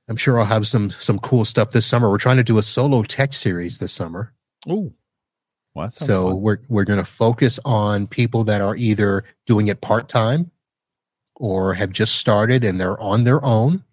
I'm 0.10 0.16
sure 0.16 0.39
I'll 0.39 0.45
have 0.45 0.68
some 0.68 0.89
some 0.89 1.20
cool 1.20 1.43
stuff 1.45 1.72
this 1.72 1.86
summer. 1.86 2.10
We're 2.10 2.18
trying 2.18 2.38
to 2.38 2.43
do 2.43 2.58
a 2.58 2.64
solo 2.64 3.04
tech 3.04 3.34
series 3.34 3.78
this 3.78 3.91
summer. 3.91 4.34
Oh, 4.68 4.93
well, 5.78 5.91
so 5.91 6.30
fun. 6.30 6.41
we're 6.41 6.57
we're 6.70 6.84
going 6.84 6.99
to 6.99 7.05
focus 7.05 7.59
on 7.63 8.07
people 8.07 8.43
that 8.45 8.61
are 8.61 8.76
either 8.76 9.24
doing 9.45 9.68
it 9.68 9.82
part 9.82 10.09
time 10.09 10.51
or 11.36 11.76
have 11.76 11.91
just 11.91 12.15
started 12.15 12.63
and 12.63 12.80
they're 12.80 12.99
on 12.99 13.24
their 13.24 13.43
own 13.45 13.84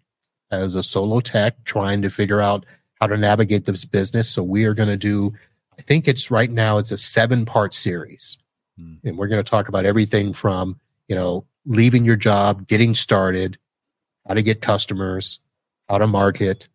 as 0.50 0.74
a 0.74 0.82
solo 0.82 1.20
tech, 1.20 1.62
trying 1.64 2.00
to 2.02 2.10
figure 2.10 2.40
out 2.40 2.64
how 3.00 3.06
to 3.06 3.16
navigate 3.16 3.66
this 3.66 3.84
business. 3.84 4.30
So 4.30 4.42
we 4.42 4.64
are 4.64 4.74
going 4.74 4.88
to 4.88 4.96
do. 4.96 5.34
I 5.78 5.82
think 5.82 6.08
it's 6.08 6.30
right 6.30 6.50
now. 6.50 6.78
It's 6.78 6.92
a 6.92 6.96
seven 6.96 7.44
part 7.44 7.74
series, 7.74 8.38
hmm. 8.78 8.94
and 9.04 9.18
we're 9.18 9.28
going 9.28 9.42
to 9.42 9.50
talk 9.50 9.68
about 9.68 9.84
everything 9.84 10.32
from 10.32 10.80
you 11.08 11.16
know 11.16 11.44
leaving 11.66 12.04
your 12.04 12.16
job, 12.16 12.66
getting 12.66 12.94
started, 12.94 13.58
how 14.26 14.34
to 14.34 14.42
get 14.42 14.62
customers, 14.62 15.40
how 15.88 15.98
to 15.98 16.06
market, 16.06 16.68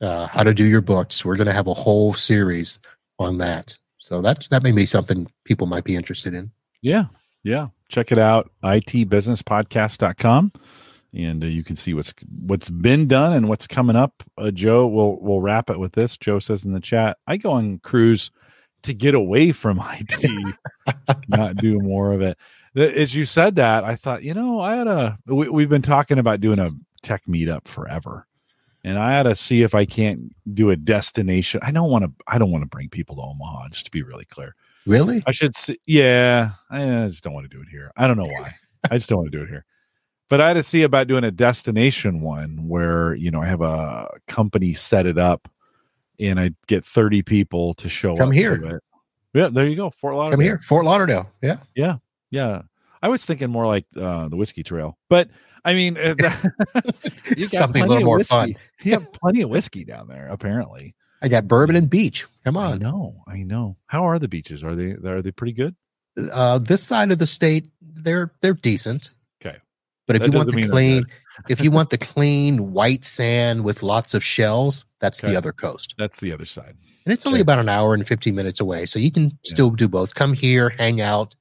uh, 0.00 0.28
how 0.28 0.42
to 0.42 0.54
do 0.54 0.64
your 0.64 0.80
books. 0.80 1.24
We're 1.24 1.36
going 1.36 1.46
to 1.46 1.52
have 1.52 1.66
a 1.66 1.74
whole 1.74 2.14
series 2.14 2.78
on 3.18 3.38
that. 3.38 3.76
So 3.98 4.20
that 4.20 4.46
that 4.50 4.62
may 4.62 4.72
be 4.72 4.86
something 4.86 5.30
people 5.44 5.66
might 5.66 5.84
be 5.84 5.96
interested 5.96 6.34
in. 6.34 6.52
Yeah. 6.82 7.06
Yeah. 7.42 7.68
Check 7.88 8.12
it 8.12 8.18
out. 8.18 8.50
itbusinesspodcast.com 8.62 10.52
and 11.14 11.44
uh, 11.44 11.46
you 11.46 11.62
can 11.62 11.76
see 11.76 11.94
what's 11.94 12.12
what's 12.40 12.68
been 12.68 13.06
done 13.06 13.32
and 13.32 13.48
what's 13.48 13.66
coming 13.66 13.96
up. 13.96 14.22
Uh, 14.36 14.50
Joe, 14.50 14.86
we'll 14.86 15.18
we'll 15.20 15.40
wrap 15.40 15.70
it 15.70 15.78
with 15.78 15.92
this. 15.92 16.16
Joe 16.16 16.38
says 16.38 16.64
in 16.64 16.72
the 16.72 16.80
chat, 16.80 17.18
I 17.26 17.36
go 17.36 17.52
on 17.52 17.78
cruise 17.78 18.30
to 18.82 18.92
get 18.92 19.14
away 19.14 19.52
from 19.52 19.82
IT, 19.92 20.56
not 21.28 21.56
do 21.56 21.78
more 21.80 22.12
of 22.12 22.20
it. 22.20 22.36
As 22.76 23.14
you 23.14 23.24
said 23.24 23.56
that, 23.56 23.84
I 23.84 23.94
thought, 23.94 24.24
you 24.24 24.34
know, 24.34 24.60
I 24.60 24.76
had 24.76 24.88
a. 24.88 25.18
We, 25.26 25.48
we've 25.48 25.68
been 25.68 25.82
talking 25.82 26.18
about 26.18 26.40
doing 26.40 26.58
a 26.58 26.72
tech 27.02 27.22
meetup 27.26 27.66
forever. 27.66 28.26
And 28.84 28.98
I 28.98 29.12
had 29.12 29.22
to 29.22 29.34
see 29.34 29.62
if 29.62 29.74
I 29.74 29.86
can't 29.86 30.34
do 30.52 30.68
a 30.70 30.76
destination. 30.76 31.60
I 31.62 31.70
don't 31.70 31.90
want 31.90 32.04
to. 32.04 32.12
I 32.28 32.36
don't 32.38 32.50
want 32.50 32.62
to 32.62 32.68
bring 32.68 32.90
people 32.90 33.16
to 33.16 33.22
Omaha. 33.22 33.68
Just 33.70 33.86
to 33.86 33.90
be 33.90 34.02
really 34.02 34.26
clear. 34.26 34.54
Really? 34.86 35.22
I 35.26 35.32
should. 35.32 35.56
See, 35.56 35.78
yeah. 35.86 36.50
I 36.70 37.06
just 37.08 37.24
don't 37.24 37.32
want 37.32 37.50
to 37.50 37.56
do 37.56 37.62
it 37.62 37.68
here. 37.70 37.90
I 37.96 38.06
don't 38.06 38.18
know 38.18 38.26
why. 38.26 38.54
I 38.90 38.98
just 38.98 39.08
don't 39.08 39.20
want 39.20 39.32
to 39.32 39.38
do 39.38 39.44
it 39.44 39.48
here. 39.48 39.64
But 40.28 40.40
I 40.40 40.48
had 40.48 40.54
to 40.54 40.62
see 40.62 40.82
about 40.82 41.06
doing 41.06 41.24
a 41.24 41.30
destination 41.30 42.20
one 42.20 42.68
where 42.68 43.14
you 43.14 43.30
know 43.30 43.40
I 43.40 43.46
have 43.46 43.62
a 43.62 44.10
company 44.26 44.74
set 44.74 45.06
it 45.06 45.16
up, 45.16 45.48
and 46.20 46.38
I 46.38 46.50
get 46.66 46.84
thirty 46.84 47.22
people 47.22 47.74
to 47.74 47.88
show 47.88 48.12
up. 48.12 48.18
Come 48.18 48.32
here. 48.32 48.80
Yeah, 49.32 49.48
there 49.48 49.66
you 49.66 49.76
go. 49.76 49.90
Fort 49.90 50.14
Lauderdale. 50.14 50.36
Come 50.36 50.44
here, 50.44 50.60
Fort 50.60 50.84
Lauderdale. 50.84 51.30
Yeah. 51.42 51.56
Yeah. 51.74 51.96
Yeah. 52.30 52.62
I 53.02 53.08
was 53.08 53.24
thinking 53.24 53.50
more 53.50 53.66
like 53.66 53.84
uh, 54.00 54.28
the 54.28 54.36
whiskey 54.36 54.62
trail, 54.62 54.96
but 55.10 55.28
I 55.64 55.74
mean, 55.74 55.96
uh, 55.96 56.14
you 57.36 57.48
got 57.48 57.58
something 57.58 57.82
a 57.82 57.86
little 57.86 58.04
more 58.04 58.18
whiskey. 58.18 58.34
fun. 58.34 58.54
you 58.82 58.92
have 58.92 59.12
plenty 59.12 59.42
of 59.42 59.50
whiskey 59.50 59.84
down 59.84 60.08
there, 60.08 60.28
apparently. 60.28 60.94
I 61.22 61.28
got 61.28 61.48
bourbon 61.48 61.76
and 61.76 61.88
beach. 61.88 62.26
Come 62.44 62.56
on. 62.56 62.74
I 62.74 62.78
know. 62.78 63.22
I 63.26 63.42
know. 63.42 63.76
How 63.86 64.04
are 64.04 64.18
the 64.18 64.28
beaches? 64.28 64.62
Are 64.62 64.74
they 64.74 64.94
are 65.08 65.22
they 65.22 65.30
pretty 65.30 65.54
good? 65.54 65.74
Uh, 66.32 66.58
this 66.58 66.82
side 66.82 67.10
of 67.10 67.18
the 67.18 67.26
state, 67.26 67.68
they're 67.80 68.32
they're 68.42 68.54
decent. 68.54 69.10
Okay. 69.44 69.56
But 70.06 70.16
if 70.16 70.22
that 70.22 70.32
you 70.32 70.38
want 70.38 70.52
the 70.52 70.68
clean, 70.68 71.04
if 71.48 71.64
you 71.64 71.70
want 71.70 71.88
the 71.90 71.98
clean 71.98 72.72
white 72.72 73.06
sand 73.06 73.64
with 73.64 73.82
lots 73.82 74.12
of 74.12 74.22
shells, 74.22 74.84
that's 75.00 75.24
okay. 75.24 75.32
the 75.32 75.38
other 75.38 75.52
coast. 75.52 75.94
That's 75.96 76.20
the 76.20 76.32
other 76.32 76.44
side. 76.44 76.76
And 77.06 77.12
it's 77.12 77.26
only 77.26 77.38
okay. 77.38 77.42
about 77.42 77.58
an 77.58 77.68
hour 77.68 77.94
and 77.94 78.06
15 78.06 78.34
minutes 78.34 78.60
away. 78.60 78.86
So 78.86 78.98
you 78.98 79.10
can 79.10 79.24
yeah. 79.24 79.30
still 79.44 79.70
do 79.70 79.88
both. 79.88 80.14
Come 80.14 80.34
here, 80.34 80.70
hang 80.78 81.00
out, 81.00 81.34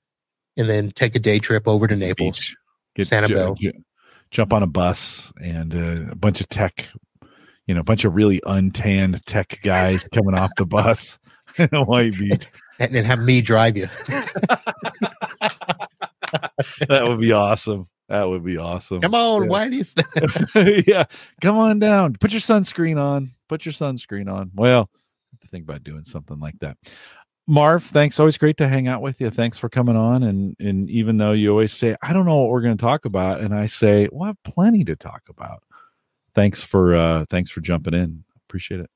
and 0.55 0.69
then 0.69 0.91
take 0.91 1.15
a 1.15 1.19
day 1.19 1.39
trip 1.39 1.67
over 1.67 1.87
to 1.87 1.95
Naples, 1.95 2.55
Get, 2.95 3.07
Sanibel. 3.07 3.57
J- 3.57 3.73
jump 4.33 4.51
on 4.51 4.63
a 4.63 4.67
bus 4.67 5.31
and 5.41 5.73
uh, 5.73 6.11
a 6.11 6.15
bunch 6.15 6.41
of 6.41 6.49
tech, 6.49 6.89
you 7.67 7.75
know, 7.75 7.79
a 7.79 7.83
bunch 7.83 8.03
of 8.03 8.15
really 8.15 8.41
untanned 8.45 9.23
tech 9.25 9.59
guys 9.61 10.05
coming 10.13 10.33
off 10.33 10.49
the 10.57 10.65
bus 10.65 11.17
in 11.57 11.69
Hawaii 11.71 12.11
Beach. 12.11 12.47
And 12.79 12.93
then 12.93 13.05
have 13.05 13.19
me 13.19 13.41
drive 13.41 13.77
you. 13.77 13.87
that 16.89 17.03
would 17.07 17.21
be 17.21 17.31
awesome. 17.31 17.85
That 18.09 18.27
would 18.27 18.43
be 18.43 18.57
awesome. 18.57 18.99
Come 18.99 19.13
on, 19.15 19.43
yeah. 19.43 19.49
why 19.49 19.69
do 19.69 19.77
you? 19.77 20.83
yeah, 20.87 21.05
come 21.39 21.57
on 21.57 21.79
down. 21.79 22.15
Put 22.19 22.31
your 22.31 22.41
sunscreen 22.41 22.99
on. 22.99 23.31
Put 23.47 23.65
your 23.65 23.73
sunscreen 23.73 24.31
on. 24.31 24.51
Well, 24.55 24.89
I 24.91 25.35
have 25.35 25.39
to 25.41 25.47
think 25.47 25.63
about 25.63 25.83
doing 25.83 26.03
something 26.03 26.39
like 26.39 26.57
that. 26.59 26.77
Marv, 27.47 27.83
thanks. 27.83 28.19
Always 28.19 28.37
great 28.37 28.57
to 28.57 28.67
hang 28.67 28.87
out 28.87 29.01
with 29.01 29.19
you. 29.19 29.29
Thanks 29.29 29.57
for 29.57 29.69
coming 29.69 29.95
on. 29.95 30.23
And 30.23 30.55
and 30.59 30.89
even 30.89 31.17
though 31.17 31.33
you 31.33 31.49
always 31.49 31.73
say, 31.73 31.95
I 32.01 32.13
don't 32.13 32.25
know 32.25 32.37
what 32.37 32.49
we're 32.49 32.61
going 32.61 32.77
to 32.77 32.81
talk 32.81 33.05
about, 33.05 33.41
and 33.41 33.53
I 33.53 33.65
say, 33.65 34.07
well, 34.11 34.23
I 34.23 34.27
have 34.27 34.43
plenty 34.43 34.83
to 34.85 34.95
talk 34.95 35.23
about. 35.29 35.63
Thanks 36.35 36.63
for 36.63 36.95
uh 36.95 37.25
thanks 37.29 37.51
for 37.51 37.61
jumping 37.61 37.93
in. 37.93 38.23
Appreciate 38.47 38.79
it. 38.79 38.89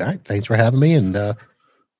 All 0.00 0.06
right. 0.06 0.24
Thanks 0.24 0.46
for 0.46 0.56
having 0.56 0.80
me 0.80 0.94
and 0.94 1.16
uh 1.16 1.34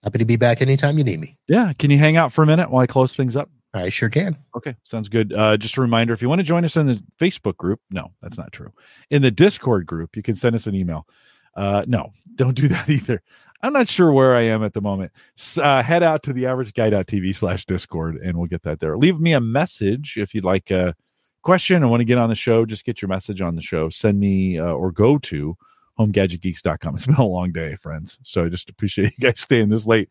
happy 0.04 0.18
to 0.18 0.24
be 0.24 0.36
back 0.36 0.62
anytime 0.62 0.98
you 0.98 1.04
need 1.04 1.20
me. 1.20 1.36
Yeah. 1.48 1.72
Can 1.78 1.90
you 1.90 1.98
hang 1.98 2.16
out 2.16 2.32
for 2.32 2.42
a 2.42 2.46
minute 2.46 2.70
while 2.70 2.82
I 2.82 2.86
close 2.86 3.14
things 3.14 3.36
up? 3.36 3.50
I 3.74 3.90
sure 3.90 4.08
can. 4.08 4.36
Okay, 4.56 4.74
sounds 4.84 5.08
good. 5.08 5.32
Uh, 5.32 5.56
just 5.56 5.76
a 5.76 5.80
reminder 5.80 6.14
if 6.14 6.22
you 6.22 6.28
want 6.28 6.38
to 6.38 6.44
join 6.44 6.64
us 6.64 6.76
in 6.76 6.86
the 6.86 7.02
Facebook 7.20 7.56
group, 7.58 7.80
no, 7.90 8.12
that's 8.22 8.38
not 8.38 8.50
true. 8.50 8.72
In 9.10 9.20
the 9.20 9.30
Discord 9.30 9.84
group, 9.84 10.16
you 10.16 10.22
can 10.22 10.36
send 10.36 10.56
us 10.56 10.66
an 10.66 10.74
email. 10.74 11.06
Uh, 11.54 11.84
no, 11.86 12.12
don't 12.34 12.54
do 12.54 12.68
that 12.68 12.88
either. 12.88 13.22
I'm 13.60 13.72
not 13.72 13.89
sure 13.89 14.12
where 14.12 14.36
I 14.36 14.43
am 14.43 14.62
at 14.62 14.72
the 14.72 14.80
moment. 14.80 15.12
Uh, 15.56 15.82
head 15.82 16.02
out 16.02 16.22
to 16.24 16.32
the 16.32 16.47
average 16.47 16.74
guy.tv 16.74 17.35
slash 17.35 17.64
discord 17.64 18.16
and 18.16 18.36
we'll 18.36 18.47
get 18.47 18.62
that 18.62 18.78
there. 18.78 18.97
Leave 18.97 19.18
me 19.18 19.32
a 19.32 19.40
message 19.40 20.16
if 20.16 20.35
you'd 20.35 20.44
like 20.44 20.70
a 20.70 20.94
question 21.43 21.82
or 21.82 21.89
want 21.89 22.01
to 22.01 22.05
get 22.05 22.18
on 22.18 22.28
the 22.28 22.36
show. 22.36 22.64
Just 22.64 22.85
get 22.85 23.02
your 23.02 23.09
message 23.09 23.40
on 23.40 23.56
the 23.56 23.62
show. 23.62 23.89
Send 23.89 24.20
me 24.20 24.59
uh, 24.59 24.72
or 24.72 24.93
go 24.93 25.18
to 25.18 25.56
homegadgetgeeks.com. 25.98 26.94
It's 26.94 27.06
been 27.06 27.16
a 27.16 27.26
long 27.26 27.51
day, 27.51 27.74
friends. 27.76 28.18
So 28.22 28.44
I 28.44 28.48
just 28.48 28.70
appreciate 28.70 29.12
you 29.18 29.26
guys 29.26 29.40
staying 29.40 29.68
this 29.68 29.86
late. 29.86 30.09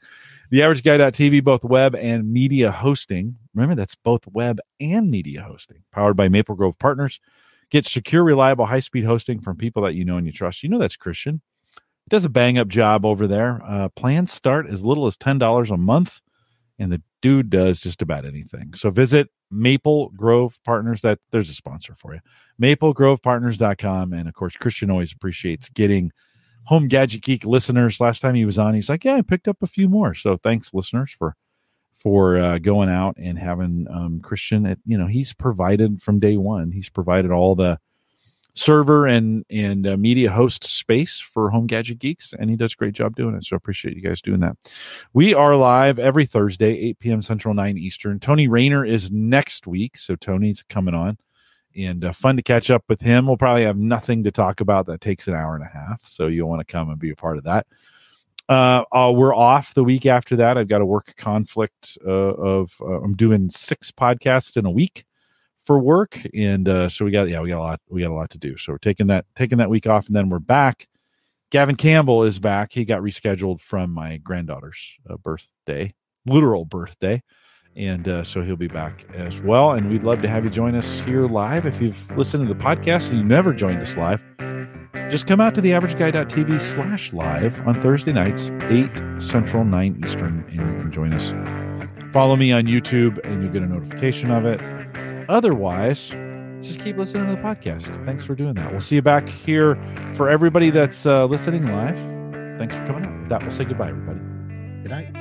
The 0.50 0.64
average 0.64 0.84
guy.tv, 0.84 1.44
both 1.44 1.64
web 1.64 1.96
and 1.96 2.32
media 2.32 2.72
hosting. 2.72 3.38
Remember, 3.54 3.76
that's 3.76 3.96
both 3.96 4.28
web 4.28 4.60
and 4.80 5.10
media 5.10 5.42
hosting, 5.42 5.84
powered 5.92 6.18
by 6.18 6.28
Maple 6.28 6.56
Grove 6.56 6.78
Partners. 6.80 7.20
Get 7.70 7.86
secure, 7.86 8.24
reliable, 8.24 8.66
high 8.66 8.80
speed 8.80 9.04
hosting 9.06 9.40
from 9.40 9.58
people 9.58 9.84
that 9.84 9.94
you 9.94 10.06
know 10.06 10.18
and 10.18 10.26
you 10.26 10.32
trust. 10.32 10.64
You 10.64 10.70
know 10.70 10.80
that's 10.80 10.96
Christian. 10.96 11.42
Does 12.10 12.26
a 12.26 12.30
bang 12.30 12.58
up 12.58 12.68
job 12.68 13.06
over 13.06 13.28
there. 13.28 13.62
Uh, 13.66 13.90
plans 13.90 14.32
start 14.32 14.68
as 14.68 14.86
little 14.86 15.08
as 15.08 15.18
$10 15.18 15.70
a 15.70 15.78
month, 15.78 16.22
and 16.80 16.92
the 16.92 17.02
dude 17.22 17.50
does 17.50 17.82
just 17.82 18.02
about 18.02 18.26
anything. 18.26 18.74
So 18.76 18.90
visit 18.90 19.30
Maple 19.52 20.10
Grove 20.10 20.58
Partners. 20.64 21.02
That 21.02 21.20
there's 21.32 21.50
a 21.50 21.54
sponsor 21.54 21.96
for 21.96 22.14
you. 22.14 22.22
MapleGrovePartners.com. 22.62 24.14
And 24.14 24.28
of 24.28 24.34
course, 24.34 24.56
Christian 24.56 24.90
always 24.90 25.12
appreciates 25.12 25.70
getting 25.70 26.12
Home 26.66 26.88
Gadget 26.88 27.24
Geek 27.24 27.46
listeners. 27.46 28.00
Last 28.00 28.22
time 28.22 28.36
he 28.36 28.46
was 28.46 28.58
on, 28.58 28.74
he's 28.74 28.90
like, 28.90 29.04
"Yeah, 29.04 29.16
I 29.16 29.22
picked 29.22 29.48
up 29.48 29.58
a 29.62 29.68
few 29.68 29.90
more." 29.90 30.14
So 30.14 30.38
thanks, 30.38 30.74
listeners, 30.74 31.14
for 31.18 31.36
for 31.96 32.38
uh, 32.38 32.58
going 32.60 32.90
out 32.90 33.16
and 33.18 33.38
having 33.38 33.88
um, 33.90 34.20
Christian. 34.22 34.66
At, 34.66 34.78
you 34.86 34.98
know, 34.98 35.08
he's 35.08 35.34
provided 35.34 36.02
from 36.02 36.20
day 36.20 36.38
one. 36.38 36.72
He's 36.72 36.90
provided 36.90 37.32
all 37.32 37.56
the 37.56 37.80
server 38.58 39.06
and 39.06 39.46
and 39.50 39.88
uh, 39.88 39.98
media 39.98 40.32
host 40.32 40.64
space 40.64 41.20
for 41.20 41.50
Home 41.50 41.68
Gadget 41.68 42.00
Geeks, 42.00 42.34
and 42.38 42.50
he 42.50 42.56
does 42.56 42.74
a 42.74 42.76
great 42.76 42.94
job 42.94 43.16
doing 43.16 43.36
it. 43.36 43.46
So 43.46 43.56
appreciate 43.56 43.96
you 43.96 44.02
guys 44.02 44.22
doing 44.22 44.40
that. 44.42 44.58
We 45.14 45.34
are 45.34 45.56
live 45.56 46.00
every 46.00 46.26
Thursday, 46.26 46.78
8 46.78 47.00
p.m. 47.00 47.22
Central, 47.22 47.54
9 47.54 47.78
Eastern. 47.78 48.20
Tony 48.20 48.48
Rayner 48.48 48.84
is 48.86 49.12
next 49.12 49.68
week, 49.68 49.98
so 49.98 50.16
Tony's 50.16 50.64
coming 50.64 50.94
on, 50.94 51.18
and 51.76 52.04
uh, 52.04 52.12
fun 52.12 52.36
to 52.38 52.44
catch 52.44 52.72
up 52.72 52.84
with 52.90 53.02
him. 53.02 53.28
We'll 53.28 53.38
probably 53.38 53.64
have 53.64 53.78
nothing 53.78 54.24
to 54.24 54.32
talk 54.32 54.60
about 54.60 54.88
that 54.88 55.02
takes 55.02 55.28
an 55.28 55.36
hour 55.36 55.56
and 55.56 55.64
a 55.64 55.70
half, 55.70 56.02
so 56.06 56.28
you'll 56.28 56.50
want 56.50 56.66
to 56.66 56.72
come 56.72 56.90
and 56.90 57.00
be 57.00 57.12
a 57.12 57.16
part 57.16 57.38
of 57.38 57.44
that. 57.44 57.68
Uh, 58.50 58.84
uh, 58.94 59.12
we're 59.14 59.36
off 59.36 59.74
the 59.74 59.84
week 59.84 60.06
after 60.06 60.38
that. 60.38 60.58
I've 60.58 60.70
got 60.70 60.82
a 60.82 60.86
work 60.86 61.14
conflict 61.18 61.98
uh, 62.06 62.10
of 62.10 62.72
uh, 62.82 63.02
I'm 63.02 63.16
doing 63.16 63.50
six 63.50 63.92
podcasts 63.92 64.56
in 64.56 64.66
a 64.66 64.72
week 64.72 65.04
for 65.68 65.78
work, 65.78 66.20
and 66.34 66.68
uh, 66.70 66.88
so 66.88 67.04
we 67.04 67.12
got 67.12 67.28
yeah 67.30 67.42
we 67.42 67.50
got 67.50 67.58
a 67.58 67.60
lot 67.60 67.82
we 67.90 68.02
got 68.02 68.10
a 68.10 68.14
lot 68.14 68.30
to 68.32 68.38
do. 68.38 68.58
So 68.58 68.72
we're 68.72 68.78
taking 68.78 69.08
that 69.08 69.26
taking 69.36 69.58
that 69.58 69.70
week 69.70 69.86
off, 69.86 70.08
and 70.08 70.16
then 70.16 70.30
we're 70.30 70.40
back. 70.40 70.88
Gavin 71.52 71.76
Campbell 71.76 72.24
is 72.24 72.40
back. 72.40 72.72
He 72.72 72.86
got 72.86 73.02
rescheduled 73.02 73.60
from 73.60 73.92
my 73.92 74.18
granddaughter's 74.18 74.80
uh, 75.10 75.18
birthday, 75.18 75.94
literal 76.26 76.64
birthday, 76.64 77.22
and 77.76 78.08
uh, 78.08 78.24
so 78.24 78.42
he'll 78.42 78.56
be 78.56 78.70
back 78.70 79.06
as 79.14 79.42
well. 79.42 79.74
And 79.74 79.90
we'd 79.90 80.04
love 80.04 80.22
to 80.22 80.30
have 80.30 80.46
you 80.46 80.50
join 80.50 80.74
us 80.74 81.02
here 81.02 81.28
live. 81.28 81.66
If 81.66 81.82
you've 81.82 82.18
listened 82.18 82.48
to 82.48 82.54
the 82.54 82.60
podcast 82.60 83.10
and 83.10 83.18
you 83.18 83.24
never 83.26 83.54
joined 83.54 83.82
us 83.82 83.98
live, 83.98 84.24
just 85.12 85.28
come 85.28 85.42
out 85.42 85.54
to 85.56 85.62
the 85.62 85.72
averageguy.tv 85.72 86.62
slash 86.62 87.12
live 87.12 87.60
on 87.68 87.82
Thursday 87.82 88.14
nights, 88.14 88.52
8 88.70 89.22
Central, 89.22 89.66
9 89.66 90.04
Eastern, 90.06 90.46
and 90.48 90.56
you 90.56 90.82
can 90.82 90.92
join 90.94 91.14
us. 91.14 91.34
Follow 92.14 92.38
me 92.38 92.54
on 92.54 92.64
YouTube 92.64 93.20
and 93.26 93.44
you'll 93.44 93.52
get 93.52 93.64
a 93.64 93.68
notification 93.68 94.32
of 94.32 94.46
it. 94.46 94.62
Otherwise, 95.30 96.10
just 96.62 96.80
keep 96.80 96.98
listening 96.98 97.28
to 97.28 97.32
the 97.36 97.42
podcast. 97.42 98.06
Thanks 98.06 98.26
for 98.26 98.36
doing 98.36 98.54
that. 98.56 98.72
We'll 98.72 98.82
see 98.82 98.96
you 98.96 99.02
back 99.02 99.28
here 99.28 99.76
for 100.16 100.30
everybody 100.30 100.70
that's 100.70 101.06
uh, 101.06 101.26
listening 101.26 101.66
live. 101.68 101.98
Thanks 102.58 102.74
for 102.76 102.86
coming 102.88 103.06
out. 103.06 103.20
With 103.20 103.30
that, 103.30 103.42
we'll 103.42 103.52
say 103.52 103.66
goodbye, 103.66 103.90
everybody. 103.90 104.20
Good 104.84 104.92
night. 104.92 105.17